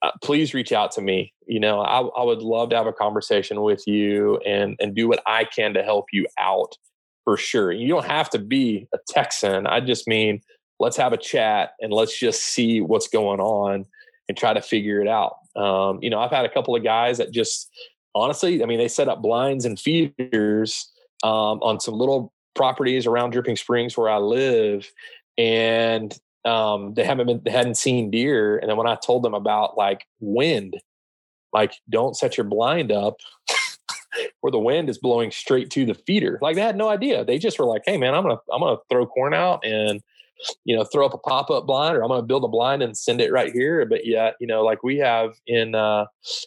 uh, 0.03 0.11
please 0.23 0.53
reach 0.53 0.71
out 0.71 0.91
to 0.91 1.01
me. 1.01 1.33
You 1.47 1.59
know, 1.59 1.81
I, 1.81 2.01
I 2.01 2.23
would 2.23 2.43
love 2.43 2.69
to 2.69 2.75
have 2.75 2.85
a 2.85 2.93
conversation 2.93 3.61
with 3.61 3.87
you 3.87 4.37
and 4.45 4.75
and 4.79 4.95
do 4.95 5.07
what 5.07 5.23
I 5.25 5.45
can 5.45 5.73
to 5.73 5.81
help 5.81 6.05
you 6.13 6.27
out 6.37 6.77
for 7.23 7.37
sure. 7.37 7.71
You 7.71 7.87
don't 7.87 8.05
have 8.05 8.29
to 8.29 8.39
be 8.39 8.87
a 8.93 8.99
Texan. 9.07 9.65
I 9.65 9.79
just 9.79 10.07
mean 10.07 10.41
let's 10.79 10.95
have 10.97 11.11
a 11.11 11.17
chat 11.17 11.71
and 11.81 11.91
let's 11.91 12.17
just 12.17 12.41
see 12.41 12.81
what's 12.81 13.07
going 13.07 13.39
on 13.39 13.87
and 14.27 14.37
try 14.37 14.53
to 14.53 14.61
figure 14.61 15.01
it 15.01 15.07
out. 15.07 15.37
Um, 15.55 15.97
you 16.03 16.11
know, 16.11 16.19
I've 16.19 16.29
had 16.29 16.45
a 16.45 16.53
couple 16.53 16.75
of 16.75 16.83
guys 16.83 17.17
that 17.17 17.31
just 17.31 17.67
honestly, 18.15 18.63
I 18.63 18.65
mean, 18.65 18.79
they 18.79 18.87
set 18.87 19.07
up 19.07 19.21
blinds 19.21 19.65
and 19.65 19.79
feeders 19.79 20.91
um, 21.23 21.61
on 21.61 21.79
some 21.79 21.95
little 21.95 22.33
properties 22.55 23.05
around 23.05 23.31
Dripping 23.31 23.55
Springs 23.55 23.97
where 23.97 24.09
I 24.09 24.17
live, 24.17 24.91
and 25.37 26.17
um, 26.45 26.93
they 26.93 27.03
haven't 27.03 27.27
been, 27.27 27.41
they 27.43 27.51
hadn't 27.51 27.75
seen 27.75 28.11
deer. 28.11 28.57
And 28.57 28.69
then 28.69 28.77
when 28.77 28.87
I 28.87 28.95
told 28.95 29.23
them 29.23 29.33
about 29.33 29.77
like 29.77 30.05
wind, 30.19 30.75
like 31.53 31.73
don't 31.89 32.15
set 32.15 32.37
your 32.37 32.45
blind 32.45 32.91
up 32.91 33.17
where 34.41 34.51
the 34.51 34.59
wind 34.59 34.89
is 34.89 34.97
blowing 34.97 35.31
straight 35.31 35.69
to 35.71 35.85
the 35.85 35.93
feeder. 35.93 36.39
Like 36.41 36.55
they 36.55 36.61
had 36.61 36.77
no 36.77 36.89
idea. 36.89 37.25
They 37.25 37.37
just 37.37 37.59
were 37.59 37.65
like, 37.65 37.83
"Hey, 37.85 37.97
man, 37.97 38.13
I'm 38.13 38.23
gonna 38.23 38.39
I'm 38.51 38.61
gonna 38.61 38.77
throw 38.89 39.05
corn 39.05 39.33
out 39.33 39.65
and 39.65 40.01
you 40.65 40.75
know, 40.75 40.83
throw 40.83 41.05
up 41.05 41.13
a 41.13 41.17
pop 41.17 41.49
up 41.49 41.65
blind 41.65 41.97
or 41.97 42.03
I'm 42.03 42.09
going 42.09 42.21
to 42.21 42.25
build 42.25 42.43
a 42.43 42.47
blind 42.47 42.81
and 42.81 42.97
send 42.97 43.21
it 43.21 43.31
right 43.31 43.51
here. 43.51 43.85
But 43.85 44.05
yet, 44.05 44.35
you 44.39 44.47
know, 44.47 44.63
like 44.63 44.83
we 44.83 44.97
have 44.97 45.35
in, 45.47 45.75
uh, 45.75 46.05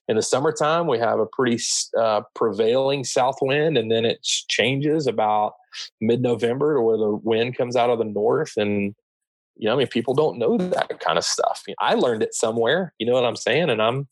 in 0.08 0.16
the 0.16 0.22
summertime, 0.22 0.86
we 0.86 0.98
have 0.98 1.18
a 1.18 1.26
pretty, 1.26 1.62
uh, 1.98 2.22
prevailing 2.34 3.04
south 3.04 3.36
wind 3.40 3.76
and 3.76 3.90
then 3.90 4.04
it 4.04 4.22
changes 4.22 5.06
about 5.06 5.54
mid 6.00 6.22
November 6.22 6.74
to 6.76 6.80
where 6.80 6.96
the 6.96 7.10
wind 7.22 7.56
comes 7.56 7.76
out 7.76 7.90
of 7.90 7.98
the 7.98 8.04
north. 8.04 8.52
And, 8.56 8.94
you 9.56 9.66
know, 9.66 9.74
I 9.74 9.76
mean, 9.76 9.88
people 9.88 10.14
don't 10.14 10.38
know 10.38 10.56
that 10.56 11.00
kind 11.00 11.18
of 11.18 11.24
stuff. 11.24 11.62
I 11.78 11.94
learned 11.94 12.22
it 12.22 12.34
somewhere, 12.34 12.94
you 12.98 13.06
know 13.06 13.12
what 13.12 13.24
I'm 13.24 13.36
saying? 13.36 13.70
And 13.70 13.82
I'm, 13.82 14.08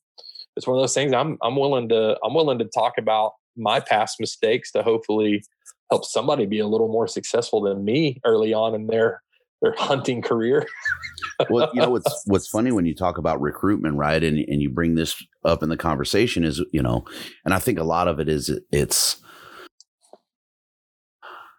it's 0.56 0.66
one 0.66 0.76
of 0.76 0.82
those 0.82 0.94
things 0.94 1.12
I'm, 1.12 1.38
I'm 1.42 1.56
willing 1.56 1.88
to, 1.88 2.18
I'm 2.22 2.34
willing 2.34 2.58
to 2.58 2.66
talk 2.66 2.98
about 2.98 3.32
my 3.56 3.80
past 3.80 4.20
mistakes 4.20 4.72
to 4.72 4.82
hopefully 4.82 5.42
help 5.90 6.04
somebody 6.04 6.46
be 6.46 6.58
a 6.60 6.66
little 6.66 6.88
more 6.88 7.08
successful 7.08 7.60
than 7.60 7.84
me 7.84 8.20
early 8.24 8.54
on 8.54 8.74
in 8.74 8.86
their 8.86 9.22
their 9.62 9.74
hunting 9.76 10.22
career. 10.22 10.66
well, 11.50 11.70
you 11.72 11.80
know 11.80 11.90
what's 11.90 12.22
what's 12.26 12.48
funny 12.48 12.72
when 12.72 12.86
you 12.86 12.94
talk 12.94 13.18
about 13.18 13.40
recruitment, 13.40 13.96
right? 13.96 14.22
And 14.22 14.38
and 14.38 14.60
you 14.62 14.70
bring 14.70 14.94
this 14.94 15.22
up 15.44 15.62
in 15.62 15.68
the 15.68 15.76
conversation 15.76 16.44
is 16.44 16.62
you 16.72 16.82
know, 16.82 17.04
and 17.44 17.54
I 17.54 17.58
think 17.58 17.78
a 17.78 17.84
lot 17.84 18.08
of 18.08 18.20
it 18.20 18.28
is 18.28 18.50
it's 18.70 19.20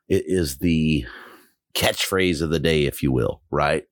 it 0.09 0.23
is 0.27 0.57
the 0.57 1.05
catchphrase 1.73 2.41
of 2.41 2.49
the 2.49 2.59
day, 2.59 2.85
if 2.85 3.01
you 3.01 3.11
will, 3.11 3.41
right? 3.49 3.85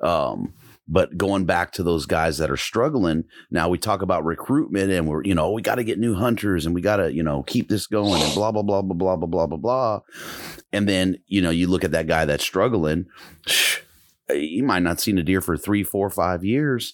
Um, 0.00 0.54
but 0.90 1.16
going 1.16 1.44
back 1.44 1.70
to 1.72 1.84
those 1.84 2.04
guys 2.04 2.38
that 2.38 2.50
are 2.50 2.56
struggling, 2.56 3.24
now 3.48 3.68
we 3.68 3.78
talk 3.78 4.02
about 4.02 4.24
recruitment 4.24 4.90
and 4.90 5.06
we're, 5.06 5.22
you 5.22 5.36
know, 5.36 5.52
we 5.52 5.62
got 5.62 5.76
to 5.76 5.84
get 5.84 6.00
new 6.00 6.16
hunters 6.16 6.66
and 6.66 6.74
we 6.74 6.80
got 6.80 6.96
to, 6.96 7.12
you 7.12 7.22
know, 7.22 7.44
keep 7.44 7.68
this 7.68 7.86
going 7.86 8.20
and 8.20 8.34
blah, 8.34 8.50
blah, 8.50 8.62
blah, 8.62 8.82
blah, 8.82 8.96
blah, 8.96 9.16
blah, 9.16 9.26
blah, 9.28 9.46
blah, 9.46 9.56
blah. 9.56 10.00
And 10.72 10.88
then, 10.88 11.18
you 11.28 11.40
know, 11.42 11.50
you 11.50 11.68
look 11.68 11.84
at 11.84 11.92
that 11.92 12.08
guy 12.08 12.24
that's 12.24 12.44
struggling, 12.44 13.06
he 14.28 14.62
might 14.62 14.82
not 14.82 15.00
seen 15.00 15.16
a 15.16 15.22
deer 15.22 15.40
for 15.40 15.56
three, 15.56 15.84
four, 15.84 16.10
five 16.10 16.44
years. 16.44 16.92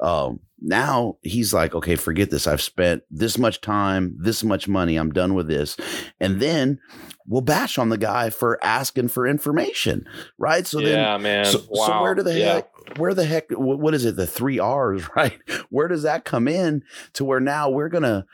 Um, 0.00 0.40
now 0.60 1.16
he's 1.22 1.54
like, 1.54 1.74
okay, 1.74 1.96
forget 1.96 2.30
this. 2.30 2.46
I've 2.46 2.60
spent 2.60 3.02
this 3.10 3.38
much 3.38 3.60
time, 3.60 4.16
this 4.18 4.42
much 4.44 4.68
money. 4.68 4.96
I'm 4.96 5.10
done 5.10 5.34
with 5.34 5.46
this. 5.46 5.76
And 6.20 6.40
then 6.40 6.80
we'll 7.26 7.42
bash 7.42 7.78
on 7.78 7.90
the 7.90 7.98
guy 7.98 8.30
for 8.30 8.62
asking 8.64 9.08
for 9.08 9.26
information, 9.26 10.06
right? 10.38 10.66
So 10.66 10.80
then, 10.80 11.22
man. 11.22 11.44
So, 11.44 11.62
wow. 11.68 11.86
so 11.86 12.02
where 12.02 12.14
do 12.14 12.22
the 12.22 12.38
yeah. 12.38 12.54
heck, 12.54 12.70
where 12.96 13.14
the 13.14 13.24
heck, 13.24 13.50
what 13.50 13.94
is 13.94 14.04
it? 14.04 14.16
The 14.16 14.26
three 14.26 14.58
R's, 14.58 15.04
right? 15.16 15.38
Where 15.70 15.88
does 15.88 16.02
that 16.02 16.24
come 16.24 16.48
in 16.48 16.82
to 17.14 17.24
where 17.24 17.40
now 17.40 17.68
we're 17.70 17.88
gonna, 17.88 18.26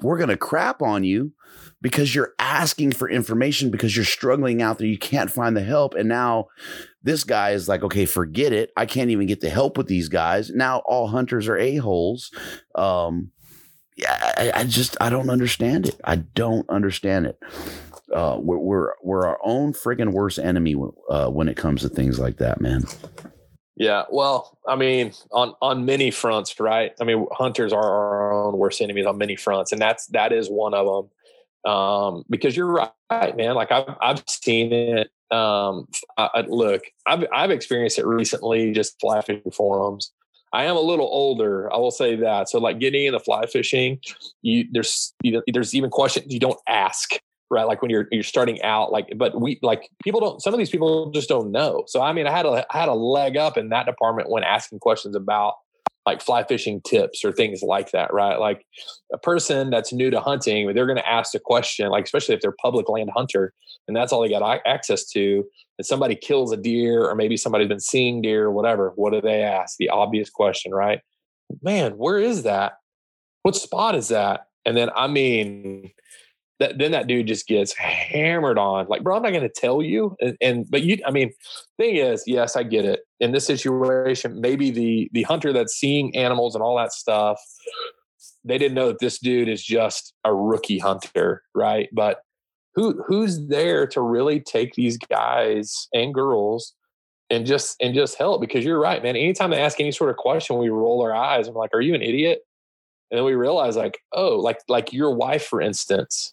we're 0.00 0.18
gonna 0.18 0.36
crap 0.36 0.82
on 0.82 1.04
you 1.04 1.32
because 1.80 2.14
you're 2.14 2.34
asking 2.38 2.92
for 2.92 3.08
information 3.10 3.70
because 3.70 3.96
you're 3.96 4.04
struggling 4.04 4.62
out 4.62 4.78
there. 4.78 4.86
You 4.86 4.98
can't 4.98 5.30
find 5.30 5.56
the 5.56 5.62
help. 5.64 5.94
And 5.94 6.08
now 6.08 6.46
this 7.02 7.24
guy 7.24 7.50
is 7.50 7.68
like, 7.68 7.82
okay, 7.82 8.06
forget 8.06 8.52
it. 8.52 8.70
I 8.76 8.86
can't 8.86 9.10
even 9.10 9.26
get 9.26 9.40
the 9.40 9.50
help 9.50 9.76
with 9.76 9.88
these 9.88 10.08
guys. 10.08 10.50
Now 10.50 10.82
all 10.86 11.08
hunters 11.08 11.48
are 11.48 11.56
a-holes. 11.56 12.30
Um, 12.74 13.32
yeah, 13.96 14.32
I, 14.36 14.52
I 14.60 14.64
just, 14.64 14.96
I 15.00 15.10
don't 15.10 15.28
understand 15.28 15.86
it. 15.88 16.00
I 16.04 16.16
don't 16.16 16.68
understand 16.70 17.26
it. 17.26 17.38
uh, 18.14 18.36
we're, 18.40 18.58
we're 18.58 18.92
we're 19.02 19.26
our 19.26 19.38
own 19.44 19.72
friggin' 19.72 20.12
worst 20.12 20.38
enemy 20.38 20.76
uh, 21.10 21.28
when 21.28 21.48
it 21.48 21.56
comes 21.56 21.82
to 21.82 21.88
things 21.88 22.18
like 22.18 22.38
that, 22.38 22.60
man. 22.60 22.84
Yeah, 23.82 24.04
well, 24.10 24.56
I 24.64 24.76
mean, 24.76 25.12
on 25.32 25.54
on 25.60 25.84
many 25.84 26.12
fronts, 26.12 26.60
right? 26.60 26.92
I 27.00 27.04
mean, 27.04 27.26
hunters 27.32 27.72
are 27.72 27.82
our 27.82 28.32
own 28.32 28.56
worst 28.56 28.80
enemies 28.80 29.06
on 29.06 29.18
many 29.18 29.34
fronts, 29.34 29.72
and 29.72 29.82
that's 29.82 30.06
that 30.08 30.32
is 30.32 30.48
one 30.48 30.72
of 30.72 30.86
them. 30.86 31.72
Um, 31.72 32.24
because 32.30 32.56
you're 32.56 32.70
right, 33.10 33.36
man. 33.36 33.56
Like 33.56 33.72
I've 33.72 33.96
I've 34.00 34.22
seen 34.28 34.72
it. 34.72 35.10
Um, 35.32 35.88
I, 36.16 36.44
look, 36.46 36.82
I've 37.06 37.24
I've 37.34 37.50
experienced 37.50 37.98
it 37.98 38.06
recently, 38.06 38.70
just 38.70 39.00
fly 39.00 39.20
fishing 39.20 39.50
forums. 39.50 40.12
I 40.52 40.64
am 40.64 40.76
a 40.76 40.80
little 40.80 41.06
older, 41.06 41.72
I 41.72 41.78
will 41.78 41.90
say 41.90 42.14
that. 42.14 42.50
So, 42.50 42.60
like 42.60 42.78
getting 42.78 43.06
into 43.06 43.18
fly 43.18 43.46
fishing, 43.46 43.98
you 44.42 44.64
there's 44.70 45.12
you 45.24 45.32
know, 45.32 45.42
there's 45.52 45.74
even 45.74 45.90
questions 45.90 46.32
you 46.32 46.38
don't 46.38 46.60
ask 46.68 47.14
right? 47.52 47.64
Like 47.64 47.82
when 47.82 47.90
you're 47.90 48.08
you're 48.10 48.22
starting 48.24 48.60
out, 48.62 48.90
like 48.90 49.12
but 49.16 49.40
we 49.40 49.60
like 49.62 49.90
people 50.02 50.20
don't. 50.20 50.42
Some 50.42 50.54
of 50.54 50.58
these 50.58 50.70
people 50.70 51.10
just 51.10 51.28
don't 51.28 51.52
know. 51.52 51.84
So 51.86 52.00
I 52.00 52.12
mean, 52.12 52.26
I 52.26 52.32
had 52.32 52.46
a 52.46 52.64
I 52.74 52.78
had 52.78 52.88
a 52.88 52.94
leg 52.94 53.36
up 53.36 53.56
in 53.56 53.68
that 53.68 53.86
department 53.86 54.30
when 54.30 54.42
asking 54.42 54.80
questions 54.80 55.14
about 55.14 55.54
like 56.04 56.20
fly 56.20 56.42
fishing 56.42 56.80
tips 56.80 57.24
or 57.24 57.30
things 57.30 57.62
like 57.62 57.92
that, 57.92 58.12
right? 58.12 58.40
Like 58.40 58.66
a 59.12 59.18
person 59.18 59.70
that's 59.70 59.92
new 59.92 60.10
to 60.10 60.18
hunting, 60.18 60.74
they're 60.74 60.86
going 60.86 60.98
to 60.98 61.08
ask 61.08 61.32
a 61.34 61.38
question, 61.38 61.88
like 61.90 62.04
especially 62.04 62.34
if 62.34 62.40
they're 62.40 62.56
public 62.60 62.88
land 62.88 63.10
hunter, 63.14 63.52
and 63.86 63.96
that's 63.96 64.12
all 64.12 64.22
they 64.22 64.28
got 64.28 64.60
access 64.66 65.04
to. 65.10 65.44
And 65.78 65.86
somebody 65.86 66.16
kills 66.16 66.52
a 66.52 66.56
deer, 66.56 67.04
or 67.04 67.14
maybe 67.14 67.36
somebody's 67.36 67.68
been 67.68 67.80
seeing 67.80 68.22
deer, 68.22 68.46
or 68.46 68.50
whatever. 68.50 68.92
What 68.96 69.12
do 69.12 69.20
they 69.20 69.42
ask? 69.42 69.76
The 69.76 69.90
obvious 69.90 70.28
question, 70.28 70.72
right? 70.72 71.00
Man, 71.62 71.92
where 71.92 72.18
is 72.18 72.42
that? 72.42 72.78
What 73.42 73.54
spot 73.54 73.94
is 73.94 74.08
that? 74.08 74.46
And 74.64 74.76
then, 74.76 74.90
I 74.96 75.06
mean, 75.06 75.92
that, 76.62 76.78
then 76.78 76.92
that 76.92 77.08
dude 77.08 77.26
just 77.26 77.48
gets 77.48 77.72
hammered 77.74 78.56
on. 78.56 78.86
Like, 78.86 79.02
bro, 79.02 79.16
I'm 79.16 79.22
not 79.22 79.32
going 79.32 79.42
to 79.42 79.48
tell 79.48 79.82
you. 79.82 80.16
And, 80.20 80.36
and, 80.40 80.70
but 80.70 80.82
you, 80.82 80.98
I 81.04 81.10
mean, 81.10 81.32
thing 81.76 81.96
is, 81.96 82.22
yes, 82.24 82.54
I 82.54 82.62
get 82.62 82.84
it. 82.84 83.00
In 83.18 83.32
this 83.32 83.46
situation, 83.46 84.40
maybe 84.40 84.70
the 84.70 85.10
the 85.12 85.22
hunter 85.24 85.52
that's 85.52 85.74
seeing 85.74 86.16
animals 86.16 86.54
and 86.54 86.62
all 86.62 86.76
that 86.76 86.92
stuff, 86.92 87.40
they 88.44 88.58
didn't 88.58 88.74
know 88.74 88.88
that 88.88 89.00
this 89.00 89.18
dude 89.18 89.48
is 89.48 89.62
just 89.62 90.14
a 90.24 90.32
rookie 90.32 90.78
hunter, 90.78 91.42
right? 91.54 91.88
But 91.92 92.20
who 92.74 93.02
who's 93.06 93.48
there 93.48 93.86
to 93.88 94.00
really 94.00 94.38
take 94.40 94.74
these 94.74 94.96
guys 94.96 95.88
and 95.92 96.14
girls 96.14 96.74
and 97.28 97.44
just 97.44 97.76
and 97.80 97.92
just 97.92 98.18
help? 98.18 98.40
Because 98.40 98.64
you're 98.64 98.80
right, 98.80 99.02
man. 99.02 99.16
Anytime 99.16 99.50
they 99.50 99.60
ask 99.60 99.80
any 99.80 99.92
sort 99.92 100.10
of 100.10 100.16
question, 100.16 100.58
we 100.58 100.68
roll 100.68 101.02
our 101.02 101.14
eyes. 101.14 101.48
I'm 101.48 101.54
like, 101.54 101.70
are 101.74 101.80
you 101.80 101.94
an 101.94 102.02
idiot? 102.02 102.40
And 103.10 103.18
then 103.18 103.24
we 103.26 103.34
realize, 103.34 103.76
like, 103.76 103.98
oh, 104.12 104.36
like 104.36 104.60
like 104.68 104.92
your 104.92 105.14
wife, 105.14 105.44
for 105.44 105.60
instance 105.60 106.32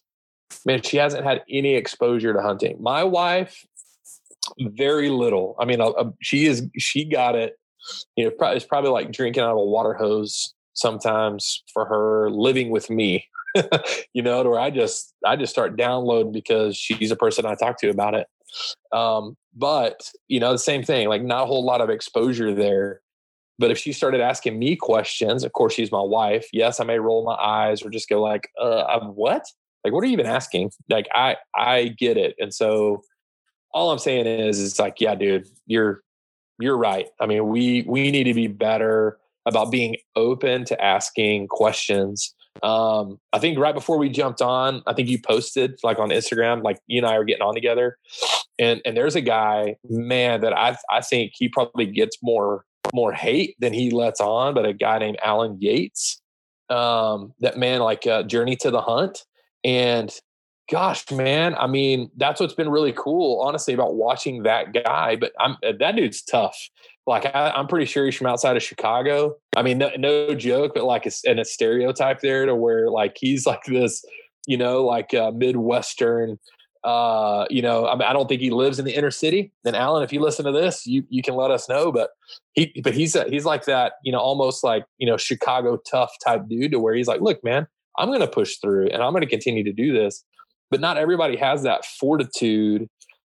man, 0.66 0.82
she 0.82 0.98
hasn't 0.98 1.24
had 1.24 1.44
any 1.50 1.76
exposure 1.76 2.34
to 2.34 2.42
hunting. 2.42 2.78
My 2.80 3.04
wife, 3.04 3.66
very 4.60 5.10
little. 5.10 5.56
I 5.60 5.66
mean, 5.66 5.82
uh, 5.82 5.90
uh, 5.90 6.12
she 6.22 6.46
is 6.46 6.68
she 6.78 7.06
got 7.06 7.36
it. 7.36 7.58
You 8.16 8.26
know, 8.26 8.52
it's 8.52 8.66
probably 8.66 8.92
like 8.92 9.12
drinking 9.12 9.44
out 9.44 9.52
of 9.52 9.58
a 9.58 9.66
water 9.66 9.94
hose 9.94 10.54
sometimes 10.74 11.64
for 11.74 11.86
her 11.86 12.30
living 12.30 12.70
with 12.70 12.90
me. 12.90 13.26
you 14.14 14.22
know, 14.22 14.44
where 14.44 14.60
I 14.60 14.70
just 14.70 15.14
I 15.26 15.36
just 15.36 15.52
start 15.52 15.76
downloading 15.76 16.32
because 16.32 16.78
she's 16.78 17.12
a 17.12 17.16
person 17.16 17.46
I 17.46 17.56
talk 17.56 17.80
to 17.80 17.90
about 17.90 18.14
it. 18.14 18.28
Um, 18.92 19.38
but 19.56 20.12
you 20.28 20.40
know, 20.40 20.52
the 20.52 20.60
same 20.60 20.84
thing, 20.84 21.08
like 21.08 21.24
not 21.24 21.44
a 21.44 21.48
whole 21.48 21.66
lot 21.66 21.82
of 21.82 21.90
exposure 21.90 22.54
there. 22.54 23.02
But 23.58 23.72
if 23.72 23.78
she 23.78 23.92
started 23.92 24.22
asking 24.22 24.58
me 24.58 24.78
questions, 24.78 25.44
of 25.44 25.52
course 25.52 25.74
she's 25.74 25.92
my 25.92 26.02
wife. 26.02 26.48
Yes, 26.54 26.80
I 26.80 26.86
may 26.86 26.98
roll 26.98 27.26
my 27.26 27.36
eyes 27.36 27.84
or 27.84 27.90
just 27.90 28.08
go 28.08 28.22
like, 28.22 28.50
uh, 28.60 29.00
what? 29.02 29.44
Like 29.84 29.94
what 29.94 30.04
are 30.04 30.08
you 30.08 30.14
even 30.14 30.26
asking? 30.26 30.72
Like 30.90 31.08
i 31.14 31.38
i 31.56 31.90
get 31.98 32.18
it 32.18 32.36
and 32.40 32.54
so 32.54 33.02
all 33.72 33.92
i'm 33.92 34.00
saying 34.00 34.26
is 34.26 34.64
it's 34.64 34.80
like 34.80 35.00
yeah 35.00 35.16
dude 35.16 35.48
you're 35.66 36.02
you're 36.60 36.78
right. 36.78 37.08
I 37.20 37.26
mean 37.26 37.48
we 37.48 37.84
we 37.88 38.12
need 38.12 38.26
to 38.26 38.34
be 38.34 38.48
better 38.48 39.18
about 39.46 39.72
being 39.72 39.96
open 40.16 40.66
to 40.66 40.84
asking 40.84 41.48
questions. 41.48 42.36
Um 42.62 43.20
i 43.32 43.40
think 43.40 43.58
right 43.58 43.74
before 43.74 43.98
we 43.98 44.10
jumped 44.10 44.42
on 44.42 44.82
i 44.86 44.94
think 44.94 45.08
you 45.08 45.18
posted 45.22 45.80
like 45.82 45.98
on 45.98 46.10
instagram 46.10 46.62
like 46.62 46.80
you 46.88 46.98
and 46.98 47.08
i 47.08 47.16
are 47.16 47.24
getting 47.24 47.44
on 47.44 47.54
together 47.54 47.98
and 48.58 48.82
and 48.84 48.98
there's 48.98 49.16
a 49.16 49.22
guy 49.22 49.78
man 49.88 50.42
that 50.42 50.52
i 50.58 50.76
i 50.90 51.00
think 51.00 51.32
he 51.36 51.48
probably 51.48 51.86
gets 51.86 52.18
more 52.22 52.66
more 52.94 53.14
hate 53.14 53.56
than 53.60 53.72
he 53.72 53.92
lets 53.92 54.20
on 54.20 54.54
but 54.54 54.66
a 54.66 54.74
guy 54.74 54.98
named 54.98 55.18
alan 55.24 55.56
yates 55.62 56.22
um 56.70 57.32
that 57.40 57.58
man 57.58 57.80
like 57.80 58.06
uh, 58.06 58.24
journey 58.24 58.58
to 58.58 58.72
the 58.72 58.82
hunt 58.82 59.24
and 59.64 60.12
gosh, 60.70 61.10
man, 61.12 61.56
I 61.56 61.68
mean, 61.68 62.12
that's 62.16 62.40
what's 62.40 62.54
been 62.54 62.70
really 62.70 62.94
cool, 62.94 63.42
honestly, 63.42 63.74
about 63.74 63.96
watching 63.96 64.44
that 64.44 64.74
guy. 64.74 65.16
But 65.16 65.34
I'm 65.40 65.58
uh, 65.64 65.74
that 65.80 65.96
dude's 65.96 66.22
tough. 66.22 66.70
Like 67.08 67.26
I, 67.26 67.52
am 67.56 67.68
pretty 67.68 67.86
sure 67.86 68.06
he's 68.06 68.16
from 68.16 68.28
outside 68.28 68.56
of 68.56 68.64
Chicago. 68.64 69.36
I 69.56 69.64
mean, 69.64 69.80
no, 69.80 69.90
no 69.98 70.36
joke, 70.36 70.74
but 70.76 70.84
like 70.84 71.06
it's 71.06 71.26
and 71.26 71.40
a 71.40 71.46
stereotype 71.46 72.20
there 72.22 72.46
to 72.46 72.56
where 72.56 72.90
like 72.90 73.18
he's 73.20 73.46
like 73.46 73.64
this, 73.66 74.06
you 74.46 74.58
know, 74.58 74.86
like 74.86 75.14
uh, 75.14 75.32
midwestern. 75.32 76.40
Uh, 76.82 77.46
you 77.50 77.62
know, 77.62 77.88
I 77.88 77.96
mean, 77.96 78.04
I 78.04 78.14
don't 78.14 78.30
think 78.30 78.40
he 78.40 78.52
lives 78.52 78.80
in 78.80 78.86
the 78.86 78.96
inner 78.96 79.12
city. 79.12 79.52
And 79.66 79.76
Alan, 79.76 80.02
if 80.02 80.14
you 80.14 80.22
listen 80.22 80.46
to 80.46 80.52
this, 80.54 80.86
you 80.86 81.04
you 81.10 81.22
can 81.22 81.36
let 81.36 81.52
us 81.52 81.68
know. 81.68 81.92
But 81.92 82.12
he, 82.54 82.80
but 82.84 82.94
he's 82.94 83.16
a, 83.16 83.26
he's 83.26 83.44
like 83.44 83.66
that, 83.66 83.94
you 84.04 84.12
know, 84.12 84.20
almost 84.20 84.64
like 84.64 84.86
you 84.98 85.08
know 85.08 85.18
Chicago 85.18 85.78
tough 85.90 86.14
type 86.24 86.48
dude 86.48 86.72
to 86.72 86.80
where 86.80 86.94
he's 86.94 87.08
like, 87.08 87.22
look, 87.22 87.44
man, 87.44 87.68
I'm 87.98 88.10
going 88.10 88.22
to 88.22 88.28
push 88.28 88.58
through 88.58 88.88
and 88.88 89.02
I'm 89.02 89.12
going 89.12 89.22
to 89.22 89.30
continue 89.30 89.64
to 89.64 89.74
do 89.74 89.94
this. 89.94 90.24
But 90.72 90.82
not 90.82 90.98
everybody 90.98 91.36
has 91.38 91.64
that 91.64 91.86
fortitude 91.86 92.88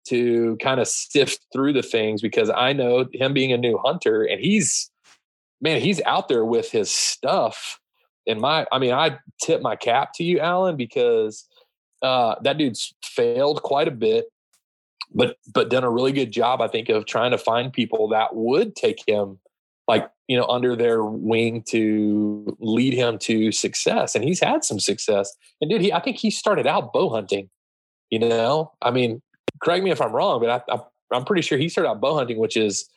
to 0.08 0.56
kind 0.62 0.80
of 0.80 0.88
sift 0.88 1.40
through 1.52 1.72
the 1.72 1.82
things 1.82 2.22
because 2.22 2.50
I 2.50 2.72
know 2.72 3.06
him 3.12 3.34
being 3.34 3.52
a 3.52 3.58
new 3.58 3.78
hunter 3.84 4.22
and 4.22 4.40
he's, 4.40 4.90
man, 5.60 5.80
he's 5.80 6.00
out 6.02 6.28
there 6.28 6.44
with 6.44 6.70
his 6.70 6.90
stuff. 6.90 7.78
And 8.26 8.40
my, 8.40 8.66
I 8.72 8.78
mean, 8.78 8.92
I 8.92 9.18
tip 9.42 9.60
my 9.60 9.76
cap 9.76 10.10
to 10.14 10.24
you, 10.24 10.40
Alan, 10.40 10.76
because 10.76 11.46
uh, 12.02 12.36
that 12.42 12.58
dude's 12.58 12.94
failed 13.04 13.62
quite 13.62 13.88
a 13.88 13.92
bit, 13.92 14.26
but 15.14 15.36
but 15.52 15.70
done 15.70 15.84
a 15.84 15.90
really 15.90 16.12
good 16.12 16.32
job, 16.32 16.60
I 16.60 16.68
think, 16.68 16.88
of 16.88 17.06
trying 17.06 17.30
to 17.30 17.38
find 17.38 17.72
people 17.72 18.08
that 18.08 18.34
would 18.34 18.74
take 18.76 19.02
him 19.06 19.38
like 19.88 20.10
you 20.28 20.36
know 20.36 20.46
under 20.46 20.74
their 20.76 21.04
wing 21.04 21.62
to 21.68 22.56
lead 22.60 22.92
him 22.92 23.18
to 23.18 23.52
success 23.52 24.14
and 24.14 24.24
he's 24.24 24.40
had 24.40 24.64
some 24.64 24.80
success. 24.80 25.32
And 25.60 25.70
dude 25.70 25.80
he 25.80 25.92
i 25.92 26.00
think 26.00 26.16
he 26.16 26.30
started 26.30 26.66
out 26.66 26.92
bow 26.92 27.08
hunting 27.08 27.48
you 28.10 28.18
know? 28.18 28.72
I 28.82 28.90
mean 28.90 29.22
correct 29.62 29.82
me 29.82 29.90
if 29.90 30.00
i'm 30.00 30.12
wrong 30.12 30.40
but 30.40 30.50
I, 30.68 30.74
I, 30.74 30.80
i'm 31.12 31.24
pretty 31.24 31.42
sure 31.42 31.58
he 31.58 31.68
started 31.68 31.88
out 31.88 32.00
bow 32.00 32.16
hunting 32.16 32.38
which 32.38 32.56
is 32.56 32.88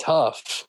tough. 0.00 0.66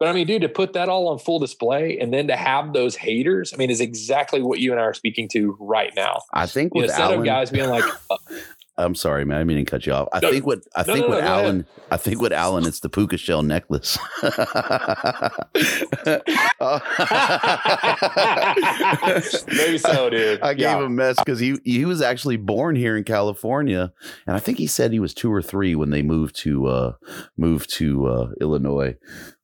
But 0.00 0.08
I 0.08 0.12
mean, 0.12 0.26
dude, 0.26 0.42
to 0.42 0.48
put 0.48 0.72
that 0.72 0.88
all 0.88 1.08
on 1.08 1.18
full 1.18 1.38
display 1.38 1.96
and 1.98 2.12
then 2.12 2.26
to 2.26 2.34
have 2.34 2.72
those 2.72 2.96
haters, 2.96 3.52
I 3.54 3.56
mean, 3.56 3.70
is 3.70 3.80
exactly 3.80 4.42
what 4.42 4.58
you 4.58 4.72
and 4.72 4.80
I 4.80 4.84
are 4.84 4.94
speaking 4.94 5.28
to 5.28 5.56
right 5.60 5.92
now. 5.94 6.22
I 6.32 6.46
think 6.46 6.74
with 6.74 6.82
you 6.82 6.88
know, 6.88 6.92
instead 6.94 7.04
Alan, 7.04 7.18
of 7.20 7.24
guys 7.24 7.50
being 7.50 7.70
like, 7.70 7.84
uh, 8.10 8.16
I'm 8.78 8.94
sorry, 8.94 9.26
man. 9.26 9.38
I 9.38 9.44
mean 9.44 9.58
to 9.58 9.70
cut 9.70 9.84
you 9.86 9.92
off. 9.92 10.08
I 10.12 10.20
no, 10.20 10.30
think 10.30 10.46
what 10.46 10.60
I 10.74 10.80
no, 10.86 10.94
think 10.94 11.06
no, 11.06 11.14
what 11.14 11.24
Alan 11.24 11.66
I 11.90 11.98
think 11.98 12.22
what 12.22 12.32
Alan 12.32 12.66
it's 12.66 12.80
the 12.80 12.88
puka 12.88 13.18
shell 13.18 13.42
necklace. 13.42 13.98
Maybe 19.46 19.78
so, 19.78 20.08
dude. 20.08 20.40
I 20.40 20.54
gave 20.54 20.62
yeah. 20.62 20.78
him 20.78 20.84
a 20.84 20.88
mess 20.88 21.16
because 21.18 21.38
he 21.38 21.58
he 21.64 21.84
was 21.84 22.00
actually 22.00 22.38
born 22.38 22.74
here 22.74 22.96
in 22.96 23.04
California, 23.04 23.92
and 24.26 24.36
I 24.36 24.38
think 24.38 24.56
he 24.56 24.66
said 24.66 24.90
he 24.92 25.00
was 25.00 25.12
two 25.12 25.32
or 25.32 25.42
three 25.42 25.74
when 25.74 25.90
they 25.90 26.02
moved 26.02 26.34
to 26.36 26.66
uh 26.66 26.92
moved 27.36 27.68
to 27.74 28.06
uh 28.06 28.30
Illinois. 28.40 28.96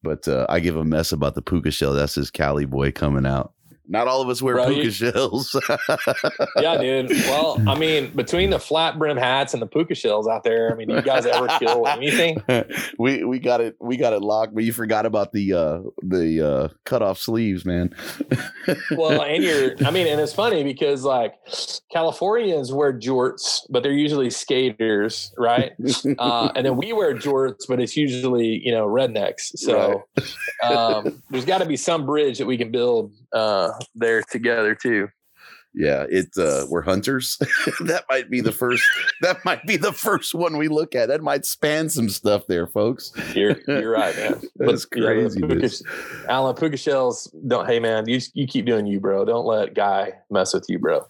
But 0.02 0.26
uh, 0.26 0.46
I 0.48 0.60
give 0.60 0.74
him 0.76 0.82
a 0.82 0.84
mess 0.84 1.12
about 1.12 1.34
the 1.34 1.42
puka 1.42 1.70
shell. 1.70 1.92
That's 1.92 2.14
his 2.14 2.30
Cali 2.30 2.64
boy 2.64 2.92
coming 2.92 3.26
out. 3.26 3.52
Not 3.90 4.06
all 4.06 4.20
of 4.20 4.28
us 4.28 4.42
wear 4.42 4.66
puka 4.66 4.90
shells. 4.90 5.58
yeah, 6.56 6.76
dude. 6.76 7.10
Well, 7.10 7.58
I 7.66 7.78
mean, 7.78 8.10
between 8.14 8.50
the 8.50 8.58
flat 8.58 8.98
brim 8.98 9.16
hats 9.16 9.54
and 9.54 9.62
the 9.62 9.66
puka 9.66 9.94
shells 9.94 10.28
out 10.28 10.44
there, 10.44 10.70
I 10.70 10.74
mean, 10.74 10.90
you 10.90 11.00
guys 11.00 11.24
ever 11.24 11.48
kill 11.58 11.86
anything? 11.86 12.42
we 12.98 13.24
we 13.24 13.38
got 13.38 13.62
it 13.62 13.76
we 13.80 13.96
got 13.96 14.12
it 14.12 14.20
locked, 14.20 14.54
but 14.54 14.64
you 14.64 14.74
forgot 14.74 15.06
about 15.06 15.32
the 15.32 15.54
uh 15.54 15.80
the 16.02 16.46
uh 16.46 16.68
cut 16.84 17.00
off 17.00 17.18
sleeves, 17.18 17.64
man. 17.64 17.94
well, 18.90 19.22
and 19.22 19.42
you're 19.42 19.72
I 19.84 19.90
mean, 19.90 20.06
and 20.06 20.20
it's 20.20 20.34
funny 20.34 20.64
because 20.64 21.04
like 21.04 21.34
Californians 21.90 22.70
wear 22.72 22.92
jorts, 22.92 23.62
but 23.70 23.82
they're 23.82 23.92
usually 23.92 24.28
skaters, 24.28 25.32
right? 25.38 25.72
uh, 26.18 26.52
and 26.54 26.66
then 26.66 26.76
we 26.76 26.92
wear 26.92 27.14
jorts, 27.14 27.66
but 27.66 27.80
it's 27.80 27.96
usually, 27.96 28.60
you 28.62 28.72
know, 28.72 28.86
rednecks. 28.86 29.56
So 29.56 30.04
right. 30.62 30.72
um, 30.72 31.22
there's 31.30 31.46
got 31.46 31.58
to 31.58 31.66
be 31.66 31.76
some 31.76 32.04
bridge 32.04 32.38
that 32.38 32.46
we 32.46 32.58
can 32.58 32.70
build 32.70 33.12
uh, 33.32 33.70
there 33.94 34.22
together 34.30 34.74
too. 34.74 35.08
yeah. 35.74 36.06
It 36.08 36.28
uh, 36.38 36.66
we're 36.68 36.82
hunters. 36.82 37.36
that 37.84 38.04
might 38.10 38.30
be 38.30 38.40
the 38.40 38.52
first. 38.52 38.82
That 39.20 39.44
might 39.44 39.66
be 39.66 39.76
the 39.76 39.92
first 39.92 40.32
one 40.32 40.56
we 40.58 40.68
look 40.68 40.94
at. 40.94 41.08
That 41.08 41.22
might 41.22 41.44
span 41.44 41.88
some 41.90 42.08
stuff 42.08 42.46
there, 42.46 42.68
folks. 42.68 43.12
You're 43.34 43.56
you're 43.66 43.90
right, 43.90 44.14
man. 44.16 44.40
That's 44.56 44.86
But, 44.86 45.00
crazy. 45.02 45.84
Alan 46.28 46.54
puka 46.54 46.76
shells. 46.76 47.28
Don't. 47.48 47.66
Hey, 47.66 47.80
man, 47.80 48.08
you 48.08 48.20
you 48.34 48.46
keep 48.46 48.64
doing 48.64 48.86
you, 48.86 49.00
bro. 49.00 49.24
Don't 49.24 49.44
let 49.44 49.74
guy 49.74 50.12
mess 50.30 50.54
with 50.54 50.66
you, 50.68 50.78
bro. 50.78 51.04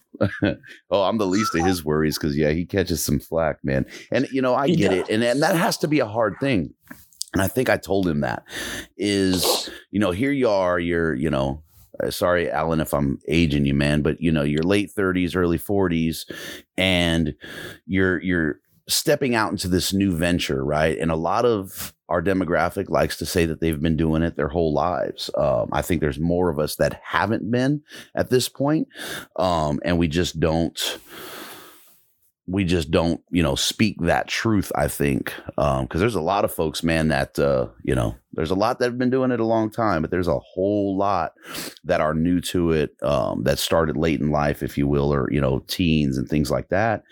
Oh, 0.90 1.03
I'm 1.03 1.19
the 1.19 1.27
least 1.27 1.55
of 1.55 1.65
his 1.66 1.85
worries 1.85 2.19
because 2.19 2.35
yeah, 2.36 2.51
he 2.51 2.65
catches 2.65 3.05
some 3.05 3.20
flack, 3.20 3.59
man. 3.62 3.85
And 4.11 4.27
you 4.32 4.40
know, 4.40 4.55
I 4.55 4.66
He 4.69 4.77
get 4.77 4.89
does. 4.90 5.01
it, 5.01 5.09
and 5.11 5.23
and 5.23 5.43
that 5.43 5.55
has 5.55 5.77
to 5.78 5.89
be 5.89 6.01
a 6.01 6.07
hard 6.07 6.35
thing. 6.40 6.73
And 7.35 7.43
I 7.43 7.47
think 7.47 7.69
I 7.69 7.77
told 7.77 8.09
him 8.09 8.20
that 8.23 8.43
is, 8.97 9.69
you 9.90 10.01
know, 10.01 10.12
here 10.12 10.32
you 10.32 10.49
are, 10.49 10.78
you're, 10.78 11.15
you 11.15 11.28
know, 11.28 11.62
sorry, 12.10 12.50
Alan, 12.50 12.80
if 12.80 12.94
I'm 12.94 13.20
aging 13.28 13.66
you, 13.66 13.74
man, 13.74 14.02
but 14.02 14.20
you 14.20 14.32
know, 14.32 14.42
you're 14.42 14.62
late 14.62 14.92
30s, 14.94 15.36
early 15.36 15.58
40s, 15.58 16.30
and 16.76 17.34
you're 17.86 18.20
you're 18.22 18.60
stepping 18.88 19.34
out 19.34 19.50
into 19.50 19.68
this 19.68 19.92
new 19.92 20.12
venture, 20.12 20.64
right? 20.64 20.98
And 20.98 21.10
a 21.10 21.16
lot 21.16 21.44
of 21.44 21.92
our 22.08 22.22
demographic 22.22 22.88
likes 22.88 23.18
to 23.18 23.26
say 23.26 23.44
that 23.44 23.60
they've 23.60 23.80
been 23.80 23.96
doing 23.96 24.22
it 24.22 24.36
their 24.36 24.48
whole 24.48 24.72
lives. 24.72 25.30
Um, 25.36 25.68
I 25.72 25.82
think 25.82 26.00
there's 26.00 26.18
more 26.18 26.48
of 26.48 26.58
us 26.58 26.76
that 26.76 27.00
haven't 27.04 27.50
been 27.50 27.82
at 28.14 28.30
this 28.30 28.48
point, 28.48 28.88
um, 29.36 29.78
and 29.84 29.98
we 29.98 30.08
just 30.08 30.40
don't 30.40 30.98
we 32.48 32.64
just 32.64 32.90
don't 32.90 33.20
you 33.30 33.42
know 33.42 33.54
speak 33.54 33.96
that 34.00 34.26
truth 34.26 34.72
i 34.74 34.88
think 34.88 35.34
because 35.46 36.00
there's 36.00 36.14
a 36.14 36.20
lot 36.20 36.44
of 36.44 36.52
folks 36.52 36.82
man 36.82 37.08
that 37.08 37.38
uh 37.38 37.68
you 37.84 37.94
know 37.94 38.16
there's 38.32 38.50
a 38.50 38.54
lot 38.54 38.78
that 38.78 38.86
have 38.86 38.98
been 38.98 39.10
doing 39.10 39.30
it 39.30 39.40
a 39.40 39.44
long 39.44 39.70
time 39.70 40.00
but 40.00 40.10
there's 40.10 40.28
a 40.28 40.38
whole 40.38 40.96
lot 40.96 41.32
that 41.84 42.00
are 42.00 42.14
new 42.14 42.40
to 42.40 42.72
it 42.72 42.96
um 43.02 43.42
that 43.44 43.58
started 43.58 43.96
late 43.96 44.20
in 44.20 44.30
life 44.30 44.62
if 44.62 44.78
you 44.78 44.86
will 44.86 45.12
or 45.12 45.30
you 45.32 45.40
know 45.40 45.60
teens 45.66 46.16
and 46.16 46.28
things 46.28 46.50
like 46.50 46.68
that. 46.68 47.02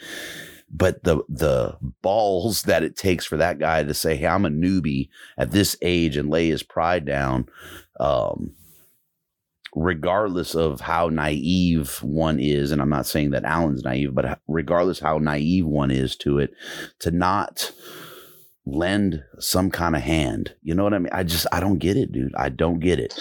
But 0.68 1.04
the 1.04 1.22
the 1.28 1.76
balls 2.02 2.62
that 2.62 2.82
it 2.82 2.96
takes 2.96 3.24
for 3.24 3.36
that 3.36 3.58
guy 3.58 3.84
to 3.84 3.94
say 3.94 4.16
hey 4.16 4.26
i'm 4.26 4.44
a 4.44 4.50
newbie 4.50 5.08
at 5.38 5.52
this 5.52 5.76
age 5.80 6.16
and 6.16 6.28
lay 6.28 6.48
his 6.48 6.64
pride 6.64 7.04
down 7.04 7.46
um 8.00 8.52
regardless 9.76 10.54
of 10.54 10.80
how 10.80 11.10
naive 11.10 12.02
one 12.02 12.40
is, 12.40 12.72
and 12.72 12.80
I'm 12.80 12.88
not 12.88 13.06
saying 13.06 13.30
that 13.30 13.44
Alan's 13.44 13.84
naive, 13.84 14.14
but 14.14 14.40
regardless 14.48 14.98
how 14.98 15.18
naive 15.18 15.66
one 15.66 15.90
is 15.90 16.16
to 16.16 16.38
it, 16.38 16.54
to 17.00 17.10
not 17.10 17.72
lend 18.64 19.22
some 19.38 19.70
kind 19.70 19.94
of 19.94 20.00
hand. 20.00 20.54
You 20.62 20.74
know 20.74 20.82
what 20.82 20.94
I 20.94 20.98
mean? 20.98 21.12
I 21.12 21.22
just 21.22 21.46
I 21.52 21.60
don't 21.60 21.78
get 21.78 21.98
it, 21.98 22.10
dude. 22.10 22.34
I 22.36 22.48
don't 22.48 22.80
get 22.80 22.98
it. 22.98 23.14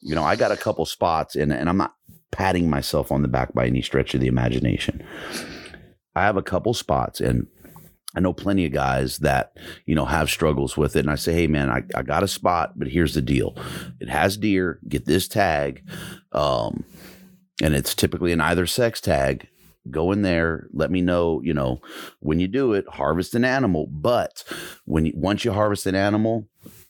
You 0.00 0.14
know, 0.14 0.24
I 0.24 0.34
got 0.34 0.50
a 0.50 0.56
couple 0.56 0.86
spots 0.86 1.36
and 1.36 1.52
and 1.52 1.68
I'm 1.68 1.76
not 1.76 1.94
patting 2.30 2.70
myself 2.70 3.12
on 3.12 3.20
the 3.20 3.28
back 3.28 3.52
by 3.52 3.66
any 3.66 3.82
stretch 3.82 4.14
of 4.14 4.20
the 4.20 4.28
imagination. 4.28 5.04
I 6.16 6.22
have 6.22 6.38
a 6.38 6.42
couple 6.42 6.72
spots 6.72 7.20
and 7.20 7.46
I 8.16 8.20
know 8.20 8.32
plenty 8.32 8.66
of 8.66 8.72
guys 8.72 9.18
that, 9.18 9.56
you 9.86 9.94
know, 9.94 10.04
have 10.04 10.28
struggles 10.30 10.76
with 10.76 10.96
it. 10.96 11.00
And 11.00 11.10
I 11.10 11.14
say, 11.14 11.32
hey, 11.32 11.46
man, 11.46 11.70
I, 11.70 11.82
I 11.94 12.02
got 12.02 12.22
a 12.24 12.28
spot, 12.28 12.72
but 12.76 12.88
here's 12.88 13.14
the 13.14 13.22
deal 13.22 13.56
it 14.00 14.08
has 14.08 14.36
deer, 14.36 14.80
get 14.88 15.06
this 15.06 15.28
tag. 15.28 15.82
Um, 16.32 16.84
and 17.62 17.74
it's 17.74 17.94
typically 17.94 18.32
an 18.32 18.40
either 18.40 18.66
sex 18.66 19.00
tag. 19.00 19.46
Go 19.90 20.12
in 20.12 20.22
there, 20.22 20.66
let 20.72 20.90
me 20.90 21.00
know, 21.00 21.40
you 21.42 21.54
know, 21.54 21.80
when 22.20 22.38
you 22.38 22.48
do 22.48 22.74
it, 22.74 22.84
harvest 22.88 23.34
an 23.34 23.44
animal. 23.44 23.86
But 23.86 24.44
when 24.84 25.06
you, 25.06 25.12
once 25.14 25.44
you 25.44 25.52
harvest 25.52 25.86
an 25.86 25.94
animal, 25.94 26.48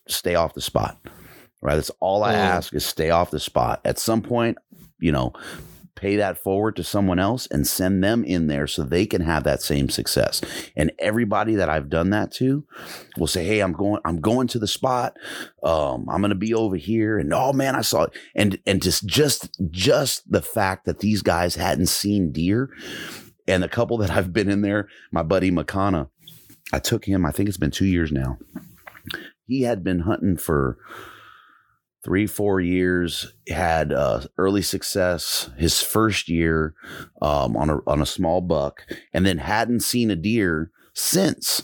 stay 0.09 0.35
off 0.35 0.55
the 0.55 0.61
spot. 0.61 0.99
Right. 1.63 1.75
That's 1.77 1.91
all 2.01 2.25
I 2.25 2.33
Mm. 2.33 2.39
ask 2.39 2.75
is 2.75 2.85
stay 2.87 3.11
off 3.11 3.31
the 3.31 3.39
spot. 3.39 3.81
At 3.85 3.99
some 3.99 4.23
point, 4.23 4.57
you 4.99 5.13
know, 5.13 5.35
pay 6.01 6.17
that 6.17 6.39
forward 6.39 6.77
to 6.77 6.85
someone 6.85 7.19
else 7.19 7.47
and 7.51 7.67
send 7.67 8.03
them 8.03 8.25
in 8.25 8.47
there 8.47 8.67
so 8.67 8.83
they 8.83 9.07
can 9.07 9.21
have 9.21 9.45
that 9.45 9.61
same 9.61 9.89
success. 9.89 10.41
And 10.75 10.93
everybody 10.99 11.55
that 11.57 11.69
I've 11.69 11.91
done 11.91 12.11
that 12.11 12.33
to 12.33 12.65
will 13.19 13.27
say, 13.27 13.45
"Hey, 13.45 13.61
I'm 13.61 13.73
going 13.73 14.01
I'm 14.05 14.21
going 14.21 14.49
to 14.49 14.59
the 14.59 14.67
spot. 14.67 15.17
Um, 15.63 16.09
I'm 16.09 16.21
going 16.21 16.31
to 16.31 16.35
be 16.35 16.55
over 16.55 16.77
here 16.77 17.19
and 17.19 17.33
oh 17.35 17.53
man, 17.53 17.77
I 17.77 17.83
saw 17.83 18.05
it." 18.05 18.13
And 18.35 18.59
and 18.67 18.83
just 18.83 19.07
just 19.07 19.61
just 19.71 20.31
the 20.31 20.43
fact 20.43 20.87
that 20.87 21.01
these 21.01 21.23
guys 21.23 21.55
hadn't 21.55 21.87
seen 21.87 22.33
deer 22.33 22.71
and 23.47 23.63
the 23.63 23.69
couple 23.69 23.99
that 23.99 24.11
I've 24.11 24.33
been 24.33 24.49
in 24.49 24.63
there, 24.63 24.89
my 25.13 25.23
buddy 25.23 25.51
Makana, 25.51 26.09
I 26.73 26.79
took 26.79 27.05
him, 27.05 27.27
I 27.27 27.33
think 27.33 27.49
it's 27.49 27.59
been 27.59 27.71
2 27.71 27.85
years 27.85 28.13
now. 28.13 28.39
He 29.47 29.63
had 29.63 29.83
been 29.83 30.01
hunting 30.01 30.37
for 30.37 30.79
three 32.03 32.27
four 32.27 32.61
years 32.61 33.35
had 33.49 33.93
uh, 33.93 34.23
early 34.39 34.63
success 34.63 35.51
his 35.57 35.81
first 35.83 36.29
year 36.29 36.75
um, 37.21 37.57
on 37.57 37.71
a 37.71 37.79
on 37.87 38.01
a 38.01 38.07
small 38.07 38.41
buck 38.41 38.87
and 39.13 39.27
then 39.27 39.39
hadn't 39.39 39.81
seen 39.81 40.11
a 40.11 40.17
deer 40.17 40.71
since 40.95 41.63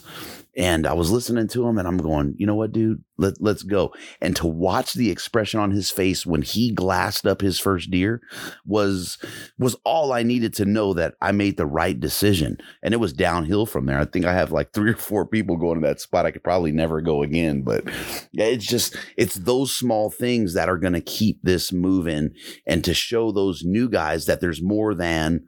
and 0.56 0.86
I 0.86 0.94
was 0.94 1.10
listening 1.10 1.48
to 1.48 1.66
him 1.66 1.76
and 1.76 1.86
I'm 1.86 1.98
going, 1.98 2.34
you 2.38 2.46
know 2.46 2.54
what, 2.54 2.72
dude, 2.72 3.02
let, 3.18 3.34
let's 3.40 3.62
go. 3.62 3.92
And 4.20 4.34
to 4.36 4.46
watch 4.46 4.94
the 4.94 5.10
expression 5.10 5.60
on 5.60 5.70
his 5.70 5.90
face 5.90 6.24
when 6.24 6.40
he 6.40 6.72
glassed 6.72 7.26
up 7.26 7.42
his 7.42 7.58
first 7.58 7.90
deer 7.90 8.22
was, 8.64 9.18
was 9.58 9.76
all 9.84 10.12
I 10.12 10.22
needed 10.22 10.54
to 10.54 10.64
know 10.64 10.94
that 10.94 11.14
I 11.20 11.32
made 11.32 11.58
the 11.58 11.66
right 11.66 11.98
decision. 11.98 12.56
And 12.82 12.94
it 12.94 12.98
was 12.98 13.12
downhill 13.12 13.66
from 13.66 13.84
there. 13.84 13.98
I 13.98 14.06
think 14.06 14.24
I 14.24 14.32
have 14.32 14.50
like 14.50 14.72
three 14.72 14.92
or 14.92 14.96
four 14.96 15.26
people 15.26 15.56
going 15.56 15.80
to 15.80 15.86
that 15.86 16.00
spot. 16.00 16.24
I 16.24 16.30
could 16.30 16.44
probably 16.44 16.72
never 16.72 17.02
go 17.02 17.22
again, 17.22 17.62
but 17.62 17.84
it's 18.32 18.66
just, 18.66 18.96
it's 19.18 19.34
those 19.34 19.76
small 19.76 20.10
things 20.10 20.54
that 20.54 20.70
are 20.70 20.78
going 20.78 20.94
to 20.94 21.00
keep 21.02 21.42
this 21.42 21.70
moving 21.70 22.30
and 22.66 22.82
to 22.84 22.94
show 22.94 23.30
those 23.30 23.62
new 23.62 23.90
guys 23.90 24.24
that 24.26 24.40
there's 24.40 24.62
more 24.62 24.94
than 24.94 25.44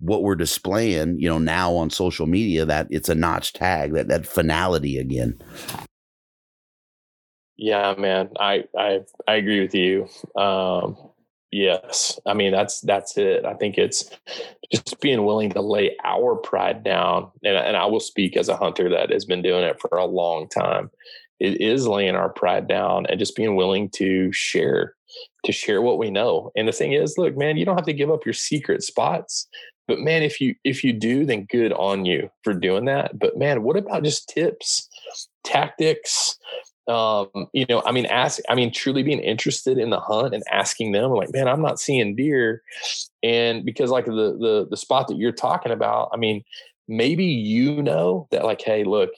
what 0.00 0.22
we're 0.22 0.34
displaying, 0.34 1.16
you 1.18 1.28
know, 1.28 1.38
now 1.38 1.74
on 1.74 1.90
social 1.90 2.26
media 2.26 2.64
that 2.64 2.86
it's 2.90 3.08
a 3.08 3.14
notch 3.14 3.52
tag, 3.52 3.92
that 3.92 4.08
that 4.08 4.26
finality 4.50 4.98
again. 4.98 5.40
Yeah, 7.56 7.94
man, 7.96 8.30
I 8.40 8.64
I 8.76 9.00
I 9.28 9.34
agree 9.34 9.60
with 9.60 9.74
you. 9.74 10.08
Um, 10.40 10.96
yes, 11.52 12.18
I 12.26 12.34
mean 12.34 12.52
that's 12.52 12.80
that's 12.80 13.16
it. 13.16 13.44
I 13.44 13.54
think 13.54 13.78
it's 13.78 14.10
just 14.72 15.00
being 15.00 15.24
willing 15.24 15.50
to 15.50 15.60
lay 15.60 15.96
our 16.04 16.36
pride 16.36 16.82
down, 16.82 17.30
and 17.44 17.56
and 17.56 17.76
I 17.76 17.86
will 17.86 18.00
speak 18.00 18.36
as 18.36 18.48
a 18.48 18.56
hunter 18.56 18.88
that 18.90 19.10
has 19.10 19.24
been 19.24 19.42
doing 19.42 19.62
it 19.62 19.80
for 19.80 19.98
a 19.98 20.06
long 20.06 20.48
time. 20.48 20.90
It 21.38 21.60
is 21.60 21.86
laying 21.86 22.16
our 22.16 22.28
pride 22.30 22.66
down 22.66 23.06
and 23.06 23.18
just 23.18 23.36
being 23.36 23.56
willing 23.56 23.88
to 23.90 24.30
share, 24.32 24.94
to 25.44 25.52
share 25.52 25.80
what 25.80 25.98
we 25.98 26.10
know. 26.10 26.50
And 26.54 26.68
the 26.68 26.72
thing 26.72 26.92
is, 26.92 27.16
look, 27.16 27.34
man, 27.36 27.56
you 27.56 27.64
don't 27.64 27.78
have 27.78 27.86
to 27.86 27.94
give 27.94 28.10
up 28.10 28.26
your 28.26 28.34
secret 28.34 28.82
spots. 28.82 29.48
But 29.90 29.98
man, 29.98 30.22
if 30.22 30.40
you 30.40 30.54
if 30.62 30.84
you 30.84 30.92
do, 30.92 31.26
then 31.26 31.46
good 31.50 31.72
on 31.72 32.04
you 32.04 32.30
for 32.44 32.54
doing 32.54 32.84
that. 32.84 33.18
But 33.18 33.36
man, 33.36 33.64
what 33.64 33.76
about 33.76 34.04
just 34.04 34.28
tips, 34.28 34.88
tactics? 35.42 36.38
um 36.88 37.28
you 37.52 37.66
know 37.68 37.82
i 37.84 37.92
mean 37.92 38.06
ask 38.06 38.40
i 38.48 38.54
mean 38.54 38.72
truly 38.72 39.02
being 39.02 39.20
interested 39.20 39.78
in 39.78 39.90
the 39.90 40.00
hunt 40.00 40.34
and 40.34 40.42
asking 40.50 40.92
them 40.92 41.10
like 41.10 41.30
man 41.32 41.46
i'm 41.46 41.60
not 41.60 41.78
seeing 41.78 42.16
deer 42.16 42.62
and 43.22 43.66
because 43.66 43.90
like 43.90 44.06
the 44.06 44.12
the 44.12 44.66
the 44.70 44.76
spot 44.76 45.06
that 45.06 45.18
you're 45.18 45.30
talking 45.30 45.72
about 45.72 46.08
i 46.12 46.16
mean 46.16 46.42
maybe 46.88 47.26
you 47.26 47.82
know 47.82 48.26
that 48.30 48.44
like 48.44 48.62
hey 48.62 48.82
look 48.82 49.10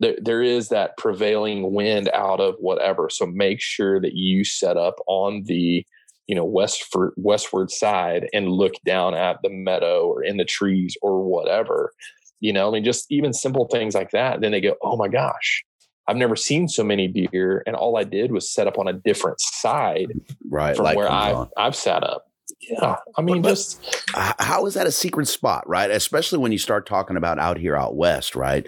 there, 0.00 0.16
there 0.20 0.42
is 0.42 0.70
that 0.70 0.96
prevailing 0.98 1.72
wind 1.72 2.10
out 2.12 2.40
of 2.40 2.56
whatever 2.58 3.08
so 3.08 3.26
make 3.26 3.60
sure 3.60 4.00
that 4.00 4.14
you 4.14 4.44
set 4.44 4.76
up 4.76 4.96
on 5.06 5.44
the 5.44 5.86
you 6.30 6.36
know 6.36 6.44
west 6.44 6.84
for 6.92 7.12
westward 7.16 7.70
side 7.70 8.28
and 8.32 8.48
look 8.62 8.74
down 8.86 9.14
at 9.14 9.36
the 9.42 9.50
meadow 9.50 10.06
or 10.06 10.22
in 10.22 10.36
the 10.36 10.44
trees 10.44 10.96
or 11.02 11.24
whatever 11.24 11.92
you 12.38 12.52
know 12.52 12.68
i 12.68 12.72
mean 12.72 12.84
just 12.84 13.04
even 13.10 13.32
simple 13.32 13.66
things 13.66 13.94
like 13.96 14.12
that 14.12 14.40
then 14.40 14.52
they 14.52 14.60
go 14.60 14.76
oh 14.82 14.96
my 14.96 15.08
gosh 15.08 15.64
I've 16.08 16.16
never 16.16 16.34
seen 16.34 16.66
so 16.66 16.82
many 16.82 17.06
deer, 17.06 17.62
and 17.68 17.76
all 17.76 17.96
I 17.96 18.02
did 18.02 18.32
was 18.32 18.50
set 18.50 18.66
up 18.66 18.78
on 18.80 18.88
a 18.88 18.92
different 18.92 19.38
side 19.40 20.08
Right. 20.50 20.74
from 20.74 20.86
light 20.86 20.96
where 20.96 21.08
I've 21.08 21.36
on. 21.36 21.48
I've 21.56 21.76
sat 21.76 22.02
up. 22.02 22.24
Yeah, 22.60 22.96
I 23.16 23.22
mean, 23.22 23.42
But- 23.42 23.50
just 23.50 23.80
How 24.14 24.66
is 24.66 24.74
that 24.74 24.86
a 24.86 24.92
secret 24.92 25.28
spot, 25.28 25.66
right? 25.68 25.90
Especially 25.90 26.38
when 26.38 26.52
you 26.52 26.58
start 26.58 26.86
talking 26.86 27.16
about 27.16 27.38
out 27.38 27.56
here 27.56 27.74
out 27.76 27.96
west, 27.96 28.36
right? 28.36 28.66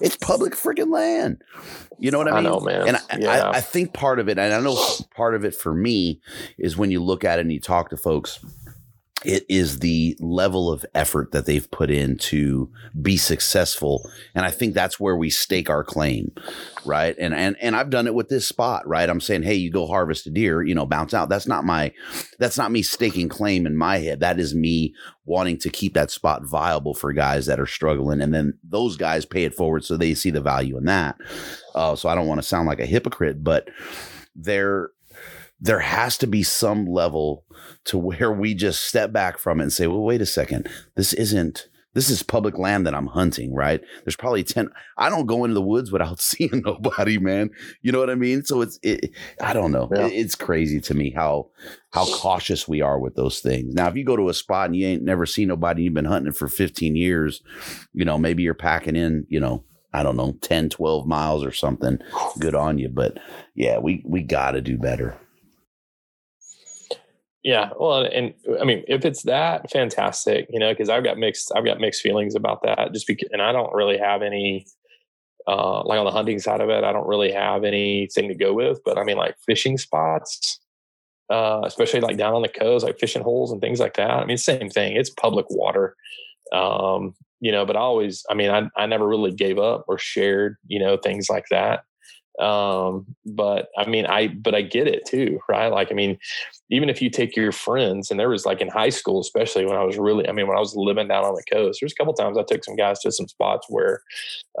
It's 0.00 0.16
public 0.16 0.54
freaking 0.54 0.90
land. 0.92 1.42
You 1.98 2.10
know 2.10 2.18
what 2.18 2.28
I 2.28 2.36
mean? 2.36 2.46
I 2.46 2.50
know, 2.50 2.60
man. 2.60 2.88
And 2.88 2.96
I, 3.10 3.16
Yeah. 3.18 3.50
I, 3.50 3.56
I 3.56 3.60
think 3.60 3.92
part 3.92 4.18
of 4.20 4.28
it, 4.28 4.38
and 4.38 4.54
I 4.54 4.60
know 4.60 4.78
part 5.14 5.34
of 5.34 5.44
it 5.44 5.54
for 5.54 5.74
me 5.74 6.20
is 6.58 6.76
when 6.76 6.90
you 6.90 7.02
look 7.02 7.24
at 7.24 7.38
it 7.38 7.42
and 7.42 7.52
you 7.52 7.60
talk 7.60 7.90
to 7.90 7.96
folks, 7.96 8.38
it 9.24 9.44
is 9.48 9.78
the 9.78 10.16
level 10.20 10.70
of 10.70 10.84
effort 10.94 11.32
that 11.32 11.46
they've 11.46 11.70
put 11.70 11.90
in 11.90 12.16
to 12.16 12.70
be 13.00 13.16
successful. 13.16 14.08
And 14.34 14.44
I 14.44 14.50
think 14.50 14.74
that's 14.74 14.98
where 14.98 15.16
we 15.16 15.30
stake 15.30 15.70
our 15.70 15.84
claim, 15.84 16.32
right? 16.84 17.14
And 17.18 17.34
and 17.34 17.56
and 17.60 17.76
I've 17.76 17.90
done 17.90 18.06
it 18.06 18.14
with 18.14 18.28
this 18.28 18.46
spot, 18.46 18.86
right? 18.86 19.08
I'm 19.08 19.20
saying, 19.20 19.42
hey, 19.42 19.54
you 19.54 19.70
go 19.70 19.86
harvest 19.86 20.26
a 20.26 20.30
deer, 20.30 20.62
you 20.62 20.74
know, 20.74 20.86
bounce 20.86 21.14
out. 21.14 21.28
That's 21.28 21.46
not 21.46 21.64
my 21.64 21.92
that's 22.38 22.58
not 22.58 22.72
me 22.72 22.82
staking 22.82 23.28
claim 23.28 23.66
in 23.66 23.76
my 23.76 23.98
head. 23.98 24.20
That 24.20 24.40
is 24.40 24.54
me 24.54 24.94
wanting 25.24 25.58
to 25.58 25.70
keep 25.70 25.94
that 25.94 26.10
spot 26.10 26.44
viable 26.44 26.94
for 26.94 27.12
guys 27.12 27.46
that 27.46 27.60
are 27.60 27.66
struggling. 27.66 28.20
And 28.20 28.34
then 28.34 28.58
those 28.64 28.96
guys 28.96 29.24
pay 29.24 29.44
it 29.44 29.54
forward 29.54 29.84
so 29.84 29.96
they 29.96 30.14
see 30.14 30.30
the 30.30 30.40
value 30.40 30.76
in 30.76 30.84
that. 30.86 31.16
Uh, 31.74 31.94
so 31.94 32.08
I 32.08 32.14
don't 32.14 32.26
want 32.26 32.38
to 32.38 32.46
sound 32.46 32.66
like 32.66 32.80
a 32.80 32.86
hypocrite, 32.86 33.44
but 33.44 33.68
there 34.34 34.90
there 35.60 35.78
has 35.78 36.18
to 36.18 36.26
be 36.26 36.42
some 36.42 36.86
level 36.86 37.44
to 37.84 37.98
where 37.98 38.32
we 38.32 38.54
just 38.54 38.84
step 38.84 39.12
back 39.12 39.38
from 39.38 39.60
it 39.60 39.64
and 39.64 39.72
say, 39.72 39.86
well, 39.86 40.02
wait 40.02 40.20
a 40.20 40.26
second, 40.26 40.68
this 40.94 41.12
isn't 41.12 41.68
this 41.94 42.08
is 42.08 42.22
public 42.22 42.58
land 42.58 42.86
that 42.86 42.94
I'm 42.94 43.06
hunting, 43.06 43.54
right? 43.54 43.80
There's 44.04 44.16
probably 44.16 44.44
10. 44.44 44.70
I 44.96 45.10
don't 45.10 45.26
go 45.26 45.44
into 45.44 45.54
the 45.54 45.62
woods 45.62 45.92
without 45.92 46.20
seeing 46.20 46.62
nobody, 46.64 47.18
man. 47.18 47.50
You 47.82 47.92
know 47.92 47.98
what 47.98 48.10
I 48.10 48.14
mean? 48.14 48.44
So 48.44 48.62
it's, 48.62 48.78
it, 48.82 49.10
I 49.40 49.52
don't 49.52 49.72
know. 49.72 49.90
Yeah. 49.94 50.06
It, 50.06 50.12
it's 50.12 50.34
crazy 50.34 50.80
to 50.82 50.94
me 50.94 51.10
how, 51.10 51.50
how 51.90 52.06
cautious 52.06 52.66
we 52.66 52.80
are 52.80 52.98
with 52.98 53.14
those 53.14 53.40
things. 53.40 53.74
Now, 53.74 53.88
if 53.88 53.96
you 53.96 54.04
go 54.04 54.16
to 54.16 54.28
a 54.28 54.34
spot 54.34 54.66
and 54.66 54.76
you 54.76 54.86
ain't 54.86 55.02
never 55.02 55.26
seen 55.26 55.48
nobody, 55.48 55.82
you've 55.82 55.94
been 55.94 56.04
hunting 56.04 56.32
for 56.32 56.48
15 56.48 56.96
years, 56.96 57.42
you 57.92 58.04
know, 58.04 58.16
maybe 58.16 58.42
you're 58.42 58.54
packing 58.54 58.96
in, 58.96 59.26
you 59.28 59.40
know, 59.40 59.64
I 59.92 60.02
don't 60.02 60.16
know, 60.16 60.38
10, 60.40 60.70
12 60.70 61.06
miles 61.06 61.44
or 61.44 61.52
something. 61.52 61.98
Good 62.38 62.54
on 62.54 62.78
you. 62.78 62.88
But 62.88 63.18
yeah, 63.54 63.78
we, 63.78 64.02
we 64.06 64.22
got 64.22 64.52
to 64.52 64.62
do 64.62 64.78
better. 64.78 65.18
Yeah, 67.44 67.70
well, 67.78 68.02
and 68.04 68.34
I 68.60 68.64
mean, 68.64 68.84
if 68.86 69.04
it's 69.04 69.24
that, 69.24 69.68
fantastic, 69.70 70.46
you 70.48 70.60
know, 70.60 70.72
because 70.72 70.88
I've 70.88 71.02
got 71.02 71.18
mixed, 71.18 71.50
I've 71.56 71.64
got 71.64 71.80
mixed 71.80 72.00
feelings 72.00 72.36
about 72.36 72.62
that. 72.62 72.92
Just 72.92 73.06
because, 73.08 73.28
and 73.32 73.42
I 73.42 73.50
don't 73.50 73.72
really 73.74 73.98
have 73.98 74.22
any, 74.22 74.64
uh, 75.48 75.82
like 75.84 75.98
on 75.98 76.04
the 76.06 76.12
hunting 76.12 76.38
side 76.40 76.60
of 76.60 76.70
it, 76.70 76.84
I 76.84 76.92
don't 76.92 77.06
really 77.08 77.32
have 77.32 77.64
anything 77.64 78.28
to 78.28 78.34
go 78.34 78.54
with. 78.54 78.80
But 78.84 78.98
I 78.98 79.04
mean, 79.04 79.16
like 79.18 79.36
fishing 79.46 79.78
spots, 79.78 80.60
uh, 81.30 81.62
especially 81.64 82.00
like 82.00 82.18
down 82.18 82.34
on 82.34 82.42
the 82.42 82.48
coast, 82.48 82.84
like 82.86 82.98
fishing 83.00 83.22
holes 83.22 83.52
and 83.52 83.60
things 83.60 83.80
like 83.80 83.94
that. 83.96 84.10
I 84.10 84.24
mean, 84.26 84.38
same 84.38 84.70
thing. 84.70 84.96
It's 84.96 85.10
public 85.10 85.46
water, 85.50 85.96
um, 86.52 87.14
you 87.40 87.52
know. 87.52 87.66
But 87.66 87.76
I 87.76 87.80
always, 87.80 88.24
I 88.30 88.34
mean, 88.34 88.50
I 88.50 88.68
I 88.76 88.86
never 88.86 89.08
really 89.08 89.32
gave 89.32 89.58
up 89.58 89.84
or 89.88 89.98
shared, 89.98 90.56
you 90.68 90.80
know, 90.80 90.96
things 90.98 91.28
like 91.30 91.46
that 91.50 91.84
um 92.42 93.06
but 93.24 93.68
i 93.78 93.86
mean 93.88 94.04
i 94.06 94.26
but 94.28 94.54
i 94.54 94.60
get 94.62 94.86
it 94.86 95.06
too 95.06 95.38
right? 95.48 95.68
Like 95.68 95.90
i 95.90 95.94
mean 95.94 96.18
even 96.70 96.88
if 96.88 97.00
you 97.00 97.08
take 97.08 97.36
your 97.36 97.52
friends 97.52 98.10
and 98.10 98.18
there 98.18 98.28
was 98.28 98.44
like 98.44 98.60
in 98.60 98.68
high 98.68 98.88
school 98.88 99.20
especially 99.20 99.64
when 99.64 99.76
i 99.76 99.84
was 99.84 99.96
really 99.96 100.28
i 100.28 100.32
mean 100.32 100.46
when 100.46 100.56
i 100.56 100.60
was 100.60 100.74
living 100.74 101.08
down 101.08 101.24
on 101.24 101.34
the 101.34 101.44
coast 101.50 101.78
there's 101.80 101.92
a 101.92 101.96
couple 101.96 102.14
times 102.14 102.36
i 102.36 102.42
took 102.42 102.64
some 102.64 102.76
guys 102.76 102.98
to 103.00 103.12
some 103.12 103.28
spots 103.28 103.66
where 103.68 104.02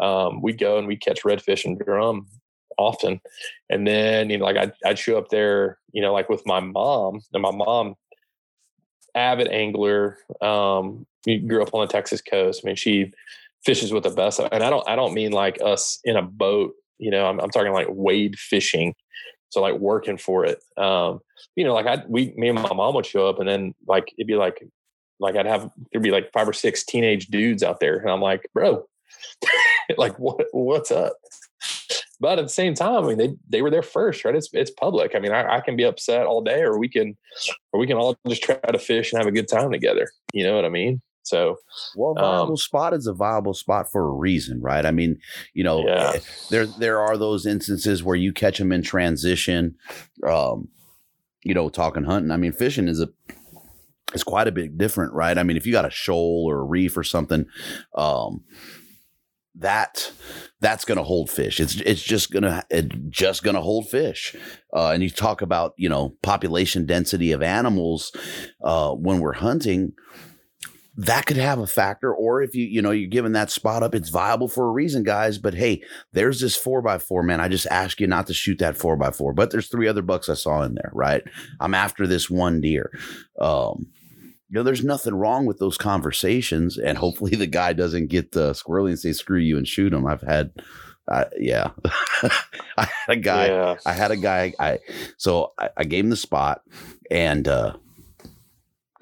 um 0.00 0.40
we'd 0.40 0.58
go 0.58 0.78
and 0.78 0.86
we'd 0.86 1.00
catch 1.02 1.22
redfish 1.22 1.64
and 1.64 1.78
drum 1.78 2.26
often. 2.78 3.20
And 3.70 3.86
then 3.86 4.30
you 4.30 4.38
know 4.38 4.44
like 4.44 4.56
I'd, 4.56 4.72
I'd 4.84 4.98
show 4.98 5.18
up 5.18 5.28
there 5.30 5.78
you 5.92 6.02
know 6.02 6.12
like 6.12 6.28
with 6.28 6.42
my 6.46 6.60
mom 6.60 7.20
and 7.32 7.42
my 7.42 7.50
mom 7.50 7.94
avid 9.14 9.48
angler 9.48 10.18
um 10.40 11.06
grew 11.26 11.62
up 11.62 11.74
on 11.74 11.86
the 11.86 11.92
texas 11.92 12.20
coast. 12.20 12.62
I 12.62 12.66
mean 12.66 12.76
she 12.76 13.12
fishes 13.64 13.92
with 13.92 14.02
the 14.02 14.10
best 14.10 14.40
and 14.40 14.64
i 14.64 14.70
don't 14.70 14.88
i 14.88 14.96
don't 14.96 15.14
mean 15.14 15.30
like 15.30 15.58
us 15.64 16.00
in 16.04 16.16
a 16.16 16.22
boat 16.22 16.74
you 17.02 17.10
know, 17.10 17.26
I'm, 17.26 17.40
I'm 17.40 17.50
talking 17.50 17.72
like 17.72 17.88
wade 17.90 18.38
fishing. 18.38 18.94
So 19.48 19.60
like 19.60 19.74
working 19.74 20.16
for 20.16 20.46
it. 20.46 20.62
Um, 20.78 21.18
you 21.56 21.64
know, 21.64 21.74
like 21.74 21.86
I, 21.86 22.02
we, 22.08 22.32
me 22.36 22.48
and 22.48 22.62
my 22.62 22.72
mom 22.72 22.94
would 22.94 23.04
show 23.04 23.28
up 23.28 23.40
and 23.40 23.48
then 23.48 23.74
like, 23.86 24.14
it'd 24.16 24.28
be 24.28 24.36
like, 24.36 24.64
like 25.18 25.36
I'd 25.36 25.46
have, 25.46 25.70
there'd 25.90 26.02
be 26.02 26.12
like 26.12 26.32
five 26.32 26.48
or 26.48 26.52
six 26.52 26.84
teenage 26.84 27.26
dudes 27.26 27.62
out 27.62 27.80
there. 27.80 27.96
And 27.96 28.08
I'm 28.08 28.22
like, 28.22 28.48
bro, 28.54 28.86
like 29.98 30.18
what, 30.18 30.46
what's 30.52 30.92
up? 30.92 31.14
But 32.20 32.38
at 32.38 32.44
the 32.44 32.50
same 32.50 32.74
time, 32.74 33.04
I 33.04 33.08
mean, 33.08 33.18
they, 33.18 33.34
they 33.48 33.62
were 33.62 33.70
there 33.70 33.82
first, 33.82 34.24
right? 34.24 34.34
It's, 34.34 34.48
it's 34.52 34.70
public. 34.70 35.16
I 35.16 35.18
mean, 35.18 35.32
I, 35.32 35.56
I 35.56 35.60
can 35.60 35.76
be 35.76 35.82
upset 35.82 36.24
all 36.24 36.40
day 36.40 36.62
or 36.62 36.78
we 36.78 36.88
can, 36.88 37.18
or 37.72 37.80
we 37.80 37.88
can 37.88 37.96
all 37.96 38.16
just 38.28 38.44
try 38.44 38.54
to 38.54 38.78
fish 38.78 39.12
and 39.12 39.18
have 39.18 39.26
a 39.26 39.32
good 39.32 39.48
time 39.48 39.72
together. 39.72 40.08
You 40.32 40.44
know 40.44 40.54
what 40.54 40.64
I 40.64 40.68
mean? 40.68 41.02
So, 41.22 41.56
well, 41.96 42.14
viable 42.14 42.52
um, 42.52 42.56
spot 42.56 42.94
is 42.94 43.06
a 43.06 43.12
viable 43.12 43.54
spot 43.54 43.90
for 43.90 44.08
a 44.08 44.12
reason, 44.12 44.60
right? 44.60 44.84
I 44.84 44.90
mean, 44.90 45.18
you 45.54 45.64
know, 45.64 45.86
yeah. 45.86 46.12
Eh, 46.14 46.20
there 46.50 46.66
there 46.66 47.00
are 47.00 47.16
those 47.16 47.46
instances 47.46 48.02
where 48.02 48.16
you 48.16 48.32
catch 48.32 48.58
them 48.58 48.72
in 48.72 48.82
transition. 48.82 49.76
Um, 50.26 50.68
you 51.44 51.54
know, 51.54 51.68
talking 51.68 52.04
hunting. 52.04 52.30
I 52.30 52.36
mean, 52.36 52.52
fishing 52.52 52.88
is 52.88 53.00
a 53.00 53.08
it's 54.12 54.24
quite 54.24 54.48
a 54.48 54.52
bit 54.52 54.76
different, 54.76 55.14
right? 55.14 55.36
I 55.38 55.42
mean, 55.42 55.56
if 55.56 55.66
you 55.66 55.72
got 55.72 55.86
a 55.86 55.90
shoal 55.90 56.46
or 56.48 56.60
a 56.60 56.64
reef 56.64 56.96
or 56.96 57.04
something, 57.04 57.46
um, 57.94 58.44
that 59.54 60.12
that's 60.60 60.84
going 60.84 60.98
to 60.98 61.04
hold 61.04 61.30
fish. 61.30 61.60
It's 61.60 61.76
it's 61.76 62.02
just 62.02 62.30
gonna 62.30 62.64
it 62.70 63.10
just 63.10 63.42
gonna 63.42 63.60
hold 63.60 63.88
fish. 63.88 64.34
Uh, 64.74 64.90
and 64.90 65.02
you 65.02 65.10
talk 65.10 65.42
about 65.42 65.74
you 65.76 65.88
know 65.88 66.14
population 66.22 66.86
density 66.86 67.32
of 67.32 67.42
animals 67.42 68.12
uh, 68.62 68.92
when 68.92 69.20
we're 69.20 69.34
hunting 69.34 69.92
that 70.96 71.26
could 71.26 71.38
have 71.38 71.58
a 71.58 71.66
factor. 71.66 72.12
Or 72.12 72.42
if 72.42 72.54
you, 72.54 72.66
you 72.66 72.82
know, 72.82 72.90
you're 72.90 73.08
giving 73.08 73.32
that 73.32 73.50
spot 73.50 73.82
up, 73.82 73.94
it's 73.94 74.10
viable 74.10 74.48
for 74.48 74.66
a 74.66 74.72
reason, 74.72 75.02
guys. 75.02 75.38
But 75.38 75.54
hey, 75.54 75.82
there's 76.12 76.40
this 76.40 76.56
four 76.56 76.82
by 76.82 76.98
four, 76.98 77.22
man. 77.22 77.40
I 77.40 77.48
just 77.48 77.66
ask 77.66 78.00
you 78.00 78.06
not 78.06 78.26
to 78.26 78.34
shoot 78.34 78.58
that 78.58 78.76
four 78.76 78.96
by 78.96 79.10
four, 79.10 79.32
but 79.32 79.50
there's 79.50 79.68
three 79.68 79.88
other 79.88 80.02
bucks 80.02 80.28
I 80.28 80.34
saw 80.34 80.62
in 80.62 80.74
there, 80.74 80.90
right? 80.92 81.22
I'm 81.60 81.74
after 81.74 82.06
this 82.06 82.28
one 82.28 82.60
deer. 82.60 82.90
Um, 83.40 83.86
you 84.52 84.58
know, 84.58 84.64
there's 84.64 84.84
nothing 84.84 85.14
wrong 85.14 85.46
with 85.46 85.58
those 85.58 85.78
conversations, 85.78 86.76
and 86.76 86.98
hopefully 86.98 87.36
the 87.36 87.46
guy 87.46 87.72
doesn't 87.72 88.08
get 88.08 88.36
uh, 88.36 88.52
squirrely 88.52 88.90
and 88.90 88.98
say 88.98 89.14
"screw 89.14 89.38
you" 89.38 89.56
and 89.56 89.66
shoot 89.66 89.94
him. 89.94 90.06
I've 90.06 90.20
had, 90.20 90.52
uh, 91.08 91.24
yeah, 91.38 91.70
I 92.76 92.86
had 93.06 93.08
a 93.08 93.16
guy. 93.16 93.46
Yeah. 93.46 93.76
I 93.86 93.92
had 93.94 94.10
a 94.10 94.16
guy. 94.18 94.52
I 94.58 94.80
so 95.16 95.54
I, 95.58 95.70
I 95.78 95.84
gave 95.84 96.04
him 96.04 96.10
the 96.10 96.16
spot, 96.16 96.60
and 97.10 97.48
uh, 97.48 97.76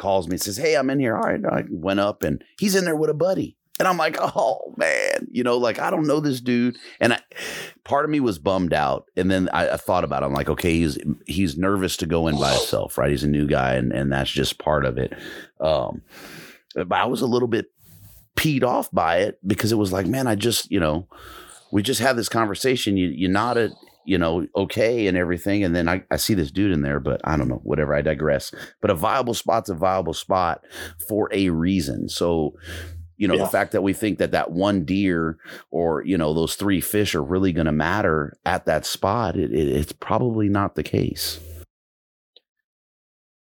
calls 0.00 0.26
me 0.26 0.32
and 0.32 0.42
says, 0.42 0.56
Hey, 0.56 0.74
I'm 0.76 0.90
in 0.90 0.98
here. 0.98 1.16
All 1.16 1.22
right. 1.22 1.44
I 1.44 1.64
went 1.70 2.00
up 2.00 2.24
and 2.24 2.42
he's 2.58 2.74
in 2.74 2.84
there 2.84 2.96
with 2.96 3.10
a 3.10 3.14
buddy. 3.14 3.56
And 3.78 3.88
I'm 3.88 3.96
like, 3.96 4.18
oh 4.20 4.74
man, 4.76 5.26
you 5.30 5.42
know, 5.42 5.56
like 5.56 5.78
I 5.78 5.88
don't 5.88 6.06
know 6.06 6.20
this 6.20 6.42
dude. 6.42 6.76
And 7.00 7.14
I, 7.14 7.20
part 7.82 8.04
of 8.04 8.10
me 8.10 8.20
was 8.20 8.38
bummed 8.38 8.74
out. 8.74 9.06
And 9.16 9.30
then 9.30 9.48
I, 9.54 9.70
I, 9.70 9.76
thought 9.78 10.04
about 10.04 10.22
it. 10.22 10.26
I'm 10.26 10.34
like, 10.34 10.50
okay, 10.50 10.72
he's 10.76 10.98
he's 11.26 11.56
nervous 11.56 11.96
to 11.98 12.06
go 12.06 12.28
in 12.28 12.38
by 12.38 12.50
himself, 12.52 12.98
right? 12.98 13.10
He's 13.10 13.24
a 13.24 13.28
new 13.28 13.46
guy, 13.46 13.76
and 13.76 13.90
and 13.90 14.12
that's 14.12 14.30
just 14.30 14.58
part 14.58 14.84
of 14.84 14.98
it. 14.98 15.14
Um, 15.60 16.02
but 16.74 16.92
I 16.92 17.06
was 17.06 17.22
a 17.22 17.26
little 17.26 17.48
bit 17.48 17.70
peed 18.36 18.64
off 18.64 18.90
by 18.92 19.20
it 19.20 19.38
because 19.46 19.72
it 19.72 19.78
was 19.78 19.92
like, 19.92 20.06
man, 20.06 20.26
I 20.26 20.34
just, 20.34 20.70
you 20.70 20.78
know, 20.78 21.08
we 21.72 21.82
just 21.82 22.00
had 22.00 22.16
this 22.16 22.28
conversation. 22.28 22.98
You 22.98 23.08
you 23.08 23.28
nodded 23.28 23.72
you 24.10 24.18
know, 24.18 24.44
okay 24.56 25.06
and 25.06 25.16
everything. 25.16 25.62
And 25.62 25.76
then 25.76 25.88
I, 25.88 26.02
I 26.10 26.16
see 26.16 26.34
this 26.34 26.50
dude 26.50 26.72
in 26.72 26.82
there, 26.82 26.98
but 26.98 27.20
I 27.22 27.36
don't 27.36 27.46
know, 27.46 27.60
whatever. 27.62 27.94
I 27.94 28.02
digress. 28.02 28.52
But 28.80 28.90
a 28.90 28.94
viable 28.96 29.34
spot's 29.34 29.70
a 29.70 29.74
viable 29.74 30.14
spot 30.14 30.64
for 31.06 31.28
a 31.32 31.50
reason. 31.50 32.08
So, 32.08 32.56
you 33.18 33.28
know, 33.28 33.34
yeah. 33.34 33.44
the 33.44 33.48
fact 33.48 33.70
that 33.70 33.82
we 33.82 33.92
think 33.92 34.18
that 34.18 34.32
that 34.32 34.50
one 34.50 34.84
deer 34.84 35.38
or, 35.70 36.02
you 36.04 36.18
know, 36.18 36.34
those 36.34 36.56
three 36.56 36.80
fish 36.80 37.14
are 37.14 37.22
really 37.22 37.52
going 37.52 37.66
to 37.66 37.72
matter 37.72 38.36
at 38.44 38.66
that 38.66 38.84
spot, 38.84 39.36
it, 39.36 39.52
it, 39.52 39.68
it's 39.68 39.92
probably 39.92 40.48
not 40.48 40.74
the 40.74 40.82
case. 40.82 41.38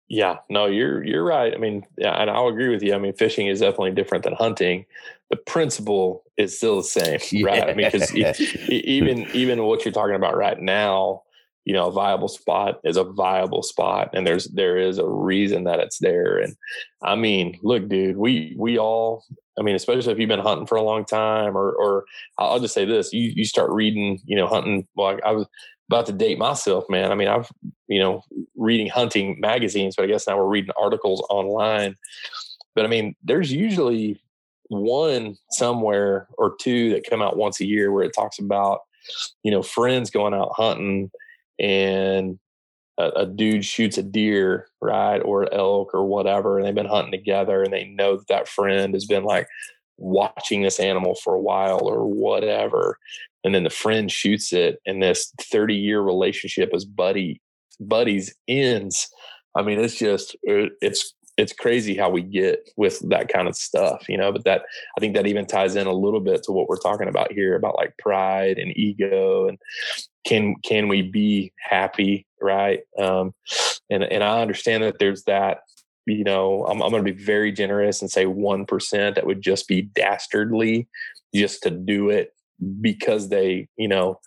Yeah, 0.08 0.38
no, 0.50 0.66
you're 0.66 1.04
you're 1.04 1.24
right. 1.24 1.52
I 1.54 1.58
mean, 1.58 1.84
yeah, 1.96 2.20
and 2.20 2.28
I'll 2.28 2.48
agree 2.48 2.70
with 2.70 2.82
you. 2.82 2.94
I 2.94 2.98
mean, 2.98 3.12
fishing 3.12 3.46
is 3.46 3.60
definitely 3.60 3.92
different 3.92 4.24
than 4.24 4.34
hunting. 4.34 4.86
The 5.30 5.36
principle 5.36 6.22
is 6.36 6.56
still 6.56 6.76
the 6.76 6.84
same, 6.84 7.18
right? 7.44 7.58
Yeah. 7.58 7.64
I 7.66 7.74
mean, 7.74 7.90
because 7.90 8.14
even 8.70 9.28
even 9.32 9.64
what 9.64 9.84
you're 9.84 9.92
talking 9.92 10.14
about 10.14 10.36
right 10.36 10.60
now, 10.60 11.22
you 11.64 11.72
know, 11.72 11.88
a 11.88 11.92
viable 11.92 12.28
spot 12.28 12.80
is 12.84 12.96
a 12.96 13.04
viable 13.04 13.62
spot, 13.62 14.10
and 14.12 14.26
there's 14.26 14.44
there 14.46 14.78
is 14.78 14.98
a 14.98 15.08
reason 15.08 15.64
that 15.64 15.80
it's 15.80 15.98
there. 15.98 16.38
And 16.38 16.56
I 17.02 17.16
mean, 17.16 17.58
look, 17.62 17.88
dude, 17.88 18.16
we 18.16 18.54
we 18.56 18.78
all, 18.78 19.24
I 19.58 19.62
mean, 19.62 19.74
especially 19.74 20.12
if 20.12 20.18
you've 20.18 20.28
been 20.28 20.38
hunting 20.38 20.66
for 20.66 20.76
a 20.76 20.82
long 20.82 21.04
time, 21.04 21.56
or 21.56 21.72
or 21.72 22.04
I'll 22.38 22.60
just 22.60 22.74
say 22.74 22.84
this: 22.84 23.12
you 23.12 23.32
you 23.34 23.44
start 23.44 23.70
reading, 23.72 24.20
you 24.24 24.36
know, 24.36 24.46
hunting. 24.46 24.86
Well, 24.94 25.18
I 25.24 25.32
was 25.32 25.46
about 25.88 26.06
to 26.06 26.12
date 26.12 26.38
myself, 26.38 26.84
man. 26.88 27.12
I 27.12 27.14
mean, 27.14 27.28
I've, 27.28 27.50
you 27.88 28.00
know, 28.00 28.22
reading 28.56 28.88
hunting 28.88 29.38
magazines, 29.40 29.94
but 29.96 30.04
I 30.04 30.08
guess 30.08 30.26
now 30.26 30.36
we're 30.36 30.46
reading 30.46 30.72
articles 30.80 31.24
online. 31.30 31.96
But 32.74 32.84
I 32.84 32.88
mean, 32.88 33.14
there's 33.22 33.52
usually 33.52 34.20
one 34.68 35.36
somewhere 35.50 36.28
or 36.38 36.56
two 36.60 36.90
that 36.90 37.08
come 37.08 37.22
out 37.22 37.36
once 37.36 37.60
a 37.60 37.66
year 37.66 37.92
where 37.92 38.04
it 38.04 38.14
talks 38.14 38.38
about, 38.38 38.80
you 39.42 39.50
know, 39.50 39.62
friends 39.62 40.10
going 40.10 40.34
out 40.34 40.52
hunting 40.54 41.10
and 41.58 42.38
a, 42.98 43.08
a 43.10 43.26
dude 43.26 43.64
shoots 43.64 43.98
a 43.98 44.02
deer, 44.02 44.68
right, 44.80 45.18
or 45.18 45.42
an 45.42 45.48
elk 45.52 45.94
or 45.94 46.04
whatever, 46.06 46.58
and 46.58 46.66
they've 46.66 46.74
been 46.74 46.86
hunting 46.86 47.12
together 47.12 47.62
and 47.62 47.72
they 47.72 47.84
know 47.84 48.16
that 48.16 48.28
that 48.28 48.48
friend 48.48 48.94
has 48.94 49.04
been 49.04 49.24
like 49.24 49.46
watching 49.98 50.62
this 50.62 50.78
animal 50.80 51.14
for 51.14 51.34
a 51.34 51.40
while 51.40 51.86
or 51.86 52.06
whatever 52.06 52.98
and 53.46 53.54
then 53.54 53.62
the 53.62 53.70
friend 53.70 54.10
shoots 54.10 54.52
it 54.52 54.80
and 54.86 55.00
this 55.00 55.32
30 55.40 55.72
year 55.72 56.00
relationship 56.00 56.70
as 56.74 56.84
buddy 56.84 57.40
buddies 57.78 58.34
ends. 58.48 59.08
I 59.56 59.62
mean 59.62 59.78
it's 59.78 59.94
just 59.94 60.34
it's 60.42 61.14
it's 61.36 61.52
crazy 61.52 61.96
how 61.96 62.08
we 62.08 62.22
get 62.22 62.68
with 62.76 62.98
that 63.08 63.28
kind 63.28 63.48
of 63.48 63.56
stuff 63.56 64.08
you 64.08 64.16
know 64.16 64.32
but 64.32 64.44
that 64.44 64.62
i 64.96 65.00
think 65.00 65.14
that 65.14 65.26
even 65.26 65.46
ties 65.46 65.76
in 65.76 65.86
a 65.86 65.92
little 65.92 66.20
bit 66.20 66.42
to 66.42 66.52
what 66.52 66.68
we're 66.68 66.78
talking 66.78 67.08
about 67.08 67.32
here 67.32 67.54
about 67.54 67.76
like 67.76 67.96
pride 67.98 68.58
and 68.58 68.76
ego 68.76 69.48
and 69.48 69.58
can 70.24 70.54
can 70.64 70.88
we 70.88 71.02
be 71.02 71.52
happy 71.58 72.26
right? 72.42 72.80
Um 72.98 73.34
and 73.90 74.02
and 74.04 74.22
i 74.22 74.40
understand 74.40 74.82
that 74.82 74.98
there's 74.98 75.24
that 75.24 75.60
you 76.06 76.24
know 76.24 76.64
i'm, 76.66 76.82
I'm 76.82 76.90
going 76.90 77.04
to 77.04 77.12
be 77.12 77.24
very 77.24 77.50
generous 77.52 78.02
and 78.02 78.10
say 78.10 78.26
1% 78.26 79.14
that 79.14 79.26
would 79.26 79.42
just 79.42 79.68
be 79.68 79.82
dastardly 79.82 80.88
just 81.34 81.62
to 81.62 81.70
do 81.70 82.10
it 82.10 82.32
because 82.80 83.28
they, 83.28 83.68
you 83.76 83.88
know, 83.88 84.20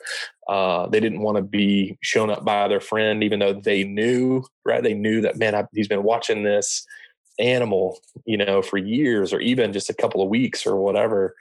uh, 0.50 0.88
they 0.88 1.00
didn't 1.00 1.22
want 1.22 1.38
to 1.38 1.44
be 1.44 1.96
shown 2.02 2.32
up 2.32 2.44
by 2.44 2.68
their 2.68 2.80
friend, 2.80 3.24
even 3.24 3.38
though 3.38 3.54
they 3.54 3.84
knew, 3.84 4.44
right? 4.66 4.82
They 4.82 4.96
knew 4.96 5.22
that, 5.22 5.38
man, 5.38 5.54
I, 5.54 5.66
he's 5.74 5.88
been 5.88 6.02
watching 6.02 6.42
this 6.42 6.88
animal, 7.38 8.00
you 8.26 8.36
know, 8.36 8.64
for 8.64 8.80
years 8.80 9.32
or 9.32 9.40
even 9.42 9.72
just 9.72 9.92
a 9.92 9.94
couple 9.94 10.24
of 10.24 10.28
weeks 10.28 10.66
or 10.66 10.78
whatever. 10.78 11.36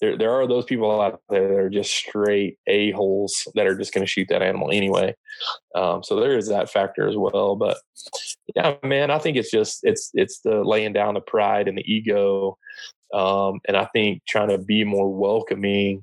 There, 0.00 0.16
there 0.16 0.32
are 0.32 0.46
those 0.46 0.64
people 0.64 0.98
out 0.98 1.20
there 1.28 1.46
that 1.46 1.58
are 1.58 1.68
just 1.68 1.92
straight 1.92 2.56
a 2.66 2.92
holes 2.92 3.46
that 3.54 3.66
are 3.66 3.76
just 3.76 3.92
going 3.92 4.02
to 4.02 4.10
shoot 4.10 4.28
that 4.30 4.42
animal 4.42 4.70
anyway. 4.72 5.14
Um, 5.74 6.02
so 6.02 6.18
there 6.18 6.38
is 6.38 6.48
that 6.48 6.70
factor 6.70 7.06
as 7.06 7.18
well. 7.18 7.56
But 7.56 7.76
yeah, 8.56 8.76
man, 8.82 9.10
I 9.10 9.18
think 9.18 9.36
it's 9.36 9.50
just 9.50 9.80
it's 9.82 10.10
it's 10.14 10.40
the 10.40 10.64
laying 10.64 10.94
down 10.94 11.14
the 11.14 11.20
pride 11.20 11.68
and 11.68 11.76
the 11.76 11.92
ego, 11.92 12.56
um, 13.12 13.60
and 13.68 13.76
I 13.76 13.84
think 13.92 14.22
trying 14.26 14.48
to 14.48 14.58
be 14.58 14.84
more 14.84 15.14
welcoming. 15.14 16.02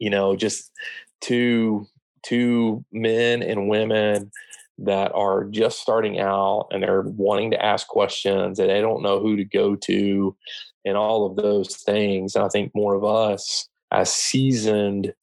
You 0.00 0.10
know, 0.10 0.36
just 0.36 0.72
to 1.22 1.86
to 2.24 2.84
men 2.92 3.42
and 3.42 3.68
women 3.68 4.30
that 4.78 5.12
are 5.14 5.44
just 5.44 5.80
starting 5.80 6.18
out 6.18 6.68
and 6.70 6.82
they're 6.82 7.02
wanting 7.02 7.50
to 7.50 7.64
ask 7.64 7.86
questions 7.86 8.58
and 8.58 8.68
they 8.68 8.80
don't 8.80 9.02
know 9.02 9.20
who 9.20 9.36
to 9.36 9.44
go 9.44 9.74
to 9.74 10.36
and 10.84 10.96
all 10.96 11.24
of 11.24 11.36
those 11.36 11.76
things. 11.76 12.34
And 12.34 12.44
I 12.44 12.48
think 12.48 12.72
more 12.74 12.94
of 12.94 13.04
us 13.04 13.68
as 13.90 14.12
seasoned 14.12 15.14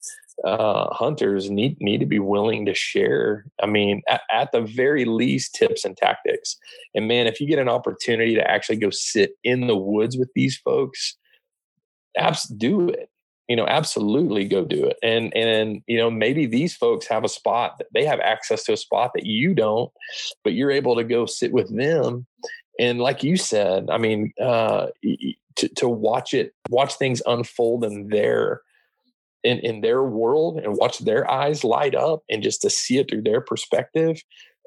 uh, 0.42 0.92
hunters 0.92 1.48
need 1.48 1.80
need 1.80 1.98
to 1.98 2.06
be 2.06 2.18
willing 2.18 2.66
to 2.66 2.74
share. 2.74 3.44
I 3.62 3.66
mean, 3.66 4.02
at, 4.08 4.22
at, 4.32 4.50
the 4.50 4.62
very 4.62 5.04
least, 5.04 5.54
tips 5.54 5.84
and 5.84 5.96
tactics. 5.96 6.56
And 6.92 7.06
man, 7.06 7.28
if 7.28 7.40
you 7.40 7.46
get 7.46 7.60
an 7.60 7.68
opportunity 7.68 8.34
to 8.34 8.50
actually 8.50 8.76
go 8.76 8.90
sit 8.90 9.34
in 9.44 9.68
the 9.68 9.76
woods 9.76 10.18
with 10.18 10.30
these 10.34 10.56
folks, 10.56 11.16
abs- 12.18 12.48
do 12.48 12.88
it 12.88 13.10
you 13.48 13.56
know 13.56 13.66
absolutely 13.66 14.44
go 14.46 14.64
do 14.64 14.84
it. 14.84 14.96
And 15.02 15.34
and 15.36 15.82
you 15.86 15.98
know 15.98 16.10
maybe 16.10 16.46
these 16.46 16.74
folks 16.74 17.06
have 17.08 17.24
a 17.24 17.28
spot 17.28 17.78
that 17.78 17.88
they 17.92 18.04
have 18.04 18.20
access 18.20 18.64
to 18.64 18.72
a 18.72 18.76
spot 18.76 19.12
that 19.14 19.26
you 19.26 19.54
don't 19.54 19.92
but 20.42 20.54
you're 20.54 20.70
able 20.70 20.96
to 20.96 21.04
go 21.04 21.26
sit 21.26 21.52
with 21.52 21.74
them. 21.74 22.26
And 22.78 22.98
like 22.98 23.22
you 23.22 23.36
said 23.36 23.88
i 23.88 23.98
mean 23.98 24.32
uh 24.40 24.88
to, 25.56 25.68
to 25.68 25.88
watch 25.88 26.34
it 26.34 26.54
watch 26.68 26.94
things 26.94 27.22
unfold 27.26 27.84
in 27.84 28.08
their 28.08 28.62
in, 29.44 29.58
in 29.60 29.80
their 29.82 30.02
world 30.02 30.58
and 30.58 30.76
watch 30.76 30.98
their 31.00 31.30
eyes 31.30 31.64
light 31.64 31.94
up 31.94 32.22
and 32.30 32.42
just 32.42 32.62
to 32.62 32.70
see 32.70 32.98
it 32.98 33.10
through 33.10 33.22
their 33.22 33.40
perspective 33.40 34.22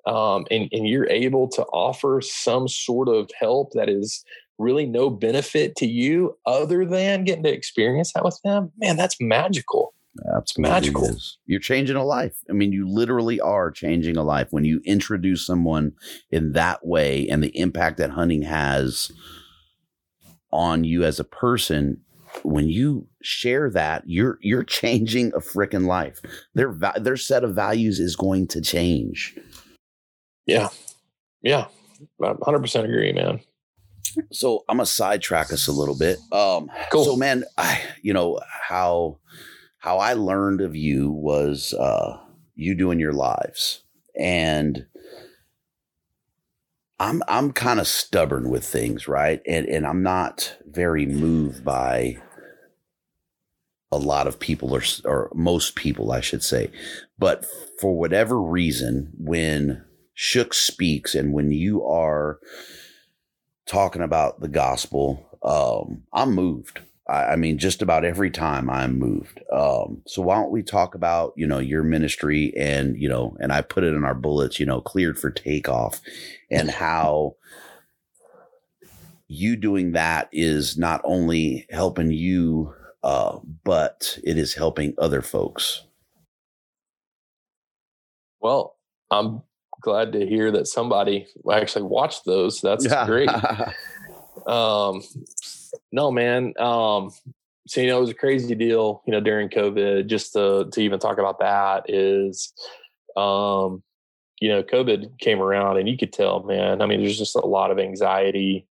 um, 0.06 0.46
and, 0.50 0.70
and 0.72 0.88
you're 0.88 1.10
able 1.10 1.50
to 1.50 1.64
offer 1.64 2.22
some 2.22 2.68
sort 2.68 3.10
of 3.10 3.30
help 3.38 3.74
that 3.74 3.90
is 3.90 4.24
really 4.58 4.86
no 4.86 5.10
benefit 5.10 5.76
to 5.78 5.86
you 5.86 6.38
other 6.46 6.86
than 6.86 7.24
getting 7.24 7.44
to 7.44 7.54
experience 7.54 8.14
that 8.14 8.26
with 8.26 8.40
them, 8.44 8.72
man, 8.78 8.98
that's 8.98 9.18
magical. 9.20 9.94
Absolutely 10.36 10.72
magical. 10.72 11.18
You're 11.46 11.60
changing 11.60 11.96
a 11.96 12.04
life. 12.04 12.38
I 12.50 12.54
mean, 12.54 12.72
you 12.72 12.88
literally 12.88 13.40
are 13.40 13.70
changing 13.72 14.18
a 14.18 14.24
life 14.24 14.48
when 14.52 14.66
you 14.66 14.82
introduce 14.84 15.46
someone 15.46 15.94
in 16.32 16.54
that 16.54 16.86
way 16.86 17.28
and 17.28 17.44
the 17.44 17.56
impact 17.58 17.98
that 17.98 18.12
hunting 18.12 18.42
has 18.42 19.12
on 20.52 20.84
you 20.84 21.04
as 21.04 21.20
a 21.20 21.24
person. 21.24 22.02
When 22.44 22.70
you 22.70 23.08
share 23.22 23.70
that, 23.72 24.04
you're 24.06 24.38
you're 24.42 24.64
changing 24.64 25.34
a 25.34 25.40
freaking 25.40 25.86
life. 25.86 26.22
Their 26.54 26.76
their 27.00 27.18
set 27.18 27.44
of 27.44 27.56
values 27.56 28.00
is 28.00 28.16
going 28.16 28.48
to 28.50 28.62
change. 28.62 29.36
Yeah, 30.46 30.70
yeah, 31.42 31.68
hundred 32.22 32.60
percent 32.60 32.86
agree, 32.86 33.12
man. 33.12 33.40
So 34.32 34.64
I'm 34.70 34.78
gonna 34.78 34.86
sidetrack 34.86 35.52
us 35.52 35.68
a 35.68 35.72
little 35.72 35.98
bit. 35.98 36.18
Um, 36.32 36.70
cool. 36.92 37.06
So, 37.06 37.16
man, 37.16 37.44
I 37.58 37.82
you 38.02 38.14
know 38.14 38.40
how 38.68 39.20
how 39.80 39.98
I 40.00 40.14
learned 40.14 40.62
of 40.62 40.76
you 40.76 41.12
was 41.12 41.74
uh, 41.74 42.18
you 42.56 42.76
doing 42.76 43.00
your 43.00 43.14
lives, 43.14 43.84
and 44.20 44.86
I'm 47.00 47.22
I'm 47.28 47.52
kind 47.52 47.80
of 47.80 47.88
stubborn 47.88 48.50
with 48.50 48.66
things, 48.66 49.08
right? 49.08 49.42
And 49.48 49.68
and 49.68 49.86
I'm 49.86 50.04
not 50.04 50.58
very 50.66 51.06
moved 51.06 51.64
by 51.64 52.18
a 53.92 53.98
lot 53.98 54.28
of 54.28 54.40
people 54.40 54.76
or 54.76 54.82
or 55.06 55.32
most 55.34 55.76
people, 55.76 56.12
I 56.12 56.22
should 56.22 56.44
say. 56.44 56.72
But 57.20 57.46
for 57.80 57.98
whatever 57.98 58.42
reason, 58.42 59.14
when 59.18 59.84
Shook 60.14 60.54
speaks 60.54 61.14
and 61.14 61.34
when 61.34 61.52
you 61.52 61.84
are 61.86 62.40
talking 63.68 64.02
about 64.02 64.40
the 64.40 64.48
gospel, 64.48 65.28
um, 65.44 66.04
I'm 66.14 66.34
moved. 66.34 66.82
I, 67.08 67.26
I, 67.26 67.36
mean, 67.36 67.58
just 67.58 67.82
about 67.82 68.06
every 68.06 68.32
time 68.32 68.70
I'm 68.70 68.98
moved. 68.98 69.42
Um, 69.52 70.02
so 70.08 70.22
why 70.22 70.36
don't 70.36 70.52
we 70.52 70.64
talk 70.64 70.96
about, 70.96 71.34
you 71.36 71.48
know, 71.48 71.60
your 71.60 71.84
ministry 71.84 72.54
and, 72.58 73.00
you 73.00 73.08
know, 73.08 73.38
and 73.40 73.52
I 73.52 73.62
put 73.62 73.84
it 73.84 73.94
in 73.94 74.04
our 74.04 74.16
bullets, 74.16 74.60
you 74.60 74.66
know, 74.66 74.82
cleared 74.82 75.20
for 75.20 75.30
takeoff 75.30 76.02
and 76.50 76.70
how 76.70 77.36
you 79.28 79.56
doing 79.56 79.92
that 79.92 80.30
is 80.32 80.78
not 80.78 81.02
only 81.04 81.66
helping 81.70 82.12
you, 82.12 82.74
uh, 83.04 83.40
but 83.64 84.18
it 84.24 84.38
is 84.38 84.54
helping 84.54 84.94
other 84.98 85.22
folks. 85.22 85.84
Well, 88.40 88.78
I'm 89.12 89.42
glad 89.82 90.14
to 90.14 90.26
hear 90.26 90.52
that 90.52 90.68
somebody 90.68 91.28
actually 91.52 91.84
watched 91.84 92.26
those. 92.26 92.62
That's 92.62 92.86
yeah. 92.86 93.06
great. 93.06 93.30
um, 94.48 95.02
no, 95.92 96.12
man. 96.12 96.54
Um, 96.60 97.12
so 97.68 97.82
you 97.82 97.88
know, 97.88 97.98
it 97.98 98.02
was 98.02 98.10
a 98.10 98.16
crazy 98.16 98.56
deal. 98.56 99.04
You 99.06 99.12
know, 99.12 99.20
during 99.20 99.50
COVID, 99.50 100.08
just 100.08 100.34
to 100.34 100.70
to 100.72 100.82
even 100.82 101.00
talk 101.00 101.18
about 101.18 101.40
that 101.40 101.90
is, 101.90 102.54
um, 103.16 103.84
you 104.40 104.50
know, 104.50 104.64
COVID 104.64 105.20
came 105.20 105.42
around, 105.42 105.78
and 105.78 105.88
you 105.88 105.98
could 105.98 106.14
tell, 106.14 106.44
man. 106.44 106.82
I 106.82 106.86
mean, 106.86 107.02
there's 107.02 107.18
just 107.18 107.36
a 107.36 107.46
lot 107.46 107.72
of 107.72 107.80
anxiety 107.80 108.66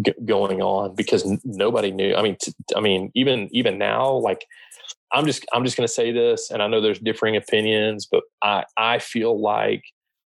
g- 0.00 0.14
going 0.24 0.62
on 0.62 0.94
because 0.94 1.26
n- 1.26 1.40
nobody 1.44 1.90
knew. 1.90 2.14
I 2.14 2.22
mean, 2.22 2.36
t- 2.40 2.54
I 2.76 2.80
mean, 2.80 3.10
even 3.14 3.48
even 3.52 3.78
now, 3.78 4.12
like. 4.12 4.46
I'm 5.12 5.26
just 5.26 5.44
I'm 5.52 5.64
just 5.64 5.76
going 5.76 5.88
to 5.88 5.92
say 5.92 6.12
this, 6.12 6.52
and 6.52 6.62
I 6.62 6.68
know 6.68 6.80
there's 6.80 7.00
differing 7.00 7.34
opinions, 7.34 8.06
but 8.06 8.22
I 8.42 8.64
I 8.76 9.00
feel 9.00 9.40
like 9.40 9.82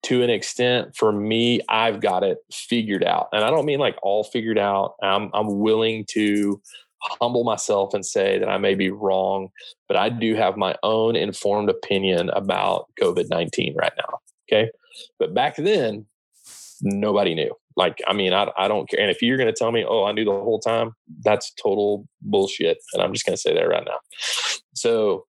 to 0.06 0.22
an 0.22 0.30
extent 0.30 0.96
for 0.96 1.12
me 1.12 1.60
i've 1.70 2.00
got 2.00 2.24
it 2.24 2.38
figured 2.52 3.04
out. 3.04 3.28
And 3.34 3.44
i 3.44 3.50
don't 3.50 3.66
mean 3.66 3.80
like 3.80 3.98
all 4.02 4.24
figured 4.24 4.58
out. 4.58 4.96
I'm, 5.02 5.30
I'm 5.34 5.60
willing 5.60 6.06
to 6.10 6.62
humble 7.22 7.44
myself 7.44 7.94
and 7.94 8.06
say 8.06 8.40
that 8.40 8.50
i 8.50 8.58
may 8.58 8.74
be 8.74 8.90
wrong 8.90 9.50
but 9.88 9.96
i 9.96 10.10
do 10.10 10.34
have 10.36 10.58
my 10.58 10.76
own 10.82 11.16
informed 11.16 11.70
opinion 11.70 12.30
about 12.32 12.88
covid-19 13.00 13.76
right 13.76 13.94
now 13.98 14.20
okay? 14.48 14.72
But 15.20 15.34
back 15.34 15.56
then 15.56 16.06
nobody 16.82 17.36
knew. 17.36 17.54
Like 17.76 18.02
i 18.08 18.14
mean 18.14 18.34
i, 18.34 18.48
I 18.58 18.68
don't 18.68 18.90
care. 18.90 19.00
And 19.00 19.12
if 19.12 19.22
you're 19.22 19.38
going 19.38 19.54
to 19.54 19.58
tell 19.58 19.72
me 19.72 19.86
oh 19.88 20.06
i 20.06 20.12
knew 20.14 20.26
the 20.26 20.32
whole 20.32 20.60
time 20.60 20.94
that's 21.24 21.52
total 21.62 22.08
bullshit 22.22 22.78
and 22.94 23.02
i'm 23.04 23.14
just 23.14 23.26
going 23.26 23.36
to 23.36 23.42
say 23.42 23.54
that 23.54 23.68
right 23.68 23.86
now. 23.86 24.00
So 24.74 25.26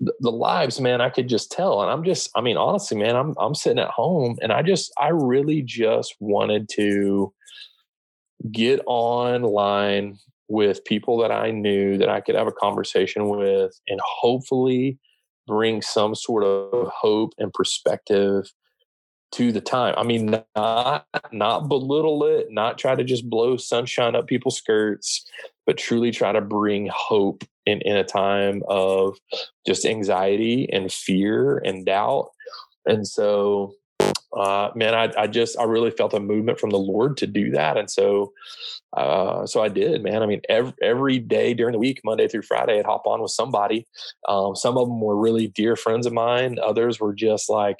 the, 0.00 0.30
lives, 0.30 0.80
man, 0.80 1.00
I 1.00 1.10
could 1.10 1.28
just 1.28 1.50
tell. 1.50 1.82
And 1.82 1.90
I'm 1.90 2.04
just, 2.04 2.30
I 2.36 2.40
mean, 2.40 2.56
honestly, 2.56 2.98
man, 2.98 3.16
I'm 3.16 3.34
I'm 3.38 3.54
sitting 3.54 3.78
at 3.78 3.90
home 3.90 4.36
and 4.42 4.52
I 4.52 4.62
just 4.62 4.92
I 5.00 5.08
really 5.08 5.62
just 5.62 6.14
wanted 6.20 6.68
to 6.70 7.32
get 8.52 8.80
online 8.86 10.18
with 10.48 10.84
people 10.84 11.18
that 11.18 11.32
I 11.32 11.50
knew 11.50 11.98
that 11.98 12.08
I 12.08 12.20
could 12.20 12.34
have 12.34 12.46
a 12.46 12.52
conversation 12.52 13.28
with 13.28 13.72
and 13.88 14.00
hopefully 14.04 14.98
bring 15.46 15.82
some 15.82 16.14
sort 16.14 16.44
of 16.44 16.88
hope 16.88 17.32
and 17.38 17.52
perspective 17.52 18.52
to 19.32 19.52
the 19.52 19.60
time. 19.60 19.94
I 19.96 20.02
mean, 20.02 20.42
not 20.54 21.06
not 21.32 21.68
belittle 21.68 22.24
it, 22.24 22.46
not 22.50 22.78
try 22.78 22.94
to 22.94 23.04
just 23.04 23.28
blow 23.28 23.56
sunshine 23.56 24.14
up 24.14 24.26
people's 24.26 24.56
skirts, 24.56 25.24
but 25.66 25.76
truly 25.76 26.10
try 26.10 26.32
to 26.32 26.40
bring 26.40 26.88
hope 26.92 27.44
in, 27.66 27.80
in 27.82 27.96
a 27.96 28.04
time 28.04 28.62
of 28.68 29.18
just 29.66 29.84
anxiety 29.84 30.68
and 30.72 30.92
fear 30.92 31.58
and 31.58 31.84
doubt. 31.84 32.30
And 32.86 33.06
so, 33.06 33.74
uh, 34.36 34.70
man, 34.74 34.94
I, 34.94 35.12
I 35.18 35.26
just, 35.26 35.58
I 35.58 35.64
really 35.64 35.90
felt 35.90 36.14
a 36.14 36.20
movement 36.20 36.60
from 36.60 36.70
the 36.70 36.78
Lord 36.78 37.16
to 37.18 37.26
do 37.26 37.50
that. 37.50 37.76
And 37.76 37.90
so, 37.90 38.32
uh, 38.96 39.46
so 39.46 39.62
I 39.62 39.68
did, 39.68 40.02
man. 40.02 40.22
I 40.22 40.26
mean, 40.26 40.42
every, 40.48 40.72
every 40.82 41.18
day 41.18 41.54
during 41.54 41.72
the 41.72 41.78
week, 41.78 42.00
Monday 42.04 42.28
through 42.28 42.42
Friday, 42.42 42.78
I'd 42.78 42.86
hop 42.86 43.06
on 43.06 43.20
with 43.20 43.32
somebody. 43.32 43.86
Um, 44.28 44.54
some 44.54 44.78
of 44.78 44.88
them 44.88 45.00
were 45.00 45.16
really 45.16 45.48
dear 45.48 45.74
friends 45.74 46.06
of 46.06 46.12
mine. 46.12 46.58
Others 46.62 47.00
were 47.00 47.14
just 47.14 47.50
like, 47.50 47.78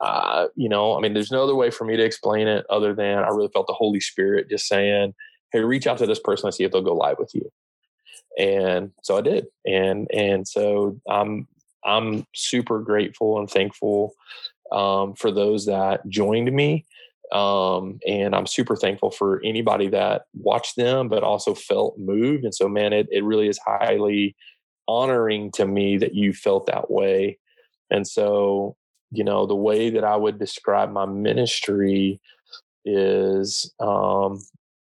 uh, 0.00 0.48
you 0.56 0.68
know, 0.68 0.96
I 0.96 1.00
mean, 1.00 1.14
there's 1.14 1.30
no 1.30 1.44
other 1.44 1.54
way 1.54 1.70
for 1.70 1.84
me 1.84 1.96
to 1.96 2.04
explain 2.04 2.46
it 2.46 2.66
other 2.68 2.94
than 2.94 3.18
I 3.18 3.28
really 3.28 3.50
felt 3.52 3.66
the 3.66 3.72
Holy 3.72 4.00
Spirit 4.00 4.50
just 4.50 4.66
saying, 4.66 5.14
hey, 5.52 5.60
reach 5.60 5.86
out 5.86 5.98
to 5.98 6.06
this 6.06 6.20
person 6.20 6.48
and 6.48 6.54
see 6.54 6.64
if 6.64 6.72
they'll 6.72 6.82
go 6.82 6.94
live 6.94 7.18
with 7.18 7.30
you. 7.34 7.50
And 8.38 8.90
so 9.02 9.16
I 9.16 9.20
did. 9.20 9.46
And 9.66 10.08
and 10.12 10.46
so 10.46 11.00
I'm 11.08 11.46
I'm 11.84 12.26
super 12.34 12.80
grateful 12.80 13.38
and 13.38 13.50
thankful 13.50 14.14
um, 14.72 15.14
for 15.14 15.30
those 15.30 15.66
that 15.66 16.08
joined 16.08 16.52
me. 16.52 16.86
Um, 17.32 17.98
and 18.06 18.34
I'm 18.34 18.46
super 18.46 18.76
thankful 18.76 19.10
for 19.10 19.40
anybody 19.44 19.88
that 19.88 20.22
watched 20.34 20.76
them, 20.76 21.08
but 21.08 21.22
also 21.22 21.54
felt 21.54 21.98
moved. 21.98 22.44
And 22.44 22.54
so, 22.54 22.68
man, 22.68 22.92
it, 22.92 23.08
it 23.10 23.24
really 23.24 23.48
is 23.48 23.58
highly 23.64 24.36
honoring 24.86 25.50
to 25.52 25.66
me 25.66 25.96
that 25.98 26.14
you 26.14 26.32
felt 26.32 26.66
that 26.66 26.90
way. 26.90 27.38
And 27.90 28.06
so, 28.06 28.76
you 29.10 29.24
know, 29.24 29.46
the 29.46 29.56
way 29.56 29.90
that 29.90 30.04
I 30.04 30.16
would 30.16 30.38
describe 30.38 30.92
my 30.92 31.06
ministry 31.06 32.20
is 32.84 33.72
um, 33.80 34.40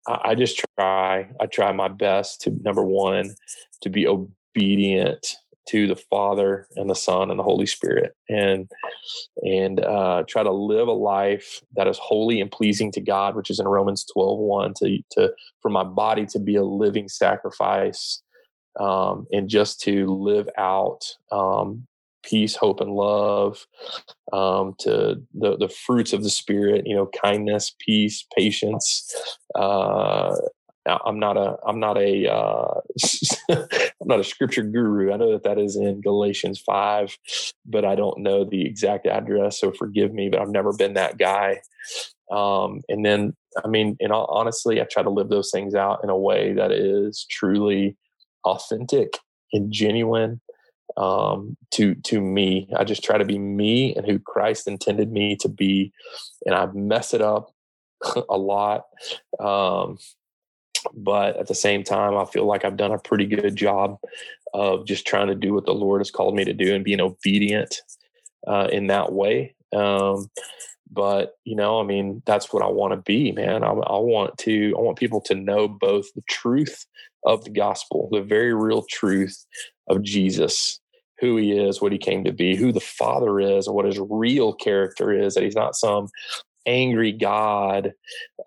I, 0.10 0.31
I 0.31 0.36
just 0.36 0.64
try, 0.77 1.30
I 1.40 1.45
try 1.45 1.72
my 1.72 1.88
best 1.88 2.41
to 2.41 2.52
number 2.64 2.84
one, 2.84 3.36
to 3.81 3.90
be 3.90 4.07
obedient 4.07 5.36
to 5.69 5.88
the 5.88 5.95
Father 5.95 6.68
and 6.76 6.90
the 6.90 6.95
Son 6.95 7.30
and 7.30 7.40
the 7.40 7.44
Holy 7.44 7.68
Spirit, 7.68 8.15
and 8.27 8.69
and 9.44 9.80
uh, 9.80 10.23
try 10.27 10.41
to 10.41 10.52
live 10.52 10.88
a 10.88 10.94
life 10.94 11.61
that 11.76 11.88
is 11.88 11.98
holy 11.99 12.41
and 12.41 12.52
pleasing 12.52 12.91
to 12.94 13.02
God, 13.02 13.36
which 13.36 13.52
is 13.52 13.60
in 13.60 13.68
Romans 13.68 14.06
12, 14.11 14.40
1, 14.40 14.73
to 14.77 14.99
to 15.11 15.34
for 15.61 15.69
my 15.69 15.84
body 15.84 16.26
to 16.27 16.40
be 16.40 16.56
a 16.56 16.64
living 16.64 17.07
sacrifice, 17.07 18.22
um, 18.80 19.27
and 19.31 19.48
just 19.48 19.80
to 19.81 20.07
live 20.07 20.49
out 20.57 21.02
um, 21.31 21.86
peace, 22.24 22.56
hope, 22.56 22.82
and 22.82 22.91
love, 22.91 23.66
um, 24.34 24.76
to 24.80 25.22
the 25.34 25.58
the 25.58 25.70
fruits 25.70 26.14
of 26.14 26.24
the 26.24 26.30
Spirit, 26.30 26.84
you 26.86 26.96
know, 26.96 27.10
kindness, 27.24 27.76
peace, 27.80 28.26
patience, 28.36 29.14
uh, 29.56 30.36
I'm 30.86 31.20
not 31.20 31.38
a 31.38 31.58
I'm 31.66 31.80
not 31.80 31.98
a 31.98 32.32
uh, 32.32 32.82
I'm 33.52 34.08
not 34.08 34.20
a 34.20 34.24
scripture 34.24 34.64
guru. 34.64 35.12
I 35.12 35.18
know 35.18 35.32
that 35.34 35.44
that 35.44 35.58
is 35.58 35.76
in 35.76 36.02
Galatians 36.02 36.60
five, 36.60 37.18
but 37.66 37.86
I 37.86 37.96
don't 37.96 38.20
know 38.20 38.46
the 38.46 38.66
exact 38.66 39.06
address. 39.06 39.60
So 39.60 39.72
forgive 39.72 40.14
me, 40.14 40.30
but 40.30 40.40
I've 40.40 40.50
never 40.50 40.74
been 40.74 40.94
that 40.94 41.18
guy. 41.18 41.60
Um, 42.32 42.82
and 42.90 43.06
then, 43.06 43.36
I 43.64 43.68
mean, 43.68 43.98
all 44.12 44.26
honestly, 44.26 44.82
I 44.82 44.86
try 44.86 45.04
to 45.04 45.10
live 45.10 45.30
those 45.30 45.52
things 45.52 45.76
out 45.76 46.00
in 46.04 46.10
a 46.10 46.18
way 46.18 46.54
that 46.54 46.72
is 46.72 47.26
truly 47.30 47.98
authentic 48.46 49.18
and 49.52 49.72
genuine 49.72 50.40
um, 50.98 51.57
to 51.72 51.95
to 51.95 52.22
me. 52.22 52.70
I 52.76 52.84
just 52.84 53.03
try 53.03 53.18
to 53.18 53.26
be 53.26 53.40
me 53.40 53.95
and 53.95 54.06
who 54.06 54.20
Christ 54.20 54.68
intended 54.68 55.11
me 55.11 55.36
to 55.38 55.49
be, 55.49 55.91
and 56.45 56.56
I 56.56 56.68
mess 56.68 57.14
it 57.14 57.22
up 57.22 57.53
a 58.30 58.38
lot. 58.38 58.86
Um, 59.40 59.98
but 60.94 61.38
at 61.38 61.48
the 61.48 61.56
same 61.56 61.84
time, 61.84 62.16
I 62.16 62.26
feel 62.26 62.45
like 62.45 62.64
I've 62.64 62.78
done 62.78 62.91
a 62.91 62.99
pretty 62.99 63.26
good 63.26 63.56
job 63.56 63.98
of 64.53 64.86
just 64.86 65.06
trying 65.06 65.28
to 65.28 65.36
do 65.36 65.53
what 65.53 65.66
the 65.66 65.74
Lord 65.74 66.02
has 66.02 66.11
called 66.11 66.36
me 66.36 66.45
to 66.45 66.53
do 66.53 66.74
and 66.74 66.84
being 66.84 67.02
obedient 67.02 67.82
uh, 68.48 68.68
in 68.72 68.88
that 68.88 69.11
way. 69.11 69.56
Um, 69.76 70.30
but 70.91 71.36
you 71.44 71.56
know, 71.56 71.80
I 71.80 71.84
mean, 71.84 72.24
that's 72.26 72.52
what 72.52 72.64
I 72.64 72.68
want 72.68 72.94
to 72.94 72.98
be, 72.98 73.32
man. 73.32 73.64
I, 73.64 73.70
I 73.70 73.98
want 73.98 74.38
to, 74.40 74.74
I 74.78 74.82
want 74.82 74.98
people 74.98 75.22
to 75.22 75.36
know 75.36 75.68
both 75.68 76.11
the 76.16 76.24
truth 76.30 76.86
of 77.26 77.44
the 77.44 77.52
gospel, 77.52 78.10
the 78.11 78.22
very 78.22 78.53
real 78.53 78.84
truth 78.90 79.45
of 79.90 80.03
Jesus, 80.03 80.80
who 81.20 81.38
he 81.38 81.52
is, 81.52 81.82
what 81.82 81.91
he 81.91 81.98
came 81.98 82.24
to 82.24 82.32
be, 82.32 82.56
who 82.56 82.72
the 82.72 82.80
Father 82.80 83.40
is, 83.40 83.68
and 83.68 83.76
what 83.76 83.86
his 83.86 83.99
real 84.10 84.53
character 84.53 85.11
is. 85.11 85.36
That 85.36 85.44
he's 85.44 85.56
not 85.56 85.76
some 85.76 86.07
angry 86.66 87.11
God, 87.11 87.94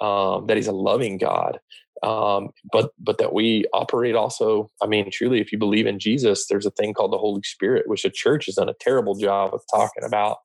um, 0.01 0.47
that 0.47 0.57
he's 0.57 0.69
a 0.69 0.73
loving 0.73 1.19
God 1.19 1.59
um, 2.03 2.51
but 2.73 2.91
but 2.99 3.19
that 3.19 3.33
we 3.33 3.65
operate 3.73 4.15
also 4.15 4.69
i 4.83 4.87
mean 4.87 5.09
truly 5.11 5.41
if 5.41 5.53
you 5.53 5.59
believe 5.59 5.87
in 5.87 5.99
jesus 5.99 6.47
there's 6.49 6.67
a 6.67 6.71
thing 6.71 6.93
called 6.93 7.13
the 7.13 7.19
holy 7.19 7.43
spirit 7.43 7.89
which 7.89 8.03
the 8.03 8.11
church 8.11 8.47
has 8.47 8.57
done 8.57 8.69
a 8.69 8.75
terrible 8.81 9.15
job 9.15 9.55
of 9.55 9.61
talking 9.73 10.05
about 10.05 10.39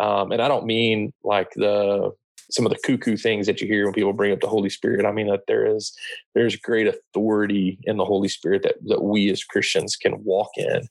um, 0.00 0.32
and 0.32 0.42
i 0.42 0.48
don't 0.48 0.66
mean 0.66 1.12
like 1.24 1.50
the 1.54 2.10
some 2.50 2.66
of 2.66 2.72
the 2.72 2.78
cuckoo 2.84 3.16
things 3.16 3.46
that 3.46 3.60
you 3.60 3.66
hear 3.66 3.84
when 3.84 3.94
people 3.94 4.12
bring 4.12 4.32
up 4.32 4.40
the 4.40 4.48
holy 4.48 4.70
spirit. 4.70 5.04
I 5.04 5.12
mean 5.12 5.28
that 5.28 5.46
there 5.46 5.66
is 5.66 5.92
there's 6.34 6.56
great 6.56 6.86
authority 6.86 7.78
in 7.84 7.96
the 7.96 8.04
holy 8.04 8.28
spirit 8.28 8.62
that 8.62 8.76
that 8.86 9.02
we 9.02 9.30
as 9.30 9.44
christians 9.44 9.96
can 9.96 10.24
walk 10.24 10.50
in. 10.56 10.88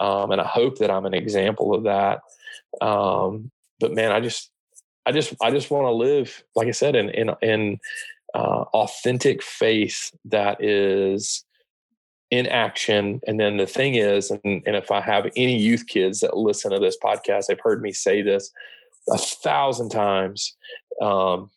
Um, 0.00 0.30
and 0.30 0.40
i 0.40 0.46
hope 0.46 0.78
that 0.78 0.90
i'm 0.90 1.06
an 1.06 1.14
example 1.14 1.74
of 1.74 1.84
that. 1.84 2.20
Um, 2.80 3.50
but 3.80 3.92
man 3.92 4.12
i 4.12 4.20
just 4.20 4.50
i 5.06 5.12
just 5.12 5.34
i 5.42 5.50
just 5.50 5.70
want 5.70 5.86
to 5.86 5.92
live 5.92 6.42
like 6.54 6.68
i 6.68 6.72
said 6.72 6.94
in 6.94 7.10
in 7.10 7.30
in 7.42 7.80
uh, 8.34 8.64
authentic 8.72 9.42
faith 9.42 10.10
that 10.24 10.62
is 10.62 11.44
in 12.30 12.46
action. 12.46 13.20
And 13.26 13.38
then 13.38 13.58
the 13.58 13.66
thing 13.66 13.94
is, 13.94 14.30
and, 14.30 14.62
and 14.66 14.74
if 14.74 14.90
I 14.90 15.02
have 15.02 15.26
any 15.36 15.56
youth 15.58 15.86
kids 15.86 16.20
that 16.20 16.36
listen 16.36 16.72
to 16.72 16.78
this 16.78 16.96
podcast, 17.02 17.46
they've 17.46 17.60
heard 17.60 17.82
me 17.82 17.92
say 17.92 18.22
this 18.22 18.50
a 19.08 19.18
thousand 19.18 19.90
times. 19.90 20.56
Um, 21.00 21.50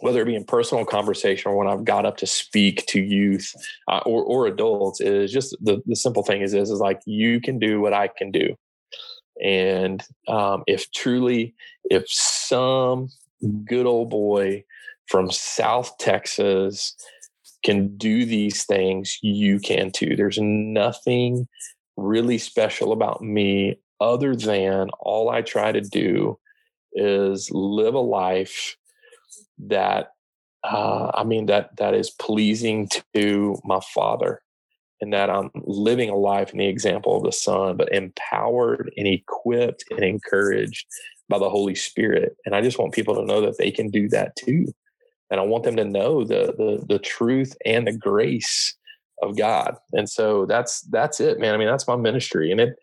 whether 0.00 0.20
it 0.20 0.26
be 0.26 0.34
in 0.34 0.44
personal 0.44 0.84
conversation 0.84 1.50
or 1.50 1.56
when 1.56 1.68
I've 1.68 1.84
got 1.84 2.04
up 2.04 2.18
to 2.18 2.26
speak 2.26 2.84
to 2.86 3.00
youth 3.00 3.54
uh, 3.88 4.00
or, 4.04 4.22
or 4.22 4.46
adults, 4.46 5.00
is 5.00 5.32
just 5.32 5.56
the, 5.62 5.82
the 5.86 5.96
simple 5.96 6.22
thing 6.22 6.42
is, 6.42 6.52
is 6.52 6.70
is 6.70 6.80
like 6.80 7.00
you 7.06 7.40
can 7.40 7.58
do 7.58 7.80
what 7.80 7.94
I 7.94 8.08
can 8.08 8.30
do, 8.30 8.54
and 9.42 10.02
um, 10.28 10.64
if 10.66 10.90
truly, 10.92 11.54
if 11.84 12.04
some 12.08 13.08
good 13.64 13.86
old 13.86 14.10
boy 14.10 14.64
from 15.08 15.30
South 15.30 15.96
Texas 15.98 16.94
can 17.64 17.96
do 17.96 18.24
these 18.24 18.64
things, 18.64 19.18
you 19.22 19.58
can 19.58 19.90
too. 19.90 20.14
There's 20.16 20.38
nothing 20.40 21.48
really 21.96 22.38
special 22.38 22.92
about 22.92 23.22
me 23.22 23.78
other 24.00 24.36
than 24.36 24.90
all 25.00 25.30
I 25.30 25.40
try 25.40 25.72
to 25.72 25.80
do 25.80 26.38
is 26.96 27.50
live 27.50 27.94
a 27.94 28.00
life 28.00 28.76
that 29.58 30.08
uh, 30.64 31.12
I 31.14 31.24
mean 31.24 31.46
that 31.46 31.76
that 31.76 31.94
is 31.94 32.10
pleasing 32.10 32.88
to 33.14 33.56
my 33.64 33.80
father 33.94 34.42
and 35.00 35.12
that 35.12 35.30
I'm 35.30 35.50
living 35.54 36.10
a 36.10 36.16
life 36.16 36.52
in 36.52 36.58
the 36.58 36.66
example 36.66 37.16
of 37.16 37.22
the 37.22 37.32
Son, 37.32 37.76
but 37.76 37.92
empowered 37.92 38.90
and 38.96 39.06
equipped 39.06 39.84
and 39.90 40.00
encouraged 40.00 40.86
by 41.28 41.38
the 41.38 41.50
Holy 41.50 41.74
Spirit. 41.74 42.36
And 42.46 42.54
I 42.54 42.62
just 42.62 42.78
want 42.78 42.94
people 42.94 43.14
to 43.14 43.24
know 43.24 43.40
that 43.42 43.58
they 43.58 43.70
can 43.70 43.90
do 43.90 44.08
that 44.08 44.34
too 44.36 44.66
and 45.30 45.40
I 45.40 45.44
want 45.44 45.64
them 45.64 45.76
to 45.76 45.84
know 45.84 46.24
the 46.24 46.54
the 46.56 46.84
the 46.86 46.98
truth 46.98 47.56
and 47.64 47.86
the 47.86 47.96
grace 47.96 48.74
of 49.22 49.36
God. 49.36 49.76
And 49.92 50.08
so 50.08 50.46
that's 50.46 50.82
that's 50.82 51.20
it, 51.20 51.38
man. 51.38 51.54
I 51.54 51.56
mean, 51.56 51.68
that's 51.68 51.88
my 51.88 51.96
ministry, 51.96 52.50
and 52.50 52.60
it 52.60 52.76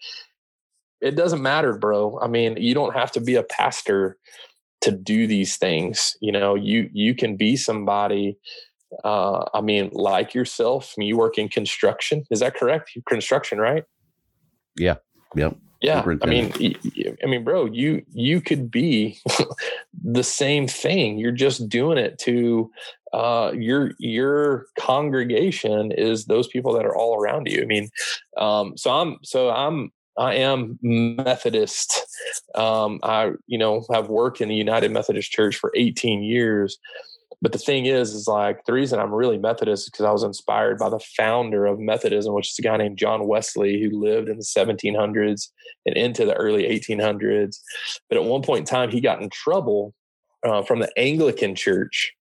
it 1.03 1.15
doesn't 1.15 1.41
matter, 1.41 1.77
bro. 1.77 2.17
I 2.21 2.27
mean, 2.27 2.57
you 2.57 2.73
don't 2.73 2.93
have 2.93 3.11
to 3.13 3.19
be 3.19 3.35
a 3.35 3.43
pastor 3.43 4.17
to 4.81 4.91
do 4.91 5.27
these 5.27 5.57
things. 5.57 6.15
You 6.21 6.31
know, 6.31 6.55
you 6.55 6.89
you 6.93 7.13
can 7.13 7.35
be 7.35 7.55
somebody. 7.55 8.37
Uh, 9.03 9.45
I 9.53 9.61
mean, 9.61 9.89
like 9.91 10.33
yourself. 10.33 10.93
I 10.95 10.99
mean, 10.99 11.09
you 11.09 11.17
work 11.17 11.37
in 11.37 11.49
construction. 11.49 12.25
Is 12.29 12.39
that 12.41 12.55
correct? 12.55 12.91
Construction, 13.07 13.57
right? 13.57 13.83
Yeah. 14.75 14.97
Yep. 15.35 15.57
Yeah, 15.83 16.01
I 16.21 16.27
mean, 16.27 16.53
I 17.21 17.25
mean, 17.25 17.43
bro, 17.43 17.65
you 17.65 18.05
you 18.13 18.39
could 18.39 18.71
be 18.71 19.19
the 20.01 20.23
same 20.23 20.65
thing. 20.65 21.17
You're 21.17 21.33
just 21.33 21.67
doing 21.67 21.97
it 21.97 22.17
to 22.19 22.71
uh, 23.11 23.51
your 23.53 23.91
your 23.99 24.67
congregation 24.79 25.91
is 25.91 26.23
those 26.23 26.47
people 26.47 26.71
that 26.73 26.85
are 26.85 26.95
all 26.95 27.21
around 27.21 27.47
you. 27.51 27.61
I 27.61 27.65
mean, 27.65 27.89
um, 28.37 28.77
so 28.77 28.91
I'm 28.91 29.17
so 29.23 29.49
I'm 29.49 29.91
I 30.17 30.35
am 30.35 30.77
Methodist. 30.81 32.01
Um, 32.55 32.99
I 33.03 33.31
you 33.47 33.57
know 33.57 33.85
have 33.91 34.09
worked 34.09 34.41
in 34.41 34.49
the 34.49 34.55
United 34.55 34.91
Methodist 34.91 35.31
Church 35.31 35.55
for 35.55 35.71
18 35.75 36.23
years, 36.23 36.77
but 37.43 37.51
the 37.51 37.57
thing 37.57 37.87
is, 37.87 38.13
is 38.13 38.25
like 38.25 38.63
the 38.63 38.71
reason 38.71 38.99
I'm 38.99 39.13
really 39.13 39.37
Methodist 39.37 39.83
is 39.83 39.89
because 39.89 40.05
I 40.05 40.11
was 40.11 40.23
inspired 40.23 40.77
by 40.77 40.87
the 40.87 41.01
founder 41.17 41.65
of 41.65 41.77
Methodism, 41.77 42.33
which 42.33 42.49
is 42.49 42.57
a 42.57 42.61
guy 42.61 42.77
named 42.77 42.97
John 42.97 43.27
Wesley, 43.27 43.81
who 43.81 44.01
lived 44.01 44.29
in 44.29 44.37
the 44.37 44.43
1700s 44.43 45.49
and 45.85 45.97
into 45.97 46.25
the 46.25 46.35
early 46.35 46.63
1800s. 46.63 47.57
But 48.07 48.17
at 48.17 48.23
one 48.23 48.43
point 48.43 48.59
in 48.59 48.65
time, 48.65 48.91
he 48.91 49.01
got 49.01 49.21
in 49.21 49.29
trouble 49.29 49.93
uh, 50.47 50.61
from 50.61 50.79
the 50.79 50.89
Anglican 50.97 51.53
Church, 51.53 52.13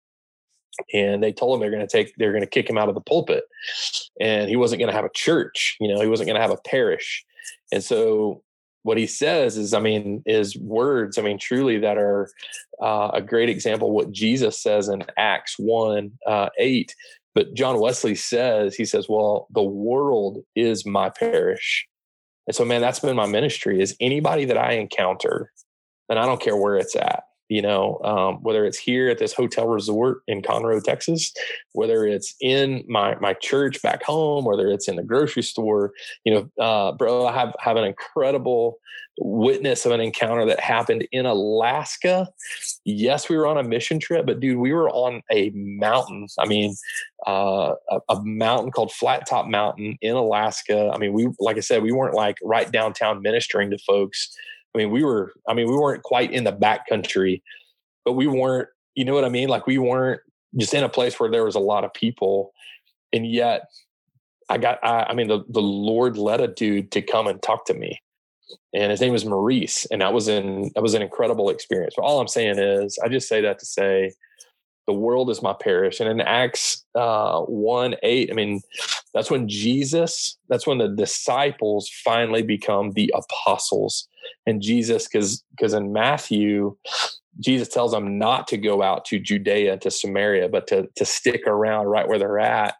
and 0.91 1.21
they 1.21 1.31
told 1.31 1.53
him 1.53 1.61
they're 1.61 1.77
going 1.77 1.87
to 1.87 1.91
take, 1.91 2.15
they're 2.17 2.31
going 2.31 2.41
to 2.41 2.47
kick 2.47 2.67
him 2.67 2.79
out 2.79 2.89
of 2.89 2.95
the 2.95 3.01
pulpit, 3.01 3.43
and 4.19 4.49
he 4.49 4.55
wasn't 4.55 4.79
going 4.79 4.89
to 4.89 4.95
have 4.95 5.05
a 5.05 5.13
church. 5.13 5.77
You 5.79 5.87
know, 5.87 6.01
he 6.01 6.07
wasn't 6.07 6.29
going 6.29 6.37
to 6.37 6.41
have 6.41 6.49
a 6.49 6.57
parish. 6.65 7.23
And 7.71 7.83
so 7.83 8.43
what 8.83 8.97
he 8.97 9.07
says 9.07 9.57
is, 9.57 9.73
I 9.73 9.79
mean, 9.79 10.23
is 10.25 10.57
words, 10.57 11.17
I 11.17 11.21
mean, 11.21 11.37
truly 11.37 11.77
that 11.79 11.97
are 11.97 12.29
uh, 12.81 13.11
a 13.13 13.21
great 13.21 13.49
example 13.49 13.91
what 13.91 14.11
Jesus 14.11 14.61
says 14.61 14.89
in 14.89 15.03
Acts 15.17 15.55
1 15.57 16.11
uh, 16.25 16.49
8. 16.57 16.95
But 17.33 17.53
John 17.53 17.79
Wesley 17.79 18.15
says, 18.15 18.75
he 18.75 18.85
says, 18.85 19.07
well, 19.07 19.47
the 19.51 19.63
world 19.63 20.39
is 20.55 20.85
my 20.85 21.09
parish. 21.09 21.87
And 22.47 22.55
so, 22.55 22.65
man, 22.65 22.81
that's 22.81 22.99
been 22.99 23.15
my 23.15 23.27
ministry 23.27 23.81
is 23.81 23.95
anybody 24.01 24.45
that 24.45 24.57
I 24.57 24.73
encounter, 24.73 25.51
and 26.09 26.19
I 26.19 26.25
don't 26.25 26.41
care 26.41 26.57
where 26.57 26.75
it's 26.75 26.95
at, 26.95 27.23
you 27.51 27.61
know, 27.61 27.99
um, 28.05 28.35
whether 28.43 28.65
it's 28.65 28.77
here 28.77 29.09
at 29.09 29.17
this 29.17 29.33
hotel 29.33 29.67
resort 29.67 30.23
in 30.25 30.41
Conroe, 30.41 30.81
Texas, 30.81 31.33
whether 31.73 32.05
it's 32.05 32.33
in 32.39 32.85
my 32.87 33.15
my 33.15 33.33
church 33.33 33.81
back 33.81 34.03
home, 34.03 34.45
whether 34.45 34.69
it's 34.69 34.87
in 34.87 34.95
the 34.95 35.03
grocery 35.03 35.43
store, 35.43 35.91
you 36.23 36.33
know, 36.33 36.63
uh, 36.63 36.93
bro, 36.93 37.27
I 37.27 37.33
have 37.33 37.53
have 37.59 37.75
an 37.75 37.83
incredible 37.83 38.77
witness 39.19 39.85
of 39.85 39.91
an 39.91 39.99
encounter 39.99 40.45
that 40.45 40.61
happened 40.61 41.05
in 41.11 41.25
Alaska. 41.25 42.29
Yes, 42.85 43.27
we 43.27 43.35
were 43.35 43.47
on 43.47 43.57
a 43.57 43.63
mission 43.63 43.99
trip, 43.99 44.25
but 44.25 44.39
dude, 44.39 44.57
we 44.57 44.71
were 44.71 44.89
on 44.89 45.21
a 45.29 45.49
mountain. 45.49 46.27
I 46.39 46.47
mean, 46.47 46.73
uh, 47.27 47.73
a, 47.89 47.99
a, 48.07 48.23
mountain 48.23 48.71
called 48.71 48.93
Flat 48.93 49.27
Top 49.27 49.47
Mountain 49.47 49.97
in 50.01 50.15
Alaska. 50.15 50.89
I 50.93 50.97
mean, 50.97 51.11
we, 51.11 51.27
like 51.37 51.57
I 51.57 51.59
said, 51.59 51.83
we 51.83 51.91
weren't 51.91 52.15
like 52.15 52.37
right 52.41 52.71
downtown 52.71 53.21
ministering 53.21 53.71
to 53.71 53.77
folks. 53.79 54.33
I 54.73 54.77
mean, 54.77 54.91
we 54.91 55.03
were, 55.03 55.33
I 55.47 55.53
mean, 55.53 55.67
we 55.67 55.75
weren't 55.75 56.03
quite 56.03 56.31
in 56.31 56.43
the 56.43 56.51
back 56.51 56.87
country, 56.87 57.43
but 58.05 58.13
we 58.13 58.27
weren't, 58.27 58.69
you 58.95 59.05
know 59.05 59.13
what 59.13 59.25
I 59.25 59.29
mean? 59.29 59.49
Like 59.49 59.67
we 59.67 59.77
weren't 59.77 60.21
just 60.57 60.73
in 60.73 60.83
a 60.83 60.89
place 60.89 61.19
where 61.19 61.29
there 61.29 61.45
was 61.45 61.55
a 61.55 61.59
lot 61.59 61.83
of 61.83 61.93
people. 61.93 62.53
And 63.13 63.29
yet 63.29 63.63
I 64.49 64.57
got, 64.57 64.79
I, 64.83 65.07
I 65.09 65.13
mean, 65.13 65.27
the, 65.27 65.43
the 65.49 65.61
Lord 65.61 66.17
led 66.17 66.41
a 66.41 66.47
dude 66.47 66.91
to 66.91 67.01
come 67.01 67.27
and 67.27 67.41
talk 67.41 67.65
to 67.65 67.73
me 67.73 67.99
and 68.73 68.91
his 68.91 69.01
name 69.01 69.11
was 69.11 69.25
Maurice. 69.25 69.85
And 69.91 70.01
that 70.01 70.13
was 70.13 70.27
an, 70.27 70.71
that 70.75 70.81
was 70.81 70.93
an 70.93 71.01
incredible 71.01 71.49
experience. 71.49 71.93
But 71.95 72.03
all 72.03 72.19
I'm 72.19 72.27
saying 72.27 72.59
is 72.59 72.97
I 73.03 73.09
just 73.09 73.27
say 73.27 73.41
that 73.41 73.59
to 73.59 73.65
say, 73.65 74.13
the 74.87 74.93
world 74.93 75.29
is 75.29 75.41
my 75.41 75.53
parish. 75.53 75.99
And 75.99 76.09
in 76.09 76.21
Acts 76.21 76.83
uh, 76.95 77.41
1 77.41 77.95
8, 78.01 78.29
I 78.31 78.33
mean, 78.33 78.61
that's 79.13 79.29
when 79.29 79.47
Jesus, 79.47 80.37
that's 80.49 80.65
when 80.65 80.79
the 80.79 80.89
disciples 80.89 81.89
finally 82.03 82.41
become 82.41 82.91
the 82.91 83.13
apostles. 83.15 84.07
And 84.45 84.61
Jesus, 84.61 85.07
because 85.07 85.43
because 85.51 85.73
in 85.73 85.93
Matthew, 85.93 86.75
Jesus 87.39 87.67
tells 87.67 87.91
them 87.91 88.17
not 88.17 88.47
to 88.49 88.57
go 88.57 88.81
out 88.81 89.05
to 89.05 89.19
Judea 89.19 89.77
to 89.77 89.91
Samaria, 89.91 90.49
but 90.49 90.67
to, 90.67 90.87
to 90.95 91.05
stick 91.05 91.47
around 91.47 91.87
right 91.87 92.07
where 92.07 92.19
they're 92.19 92.39
at 92.39 92.75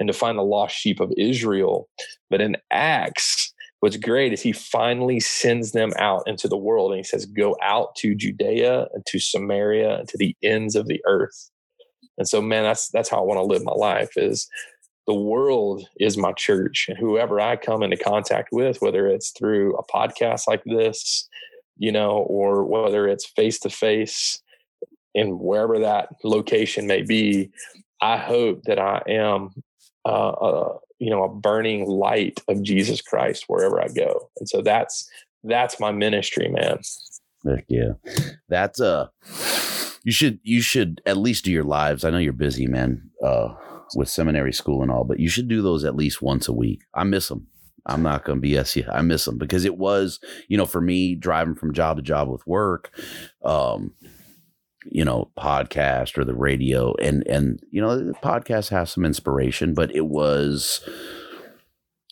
and 0.00 0.06
to 0.08 0.12
find 0.12 0.38
the 0.38 0.42
lost 0.42 0.76
sheep 0.76 1.00
of 1.00 1.12
Israel. 1.18 1.88
But 2.30 2.40
in 2.40 2.56
Acts, 2.70 3.52
what's 3.80 3.96
great 3.96 4.32
is 4.32 4.42
he 4.42 4.52
finally 4.52 5.20
sends 5.20 5.72
them 5.72 5.92
out 5.98 6.22
into 6.26 6.48
the 6.48 6.56
world 6.56 6.92
and 6.92 6.98
he 6.98 7.04
says, 7.04 7.26
Go 7.26 7.56
out 7.62 7.94
to 7.96 8.14
Judea 8.14 8.88
and 8.94 9.04
to 9.06 9.18
Samaria 9.18 9.98
and 9.98 10.08
to 10.08 10.18
the 10.18 10.36
ends 10.42 10.76
of 10.76 10.86
the 10.86 11.00
earth. 11.06 11.50
And 12.18 12.28
so, 12.28 12.40
man, 12.40 12.62
that's 12.64 12.88
that's 12.88 13.08
how 13.10 13.18
I 13.18 13.24
want 13.24 13.38
to 13.38 13.44
live 13.44 13.64
my 13.64 13.72
life 13.72 14.16
is 14.16 14.48
the 15.06 15.14
world 15.14 15.86
is 16.00 16.16
my 16.16 16.32
church 16.32 16.86
and 16.88 16.98
whoever 16.98 17.40
I 17.40 17.56
come 17.56 17.82
into 17.82 17.96
contact 17.96 18.48
with, 18.52 18.82
whether 18.82 19.06
it's 19.06 19.30
through 19.30 19.76
a 19.76 19.84
podcast 19.84 20.42
like 20.48 20.62
this, 20.64 21.28
you 21.76 21.92
know, 21.92 22.18
or 22.28 22.64
whether 22.64 23.06
it's 23.06 23.26
face 23.26 23.58
to 23.60 23.70
face 23.70 24.40
in 25.14 25.38
wherever 25.38 25.78
that 25.78 26.08
location 26.24 26.86
may 26.86 27.02
be, 27.02 27.50
I 28.00 28.16
hope 28.16 28.62
that 28.64 28.78
I 28.78 29.02
am, 29.08 29.50
uh, 30.04 30.30
uh, 30.30 30.78
you 30.98 31.10
know, 31.10 31.24
a 31.24 31.34
burning 31.34 31.86
light 31.86 32.40
of 32.48 32.62
Jesus 32.62 33.00
Christ 33.00 33.44
wherever 33.46 33.80
I 33.80 33.88
go. 33.88 34.30
And 34.38 34.48
so 34.48 34.60
that's 34.60 35.08
that's 35.44 35.78
my 35.78 35.92
ministry, 35.92 36.48
man. 36.48 36.80
Heck 37.46 37.64
Yeah, 37.68 37.92
that's 38.48 38.80
uh, 38.80 39.08
you 40.02 40.12
should 40.12 40.40
you 40.42 40.60
should 40.60 41.00
at 41.06 41.16
least 41.16 41.44
do 41.44 41.52
your 41.52 41.64
lives. 41.64 42.04
I 42.04 42.10
know 42.10 42.18
you're 42.18 42.32
busy, 42.32 42.66
man, 42.66 43.10
uh, 43.24 43.54
with 43.94 44.08
seminary 44.08 44.52
school 44.52 44.82
and 44.82 44.90
all, 44.90 45.04
but 45.04 45.20
you 45.20 45.28
should 45.28 45.48
do 45.48 45.62
those 45.62 45.84
at 45.84 45.96
least 45.96 46.22
once 46.22 46.48
a 46.48 46.52
week. 46.52 46.82
I 46.94 47.04
miss 47.04 47.28
them. 47.28 47.46
I'm 47.86 48.02
not 48.02 48.24
going 48.24 48.40
to 48.40 48.48
BS 48.48 48.76
you. 48.76 48.84
I 48.90 49.02
miss 49.02 49.24
them 49.24 49.38
because 49.38 49.64
it 49.64 49.76
was, 49.76 50.18
you 50.48 50.56
know, 50.56 50.66
for 50.66 50.80
me 50.80 51.14
driving 51.14 51.54
from 51.54 51.72
job 51.72 51.96
to 51.96 52.02
job 52.02 52.28
with 52.28 52.44
work, 52.46 52.90
um, 53.44 53.92
you 54.90 55.04
know, 55.04 55.30
podcast 55.38 56.18
or 56.18 56.24
the 56.24 56.34
radio, 56.34 56.94
and 57.00 57.24
and 57.26 57.60
you 57.70 57.80
know, 57.80 57.96
the 57.96 58.12
podcast 58.14 58.70
has 58.70 58.90
some 58.90 59.04
inspiration, 59.04 59.72
but 59.72 59.94
it 59.94 60.06
was 60.06 60.80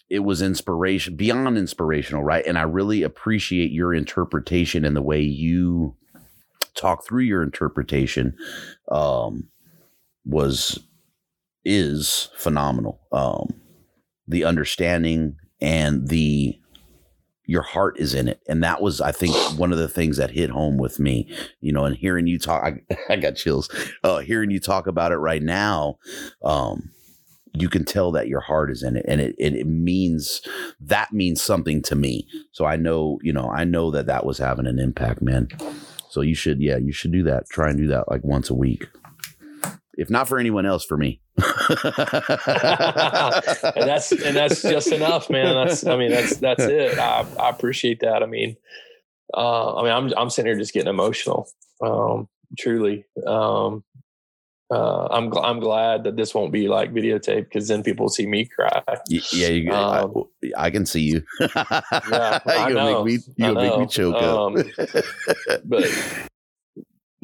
it 0.09 0.21
was 0.21 0.43
inspiration 0.43 1.17
beyond 1.17 1.59
inspirational, 1.59 2.23
right? 2.23 2.47
And 2.47 2.57
I 2.57 2.63
really 2.63 3.03
appreciate 3.03 3.73
your 3.73 3.93
interpretation 3.93 4.85
and 4.85 4.95
the 4.95 5.03
way 5.03 5.21
you 5.21 5.97
talk 6.77 7.05
through 7.05 7.23
your 7.23 7.43
interpretation. 7.43 8.37
Um, 8.91 9.49
was 10.25 10.79
is 11.65 12.31
phenomenal. 12.37 13.01
Um, 13.13 13.61
the 14.27 14.45
understanding 14.45 15.37
and 15.61 16.09
the 16.09 16.59
your 17.47 17.63
heart 17.63 17.99
is 17.99 18.15
in 18.15 18.29
it. 18.29 18.41
And 18.49 18.63
that 18.63 18.81
was 18.81 19.01
i 19.01 19.13
think 19.13 19.35
one 19.59 19.73
of 19.73 19.79
the 19.79 19.89
things 19.89 20.17
that 20.17 20.31
hit 20.31 20.51
home 20.51 20.79
with 20.79 20.99
me 20.99 21.29
you 21.61 21.73
know 21.73 21.85
and 21.85 21.97
hearing 21.97 22.27
you 22.27 22.39
talk 22.39 22.65
i, 22.65 22.97
I 23.13 23.17
got 23.17 23.37
chills 23.37 23.69
uh, 24.03 24.19
hearing 24.19 24.51
you 24.51 24.61
talk 24.61 24.87
about 24.87 25.13
it 25.13 25.17
right 25.17 25.43
now 25.43 25.99
um, 26.43 26.91
you 27.57 27.69
can 27.69 27.85
tell 27.85 28.11
that 28.13 28.29
your 28.29 28.41
heart 28.41 28.71
is 28.71 28.83
in 28.83 28.97
it. 28.97 29.05
And 29.07 29.21
it, 29.21 29.37
it, 29.39 29.55
it 29.55 29.67
means 29.67 30.43
that 30.81 31.13
means 31.13 31.41
something 31.41 31.83
to 31.83 31.95
me. 31.95 32.27
So 32.53 32.65
i 32.65 32.77
know 32.77 33.19
you 33.23 33.33
know 33.33 33.51
i 33.51 33.65
know 33.65 33.91
that 33.91 34.07
that 34.07 34.27
was 34.27 34.39
having 34.39 34.67
an 34.67 34.79
impact 34.79 35.23
man. 35.23 35.49
So 36.11 36.21
you 36.21 36.35
should 36.35 36.61
yeah 36.61 36.77
you 36.77 36.93
should 36.93 37.13
do 37.13 37.23
that. 37.25 37.49
Try 37.51 37.71
and 37.71 37.79
do 37.79 37.87
that 37.89 38.11
like 38.11 38.25
once 38.25 38.51
a 38.51 38.55
week 38.55 38.87
if 39.97 40.11
not 40.11 40.29
for 40.29 40.39
anyone 40.39 40.67
else, 40.67 40.85
for 40.85 40.97
me. 40.97 41.21
and 41.39 41.47
that's 43.75 44.13
and 44.13 44.37
that's 44.37 44.63
just 44.63 44.93
enough, 44.93 45.29
man. 45.31 45.55
That's 45.55 45.87
I 45.87 45.97
mean 45.97 46.11
that's 46.11 46.37
that's 46.37 46.63
it. 46.63 46.99
I, 46.99 47.27
I 47.41 47.51
appreciate 47.51 48.01
that. 48.01 48.23
I 48.23 48.27
mean, 48.27 48.57
uh, 49.35 49.77
I 49.77 49.83
mean 49.83 49.93
I'm 49.93 50.13
I'm 50.19 50.31
sitting 50.31 50.49
here 50.51 50.59
just 50.59 50.73
getting 50.73 50.89
emotional. 50.89 51.49
Um, 51.81 52.29
truly, 52.59 53.05
um, 53.27 53.85
uh, 54.71 55.07
I'm 55.11 55.31
gl- 55.31 55.45
I'm 55.45 55.61
glad 55.61 56.05
that 56.05 56.17
this 56.17 56.35
won't 56.35 56.53
be 56.53 56.69
like 56.69 56.93
videotape 56.93 57.45
because 57.45 57.69
then 57.69 57.83
people 57.83 58.09
see 58.09 58.27
me 58.27 58.47
cry. 58.47 58.83
Yeah, 59.09 59.49
you, 59.49 59.73
um, 59.73 60.25
I, 60.57 60.67
I, 60.67 60.71
can 60.71 60.87
see 60.87 61.03
you. 61.03 61.23
yeah, 61.41 62.41
you 62.69 62.75
gonna 62.75 62.85
make 62.85 63.05
me 63.05 63.13
you 63.13 63.55
gonna 63.55 63.55
make 63.55 63.79
me 63.79 63.87
choke 63.87 64.17
um, 64.17 64.57
up. 64.57 65.05
but 65.65 65.91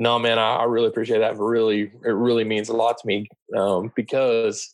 no, 0.01 0.19
man, 0.19 0.39
I, 0.39 0.57
I, 0.57 0.65
really 0.65 0.89
appreciate 0.89 1.19
that. 1.19 1.37
Really, 1.37 1.83
it 1.83 2.09
really 2.09 2.43
means 2.43 2.71
a 2.71 2.73
lot 2.73 2.97
to 2.97 3.07
me 3.07 3.29
um, 3.55 3.93
because 3.95 4.71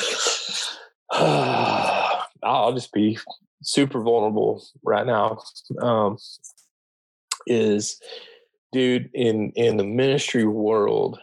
uh, 1.12 2.22
I'll 2.42 2.72
just 2.72 2.90
be 2.90 3.18
super 3.62 4.00
vulnerable 4.00 4.64
right 4.82 5.04
now. 5.04 5.42
Um, 5.82 6.16
is 7.46 8.00
dude 8.72 9.10
in 9.12 9.52
in 9.56 9.76
the 9.76 9.84
ministry 9.84 10.46
world? 10.46 11.20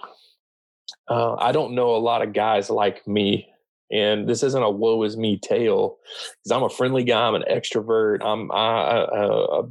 Uh, 1.08 1.34
I 1.34 1.52
don't 1.52 1.74
know 1.74 1.96
a 1.96 1.98
lot 1.98 2.22
of 2.22 2.34
guys 2.34 2.70
like 2.70 3.08
me 3.08 3.48
and 3.92 4.30
this 4.30 4.44
isn't 4.44 4.62
a 4.62 4.70
woe 4.70 5.04
is 5.04 5.18
me 5.18 5.38
tale 5.38 5.98
because 6.44 6.52
I'm 6.52 6.64
a 6.64 6.70
friendly 6.70 7.04
guy. 7.04 7.28
I'm 7.28 7.36
an 7.36 7.44
extrovert. 7.50 8.24
I'm 8.24 8.52
I, 8.52 9.02
uh, 9.02 9.64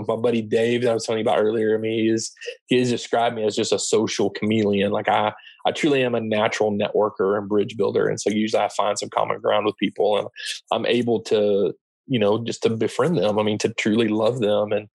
my 0.08 0.16
buddy 0.16 0.42
Dave 0.42 0.82
that 0.82 0.90
I 0.90 0.94
was 0.94 1.04
telling 1.04 1.18
you 1.18 1.24
about 1.24 1.40
earlier. 1.40 1.74
I 1.74 1.78
mean, 1.78 1.98
he 1.98 2.08
is 2.08 2.32
he 2.66 2.82
described 2.84 3.36
me 3.36 3.44
as 3.44 3.56
just 3.56 3.72
a 3.72 3.78
social 3.78 4.30
chameleon. 4.30 4.92
Like 4.92 5.08
I 5.08 5.32
I 5.66 5.72
truly 5.72 6.02
am 6.04 6.14
a 6.14 6.20
natural 6.20 6.72
networker 6.72 7.36
and 7.36 7.48
bridge 7.48 7.76
builder. 7.76 8.08
And 8.08 8.20
so 8.20 8.30
usually 8.30 8.62
I 8.62 8.68
find 8.68 8.98
some 8.98 9.10
common 9.10 9.40
ground 9.40 9.66
with 9.66 9.76
people, 9.76 10.18
and 10.18 10.28
I'm 10.72 10.86
able 10.86 11.20
to 11.24 11.74
you 12.06 12.18
know 12.18 12.42
just 12.42 12.62
to 12.62 12.70
befriend 12.70 13.18
them. 13.18 13.38
I 13.38 13.42
mean, 13.42 13.58
to 13.58 13.74
truly 13.74 14.08
love 14.08 14.40
them. 14.40 14.72
And 14.72 14.88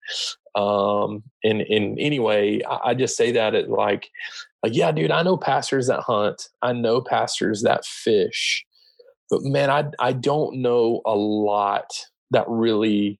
um, 0.56 1.22
in 1.44 1.60
in 1.60 1.96
any 2.00 2.18
way, 2.18 2.62
I, 2.68 2.90
I 2.90 2.94
just 2.94 3.16
say 3.16 3.30
that 3.32 3.54
it 3.54 3.68
like 3.68 4.08
like 4.62 4.74
yeah 4.74 4.92
dude 4.92 5.10
i 5.10 5.22
know 5.22 5.36
pastors 5.36 5.88
that 5.88 6.00
hunt 6.00 6.48
i 6.62 6.72
know 6.72 7.00
pastors 7.00 7.62
that 7.62 7.84
fish 7.84 8.64
but 9.32 9.42
man, 9.44 9.70
I 9.70 9.86
I 9.98 10.12
don't 10.12 10.60
know 10.60 11.00
a 11.06 11.16
lot 11.16 11.86
that 12.32 12.44
really 12.48 13.18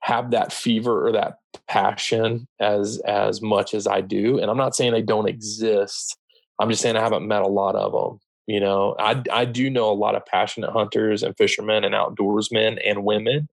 have 0.00 0.32
that 0.32 0.52
fever 0.52 1.08
or 1.08 1.12
that 1.12 1.38
passion 1.66 2.46
as 2.60 3.00
as 3.06 3.40
much 3.40 3.72
as 3.72 3.86
I 3.86 4.02
do. 4.02 4.38
And 4.38 4.50
I'm 4.50 4.58
not 4.58 4.76
saying 4.76 4.92
they 4.92 5.00
don't 5.00 5.26
exist. 5.26 6.18
I'm 6.60 6.68
just 6.68 6.82
saying 6.82 6.96
I 6.96 7.00
haven't 7.00 7.26
met 7.26 7.40
a 7.40 7.48
lot 7.48 7.74
of 7.74 7.92
them. 7.92 8.20
You 8.46 8.60
know, 8.60 8.96
I 8.98 9.22
I 9.32 9.46
do 9.46 9.70
know 9.70 9.90
a 9.90 9.96
lot 9.96 10.14
of 10.14 10.26
passionate 10.26 10.72
hunters 10.72 11.22
and 11.22 11.34
fishermen 11.38 11.84
and 11.84 11.94
outdoorsmen 11.94 12.78
and 12.84 13.02
women, 13.02 13.48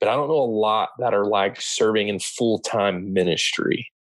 but 0.00 0.08
I 0.08 0.16
don't 0.16 0.26
know 0.26 0.42
a 0.42 0.56
lot 0.58 0.88
that 0.98 1.14
are 1.14 1.26
like 1.26 1.60
serving 1.60 2.08
in 2.08 2.18
full 2.18 2.58
time 2.58 3.12
ministry. 3.12 3.92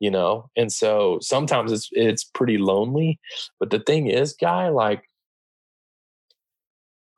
You 0.00 0.10
know, 0.10 0.50
and 0.56 0.72
so 0.72 1.18
sometimes 1.22 1.70
it's 1.70 1.88
it's 1.92 2.24
pretty 2.24 2.58
lonely. 2.58 3.20
But 3.60 3.70
the 3.70 3.78
thing 3.78 4.08
is, 4.08 4.32
guy, 4.32 4.68
like 4.68 5.07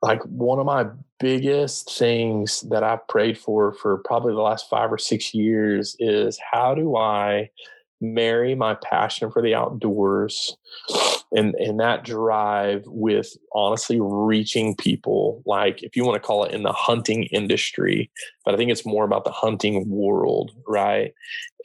like 0.01 0.21
one 0.23 0.59
of 0.59 0.65
my 0.65 0.87
biggest 1.19 1.95
things 1.97 2.61
that 2.69 2.83
I've 2.83 3.07
prayed 3.07 3.37
for 3.37 3.73
for 3.73 3.97
probably 3.99 4.33
the 4.33 4.41
last 4.41 4.69
five 4.69 4.91
or 4.91 4.97
six 4.97 5.33
years 5.33 5.95
is 5.99 6.39
how 6.51 6.73
do 6.73 6.97
I 6.97 7.49
marry 8.03 8.55
my 8.55 8.75
passion 8.75 9.29
for 9.31 9.43
the 9.43 9.53
outdoors 9.53 10.57
and 11.31 11.53
and 11.55 11.79
that 11.79 12.03
drive 12.03 12.83
with 12.87 13.37
honestly 13.53 13.99
reaching 14.01 14.75
people? 14.75 15.43
Like 15.45 15.83
if 15.83 15.95
you 15.95 16.03
want 16.03 16.21
to 16.21 16.25
call 16.27 16.43
it 16.45 16.53
in 16.53 16.63
the 16.63 16.73
hunting 16.73 17.23
industry 17.25 18.09
but 18.43 18.55
i 18.55 18.57
think 18.57 18.71
it's 18.71 18.87
more 18.87 19.05
about 19.05 19.23
the 19.23 19.31
hunting 19.31 19.87
world 19.87 20.51
right? 20.67 21.13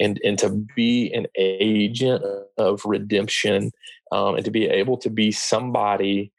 And 0.00 0.20
and 0.24 0.38
to 0.40 0.50
be 0.74 1.12
an 1.14 1.26
agent 1.36 2.22
of 2.58 2.82
redemption 2.84 3.72
um, 4.12 4.34
and 4.36 4.44
to 4.44 4.50
be 4.50 4.66
able 4.66 4.98
to 4.98 5.10
be 5.10 5.32
somebody 5.32 6.32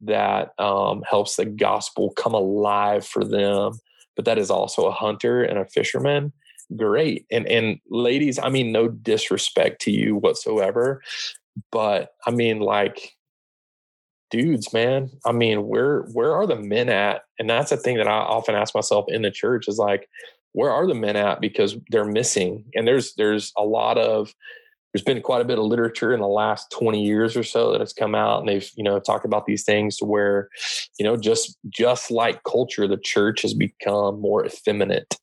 that 0.00 0.50
um, 0.58 1.02
helps 1.08 1.36
the 1.36 1.44
gospel 1.44 2.12
come 2.16 2.34
alive 2.34 3.06
for 3.06 3.24
them 3.24 3.72
but 4.14 4.24
that 4.24 4.38
is 4.38 4.50
also 4.50 4.86
a 4.86 4.92
hunter 4.92 5.42
and 5.42 5.58
a 5.58 5.66
fisherman 5.66 6.32
great 6.76 7.26
and 7.30 7.46
and 7.46 7.78
ladies 7.90 8.38
i 8.38 8.48
mean 8.48 8.72
no 8.72 8.88
disrespect 8.88 9.80
to 9.80 9.90
you 9.90 10.16
whatsoever 10.16 11.02
but 11.70 12.10
i 12.26 12.30
mean 12.30 12.58
like 12.58 13.12
dudes 14.30 14.72
man 14.72 15.08
i 15.24 15.32
mean 15.32 15.68
where 15.68 16.02
where 16.12 16.34
are 16.34 16.46
the 16.46 16.56
men 16.56 16.88
at? 16.88 17.22
And 17.38 17.48
that's 17.48 17.70
a 17.70 17.76
thing 17.76 17.96
that 17.98 18.08
i 18.08 18.18
often 18.18 18.56
ask 18.56 18.74
myself 18.74 19.04
in 19.08 19.22
the 19.22 19.30
church 19.30 19.68
is 19.68 19.78
like 19.78 20.08
where 20.56 20.70
are 20.70 20.86
the 20.86 20.94
men 20.94 21.16
at? 21.16 21.38
Because 21.38 21.76
they're 21.90 22.06
missing 22.06 22.64
and 22.74 22.88
there's 22.88 23.14
there's 23.16 23.52
a 23.58 23.62
lot 23.62 23.98
of 23.98 24.34
there's 24.96 25.04
been 25.04 25.20
quite 25.20 25.42
a 25.42 25.44
bit 25.44 25.58
of 25.58 25.64
literature 25.66 26.14
in 26.14 26.20
the 26.20 26.26
last 26.26 26.70
20 26.70 27.04
years 27.04 27.36
or 27.36 27.42
so 27.42 27.70
that 27.70 27.82
has 27.82 27.92
come 27.92 28.14
out 28.14 28.40
and 28.40 28.48
they've 28.48 28.70
you 28.76 28.82
know 28.82 28.98
talked 28.98 29.26
about 29.26 29.44
these 29.44 29.62
things 29.62 29.98
to 29.98 30.06
where 30.06 30.48
you 30.98 31.04
know 31.04 31.18
just 31.18 31.58
just 31.68 32.10
like 32.10 32.42
culture 32.44 32.88
the 32.88 32.96
church 32.96 33.42
has 33.42 33.52
become 33.52 34.18
more 34.18 34.46
effeminate 34.46 35.14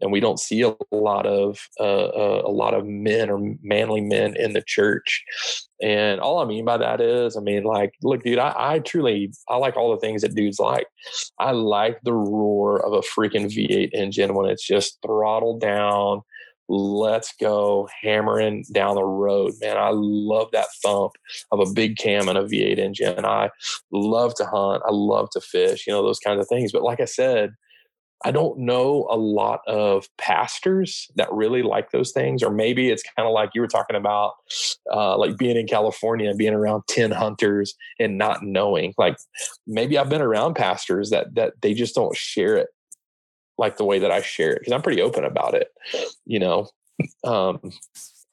and 0.00 0.10
we 0.10 0.20
don't 0.20 0.40
see 0.40 0.62
a 0.62 0.74
lot 0.90 1.26
of 1.26 1.58
uh, 1.78 2.06
uh, 2.06 2.42
a 2.46 2.50
lot 2.50 2.72
of 2.72 2.86
men 2.86 3.28
or 3.28 3.54
manly 3.62 4.00
men 4.00 4.34
in 4.36 4.52
the 4.52 4.62
church. 4.62 5.24
And 5.82 6.20
all 6.20 6.38
I 6.38 6.44
mean 6.44 6.64
by 6.64 6.78
that 6.78 7.00
is, 7.00 7.36
I 7.36 7.40
mean, 7.40 7.64
like, 7.64 7.92
look, 8.02 8.22
dude, 8.22 8.38
I, 8.38 8.54
I 8.56 8.78
truly 8.78 9.32
I 9.48 9.56
like 9.56 9.76
all 9.76 9.90
the 9.90 10.00
things 10.00 10.22
that 10.22 10.34
dudes 10.34 10.60
like. 10.60 10.86
I 11.38 11.50
like 11.50 11.98
the 12.02 12.14
roar 12.14 12.84
of 12.86 12.92
a 12.92 13.00
freaking 13.00 13.46
V8 13.46 13.90
engine 13.92 14.34
when 14.34 14.48
it's 14.48 14.66
just 14.66 14.98
throttled 15.04 15.60
down. 15.60 16.22
Let's 16.68 17.32
go 17.40 17.88
hammering 18.02 18.64
down 18.72 18.94
the 18.94 19.04
road, 19.04 19.54
man. 19.60 19.78
I 19.78 19.90
love 19.92 20.48
that 20.52 20.68
thump 20.82 21.12
of 21.50 21.60
a 21.60 21.72
big 21.72 21.96
cam 21.96 22.28
and 22.28 22.36
a 22.36 22.44
V8 22.44 22.78
engine. 22.78 23.24
I 23.24 23.50
love 23.90 24.34
to 24.34 24.44
hunt. 24.44 24.82
I 24.86 24.90
love 24.90 25.30
to 25.30 25.40
fish, 25.40 25.86
you 25.86 25.92
know, 25.92 26.02
those 26.02 26.18
kinds 26.18 26.40
of 26.40 26.48
things. 26.48 26.72
But 26.72 26.82
like 26.82 27.00
I 27.00 27.06
said, 27.06 27.54
I 28.24 28.32
don't 28.32 28.58
know 28.58 29.06
a 29.10 29.16
lot 29.16 29.60
of 29.68 30.08
pastors 30.18 31.08
that 31.14 31.32
really 31.32 31.62
like 31.62 31.92
those 31.92 32.10
things, 32.10 32.42
or 32.42 32.50
maybe 32.50 32.90
it's 32.90 33.04
kind 33.16 33.28
of 33.28 33.32
like 33.32 33.50
you 33.54 33.60
were 33.60 33.68
talking 33.68 33.96
about, 33.96 34.32
uh, 34.92 35.16
like 35.16 35.36
being 35.36 35.56
in 35.56 35.68
California 35.68 36.28
and 36.28 36.38
being 36.38 36.52
around 36.52 36.82
ten 36.88 37.12
hunters 37.12 37.74
and 38.00 38.18
not 38.18 38.42
knowing. 38.42 38.92
Like 38.98 39.16
maybe 39.66 39.96
I've 39.96 40.08
been 40.08 40.20
around 40.20 40.54
pastors 40.54 41.10
that 41.10 41.34
that 41.36 41.54
they 41.62 41.74
just 41.74 41.94
don't 41.94 42.16
share 42.16 42.56
it 42.56 42.68
like 43.58 43.76
the 43.76 43.84
way 43.84 43.98
that 43.98 44.10
I 44.10 44.22
share 44.22 44.52
it 44.52 44.60
because 44.60 44.72
I'm 44.72 44.82
pretty 44.82 45.02
open 45.02 45.24
about 45.24 45.54
it, 45.54 45.68
you 46.24 46.38
know. 46.38 46.68
Um, 47.24 47.60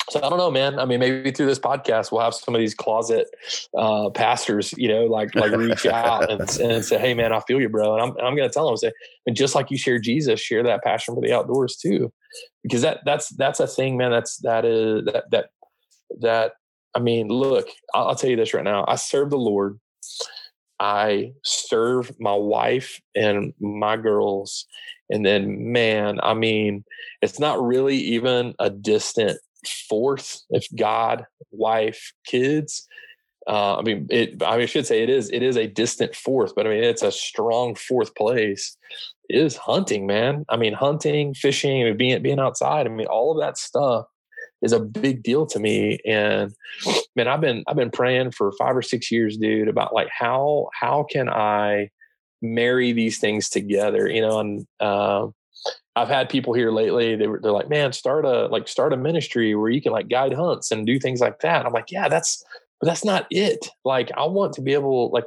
so 0.09 0.19
I 0.23 0.29
don't 0.29 0.37
know, 0.37 0.51
man. 0.51 0.77
I 0.77 0.85
mean, 0.85 0.99
maybe 0.99 1.31
through 1.31 1.47
this 1.47 1.59
podcast, 1.59 2.11
we'll 2.11 2.21
have 2.21 2.35
some 2.35 2.53
of 2.53 2.59
these 2.59 2.75
closet 2.75 3.27
uh, 3.75 4.11
pastors, 4.11 4.73
you 4.77 4.87
know, 4.87 5.05
like 5.05 5.33
like 5.33 5.51
reach 5.51 5.85
out 5.87 6.29
and, 6.31 6.41
and 6.59 6.85
say, 6.85 6.99
"Hey, 6.99 7.13
man, 7.15 7.33
I 7.33 7.39
feel 7.41 7.59
you, 7.59 7.69
bro." 7.69 7.93
And 7.93 8.01
I'm 8.01 8.09
I'm 8.23 8.35
going 8.35 8.47
to 8.47 8.53
tell 8.53 8.67
them, 8.67 8.77
say, 8.77 8.91
and 9.25 9.35
just 9.35 9.55
like 9.55 9.71
you 9.71 9.77
share 9.77 9.99
Jesus, 9.99 10.39
share 10.39 10.61
that 10.63 10.83
passion 10.83 11.15
for 11.15 11.21
the 11.21 11.33
outdoors 11.33 11.75
too, 11.77 12.13
because 12.61 12.83
that 12.83 12.99
that's 13.05 13.29
that's 13.29 13.59
a 13.59 13.67
thing, 13.67 13.97
man. 13.97 14.11
That's 14.11 14.37
that 14.37 14.65
is 14.65 15.05
that 15.05 15.23
that 15.31 15.49
that. 16.21 16.53
I 16.93 16.99
mean, 16.99 17.27
look, 17.27 17.67
I'll, 17.93 18.09
I'll 18.09 18.15
tell 18.15 18.29
you 18.29 18.37
this 18.37 18.53
right 18.53 18.63
now. 18.63 18.85
I 18.87 18.95
serve 18.95 19.29
the 19.29 19.37
Lord. 19.37 19.79
I 20.79 21.33
serve 21.43 22.11
my 22.19 22.35
wife 22.35 23.01
and 23.15 23.53
my 23.59 23.97
girls, 23.97 24.65
and 25.09 25.25
then, 25.25 25.71
man, 25.71 26.19
I 26.23 26.33
mean, 26.33 26.83
it's 27.21 27.39
not 27.39 27.61
really 27.61 27.97
even 27.97 28.55
a 28.59 28.69
distant 28.69 29.39
fourth 29.89 30.41
if 30.49 30.67
God, 30.75 31.25
wife, 31.51 32.13
kids. 32.25 32.87
Uh, 33.47 33.77
I 33.77 33.81
mean, 33.83 34.07
it. 34.09 34.41
I 34.43 34.53
mean, 34.53 34.63
I 34.63 34.65
should 34.65 34.87
say 34.87 35.03
it 35.03 35.09
is. 35.09 35.29
It 35.29 35.43
is 35.43 35.55
a 35.55 35.67
distant 35.67 36.15
fourth, 36.15 36.55
but 36.55 36.65
I 36.65 36.71
mean, 36.71 36.83
it's 36.83 37.03
a 37.03 37.11
strong 37.11 37.75
fourth 37.75 38.15
place. 38.15 38.75
Is 39.27 39.55
hunting, 39.55 40.05
man. 40.05 40.45
I 40.49 40.57
mean, 40.57 40.73
hunting, 40.73 41.33
fishing, 41.33 41.97
being 41.97 42.21
being 42.21 42.39
outside. 42.39 42.85
I 42.85 42.89
mean, 42.89 43.07
all 43.07 43.31
of 43.31 43.39
that 43.39 43.57
stuff 43.57 44.05
is 44.61 44.71
a 44.71 44.79
big 44.79 45.23
deal 45.23 45.45
to 45.47 45.59
me. 45.59 45.99
And 46.05 46.53
man, 47.15 47.27
I've 47.27 47.41
been 47.41 47.63
I've 47.67 47.75
been 47.75 47.91
praying 47.91 48.31
for 48.31 48.51
five 48.53 48.75
or 48.75 48.81
six 48.81 49.11
years, 49.11 49.37
dude, 49.37 49.67
about 49.67 49.93
like 49.93 50.09
how 50.11 50.69
how 50.79 51.05
can 51.09 51.29
I 51.29 51.89
marry 52.41 52.91
these 52.91 53.19
things 53.19 53.49
together, 53.49 54.09
you 54.09 54.21
know, 54.21 54.39
and 54.39 54.67
uh, 54.79 55.27
I've 55.95 56.09
had 56.09 56.29
people 56.29 56.53
here 56.53 56.71
lately. 56.71 57.15
They 57.15 57.27
were, 57.27 57.39
they're 57.39 57.51
like, 57.51 57.69
man, 57.69 57.93
start 57.93 58.25
a 58.25 58.47
like 58.47 58.67
start 58.67 58.93
a 58.93 58.97
ministry 58.97 59.55
where 59.55 59.69
you 59.69 59.81
can 59.81 59.91
like 59.91 60.09
guide 60.09 60.33
hunts 60.33 60.71
and 60.71 60.85
do 60.85 60.99
things 60.99 61.21
like 61.21 61.39
that. 61.39 61.59
And 61.59 61.67
I'm 61.67 61.73
like, 61.73 61.91
yeah, 61.91 62.09
that's 62.09 62.43
but 62.79 62.87
that's 62.87 63.05
not 63.05 63.27
it. 63.31 63.67
Like, 63.85 64.11
I 64.17 64.25
want 64.25 64.53
to 64.53 64.61
be 64.61 64.73
able 64.73 65.09
like 65.11 65.25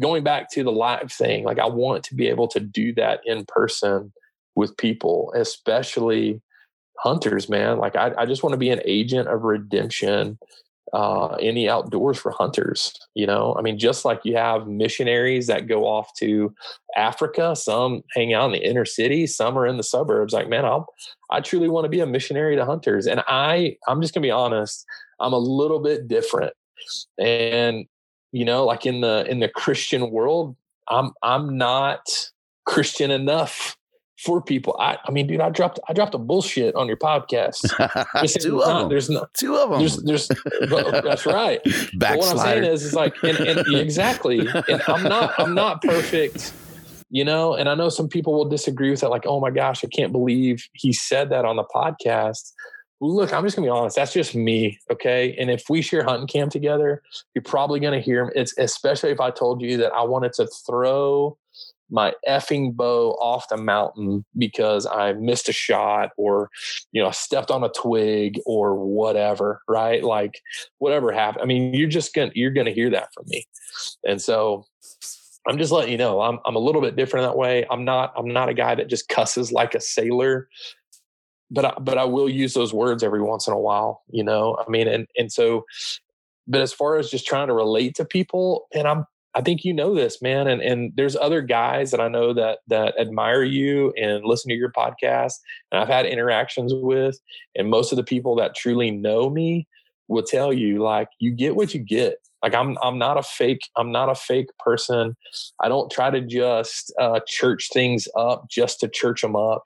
going 0.00 0.24
back 0.24 0.50
to 0.52 0.64
the 0.64 0.72
live 0.72 1.12
thing. 1.12 1.44
Like, 1.44 1.58
I 1.58 1.66
want 1.66 2.04
to 2.04 2.14
be 2.14 2.26
able 2.26 2.48
to 2.48 2.60
do 2.60 2.92
that 2.94 3.20
in 3.24 3.44
person 3.46 4.12
with 4.56 4.76
people, 4.76 5.32
especially 5.36 6.42
hunters. 6.98 7.48
Man, 7.48 7.78
like 7.78 7.94
I, 7.94 8.12
I 8.18 8.26
just 8.26 8.42
want 8.42 8.54
to 8.54 8.58
be 8.58 8.70
an 8.70 8.82
agent 8.84 9.28
of 9.28 9.42
redemption 9.42 10.38
uh, 10.94 11.36
in 11.40 11.56
the 11.56 11.68
outdoors 11.68 12.16
for 12.16 12.30
hunters. 12.30 12.94
You 13.14 13.26
know, 13.26 13.56
I 13.58 13.62
mean, 13.62 13.78
just 13.78 14.04
like 14.04 14.20
you 14.24 14.36
have 14.36 14.68
missionaries 14.68 15.48
that 15.48 15.66
go 15.66 15.86
off 15.86 16.14
to 16.18 16.54
Africa, 16.96 17.56
some 17.56 18.02
hang 18.14 18.32
out 18.32 18.46
in 18.46 18.52
the 18.52 18.66
inner 18.66 18.84
city, 18.84 19.26
some 19.26 19.58
are 19.58 19.66
in 19.66 19.76
the 19.76 19.82
suburbs. 19.82 20.32
Like, 20.32 20.48
man, 20.48 20.64
i 20.64 20.78
I 21.30 21.40
truly 21.40 21.68
want 21.68 21.84
to 21.84 21.88
be 21.88 22.00
a 22.00 22.06
missionary 22.06 22.54
to 22.54 22.64
hunters, 22.64 23.06
and 23.06 23.24
I, 23.26 23.76
I'm 23.88 24.00
just 24.00 24.14
gonna 24.14 24.22
be 24.22 24.30
honest, 24.30 24.86
I'm 25.18 25.32
a 25.32 25.38
little 25.38 25.80
bit 25.80 26.06
different, 26.06 26.54
and 27.18 27.86
you 28.30 28.44
know, 28.44 28.64
like 28.64 28.86
in 28.86 29.00
the 29.00 29.26
in 29.28 29.40
the 29.40 29.48
Christian 29.48 30.12
world, 30.12 30.54
I'm 30.88 31.10
I'm 31.24 31.58
not 31.58 32.30
Christian 32.66 33.10
enough 33.10 33.76
for 34.18 34.40
people. 34.40 34.76
I, 34.78 34.98
I 35.04 35.10
mean, 35.10 35.26
dude, 35.26 35.40
I 35.40 35.50
dropped 35.50 35.80
I 35.88 35.92
dropped 35.92 36.14
a 36.14 36.18
bullshit 36.18 36.74
on 36.74 36.86
your 36.86 36.96
podcast. 36.96 37.60
two 38.40 38.62
of 38.62 38.80
them. 38.80 38.88
There's 38.88 39.10
no 39.10 39.26
two 39.34 39.56
of 39.56 39.70
them. 39.70 39.80
There's, 39.80 39.96
there's 40.02 40.28
that's 41.02 41.26
right. 41.26 41.60
But 41.96 42.18
what 42.18 42.30
I'm 42.30 42.38
saying 42.38 42.64
is, 42.64 42.84
is 42.84 42.94
like, 42.94 43.14
and, 43.22 43.38
and 43.40 43.64
exactly. 43.74 44.40
And 44.40 44.82
I'm 44.86 45.02
not 45.04 45.34
I'm 45.38 45.54
not 45.54 45.82
perfect, 45.82 46.52
you 47.10 47.24
know. 47.24 47.54
And 47.54 47.68
I 47.68 47.74
know 47.74 47.88
some 47.88 48.08
people 48.08 48.34
will 48.34 48.48
disagree 48.48 48.90
with 48.90 49.00
that. 49.00 49.10
Like, 49.10 49.26
oh 49.26 49.40
my 49.40 49.50
gosh, 49.50 49.84
I 49.84 49.88
can't 49.88 50.12
believe 50.12 50.68
he 50.72 50.92
said 50.92 51.30
that 51.30 51.44
on 51.44 51.56
the 51.56 51.64
podcast. 51.64 52.52
Look, 53.00 53.32
I'm 53.32 53.44
just 53.44 53.56
gonna 53.56 53.66
be 53.66 53.70
honest. 53.70 53.96
That's 53.96 54.12
just 54.12 54.34
me, 54.34 54.78
okay. 54.90 55.36
And 55.38 55.50
if 55.50 55.64
we 55.68 55.82
share 55.82 56.04
hunting 56.04 56.28
camp 56.28 56.52
together, 56.52 57.02
you're 57.34 57.42
probably 57.42 57.80
gonna 57.80 58.00
hear 58.00 58.24
him. 58.24 58.30
It's 58.34 58.56
especially 58.58 59.10
if 59.10 59.20
I 59.20 59.30
told 59.30 59.60
you 59.60 59.76
that 59.78 59.92
I 59.92 60.02
wanted 60.02 60.32
to 60.34 60.46
throw 60.66 61.36
my 61.94 62.12
effing 62.28 62.74
bow 62.74 63.12
off 63.20 63.48
the 63.48 63.56
mountain 63.56 64.24
because 64.36 64.84
I 64.84 65.12
missed 65.12 65.48
a 65.48 65.52
shot 65.52 66.10
or, 66.16 66.50
you 66.90 67.00
know, 67.00 67.06
I 67.08 67.12
stepped 67.12 67.52
on 67.52 67.62
a 67.62 67.68
twig 67.68 68.40
or 68.44 68.74
whatever, 68.74 69.62
right? 69.68 70.02
Like 70.02 70.40
whatever 70.78 71.12
happened. 71.12 71.44
I 71.44 71.46
mean, 71.46 71.72
you're 71.72 71.88
just 71.88 72.12
gonna 72.12 72.32
you're 72.34 72.50
gonna 72.50 72.72
hear 72.72 72.90
that 72.90 73.14
from 73.14 73.26
me. 73.28 73.46
And 74.04 74.20
so 74.20 74.66
I'm 75.46 75.56
just 75.56 75.70
letting 75.70 75.92
you 75.92 75.98
know 75.98 76.20
I'm 76.20 76.40
I'm 76.44 76.56
a 76.56 76.58
little 76.58 76.82
bit 76.82 76.96
different 76.96 77.28
that 77.28 77.36
way. 77.36 77.64
I'm 77.70 77.84
not 77.84 78.12
I'm 78.16 78.28
not 78.28 78.48
a 78.48 78.54
guy 78.54 78.74
that 78.74 78.88
just 78.88 79.08
cusses 79.08 79.52
like 79.52 79.76
a 79.76 79.80
sailor. 79.80 80.48
But 81.50 81.64
I, 81.64 81.74
but 81.78 81.96
I 81.96 82.04
will 82.04 82.28
use 82.28 82.54
those 82.54 82.74
words 82.74 83.04
every 83.04 83.22
once 83.22 83.46
in 83.46 83.52
a 83.52 83.58
while, 83.58 84.02
you 84.10 84.24
know. 84.24 84.56
I 84.58 84.68
mean, 84.68 84.88
and 84.88 85.06
and 85.16 85.30
so, 85.30 85.64
but 86.48 86.60
as 86.60 86.72
far 86.72 86.96
as 86.96 87.08
just 87.08 87.26
trying 87.26 87.46
to 87.46 87.54
relate 87.54 87.94
to 87.96 88.04
people, 88.04 88.66
and 88.74 88.88
I'm 88.88 89.04
I 89.36 89.40
think 89.42 89.64
you 89.64 89.72
know 89.72 89.94
this, 89.94 90.22
man. 90.22 90.46
And 90.46 90.62
and 90.62 90.92
there's 90.96 91.16
other 91.16 91.42
guys 91.42 91.90
that 91.90 92.00
I 92.00 92.08
know 92.08 92.32
that 92.34 92.58
that 92.68 92.98
admire 92.98 93.42
you 93.42 93.92
and 93.96 94.24
listen 94.24 94.48
to 94.50 94.56
your 94.56 94.72
podcast, 94.72 95.34
and 95.72 95.80
I've 95.80 95.88
had 95.88 96.06
interactions 96.06 96.72
with. 96.74 97.18
And 97.56 97.68
most 97.68 97.92
of 97.92 97.96
the 97.96 98.04
people 98.04 98.36
that 98.36 98.54
truly 98.54 98.90
know 98.90 99.30
me 99.30 99.66
will 100.08 100.22
tell 100.22 100.52
you, 100.52 100.82
like, 100.82 101.08
you 101.18 101.32
get 101.32 101.56
what 101.56 101.74
you 101.74 101.80
get. 101.80 102.18
Like 102.44 102.54
I'm 102.54 102.76
I'm 102.82 102.98
not 102.98 103.16
a 103.16 103.22
fake 103.22 103.62
I'm 103.76 103.90
not 103.90 104.10
a 104.10 104.14
fake 104.14 104.50
person. 104.58 105.16
I 105.62 105.68
don't 105.68 105.90
try 105.90 106.10
to 106.10 106.20
just 106.20 106.92
uh, 107.00 107.20
church 107.26 107.70
things 107.72 108.06
up 108.16 108.50
just 108.50 108.80
to 108.80 108.88
church 108.88 109.22
them 109.22 109.34
up. 109.34 109.62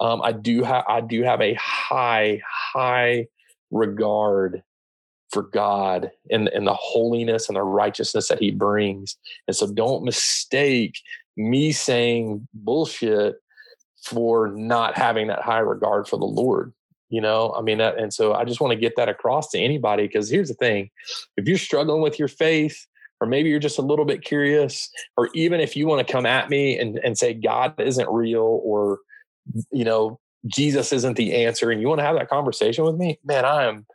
Um, 0.00 0.20
I 0.22 0.32
do 0.32 0.64
have 0.64 0.84
I 0.88 1.00
do 1.02 1.22
have 1.22 1.40
a 1.40 1.54
high 1.54 2.42
high 2.44 3.28
regard 3.70 4.62
for 5.30 5.42
God 5.42 6.10
and, 6.30 6.48
and 6.48 6.66
the 6.66 6.74
holiness 6.74 7.48
and 7.48 7.56
the 7.56 7.62
righteousness 7.62 8.28
that 8.28 8.40
he 8.40 8.50
brings. 8.50 9.16
And 9.46 9.56
so 9.56 9.72
don't 9.72 10.04
mistake 10.04 10.98
me 11.36 11.72
saying 11.72 12.46
bullshit 12.54 13.36
for 14.02 14.48
not 14.48 14.96
having 14.96 15.26
that 15.26 15.42
high 15.42 15.58
regard 15.58 16.08
for 16.08 16.16
the 16.16 16.24
Lord. 16.24 16.72
you 17.08 17.20
know 17.20 17.54
i 17.56 17.62
mean 17.62 17.78
that, 17.78 17.98
and 17.98 18.12
so 18.12 18.34
i 18.34 18.44
just 18.44 18.60
want 18.60 18.72
to 18.72 18.78
get 18.78 18.96
that 18.96 19.08
across 19.08 19.50
to 19.50 19.58
anybody 19.58 20.06
because 20.06 20.30
here's 20.30 20.48
the 20.48 20.54
thing 20.54 20.90
if 21.36 21.46
you're 21.46 21.58
struggling 21.58 22.02
with 22.02 22.18
your 22.18 22.28
faith 22.28 22.86
or 23.20 23.26
maybe 23.26 23.48
you're 23.48 23.58
just 23.60 23.78
a 23.78 23.82
little 23.82 24.04
bit 24.04 24.24
curious 24.24 24.90
or 25.16 25.28
even 25.34 25.60
if 25.60 25.76
you 25.76 25.86
want 25.86 26.04
to 26.04 26.12
come 26.12 26.26
at 26.26 26.50
me 26.50 26.78
and, 26.78 26.98
and 27.04 27.16
say 27.16 27.32
god 27.32 27.78
isn't 27.80 28.08
real 28.10 28.60
or 28.64 28.98
you 29.70 29.84
know 29.84 30.18
jesus 30.46 30.92
isn't 30.92 31.16
the 31.16 31.34
answer 31.44 31.70
and 31.70 31.80
you 31.80 31.88
want 31.88 32.00
to 32.00 32.04
have 32.04 32.16
that 32.16 32.28
conversation 32.28 32.84
with 32.84 32.96
me 32.96 33.18
man 33.24 33.44
i 33.44 33.64
am 33.64 33.86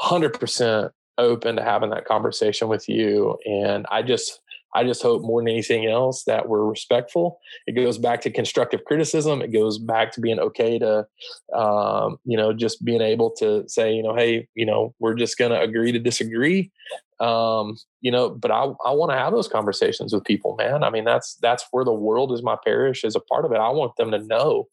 100% 0.00 0.90
open 1.18 1.56
to 1.56 1.62
having 1.62 1.90
that 1.90 2.06
conversation 2.06 2.68
with 2.68 2.88
you 2.88 3.36
and 3.44 3.86
i 3.90 4.00
just 4.00 4.40
I 4.74 4.84
just 4.84 5.02
hope 5.02 5.22
more 5.22 5.40
than 5.40 5.48
anything 5.48 5.86
else 5.86 6.24
that 6.24 6.48
we're 6.48 6.64
respectful. 6.64 7.40
It 7.66 7.72
goes 7.72 7.98
back 7.98 8.20
to 8.22 8.30
constructive 8.30 8.84
criticism. 8.84 9.42
It 9.42 9.52
goes 9.52 9.78
back 9.78 10.12
to 10.12 10.20
being 10.20 10.38
okay 10.38 10.78
to, 10.78 11.06
um, 11.54 12.18
you 12.24 12.36
know, 12.36 12.52
just 12.52 12.84
being 12.84 13.00
able 13.00 13.30
to 13.38 13.68
say, 13.68 13.92
you 13.92 14.02
know, 14.02 14.14
hey, 14.14 14.48
you 14.54 14.64
know, 14.64 14.94
we're 14.98 15.14
just 15.14 15.38
going 15.38 15.50
to 15.50 15.60
agree 15.60 15.92
to 15.92 15.98
disagree. 15.98 16.70
Um, 17.18 17.76
you 18.00 18.10
know, 18.10 18.30
but 18.30 18.50
I, 18.50 18.62
I 18.84 18.92
want 18.92 19.10
to 19.10 19.18
have 19.18 19.32
those 19.32 19.48
conversations 19.48 20.12
with 20.12 20.24
people, 20.24 20.54
man. 20.56 20.84
I 20.84 20.90
mean, 20.90 21.04
that's 21.04 21.34
that's 21.42 21.66
where 21.70 21.84
the 21.84 21.92
world 21.92 22.32
is 22.32 22.42
my 22.42 22.56
parish 22.64 23.04
is 23.04 23.16
a 23.16 23.20
part 23.20 23.44
of 23.44 23.52
it. 23.52 23.58
I 23.58 23.70
want 23.70 23.96
them 23.96 24.10
to 24.12 24.18
know 24.18 24.68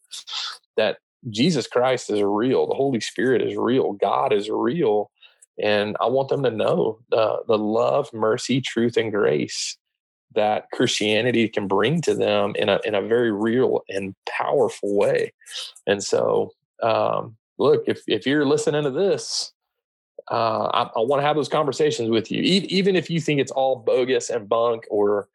that 0.76 0.98
Jesus 1.28 1.66
Christ 1.66 2.08
is 2.10 2.22
real. 2.22 2.66
The 2.66 2.74
Holy 2.74 3.00
Spirit 3.00 3.42
is 3.42 3.56
real. 3.56 3.92
God 3.94 4.32
is 4.32 4.48
real. 4.48 5.10
And 5.62 5.96
I 6.00 6.06
want 6.06 6.28
them 6.28 6.42
to 6.44 6.50
know 6.50 7.00
the, 7.10 7.42
the 7.46 7.58
love, 7.58 8.12
mercy, 8.12 8.60
truth, 8.60 8.96
and 8.96 9.12
grace 9.12 9.76
that 10.34 10.70
Christianity 10.72 11.48
can 11.48 11.66
bring 11.66 12.00
to 12.02 12.14
them 12.14 12.52
in 12.56 12.68
a 12.68 12.78
in 12.84 12.94
a 12.94 13.02
very 13.02 13.32
real 13.32 13.82
and 13.88 14.14
powerful 14.28 14.94
way. 14.94 15.32
And 15.86 16.02
so, 16.02 16.52
um, 16.82 17.36
look, 17.58 17.84
if 17.86 18.02
if 18.06 18.26
you're 18.26 18.44
listening 18.44 18.84
to 18.84 18.90
this, 18.90 19.52
uh, 20.30 20.66
I, 20.66 20.82
I 20.82 21.00
want 21.00 21.22
to 21.22 21.26
have 21.26 21.36
those 21.36 21.48
conversations 21.48 22.10
with 22.10 22.30
you, 22.30 22.42
e- 22.42 22.66
even 22.68 22.94
if 22.94 23.08
you 23.10 23.20
think 23.20 23.40
it's 23.40 23.52
all 23.52 23.76
bogus 23.76 24.30
and 24.30 24.48
bunk 24.48 24.84
or 24.90 25.28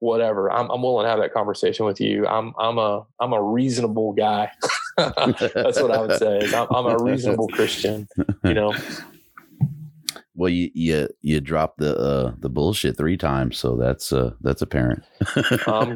whatever. 0.00 0.50
I'm, 0.50 0.70
I'm 0.70 0.82
willing 0.82 1.04
to 1.04 1.10
have 1.10 1.20
that 1.20 1.32
conversation 1.32 1.86
with 1.86 2.00
you. 2.00 2.26
I'm 2.26 2.52
I'm 2.58 2.78
a 2.78 3.06
I'm 3.20 3.32
a 3.32 3.42
reasonable 3.42 4.12
guy. 4.12 4.50
That's 4.96 5.80
what 5.80 5.90
I 5.90 6.00
would 6.00 6.16
say. 6.16 6.48
I'm, 6.52 6.66
I'm 6.70 6.86
a 6.86 6.98
reasonable 6.98 7.48
Christian. 7.48 8.08
You 8.44 8.54
know. 8.54 8.74
Well, 10.40 10.48
you 10.48 10.70
you 10.72 11.06
you 11.20 11.38
dropped 11.42 11.80
the 11.80 11.94
uh, 11.98 12.32
the 12.38 12.48
bullshit 12.48 12.96
three 12.96 13.18
times, 13.18 13.58
so 13.58 13.76
that's 13.76 14.10
uh, 14.10 14.30
that's 14.40 14.62
apparent. 14.62 15.04
um, 15.66 15.94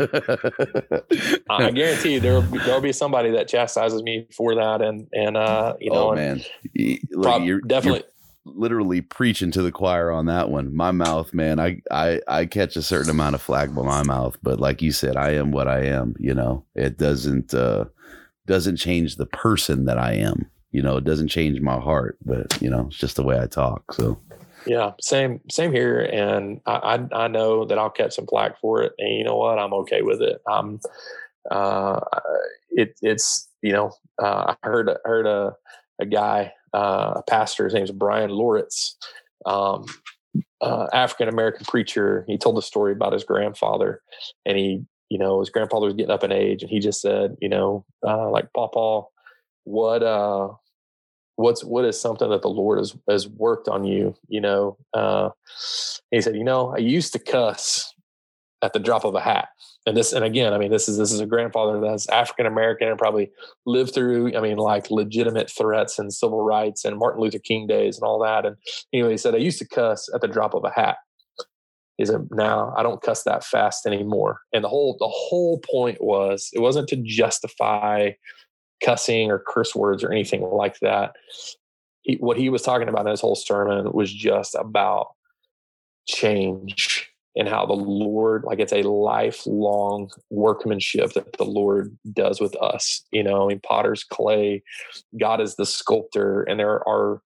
I 1.49 1.71
guarantee 1.71 2.13
you 2.13 2.21
there 2.21 2.43
there'll 2.43 2.83
be 2.83 2.93
somebody 2.93 3.31
that 3.31 3.49
chastises 3.49 4.03
me 4.03 4.27
for 4.37 4.55
that, 4.55 4.83
and 4.83 5.09
and 5.15 5.39
uh, 5.39 5.77
you 5.81 5.91
know, 5.91 6.11
oh 6.11 6.15
man, 6.15 6.43
prob- 7.23 7.45
you're, 7.45 7.63
definitely. 7.63 8.01
You're 8.01 8.55
literally 8.55 9.01
preaching 9.01 9.51
to 9.53 9.63
the 9.63 9.73
choir 9.73 10.11
on 10.11 10.27
that 10.27 10.51
one. 10.51 10.77
My 10.77 10.91
mouth, 10.91 11.33
man, 11.33 11.59
I, 11.59 11.81
I 11.91 12.21
I 12.29 12.45
catch 12.45 12.77
a 12.77 12.83
certain 12.83 13.09
amount 13.09 13.37
of 13.37 13.41
flack 13.41 13.73
by 13.73 13.81
my 13.81 14.03
mouth, 14.03 14.37
but 14.43 14.61
like 14.61 14.83
you 14.83 14.93
said, 14.93 15.17
I 15.17 15.31
am 15.31 15.53
what 15.53 15.69
I 15.69 15.87
am. 15.87 16.17
You 16.19 16.35
know, 16.35 16.67
it 16.75 16.99
doesn't 16.99 17.55
uh, 17.55 17.87
doesn't 18.47 18.77
change 18.77 19.17
the 19.17 19.25
person 19.25 19.87
that 19.87 19.97
I 19.97 20.17
am 20.17 20.51
you 20.75 20.83
know, 20.83 20.97
it 20.97 21.05
doesn't 21.05 21.29
change 21.29 21.61
my 21.61 21.79
heart, 21.79 22.19
but 22.25 22.61
you 22.61 22.69
know, 22.69 22.87
it's 22.89 22.97
just 22.97 23.15
the 23.15 23.23
way 23.23 23.39
I 23.39 23.47
talk. 23.47 23.93
So 23.93 24.19
yeah, 24.67 24.93
same 25.01 25.41
same 25.51 25.73
here. 25.73 26.01
And 26.01 26.61
I, 26.67 26.99
I, 27.13 27.25
I 27.25 27.29
know 27.29 27.65
that 27.65 27.79
I'll 27.79 27.91
catch 27.91 28.15
some 28.15 28.27
flack 28.27 28.61
for 28.61 28.83
it, 28.83 28.93
and 28.99 29.17
you 29.17 29.25
know 29.25 29.37
what? 29.37 29.59
I'm 29.59 29.73
okay 29.75 30.03
with 30.03 30.23
it. 30.23 30.41
I'm 30.49 30.81
uh, 31.51 32.01
it 32.71 32.97
it's 33.03 33.49
you 33.63 33.73
know 33.73 33.93
uh, 34.23 34.55
I 34.63 34.69
heard 34.69 34.91
heard 35.05 35.27
a 35.27 35.55
a 36.01 36.07
guy 36.07 36.53
uh, 36.73 37.15
a 37.17 37.23
pastor 37.23 37.65
his 37.65 37.75
name's 37.75 37.91
Bryan 37.91 38.31
Loritts. 38.31 38.97
Um, 39.47 39.87
uh, 40.61 40.87
African 40.93 41.29
American 41.29 41.65
preacher. 41.67 42.25
He 42.27 42.39
told 42.39 42.59
a 42.59 42.63
story 42.63 42.93
about 42.93 43.13
his 43.13 43.25
grandfather, 43.25 44.01
and 44.45 44.57
he, 44.57 44.85
you 45.09 45.19
know, 45.19 45.41
his 45.41 45.51
grandfather 45.51 45.87
was 45.87 45.95
getting 45.95 46.11
up 46.11 46.25
in 46.25 46.33
age, 46.33 46.63
and 46.63 46.71
he 46.71 46.81
just 46.81 47.01
said, 47.01 47.37
you 47.41 47.49
know, 47.49 47.85
uh, 48.07 48.31
like 48.31 48.49
Papa, 48.55 49.03
what, 49.65 50.03
uh, 50.03 50.49
what's 51.37 51.65
what 51.65 51.85
is 51.85 52.01
something 52.01 52.31
that 52.31 52.43
the 52.43 52.49
lord 52.49 52.79
has 52.79 52.97
has 53.09 53.29
worked 53.29 53.69
on 53.69 53.85
you 53.85 54.15
you 54.29 54.41
know 54.41 54.77
uh 54.95 55.31
he 56.11 56.21
said 56.21 56.37
you 56.37 56.45
know 56.45 56.75
i 56.75 56.79
used 56.79 57.13
to 57.13 57.19
cuss 57.19 57.95
at 58.65 58.73
the 58.73 58.79
drop 58.79 59.05
of 59.05 59.15
a 59.15 59.21
hat. 59.21 59.49
And 59.87 59.95
this 59.95 60.15
and 60.15 60.25
again 60.25 60.55
i 60.55 60.59
mean 60.59 60.71
this 60.71 60.89
is 60.89 60.97
this 60.97 61.13
is 61.13 61.21
a 61.21 61.27
grandfather 61.27 61.79
that's 61.79 62.09
african 62.09 62.47
american 62.47 62.89
and 62.89 62.97
probably 62.97 63.31
lived 63.67 63.93
through 63.93 64.35
i 64.35 64.41
mean 64.41 64.57
like 64.57 64.91
legitimate 64.91 65.51
threats 65.51 65.99
and 65.99 66.11
civil 66.11 66.41
rights 66.43 66.87
and 66.87 66.97
martin 66.97 67.21
luther 67.21 67.39
king 67.39 67.67
days 67.67 67.99
and 67.99 68.05
all 68.05 68.19
that. 68.21 68.47
And 68.47 68.57
anyway 68.95 69.11
he 69.11 69.17
said 69.19 69.35
i 69.35 69.39
used 69.39 69.59
to 69.59 69.69
cuss 69.69 70.09
at 70.15 70.23
the 70.23 70.29
drop 70.29 70.55
of 70.55 70.65
a 70.65 70.71
hat. 70.71 70.97
He 71.99 72.07
said 72.07 72.29
now 72.31 72.73
i 72.79 72.83
don't 72.83 73.03
cuss 73.03 73.25
that 73.25 73.45
fast 73.45 73.85
anymore. 73.85 74.41
And 74.55 74.65
the 74.65 74.71
whole 74.71 74.97
the 74.99 75.09
whole 75.09 75.61
point 75.71 76.03
was 76.03 76.49
it 76.55 76.61
wasn't 76.61 76.89
to 76.89 76.97
justify 76.97 78.13
cussing 78.83 79.31
or 79.31 79.43
curse 79.47 79.75
words 79.75 80.03
or 80.03 80.13
anything 80.13 80.43
like 80.43 80.79
that. 80.81 81.17
He, 82.03 82.17
what 82.17 82.37
he 82.37 82.49
was 82.49 82.63
talking 82.63 82.89
about 82.89 83.07
in 83.07 83.11
his 83.11 83.21
whole 83.21 83.35
sermon 83.35 83.93
was 83.93 84.13
just 84.13 84.55
about 84.55 85.09
change 86.07 87.11
and 87.37 87.49
how 87.49 87.67
the 87.67 87.73
Lord, 87.73 88.45
like 88.45 88.61
it's 88.61 88.73
a 88.73 88.83
lifelong 88.83 90.11
workmanship 90.31 91.13
that 91.15 91.37
the 91.37 91.45
Lord 91.45 91.97
does 92.13 92.41
with 92.41 92.55
us. 92.63 93.05
You 93.11 93.23
know, 93.23 93.49
in 93.49 93.61
potter's 93.61 94.05
clay, 94.05 94.63
God 95.19 95.41
is 95.41 95.57
the 95.57 95.67
sculptor, 95.67 96.43
and 96.43 96.61
there 96.61 96.87
are 96.89 97.23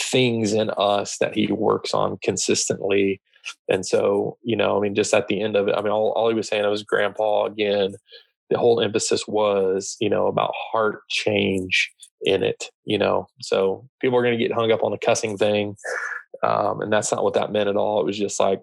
things 0.00 0.52
in 0.52 0.70
us 0.70 1.18
that 1.18 1.34
He 1.34 1.46
works 1.52 1.94
on 1.94 2.18
consistently. 2.22 3.20
And 3.68 3.84
so, 3.86 4.38
you 4.42 4.56
know, 4.56 4.76
I 4.76 4.80
mean, 4.80 4.94
just 4.94 5.14
at 5.14 5.28
the 5.28 5.40
end 5.40 5.56
of 5.56 5.68
it, 5.68 5.74
I 5.76 5.82
mean, 5.82 5.92
all, 5.92 6.12
all 6.12 6.28
he 6.28 6.34
was 6.34 6.48
saying 6.48 6.68
was 6.68 6.82
grandpa 6.82 7.46
again 7.46 7.96
the 8.52 8.58
whole 8.58 8.80
emphasis 8.80 9.26
was, 9.26 9.96
you 10.00 10.08
know, 10.08 10.26
about 10.26 10.52
heart 10.54 11.00
change 11.08 11.90
in 12.22 12.42
it, 12.42 12.70
you 12.84 12.98
know. 12.98 13.26
So 13.40 13.88
people 14.00 14.18
are 14.18 14.22
going 14.22 14.38
to 14.38 14.42
get 14.42 14.54
hung 14.54 14.70
up 14.70 14.84
on 14.84 14.92
the 14.92 14.98
cussing 14.98 15.36
thing. 15.36 15.76
Um, 16.42 16.80
and 16.80 16.92
that's 16.92 17.12
not 17.12 17.24
what 17.24 17.34
that 17.34 17.52
meant 17.52 17.68
at 17.68 17.76
all. 17.76 18.00
It 18.00 18.06
was 18.06 18.18
just 18.18 18.38
like, 18.38 18.62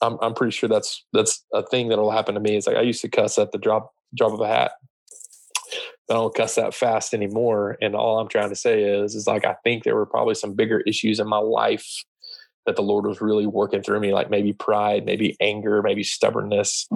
I'm, 0.00 0.16
I'm 0.20 0.34
pretty 0.34 0.52
sure 0.52 0.68
that's, 0.68 1.04
that's 1.12 1.44
a 1.52 1.62
thing 1.62 1.88
that'll 1.88 2.10
happen 2.10 2.34
to 2.34 2.40
me. 2.40 2.56
It's 2.56 2.66
like, 2.66 2.76
I 2.76 2.82
used 2.82 3.02
to 3.02 3.08
cuss 3.08 3.38
at 3.38 3.52
the 3.52 3.58
drop, 3.58 3.92
drop 4.16 4.32
of 4.32 4.40
a 4.40 4.48
hat. 4.48 4.72
I 6.08 6.14
don't 6.14 6.34
cuss 6.34 6.54
that 6.54 6.74
fast 6.74 7.14
anymore. 7.14 7.76
And 7.80 7.96
all 7.96 8.20
I'm 8.20 8.28
trying 8.28 8.50
to 8.50 8.56
say 8.56 8.82
is, 8.82 9.14
is 9.14 9.26
like, 9.26 9.44
I 9.44 9.56
think 9.64 9.82
there 9.82 9.96
were 9.96 10.06
probably 10.06 10.34
some 10.34 10.54
bigger 10.54 10.80
issues 10.80 11.18
in 11.18 11.26
my 11.26 11.38
life 11.38 12.04
that 12.64 12.76
the 12.76 12.82
Lord 12.82 13.06
was 13.06 13.20
really 13.20 13.46
working 13.46 13.82
through 13.82 14.00
me, 14.00 14.12
like 14.12 14.30
maybe 14.30 14.52
pride, 14.52 15.04
maybe 15.04 15.36
anger, 15.40 15.82
maybe 15.82 16.04
stubbornness, 16.04 16.88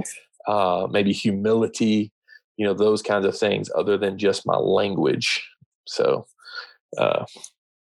uh, 0.46 0.86
maybe 0.90 1.12
humility, 1.12 2.12
you 2.60 2.66
know 2.66 2.74
those 2.74 3.00
kinds 3.00 3.24
of 3.24 3.36
things 3.36 3.70
other 3.74 3.96
than 3.96 4.18
just 4.18 4.46
my 4.46 4.56
language 4.56 5.42
so 5.86 6.26
uh 6.98 7.24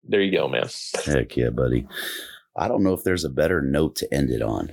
there 0.04 0.20
you 0.20 0.30
go 0.30 0.46
man 0.46 0.68
heck 1.06 1.34
yeah 1.34 1.48
buddy 1.48 1.88
I 2.58 2.68
don't 2.68 2.82
know 2.82 2.94
if 2.94 3.04
there's 3.04 3.24
a 3.24 3.30
better 3.30 3.60
note 3.60 3.96
to 3.96 4.14
end 4.14 4.30
it 4.30 4.40
on. 4.40 4.72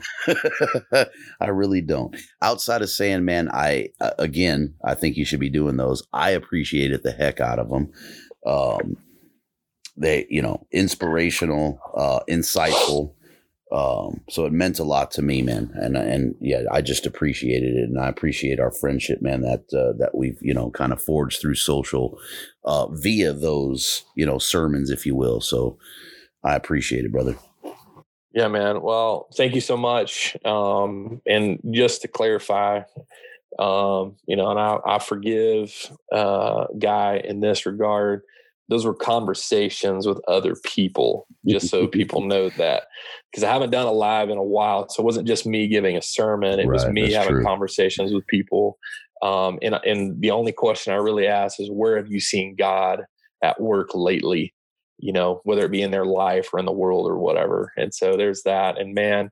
I 1.42 1.48
really 1.50 1.82
don't. 1.82 2.16
Outside 2.42 2.82
of 2.82 2.90
saying, 2.90 3.26
man, 3.26 3.50
I 3.52 3.90
uh, 4.00 4.12
again, 4.20 4.76
I 4.86 4.96
think 4.96 5.18
you 5.18 5.26
should 5.26 5.42
be 5.42 5.50
doing 5.50 5.76
those. 5.76 6.02
I 6.14 6.30
appreciated 6.30 7.04
the 7.04 7.12
heck 7.12 7.42
out 7.42 7.60
of 7.60 7.70
them. 7.70 7.92
Um, 8.46 8.96
they, 9.98 10.26
you 10.30 10.42
know, 10.42 10.66
inspirational, 10.72 11.78
uh, 11.98 12.22
insightful. 12.30 13.16
Um, 13.74 14.22
so 14.30 14.46
it 14.46 14.54
meant 14.54 14.78
a 14.78 14.84
lot 14.84 15.10
to 15.12 15.24
me, 15.24 15.42
man. 15.42 15.72
And, 15.74 15.98
and 15.98 16.36
yeah, 16.40 16.62
I 16.72 16.82
just 16.82 17.08
appreciated 17.08 17.76
it. 17.76 17.90
And 17.90 18.00
I 18.00 18.08
appreciate 18.08 18.60
our 18.60 18.72
friendship, 18.72 19.20
man, 19.20 19.42
that, 19.42 19.64
uh, 19.74 19.98
that 19.98 20.12
we've, 20.14 20.38
you 20.42 20.54
know, 20.54 20.70
kind 20.70 20.94
of 20.94 21.02
forged 21.02 21.42
through 21.42 21.56
social, 21.56 22.20
uh, 22.66 22.86
via 22.92 23.34
those, 23.34 24.04
you 24.16 24.28
know, 24.28 24.38
sermons, 24.38 24.92
if 24.92 25.08
you 25.08 25.16
will. 25.16 25.42
So 25.42 25.80
I 26.44 26.56
appreciate 26.56 27.04
it, 27.04 27.12
brother. 27.12 27.36
Yeah, 28.32 28.48
man. 28.48 28.84
Well, 28.84 29.28
thank 29.36 29.56
you 29.56 29.62
so 29.62 29.76
much. 29.76 30.38
Um, 30.46 31.22
and 31.26 31.60
just 31.72 32.04
to 32.04 32.08
clarify, 32.08 32.82
um, 33.58 34.18
you 34.28 34.36
know, 34.36 34.52
and 34.52 34.60
I, 34.60 34.78
I 34.86 35.00
forgive, 35.00 35.90
uh, 36.12 36.66
guy 36.78 37.24
in 37.24 37.40
this 37.40 37.66
regard 37.66 38.22
those 38.70 38.86
were 38.86 38.94
conversations 38.94 40.08
with 40.08 40.22
other 40.28 40.56
people, 40.64 41.28
just 41.48 41.70
so 41.70 41.88
people 42.00 42.22
know 42.22 42.50
that. 42.52 42.84
Because 43.32 43.44
I 43.44 43.52
haven't 43.52 43.72
done 43.72 43.86
a 43.86 43.92
live 43.92 44.30
in 44.30 44.38
a 44.38 44.44
while. 44.44 44.88
So 44.90 45.02
it 45.02 45.06
wasn't 45.06 45.28
just 45.28 45.46
me 45.46 45.68
giving 45.68 45.98
a 45.98 46.02
sermon, 46.02 46.60
it 46.60 46.68
right, 46.68 46.74
was 46.74 46.88
me 46.88 47.12
having 47.12 47.36
true. 47.36 47.44
conversations 47.44 48.14
with 48.14 48.26
people. 48.28 48.78
Um, 49.22 49.60
and, 49.62 49.76
and 49.86 50.22
the 50.22 50.32
only 50.32 50.52
question 50.52 50.94
I 50.94 50.98
really 50.98 51.28
ask 51.28 51.60
is, 51.60 51.70
where 51.72 51.98
have 51.98 52.12
you 52.12 52.20
seen 52.20 52.56
God 52.56 53.04
at 53.44 53.60
work 53.60 53.90
lately? 53.94 54.54
You 54.98 55.14
know, 55.14 55.42
whether 55.44 55.66
it 55.66 55.72
be 55.72 55.82
in 55.82 55.92
their 55.92 56.06
life 56.06 56.50
or 56.54 56.60
in 56.60 56.66
the 56.66 56.72
world 56.72 57.08
or 57.08 57.18
whatever. 57.18 57.74
And 57.78 57.94
so 57.94 58.16
there's 58.16 58.44
that. 58.44 58.78
And 58.78 58.94
man, 58.94 59.32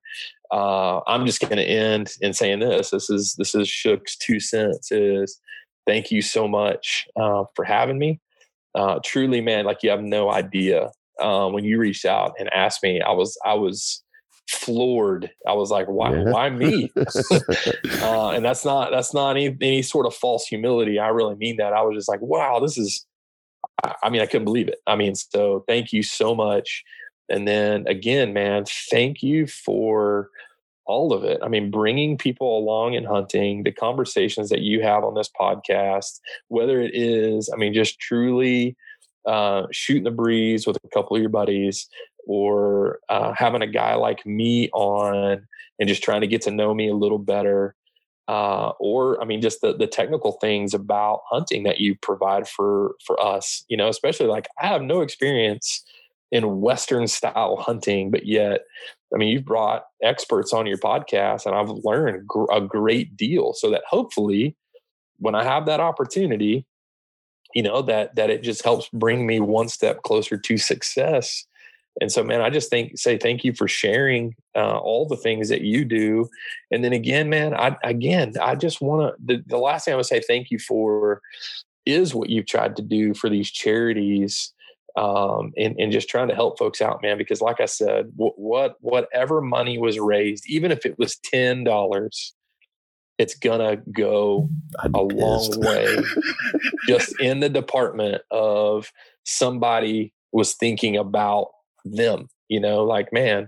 uh, 0.52 1.02
I'm 1.08 1.26
just 1.26 1.40
going 1.40 1.56
to 1.58 1.64
end 1.64 2.12
in 2.20 2.34
saying 2.34 2.60
this. 2.60 2.90
This 2.90 3.10
is 3.10 3.36
this 3.38 3.56
is 3.56 3.70
Shook's 3.70 4.18
two 4.18 4.40
cents. 4.42 4.92
Is 4.92 5.40
thank 5.88 6.12
you 6.12 6.22
so 6.22 6.48
much 6.48 7.08
uh, 7.16 7.46
for 7.56 7.64
having 7.64 7.98
me 7.98 8.20
uh, 8.76 9.00
truly, 9.04 9.42
man, 9.42 9.66
like 9.66 9.84
you 9.84 9.90
have 9.90 10.02
no 10.02 10.32
idea. 10.32 10.92
Uh, 11.22 11.48
when 11.50 11.64
you 11.64 11.78
reached 11.78 12.06
out 12.06 12.34
and 12.40 12.52
asked 12.54 12.82
me, 12.82 13.02
I 13.02 13.12
was 13.12 13.38
I 13.46 13.54
was 13.54 14.04
floored. 14.50 15.30
I 15.48 15.54
was 15.54 15.70
like, 15.70 15.88
why 15.88 16.14
yeah. 16.14 16.24
why 16.32 16.50
me? 16.50 16.92
uh, 16.96 18.30
and 18.30 18.44
that's 18.44 18.66
not 18.66 18.92
that's 18.92 19.14
not 19.14 19.32
any 19.32 19.56
any 19.62 19.82
sort 19.82 20.06
of 20.06 20.16
false 20.16 20.46
humility. 20.46 21.00
I 21.00 21.10
really 21.10 21.36
mean 21.36 21.58
that. 21.58 21.74
I 21.74 21.82
was 21.82 21.96
just 21.96 22.10
like, 22.10 22.22
wow, 22.22 22.60
this 22.60 22.78
is. 22.78 23.06
I 24.04 24.10
mean, 24.10 24.22
I 24.22 24.28
couldn't 24.28 24.46
believe 24.46 24.68
it. 24.68 24.78
I 24.86 24.96
mean, 24.96 25.16
so 25.16 25.64
thank 25.68 25.92
you 25.92 26.04
so 26.04 26.36
much. 26.36 26.84
And 27.30 27.48
then 27.48 27.88
again, 27.88 28.32
man, 28.34 28.66
thank 28.92 29.24
you 29.24 29.48
for 29.48 30.30
all 30.92 31.14
of 31.14 31.24
it. 31.24 31.40
I 31.42 31.48
mean, 31.48 31.72
bringing 31.72 32.18
people 32.18 32.58
along 32.58 32.96
in 32.96 33.06
hunting, 33.06 33.64
the 33.64 33.72
conversations 33.72 34.50
that 34.50 34.60
you 34.60 34.82
have 34.82 35.06
on 35.06 35.14
this 35.14 35.30
podcast, 35.40 36.20
whether 36.50 36.82
it 36.82 36.94
is, 36.94 37.50
I 37.54 37.56
mean, 37.56 37.74
just 37.74 37.98
truly 37.98 38.76
uh, 39.26 39.68
shooting 39.72 40.04
the 40.04 40.12
breeze 40.12 40.68
with 40.68 40.78
a 40.84 40.90
couple 40.90 41.16
of 41.16 41.22
your 41.22 41.30
buddies 41.30 41.88
or 42.28 43.00
uh, 43.08 43.32
having 43.34 43.62
a 43.62 43.68
guy 43.68 43.96
like 43.96 44.26
me 44.26 44.70
on 44.72 45.48
and 45.80 45.88
just 45.88 46.04
trying 46.04 46.22
to 46.22 46.28
get 46.28 46.42
to 46.42 46.52
know 46.52 46.74
me 46.74 46.90
a 46.90 46.94
little 46.94 47.20
better. 47.20 47.74
Uh, 48.28 48.74
or 48.80 49.22
I 49.22 49.26
mean, 49.26 49.42
just 49.42 49.62
the, 49.62 49.76
the 49.76 49.88
technical 49.88 50.34
things 50.34 50.74
about 50.74 51.22
hunting 51.30 51.64
that 51.64 51.80
you 51.80 51.96
provide 52.02 52.48
for 52.48 52.96
for 53.06 53.20
us. 53.22 53.64
You 53.68 53.78
know, 53.78 53.88
especially 53.88 54.28
like 54.28 54.48
I 54.62 54.68
have 54.68 54.82
no 54.82 55.02
experience 55.02 55.84
in 56.32 56.62
Western 56.62 57.08
style 57.08 57.58
hunting, 57.58 58.12
but 58.12 58.26
yet, 58.26 58.62
I 59.14 59.18
mean, 59.18 59.30
you've 59.30 59.46
brought 59.46 59.86
experts 60.02 60.54
on 60.54 60.66
your 60.66 60.78
podcast, 60.78 61.46
and 61.46 61.56
I've 61.56 61.70
learned 61.84 62.28
gr- 62.28 62.52
a 62.52 62.62
great 62.62 63.18
deal. 63.18 63.54
So 63.54 63.70
that 63.72 63.84
hopefully, 63.90 64.56
when 65.18 65.36
I 65.36 65.44
have 65.44 65.66
that 65.66 65.80
opportunity, 65.80 66.66
you 67.54 67.64
know 67.64 67.82
that 67.82 68.16
that 68.16 68.30
it 68.30 68.44
just 68.44 68.64
helps 68.64 68.90
bring 68.94 69.26
me 69.26 69.40
one 69.40 69.68
step 69.68 70.04
closer 70.04 70.38
to 70.38 70.58
success. 70.58 71.46
And 72.00 72.10
so, 72.10 72.24
man, 72.24 72.42
I 72.42 72.50
just 72.50 72.70
think 72.70 72.98
say 72.98 73.18
thank 73.18 73.44
you 73.44 73.54
for 73.54 73.68
sharing 73.68 74.34
uh, 74.56 74.78
all 74.78 75.06
the 75.06 75.18
things 75.18 75.50
that 75.50 75.62
you 75.62 75.84
do. 75.84 76.30
And 76.72 76.84
then 76.84 76.94
again, 76.94 77.30
man, 77.30 77.54
I 77.54 77.76
again, 77.84 78.34
I 78.42 78.56
just 78.56 78.82
want 78.82 79.14
to. 79.14 79.36
The, 79.36 79.44
the 79.46 79.58
last 79.58 79.86
thing 79.86 79.94
I 79.94 79.98
would 79.98 80.06
say 80.06 80.22
thank 80.22 80.52
you 80.52 80.60
for 80.60 81.22
is 81.86 82.16
what 82.16 82.30
you've 82.30 82.46
tried 82.46 82.76
to 82.78 82.82
do 82.82 83.14
for 83.14 83.30
these 83.30 83.52
charities 83.52 84.54
um, 84.98 85.54
and, 85.58 85.76
and 85.80 85.92
just 85.92 86.10
trying 86.10 86.28
to 86.28 86.36
help 86.36 86.58
folks 86.60 86.82
out, 86.82 87.02
man. 87.02 87.18
Because, 87.18 87.42
like 87.42 87.60
I 87.60 87.66
said, 87.66 88.12
w- 88.18 88.34
what 88.36 88.76
whatever 88.82 89.42
money 89.42 89.78
was 89.78 90.00
raised, 90.00 90.46
even 90.48 90.72
if 90.72 90.86
it 90.86 90.98
was 90.98 91.18
ten 91.18 91.64
dollars, 91.64 92.34
it's 93.18 93.36
gonna 93.36 93.78
go 93.94 94.50
a 94.84 95.02
long 95.02 95.54
way. 95.60 95.98
just 96.88 97.20
in 97.20 97.40
the 97.40 97.50
department 97.50 98.22
of 98.32 98.92
somebody 99.24 100.14
was 100.32 100.56
thinking 100.56 100.98
about 100.98 101.48
them. 101.86 102.28
You 102.50 102.60
know, 102.60 102.84
like 102.84 103.14
man, 103.14 103.48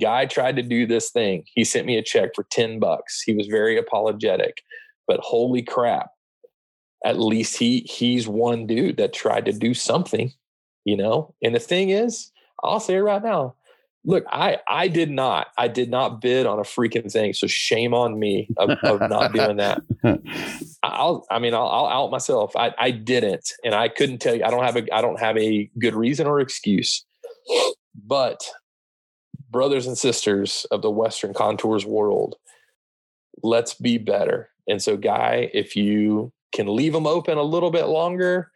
guy 0.00 0.26
tried 0.26 0.56
to 0.56 0.62
do 0.62 0.86
this 0.86 1.10
thing. 1.10 1.44
He 1.54 1.64
sent 1.64 1.86
me 1.86 1.96
a 1.96 2.02
check 2.02 2.30
for 2.34 2.46
ten 2.50 2.78
bucks. 2.78 3.22
He 3.22 3.34
was 3.34 3.48
very 3.48 3.76
apologetic, 3.76 4.62
but 5.08 5.18
holy 5.20 5.62
crap! 5.62 6.10
At 7.04 7.18
least 7.18 7.56
he 7.56 7.80
he's 7.80 8.28
one 8.28 8.68
dude 8.68 8.98
that 8.98 9.12
tried 9.12 9.46
to 9.46 9.52
do 9.52 9.74
something 9.74 10.32
you 10.84 10.96
know? 10.96 11.34
And 11.42 11.54
the 11.54 11.60
thing 11.60 11.90
is 11.90 12.30
i'll 12.62 12.80
say 12.80 12.94
it 12.94 13.00
right 13.00 13.22
now 13.22 13.54
look 14.04 14.24
i 14.30 14.58
i 14.68 14.88
did 14.88 15.10
not 15.10 15.48
i 15.58 15.68
did 15.68 15.90
not 15.90 16.20
bid 16.20 16.46
on 16.46 16.58
a 16.58 16.62
freaking 16.62 17.10
thing 17.10 17.32
so 17.32 17.46
shame 17.46 17.94
on 17.94 18.18
me 18.18 18.48
of, 18.56 18.70
of 18.82 19.00
not 19.08 19.32
doing 19.32 19.56
that. 19.56 19.80
I'll 20.82 21.24
i 21.30 21.38
mean 21.38 21.54
I'll, 21.54 21.68
I'll, 21.68 21.86
out 21.86 22.10
myself. 22.10 22.56
I 22.56 22.72
i 22.78 22.90
didn't 22.90 23.52
and 23.64 23.74
i 23.74 23.88
couldn't 23.88 24.18
tell 24.18 24.34
you 24.34 24.44
i 24.44 24.50
don't 24.50 24.64
have 24.64 24.76
a 24.76 24.94
i 24.94 25.00
don't 25.00 25.20
have 25.20 25.36
a 25.36 25.70
good 25.78 25.94
reason 25.94 26.26
or 26.26 26.40
excuse. 26.40 27.04
But 27.94 28.42
brothers 29.50 29.86
and 29.86 29.98
sisters 29.98 30.66
of 30.70 30.82
the 30.82 30.90
western 30.90 31.34
contours 31.34 31.84
world 31.84 32.36
let's 33.42 33.74
be 33.74 33.98
better. 33.98 34.50
And 34.68 34.82
so 34.82 34.96
guy 34.96 35.50
if 35.54 35.76
you 35.76 36.32
can 36.52 36.74
leave 36.74 36.92
them 36.92 37.06
open 37.06 37.38
a 37.38 37.42
little 37.42 37.70
bit 37.70 37.86
longer 37.86 38.50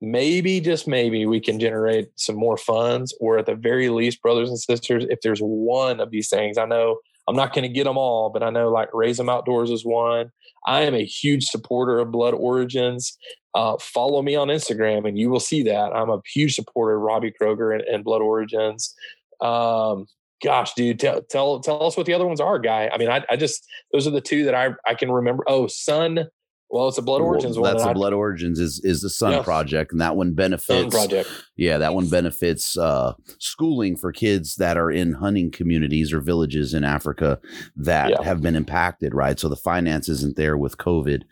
maybe 0.00 0.60
just 0.60 0.86
maybe 0.86 1.26
we 1.26 1.40
can 1.40 1.58
generate 1.58 2.08
some 2.16 2.36
more 2.36 2.56
funds 2.56 3.14
or 3.20 3.38
at 3.38 3.46
the 3.46 3.54
very 3.54 3.88
least 3.88 4.22
brothers 4.22 4.48
and 4.48 4.58
sisters 4.58 5.04
if 5.10 5.20
there's 5.22 5.40
one 5.40 5.98
of 5.98 6.10
these 6.10 6.28
things 6.28 6.56
i 6.56 6.64
know 6.64 6.98
i'm 7.26 7.34
not 7.34 7.52
going 7.52 7.62
to 7.62 7.68
get 7.68 7.84
them 7.84 7.98
all 7.98 8.30
but 8.30 8.42
i 8.42 8.50
know 8.50 8.70
like 8.70 8.88
raise 8.92 9.16
them 9.16 9.28
outdoors 9.28 9.70
is 9.70 9.84
one. 9.84 10.30
I 10.66 10.82
am 10.82 10.94
a 10.94 11.04
huge 11.04 11.44
supporter 11.44 11.98
of 11.98 12.10
blood 12.10 12.34
origins. 12.34 13.16
Uh, 13.54 13.76
follow 13.78 14.22
me 14.22 14.36
on 14.36 14.48
instagram 14.48 15.08
and 15.08 15.18
you 15.18 15.30
will 15.30 15.40
see 15.40 15.62
that. 15.64 15.92
I'm 15.94 16.10
a 16.10 16.20
huge 16.32 16.54
supporter 16.54 16.96
of 16.96 17.02
robbie 17.02 17.32
kroger 17.40 17.74
and, 17.74 17.82
and 17.82 18.04
blood 18.04 18.20
origins. 18.20 18.94
Um, 19.40 20.06
gosh 20.42 20.74
dude 20.74 21.00
tell, 21.00 21.22
tell 21.22 21.60
tell 21.60 21.82
us 21.84 21.96
what 21.96 22.06
the 22.06 22.14
other 22.14 22.26
ones 22.26 22.40
are 22.40 22.58
guy. 22.58 22.90
I 22.92 22.98
mean 22.98 23.08
I, 23.08 23.24
I 23.30 23.36
just 23.36 23.66
those 23.92 24.06
are 24.06 24.10
the 24.10 24.20
two 24.20 24.44
that 24.44 24.54
i 24.54 24.70
i 24.86 24.94
can 24.94 25.10
remember. 25.10 25.42
Oh 25.46 25.66
sun 25.66 26.26
well, 26.70 26.88
it's 26.88 26.98
a 26.98 27.02
Blood 27.02 27.22
Origins 27.22 27.56
well, 27.56 27.62
one. 27.62 27.72
That's 27.72 27.88
the 27.88 27.94
Blood 27.94 28.12
Origins 28.12 28.60
is 28.60 28.80
is 28.84 29.00
the 29.00 29.08
Sun 29.08 29.42
Project, 29.42 29.92
and 29.92 30.00
that 30.00 30.16
one 30.16 30.34
benefits. 30.34 30.66
Sun 30.66 30.90
Project. 30.90 31.30
Yeah, 31.56 31.78
that 31.78 31.94
one 31.94 32.08
benefits 32.08 32.76
uh, 32.76 33.14
schooling 33.38 33.96
for 33.96 34.12
kids 34.12 34.56
that 34.56 34.76
are 34.76 34.90
in 34.90 35.14
hunting 35.14 35.50
communities 35.50 36.12
or 36.12 36.20
villages 36.20 36.74
in 36.74 36.84
Africa 36.84 37.40
that 37.76 38.10
yeah. 38.10 38.22
have 38.22 38.42
been 38.42 38.54
impacted. 38.54 39.14
Right, 39.14 39.38
so 39.38 39.48
the 39.48 39.56
finance 39.56 40.08
isn't 40.08 40.36
there 40.36 40.58
with 40.58 40.76
COVID, 40.76 41.22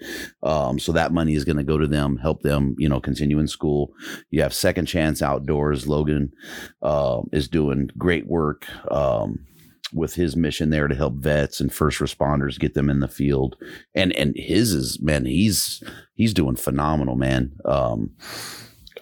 um, 0.42 0.78
so 0.78 0.92
that 0.92 1.12
money 1.12 1.34
is 1.34 1.44
going 1.44 1.58
to 1.58 1.64
go 1.64 1.76
to 1.76 1.86
them, 1.86 2.16
help 2.16 2.42
them, 2.42 2.74
you 2.78 2.88
know, 2.88 3.00
continue 3.00 3.38
in 3.38 3.48
school. 3.48 3.92
You 4.30 4.40
have 4.40 4.54
Second 4.54 4.86
Chance 4.86 5.20
Outdoors. 5.20 5.86
Logan 5.86 6.32
uh, 6.80 7.20
is 7.32 7.48
doing 7.48 7.90
great 7.98 8.26
work. 8.26 8.66
Um, 8.90 9.46
with 9.92 10.14
his 10.14 10.36
mission 10.36 10.70
there 10.70 10.88
to 10.88 10.94
help 10.94 11.14
vets 11.14 11.60
and 11.60 11.72
first 11.72 12.00
responders 12.00 12.58
get 12.58 12.74
them 12.74 12.90
in 12.90 13.00
the 13.00 13.08
field 13.08 13.56
and 13.94 14.12
and 14.14 14.34
his 14.36 14.72
is 14.72 15.00
man 15.00 15.24
he's 15.24 15.82
he's 16.14 16.34
doing 16.34 16.56
phenomenal 16.56 17.14
man 17.14 17.52
um 17.64 18.10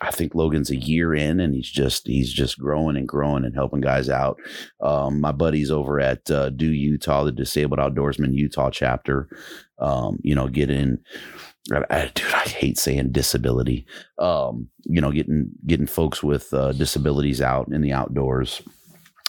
I 0.00 0.10
think 0.10 0.34
Logan's 0.34 0.70
a 0.70 0.76
year 0.76 1.14
in 1.14 1.40
and 1.40 1.54
he's 1.54 1.70
just 1.70 2.06
he's 2.06 2.32
just 2.32 2.58
growing 2.58 2.96
and 2.96 3.08
growing 3.08 3.44
and 3.44 3.54
helping 3.54 3.80
guys 3.80 4.10
out. 4.10 4.38
Um, 4.80 5.20
my 5.20 5.32
buddies 5.32 5.70
over 5.70 6.00
at 6.00 6.30
uh, 6.30 6.50
Do 6.50 6.66
Utah, 6.66 7.24
the 7.24 7.32
Disabled 7.32 7.78
Outdoorsman 7.78 8.34
Utah 8.34 8.70
chapter, 8.70 9.28
um, 9.78 10.18
you 10.22 10.34
know, 10.34 10.48
get 10.48 10.68
in. 10.68 10.98
Dude, 11.66 11.84
I 11.88 12.10
hate 12.46 12.76
saying 12.76 13.12
disability. 13.12 13.86
Um, 14.18 14.68
you 14.82 15.00
know, 15.00 15.10
getting 15.10 15.52
getting 15.66 15.86
folks 15.86 16.22
with 16.22 16.52
uh, 16.52 16.72
disabilities 16.72 17.40
out 17.40 17.68
in 17.72 17.80
the 17.80 17.92
outdoors 17.92 18.60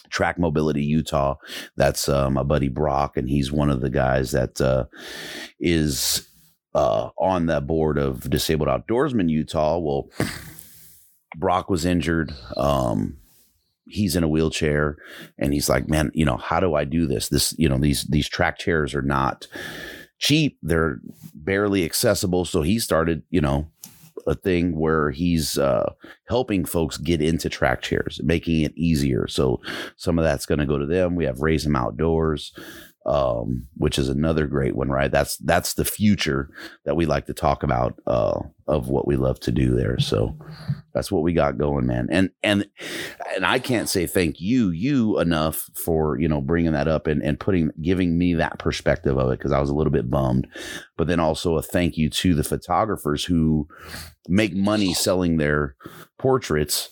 Track 0.09 0.37
Mobility 0.39 0.83
Utah. 0.83 1.35
That's 1.75 2.07
uh, 2.09 2.29
my 2.29 2.43
buddy 2.43 2.69
Brock, 2.69 3.17
and 3.17 3.29
he's 3.29 3.51
one 3.51 3.69
of 3.69 3.81
the 3.81 3.89
guys 3.89 4.31
that 4.31 4.59
uh, 4.61 4.85
is 5.59 6.27
uh, 6.73 7.09
on 7.17 7.45
the 7.45 7.61
board 7.61 7.97
of 7.97 8.29
Disabled 8.29 8.69
Outdoorsmen 8.69 9.29
Utah. 9.29 9.77
Well, 9.77 10.09
Brock 11.37 11.69
was 11.69 11.85
injured. 11.85 12.33
Um, 12.57 13.17
he's 13.87 14.15
in 14.15 14.23
a 14.23 14.29
wheelchair, 14.29 14.97
and 15.37 15.53
he's 15.53 15.69
like, 15.69 15.87
"Man, 15.87 16.11
you 16.13 16.25
know, 16.25 16.37
how 16.37 16.59
do 16.59 16.75
I 16.75 16.83
do 16.83 17.05
this? 17.05 17.29
This, 17.29 17.53
you 17.57 17.69
know, 17.69 17.77
these 17.77 18.03
these 18.05 18.27
track 18.27 18.57
chairs 18.57 18.93
are 18.95 19.01
not." 19.01 19.47
cheap 20.17 20.57
they're 20.61 21.01
barely 21.33 21.83
accessible 21.83 22.45
so 22.45 22.61
he 22.61 22.79
started 22.79 23.21
you 23.29 23.41
know 23.41 23.67
a 24.27 24.35
thing 24.35 24.77
where 24.77 25.11
he's 25.11 25.57
uh, 25.57 25.93
helping 26.27 26.65
folks 26.65 26.97
get 26.97 27.21
into 27.21 27.49
track 27.49 27.81
chairs, 27.81 28.19
making 28.23 28.61
it 28.61 28.73
easier. 28.75 29.27
So 29.27 29.61
some 29.95 30.17
of 30.17 30.23
that's 30.23 30.45
going 30.45 30.59
to 30.59 30.65
go 30.65 30.77
to 30.77 30.85
them. 30.85 31.15
We 31.15 31.25
have 31.25 31.41
Raise 31.41 31.63
Them 31.63 31.75
Outdoors 31.75 32.53
um, 33.05 33.67
which 33.77 33.99
is 33.99 34.09
another 34.09 34.47
great 34.47 34.75
one, 34.75 34.89
right? 34.89 35.11
That's 35.11 35.37
that's 35.37 35.75
the 35.75 35.85
future 35.85 36.49
that 36.85 36.95
we 36.95 37.05
like 37.05 37.27
to 37.27 37.33
talk 37.33 37.61
about 37.61 37.99
uh, 38.07 38.39
of 38.67 38.89
what 38.89 39.07
we 39.07 39.15
love 39.15 39.39
to 39.41 39.51
do 39.51 39.75
there. 39.75 39.99
So 39.99 40.35
that's 40.91 41.11
what 41.11 41.21
we 41.21 41.33
got 41.33 41.59
going, 41.59 41.85
man. 41.85 42.07
And 42.09 42.31
and 42.41 42.67
and 43.35 43.45
I 43.45 43.59
can't 43.59 43.89
say 43.89 44.07
thank 44.07 44.41
you 44.41 44.71
you 44.71 45.19
enough 45.19 45.69
for 45.75 46.19
you 46.19 46.27
know 46.27 46.41
bringing 46.41 46.71
that 46.71 46.87
up 46.87 47.05
and 47.05 47.21
and 47.21 47.39
putting 47.39 47.69
giving 47.79 48.17
me 48.17 48.33
that 48.35 48.57
perspective 48.57 49.19
of 49.19 49.31
it 49.31 49.37
because 49.37 49.51
I 49.51 49.59
was 49.59 49.69
a 49.69 49.75
little 49.75 49.93
bit 49.93 50.09
bummed, 50.09 50.47
but 50.97 51.07
then 51.07 51.19
also 51.19 51.57
a 51.57 51.61
thank 51.61 51.97
you 51.97 52.09
to 52.09 52.33
the 52.33 52.43
photographers 52.43 53.23
who 53.23 53.67
make 54.27 54.55
money 54.55 54.95
selling 54.95 55.37
their 55.37 55.75
portraits. 56.17 56.89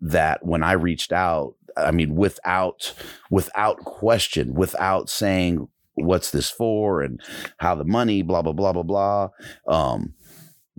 That 0.00 0.44
when 0.44 0.62
I 0.62 0.72
reached 0.72 1.12
out, 1.12 1.54
I 1.78 1.90
mean, 1.90 2.14
without 2.14 2.94
without 3.30 3.78
question, 3.84 4.54
without 4.54 5.08
saying 5.08 5.68
what's 5.94 6.30
this 6.30 6.50
for 6.50 7.02
and 7.02 7.20
how 7.58 7.74
the 7.74 7.84
money, 7.84 8.22
blah 8.22 8.42
blah 8.42 8.52
blah 8.52 8.72
blah 8.72 8.82
blah. 8.82 9.28
Um, 9.66 10.14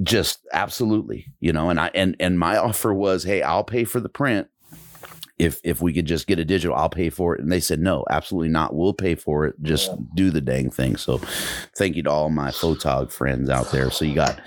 just 0.02 0.48
absolutely, 0.54 1.28
you 1.40 1.52
know. 1.52 1.70
And 1.70 1.80
I 1.80 1.92
and 1.94 2.16
and 2.20 2.40
my 2.40 2.58
offer 2.58 2.94
was, 2.94 3.24
hey, 3.24 3.42
I'll 3.42 3.64
pay 3.64 3.84
for 3.84 4.00
the 4.00 4.10
print 4.10 4.48
if 5.40 5.62
if 5.64 5.82
we 5.82 5.94
could 5.94 6.06
just 6.06 6.28
get 6.28 6.38
a 6.38 6.46
digital, 6.46 6.76
I'll 6.76 6.90
pay 6.90 7.10
for 7.10 7.34
it. 7.34 7.42
And 7.42 7.52
they 7.52 7.62
said, 7.62 7.80
no, 7.80 8.06
absolutely 8.10 8.50
not. 8.50 8.76
We'll 8.76 8.94
pay 8.94 9.16
for 9.16 9.46
it. 9.46 9.56
Just 9.62 9.92
do 10.14 10.30
the 10.30 10.42
dang 10.42 10.70
thing. 10.70 10.98
So 10.98 11.20
thank 11.78 11.96
you 11.96 12.04
to 12.04 12.12
all 12.12 12.30
my 12.30 12.50
photog 12.50 13.12
friends 13.12 13.50
out 13.50 13.72
there. 13.72 13.90
So 13.90 14.04
you 14.04 14.16
got 14.16 14.40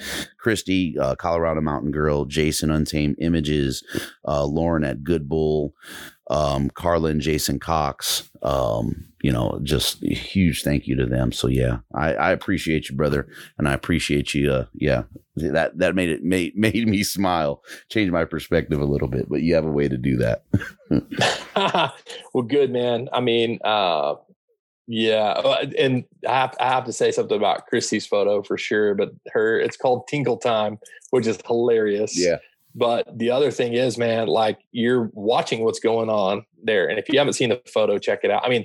Christy, 0.43 0.99
uh, 0.99 1.15
Colorado 1.15 1.61
Mountain 1.61 1.93
Girl, 1.93 2.25
Jason 2.25 2.71
Untamed 2.71 3.17
Images, 3.21 3.85
uh, 4.27 4.45
Lauren 4.45 4.83
at 4.83 5.05
Good 5.05 5.29
Bull, 5.29 5.73
um, 6.31 6.69
Carlin, 6.71 7.21
Jason 7.21 7.61
Cox. 7.61 8.29
Um, 8.43 9.07
you 9.23 9.31
know, 9.31 9.61
just 9.63 10.03
huge 10.03 10.65
thank 10.65 10.89
you 10.89 10.97
to 10.97 11.07
them. 11.07 11.31
So 11.31 11.47
yeah, 11.47 11.79
I, 11.95 12.15
I 12.15 12.31
appreciate 12.33 12.89
you, 12.89 12.97
brother, 12.97 13.29
and 13.57 13.69
I 13.69 13.73
appreciate 13.73 14.35
you. 14.35 14.51
Uh, 14.51 14.65
yeah, 14.75 15.05
that 15.37 15.79
that 15.79 15.95
made 15.95 16.09
it 16.09 16.25
made 16.25 16.57
made 16.57 16.89
me 16.89 17.05
smile, 17.05 17.63
change 17.89 18.11
my 18.11 18.25
perspective 18.25 18.81
a 18.81 18.85
little 18.85 19.09
bit. 19.09 19.29
But 19.29 19.43
you 19.43 19.55
have 19.55 19.65
a 19.65 19.71
way 19.71 19.89
to 19.89 19.97
do 19.97 20.17
that. 20.17 20.43
well, 22.35 22.43
good 22.43 22.73
man. 22.73 23.09
I 23.13 23.21
mean, 23.21 23.61
uh, 23.65 24.17
yeah, 24.87 25.31
uh, 25.31 25.67
and 25.79 26.05
I 26.29 26.33
have, 26.41 26.57
I 26.61 26.69
have 26.69 26.85
to 26.85 26.93
say 26.93 27.13
something 27.13 27.37
about 27.37 27.67
Christy's 27.67 28.07
photo 28.07 28.43
for 28.43 28.59
sure. 28.59 28.95
But 28.95 29.13
her, 29.33 29.59
it's 29.59 29.77
called 29.77 30.07
Tinkle 30.09 30.39
Time, 30.39 30.79
which 31.11 31.27
is 31.27 31.39
hilarious. 31.47 32.19
Yeah. 32.19 32.39
But 32.75 33.19
the 33.19 33.31
other 33.31 33.51
thing 33.51 33.75
is, 33.75 33.99
man, 33.99 34.29
like 34.29 34.59
you're 34.73 35.11
watching 35.13 35.63
what's 35.63 35.79
going 35.79 36.09
on 36.09 36.45
there, 36.63 36.89
and 36.89 36.99
if 36.99 37.09
you 37.09 37.19
haven't 37.19 37.35
seen 37.35 37.51
the 37.51 37.61
photo, 37.73 37.99
check 37.99 38.21
it 38.25 38.31
out. 38.31 38.45
I 38.45 38.49
mean, 38.49 38.65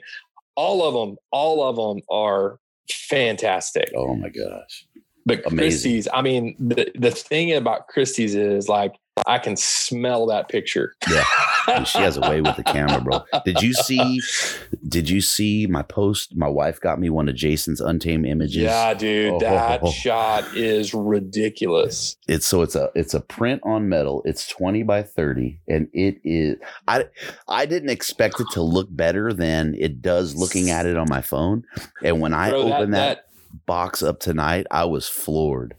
all 0.55 0.83
of 0.83 0.93
them, 0.93 1.17
all 1.31 1.63
of 1.63 1.75
them 1.75 2.03
are 2.09 2.59
fantastic. 2.89 3.91
Oh 3.95 4.15
my 4.15 4.29
gosh! 4.29 4.87
But 5.25 5.39
Amazing. 5.45 5.57
Christie's, 5.57 6.07
I 6.13 6.21
mean, 6.21 6.55
the 6.57 6.89
the 6.95 7.11
thing 7.11 7.53
about 7.53 7.87
Christie's 7.87 8.33
is 8.33 8.69
like 8.69 8.95
I 9.25 9.39
can 9.39 9.55
smell 9.55 10.27
that 10.27 10.49
picture. 10.49 10.93
Yeah. 11.09 11.83
she 11.83 11.99
has 11.99 12.17
a 12.17 12.21
way 12.21 12.41
with 12.41 12.55
the 12.55 12.63
camera, 12.63 13.01
bro. 13.01 13.23
Did 13.45 13.61
you 13.61 13.73
see 13.73 14.21
did 14.87 15.09
you 15.09 15.21
see 15.21 15.67
my 15.67 15.81
post? 15.81 16.35
My 16.35 16.47
wife 16.47 16.79
got 16.79 16.99
me 16.99 17.09
one 17.09 17.29
of 17.29 17.35
Jason's 17.35 17.81
untamed 17.81 18.25
images. 18.25 18.57
Yeah, 18.57 18.93
dude. 18.93 19.33
Oh. 19.33 19.39
That 19.39 19.85
shot 19.87 20.45
is 20.55 20.93
ridiculous. 20.93 22.17
It's 22.27 22.47
so 22.47 22.61
it's 22.61 22.75
a 22.75 22.89
it's 22.95 23.13
a 23.13 23.21
print 23.21 23.61
on 23.63 23.89
metal. 23.89 24.21
It's 24.25 24.47
20 24.47 24.83
by 24.83 25.03
30 25.03 25.59
and 25.67 25.87
it 25.93 26.19
is 26.23 26.57
I 26.87 27.05
I 27.47 27.65
didn't 27.65 27.89
expect 27.89 28.39
it 28.39 28.47
to 28.53 28.61
look 28.61 28.87
better 28.91 29.33
than 29.33 29.75
it 29.79 30.01
does 30.01 30.35
looking 30.35 30.69
at 30.69 30.85
it 30.85 30.97
on 30.97 31.07
my 31.09 31.21
phone. 31.21 31.63
And 32.03 32.21
when 32.21 32.33
I 32.33 32.49
bro, 32.49 32.73
opened 32.73 32.93
that, 32.93 32.99
that, 32.99 33.29
that 33.29 33.65
box 33.65 34.03
up 34.03 34.19
tonight, 34.19 34.67
I 34.71 34.85
was 34.85 35.07
floored 35.07 35.75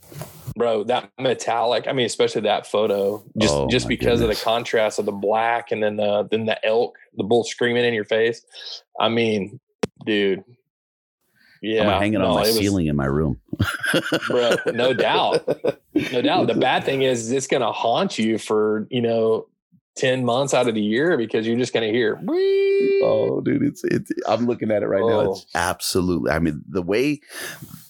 bro 0.59 0.85
that 0.85 1.10
metallic 1.18 1.86
i 1.86 1.93
mean 1.93 2.05
especially 2.05 2.43
that 2.43 2.66
photo 2.66 3.24
just 3.39 3.55
oh, 3.55 3.68
just 3.68 3.89
because 3.89 4.20
goodness. 4.20 4.39
of 4.39 4.44
the 4.44 4.44
contrast 4.44 4.98
of 4.98 5.06
the 5.06 5.12
black 5.12 5.70
and 5.70 5.82
then 5.82 5.97
the 5.97 6.26
then 6.30 6.44
the 6.44 6.66
elk 6.66 6.98
the 7.16 7.24
bull 7.24 7.44
screaming 7.44 7.85
in 7.85 7.94
your 7.94 8.05
face. 8.05 8.44
I 9.01 9.09
mean 9.09 9.60
dude. 10.05 10.44
Yeah 11.62 11.90
i'm 11.90 12.01
hanging 12.01 12.20
no, 12.20 12.30
on 12.30 12.35
my 12.36 12.44
ceiling 12.44 12.86
was, 12.86 12.90
in 12.90 12.97
my 12.97 13.06
room. 13.06 13.40
Bro 14.28 14.56
no 14.66 14.93
doubt. 14.93 15.48
No 16.12 16.22
doubt. 16.22 16.47
The 16.47 16.55
bad 16.55 16.85
thing 16.85 17.02
is 17.02 17.32
it's 17.32 17.48
gonna 17.48 17.72
haunt 17.72 18.20
you 18.20 18.39
for 18.39 18.86
you 18.89 19.02
know 19.02 19.48
10 19.97 20.24
months 20.24 20.55
out 20.55 20.68
of 20.68 20.76
the 20.76 20.80
year 20.80 21.16
because 21.16 21.44
you're 21.44 21.59
just 21.59 21.72
going 21.72 21.85
to 21.85 21.93
hear 21.93 22.20
oh 23.02 23.40
dude 23.40 23.64
it's 23.64 23.82
it's 23.82 24.12
i'm 24.28 24.47
looking 24.47 24.70
at 24.70 24.85
it 24.85 24.86
right 24.86 25.02
oh. 25.02 25.09
now 25.09 25.32
it's 25.32 25.44
absolutely 25.56 26.30
i 26.30 26.39
mean 26.39 26.62
the 26.68 26.82
way 26.82 27.20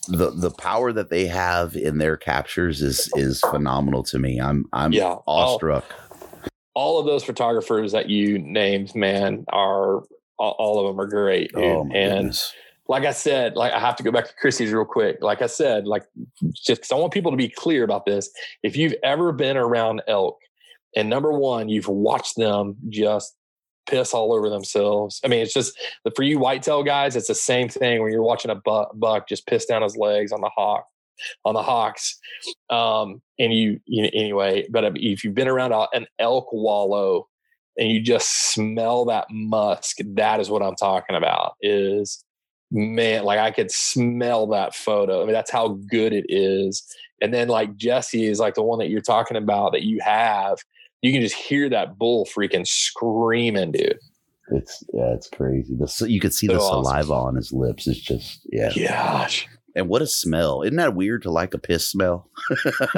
the 0.09 0.31
the 0.31 0.51
power 0.51 0.93
that 0.93 1.11
they 1.11 1.27
have 1.27 1.77
in 1.77 1.99
their 1.99 2.17
captures 2.17 2.83
is 2.83 3.11
is 3.15 3.41
phenomenal 3.41 4.03
to 4.05 4.19
me. 4.19 4.41
I'm 4.41 4.67
I'm 4.73 4.93
yeah, 4.93 5.05
oh. 5.05 5.23
awestruck. 5.27 5.85
All, 5.91 6.49
all 6.75 7.01
of 7.01 7.07
those 7.07 7.25
photographers 7.25 7.93
that 7.93 8.09
you 8.09 8.39
named, 8.39 8.95
man, 8.95 9.45
are 9.49 10.03
all, 10.39 10.57
all 10.59 10.81
of 10.81 10.87
them 10.87 11.01
are 11.01 11.07
great. 11.07 11.53
Dude. 11.53 11.65
Oh 11.65 11.83
and 11.95 12.19
goodness. 12.19 12.53
like 12.89 13.05
I 13.05 13.13
said, 13.13 13.57
like 13.57 13.73
I 13.73 13.79
have 13.79 13.97
to 13.97 14.03
go 14.03 14.11
back 14.11 14.29
to 14.29 14.35
Christie's 14.35 14.73
real 14.73 14.85
quick. 14.85 15.19
Like 15.21 15.43
I 15.43 15.47
said, 15.47 15.87
like 15.87 16.05
just 16.55 16.83
because 16.83 16.93
I 16.93 16.97
want 16.97 17.13
people 17.13 17.31
to 17.31 17.37
be 17.37 17.49
clear 17.49 17.85
about 17.85 18.07
this. 18.07 18.31
If 18.63 18.77
you've 18.77 18.95
ever 19.03 19.33
been 19.33 19.57
around 19.57 20.03
elk, 20.09 20.39
and 20.97 21.11
number 21.11 21.33
one, 21.33 21.69
you've 21.69 21.89
watched 21.89 22.37
them 22.37 22.77
just 22.89 23.37
piss 23.89 24.15
all 24.15 24.33
over 24.33 24.49
themselves. 24.49 25.21
I 25.25 25.29
mean, 25.29 25.41
it's 25.41 25.53
just 25.53 25.79
for 26.15 26.23
you 26.23 26.39
whitetail 26.39 26.83
guys, 26.83 27.17
it's 27.17 27.29
the 27.29 27.35
same 27.35 27.69
thing 27.69 28.03
when 28.03 28.13
you're 28.13 28.23
watching 28.23 28.51
a 28.51 28.55
buck, 28.55 28.91
buck 28.95 29.29
just 29.29 29.47
piss 29.47 29.67
down 29.67 29.83
his 29.83 29.97
legs 29.97 30.33
on 30.33 30.41
the 30.41 30.51
hock, 30.57 30.87
on 31.45 31.55
the 31.55 31.63
hocks. 31.63 32.19
Um, 32.71 33.21
and 33.39 33.53
you, 33.53 33.81
you 33.87 34.03
know, 34.03 34.11
anyway, 34.13 34.67
but 34.71 34.85
if 34.97 35.25
you've 35.25 35.35
been 35.35 35.49
around 35.49 35.73
an 35.93 36.07
elk 36.19 36.53
wallow 36.53 37.29
and 37.77 37.89
you 37.89 38.01
just 38.01 38.53
smell 38.53 39.05
that 39.07 39.27
musk, 39.31 39.99
that 40.15 40.41
is 40.41 40.51
what 40.51 40.63
I'm 40.63 40.77
talking 40.77 41.17
about. 41.17 41.55
Is 41.63 42.25
man, 42.71 43.25
like 43.25 43.39
I 43.39 43.51
could 43.51 43.71
smell 43.71 44.47
that 44.49 44.75
photo. 44.75 45.23
I 45.23 45.25
mean, 45.25 45.33
that's 45.33 45.51
how 45.51 45.79
good 45.91 46.13
it 46.13 46.27
is. 46.29 46.85
And 47.21 47.33
then 47.33 47.49
like 47.49 47.77
Jesse 47.77 48.27
is 48.27 48.39
like 48.39 48.55
the 48.55 48.63
one 48.63 48.79
that 48.79 48.91
you're 48.91 49.01
talking 49.01 49.37
about 49.37 49.73
that 49.73 49.83
you 49.83 50.01
have 50.01 50.59
you 51.03 51.13
can 51.13 51.21
just 51.21 51.35
hear 51.35 51.69
that 51.69 51.99
bull 51.99 52.27
freaking 52.27 52.67
screaming, 52.67 53.73
dude. 53.73 53.99
It's 54.51 54.83
yeah, 54.93 55.13
it's 55.15 55.29
crazy. 55.29 55.75
The, 55.75 56.07
you 56.09 56.21
could 56.21 56.35
see 56.35 56.47
so 56.47 56.55
the 56.55 56.61
saliva 56.61 57.13
awesome. 57.13 57.29
on 57.29 57.37
his 57.37 57.53
lips. 57.53 57.87
It's 57.87 58.01
just 58.01 58.41
yeah. 58.51 58.73
Gosh. 58.75 59.47
And 59.77 59.89
what 59.89 60.03
a 60.03 60.07
smell! 60.07 60.63
Isn't 60.63 60.77
that 60.77 60.95
weird 60.97 61.23
to 61.23 61.31
like 61.31 61.55
a 61.55 61.59
piss 61.59 61.87
smell? 61.87 62.29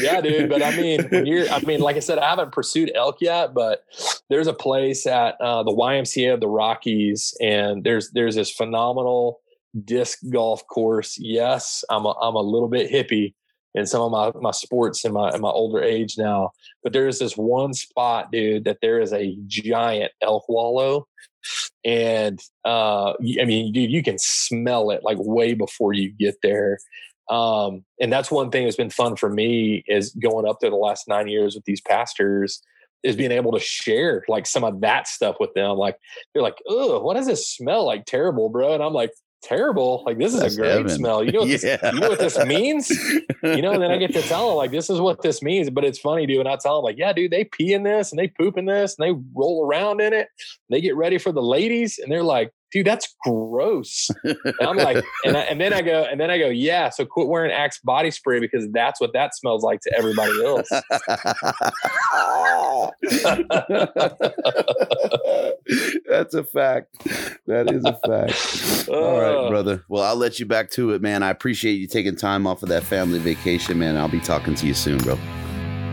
yeah, 0.00 0.20
dude. 0.20 0.48
But 0.48 0.62
I 0.62 0.74
mean, 0.76 1.04
when 1.10 1.26
you're, 1.26 1.48
I 1.50 1.60
mean, 1.60 1.80
like 1.80 1.94
I 1.94 2.00
said, 2.00 2.18
I 2.18 2.30
haven't 2.30 2.50
pursued 2.50 2.90
elk 2.96 3.18
yet, 3.20 3.54
but 3.54 3.84
there's 4.28 4.48
a 4.48 4.54
place 4.54 5.06
at 5.06 5.40
uh, 5.40 5.62
the 5.62 5.70
YMCA 5.70 6.34
of 6.34 6.40
the 6.40 6.48
Rockies, 6.48 7.36
and 7.40 7.84
there's 7.84 8.10
there's 8.10 8.34
this 8.34 8.50
phenomenal 8.50 9.40
disc 9.84 10.18
golf 10.30 10.66
course. 10.66 11.16
Yes, 11.20 11.84
I'm 11.90 12.04
a, 12.06 12.14
I'm 12.20 12.34
a 12.34 12.42
little 12.42 12.68
bit 12.68 12.90
hippie, 12.90 13.34
in 13.74 13.86
some 13.86 14.02
of 14.02 14.10
my, 14.10 14.32
my 14.40 14.50
sports 14.50 15.04
in 15.04 15.12
my 15.12 15.30
in 15.34 15.40
my 15.40 15.50
older 15.50 15.82
age 15.82 16.16
now. 16.18 16.50
But 16.82 16.92
there 16.92 17.08
is 17.08 17.18
this 17.18 17.36
one 17.36 17.74
spot, 17.74 18.32
dude, 18.32 18.64
that 18.64 18.78
there 18.82 19.00
is 19.00 19.12
a 19.12 19.36
giant 19.46 20.12
elk 20.22 20.48
wallow. 20.48 21.06
And 21.84 22.40
uh 22.64 23.10
I 23.12 23.44
mean, 23.44 23.72
dude, 23.72 23.90
you 23.90 24.02
can 24.02 24.18
smell 24.18 24.90
it 24.90 25.02
like 25.02 25.18
way 25.20 25.54
before 25.54 25.92
you 25.92 26.10
get 26.10 26.36
there. 26.42 26.78
Um, 27.30 27.84
and 28.00 28.10
that's 28.10 28.30
one 28.30 28.50
thing 28.50 28.64
that's 28.64 28.76
been 28.76 28.90
fun 28.90 29.16
for 29.16 29.28
me 29.28 29.84
is 29.86 30.12
going 30.14 30.48
up 30.48 30.60
there 30.60 30.70
the 30.70 30.76
last 30.76 31.08
nine 31.08 31.28
years 31.28 31.54
with 31.54 31.64
these 31.64 31.82
pastors 31.82 32.62
is 33.02 33.16
being 33.16 33.32
able 33.32 33.52
to 33.52 33.60
share 33.60 34.24
like 34.28 34.46
some 34.46 34.64
of 34.64 34.80
that 34.80 35.06
stuff 35.06 35.36
with 35.38 35.52
them. 35.54 35.76
Like 35.76 35.96
they're 36.32 36.42
like, 36.42 36.58
"Oh, 36.66 37.00
what 37.00 37.14
does 37.14 37.26
this 37.26 37.46
smell 37.46 37.84
like? 37.86 38.06
Terrible, 38.06 38.48
bro." 38.48 38.74
And 38.74 38.82
I'm 38.82 38.94
like, 38.94 39.12
terrible. 39.42 40.02
Like 40.06 40.18
this 40.18 40.34
is 40.34 40.40
That's 40.40 40.54
a 40.54 40.58
great 40.58 40.70
heaven. 40.70 40.88
smell. 40.88 41.24
You 41.24 41.32
know, 41.32 41.42
yeah. 41.44 41.56
this, 41.56 41.92
you 41.92 42.00
know 42.00 42.08
what 42.08 42.18
this 42.18 42.38
means? 42.44 42.90
you 43.42 43.62
know, 43.62 43.72
and 43.72 43.82
then 43.82 43.90
I 43.90 43.96
get 43.96 44.12
to 44.14 44.22
tell 44.22 44.48
them 44.48 44.56
like 44.56 44.70
this 44.70 44.90
is 44.90 45.00
what 45.00 45.22
this 45.22 45.42
means. 45.42 45.70
But 45.70 45.84
it's 45.84 45.98
funny, 45.98 46.26
dude. 46.26 46.40
And 46.40 46.48
I 46.48 46.56
tell 46.56 46.76
them 46.76 46.84
like, 46.84 46.98
yeah, 46.98 47.12
dude, 47.12 47.30
they 47.30 47.44
pee 47.44 47.72
in 47.72 47.82
this 47.82 48.12
and 48.12 48.18
they 48.18 48.28
poop 48.28 48.56
in 48.58 48.66
this 48.66 48.96
and 48.98 49.06
they 49.06 49.20
roll 49.34 49.66
around 49.66 50.00
in 50.00 50.12
it. 50.12 50.28
they 50.70 50.80
get 50.80 50.96
ready 50.96 51.18
for 51.18 51.32
the 51.32 51.42
ladies, 51.42 51.98
and 51.98 52.10
they're 52.10 52.22
like, 52.22 52.52
dude, 52.72 52.86
that's 52.86 53.14
gross. 53.24 54.10
And 54.24 54.54
I'm 54.60 54.76
like, 54.76 55.04
and, 55.24 55.36
I, 55.36 55.40
and 55.42 55.60
then 55.60 55.72
I 55.72 55.82
go, 55.82 56.04
and 56.04 56.20
then 56.20 56.30
I 56.30 56.38
go, 56.38 56.48
yeah. 56.48 56.90
So 56.90 57.04
quit 57.04 57.28
wearing 57.28 57.52
Axe 57.52 57.78
body 57.80 58.10
spray 58.10 58.40
because 58.40 58.68
that's 58.72 59.00
what 59.00 59.12
that 59.12 59.34
smells 59.34 59.62
like 59.62 59.80
to 59.82 59.92
everybody 59.96 60.44
else. 60.44 60.68
that's 66.08 66.34
a 66.34 66.44
fact. 66.44 66.94
That 67.46 67.72
is 67.72 67.84
a 67.84 67.98
fact. 68.06 68.88
All 68.88 69.20
right, 69.20 69.48
brother. 69.48 69.84
Well, 69.88 70.02
I'll 70.02 70.16
let 70.16 70.38
you 70.38 70.46
back 70.46 70.70
to 70.72 70.92
it, 70.92 71.02
man. 71.02 71.22
I 71.22 71.30
appreciate 71.30 71.74
you 71.74 71.86
taking 71.86 72.16
time 72.16 72.46
off 72.46 72.62
of 72.62 72.68
that 72.68 72.84
family 72.84 73.18
vacation, 73.18 73.78
man. 73.78 73.96
I'll 73.96 74.08
be 74.08 74.20
talking 74.20 74.54
to 74.54 74.66
you 74.66 74.74
soon, 74.74 74.98
bro. 74.98 75.18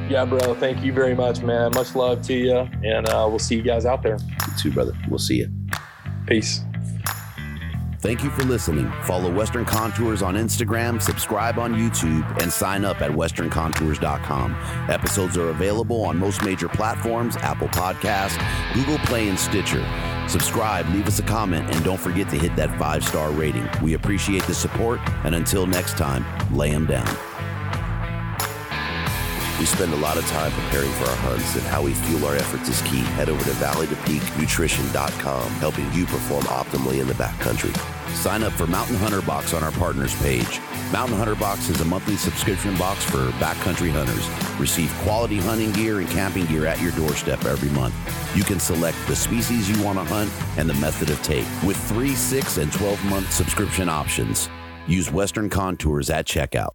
Yeah, 0.10 0.24
bro. 0.24 0.54
Thank 0.56 0.84
you 0.84 0.94
very 0.94 1.16
much, 1.16 1.42
man. 1.42 1.72
Much 1.74 1.96
love 1.96 2.22
to 2.28 2.34
you, 2.34 2.70
and 2.84 3.10
uh, 3.10 3.26
we'll 3.28 3.40
see 3.40 3.56
you 3.56 3.64
guys 3.64 3.86
out 3.86 4.04
there. 4.04 4.18
You 4.20 4.54
too, 4.58 4.72
brother. 4.72 4.94
We'll 5.10 5.18
see 5.18 5.38
you. 5.38 5.50
Peace. 6.26 6.62
Thank 8.06 8.24
you 8.24 8.30
for 8.30 8.44
listening. 8.44 8.92
Follow 9.02 9.34
Western 9.34 9.66
Contours 9.66 10.22
on 10.22 10.36
Instagram, 10.36 11.02
subscribe 11.02 11.58
on 11.58 11.74
YouTube, 11.74 12.40
and 12.40 12.54
sign 12.54 12.86
up 12.86 13.02
at 13.02 13.10
westerncontours.com. 13.10 14.56
Episodes 14.90 15.38
are 15.38 15.50
available 15.50 16.04
on 16.04 16.16
most 16.16 16.44
major 16.44 16.70
platforms 16.70 17.36
Apple 17.38 17.68
Podcasts, 17.70 18.38
Google 18.76 19.00
Play, 19.08 19.28
and 19.28 19.40
Stitcher. 19.40 19.84
Subscribe, 20.28 20.88
leave 20.90 21.08
us 21.08 21.18
a 21.18 21.24
comment, 21.24 21.68
and 21.74 21.84
don't 21.84 22.00
forget 22.00 22.30
to 22.30 22.38
hit 22.38 22.56
that 22.56 22.78
five 22.78 23.04
star 23.04 23.32
rating. 23.32 23.68
We 23.82 23.96
appreciate 23.96 24.44
the 24.44 24.54
support, 24.54 25.00
and 25.24 25.34
until 25.34 25.66
next 25.66 25.98
time, 25.98 26.24
lay 26.56 26.70
them 26.70 26.86
down. 26.86 27.35
We 29.60 29.66
spend 29.66 29.94
a 29.94 29.98
lot 29.98 30.18
of 30.18 30.26
time 30.28 30.52
preparing 30.52 30.92
for 30.94 31.06
our 31.06 31.16
hunts, 31.18 31.56
and 31.56 31.64
how 31.64 31.82
we 31.82 31.94
fuel 31.94 32.26
our 32.26 32.36
efforts 32.36 32.68
is 32.68 32.82
key. 32.82 33.00
Head 33.16 33.30
over 33.30 33.44
to 33.44 33.52
valleytopeaknutrition.com, 33.52 35.50
helping 35.52 35.92
you 35.94 36.06
perform 36.06 36.44
optimally 36.46 37.00
in 37.00 37.08
the 37.08 37.14
backcountry. 37.14 37.74
Sign 38.16 38.44
up 38.44 38.52
for 38.54 38.68
Mountain 38.68 38.98
Hunter 38.98 39.22
Box 39.22 39.54
on 39.54 39.64
our 39.64 39.72
partners 39.72 40.14
page. 40.22 40.60
Mountain 40.92 41.18
Hunter 41.18 41.36
Box 41.36 41.70
is 41.70 41.80
a 41.80 41.86
monthly 41.86 42.18
subscription 42.18 42.76
box 42.78 43.04
for 43.04 43.30
backcountry 43.40 43.92
hunters. 43.92 44.28
Receive 44.60 44.92
quality 45.04 45.38
hunting 45.38 45.72
gear 45.72 46.00
and 46.00 46.10
camping 46.10 46.46
gear 46.48 46.66
at 46.66 46.82
your 46.82 46.92
doorstep 46.92 47.46
every 47.46 47.70
month. 47.70 47.96
You 48.36 48.44
can 48.44 48.60
select 48.60 48.98
the 49.08 49.16
species 49.16 49.70
you 49.70 49.82
want 49.84 49.98
to 49.98 50.04
hunt 50.04 50.32
and 50.58 50.70
the 50.70 50.74
method 50.76 51.10
of 51.10 51.22
take 51.24 51.48
with 51.64 51.78
three, 51.88 52.14
six, 52.16 52.58
and 52.58 52.72
12 52.74 53.04
month 53.06 53.32
subscription 53.32 53.88
options. 53.88 54.50
Use 54.86 55.12
Western 55.12 55.50
Contours 55.50 56.10
at 56.10 56.26
checkout. 56.26 56.72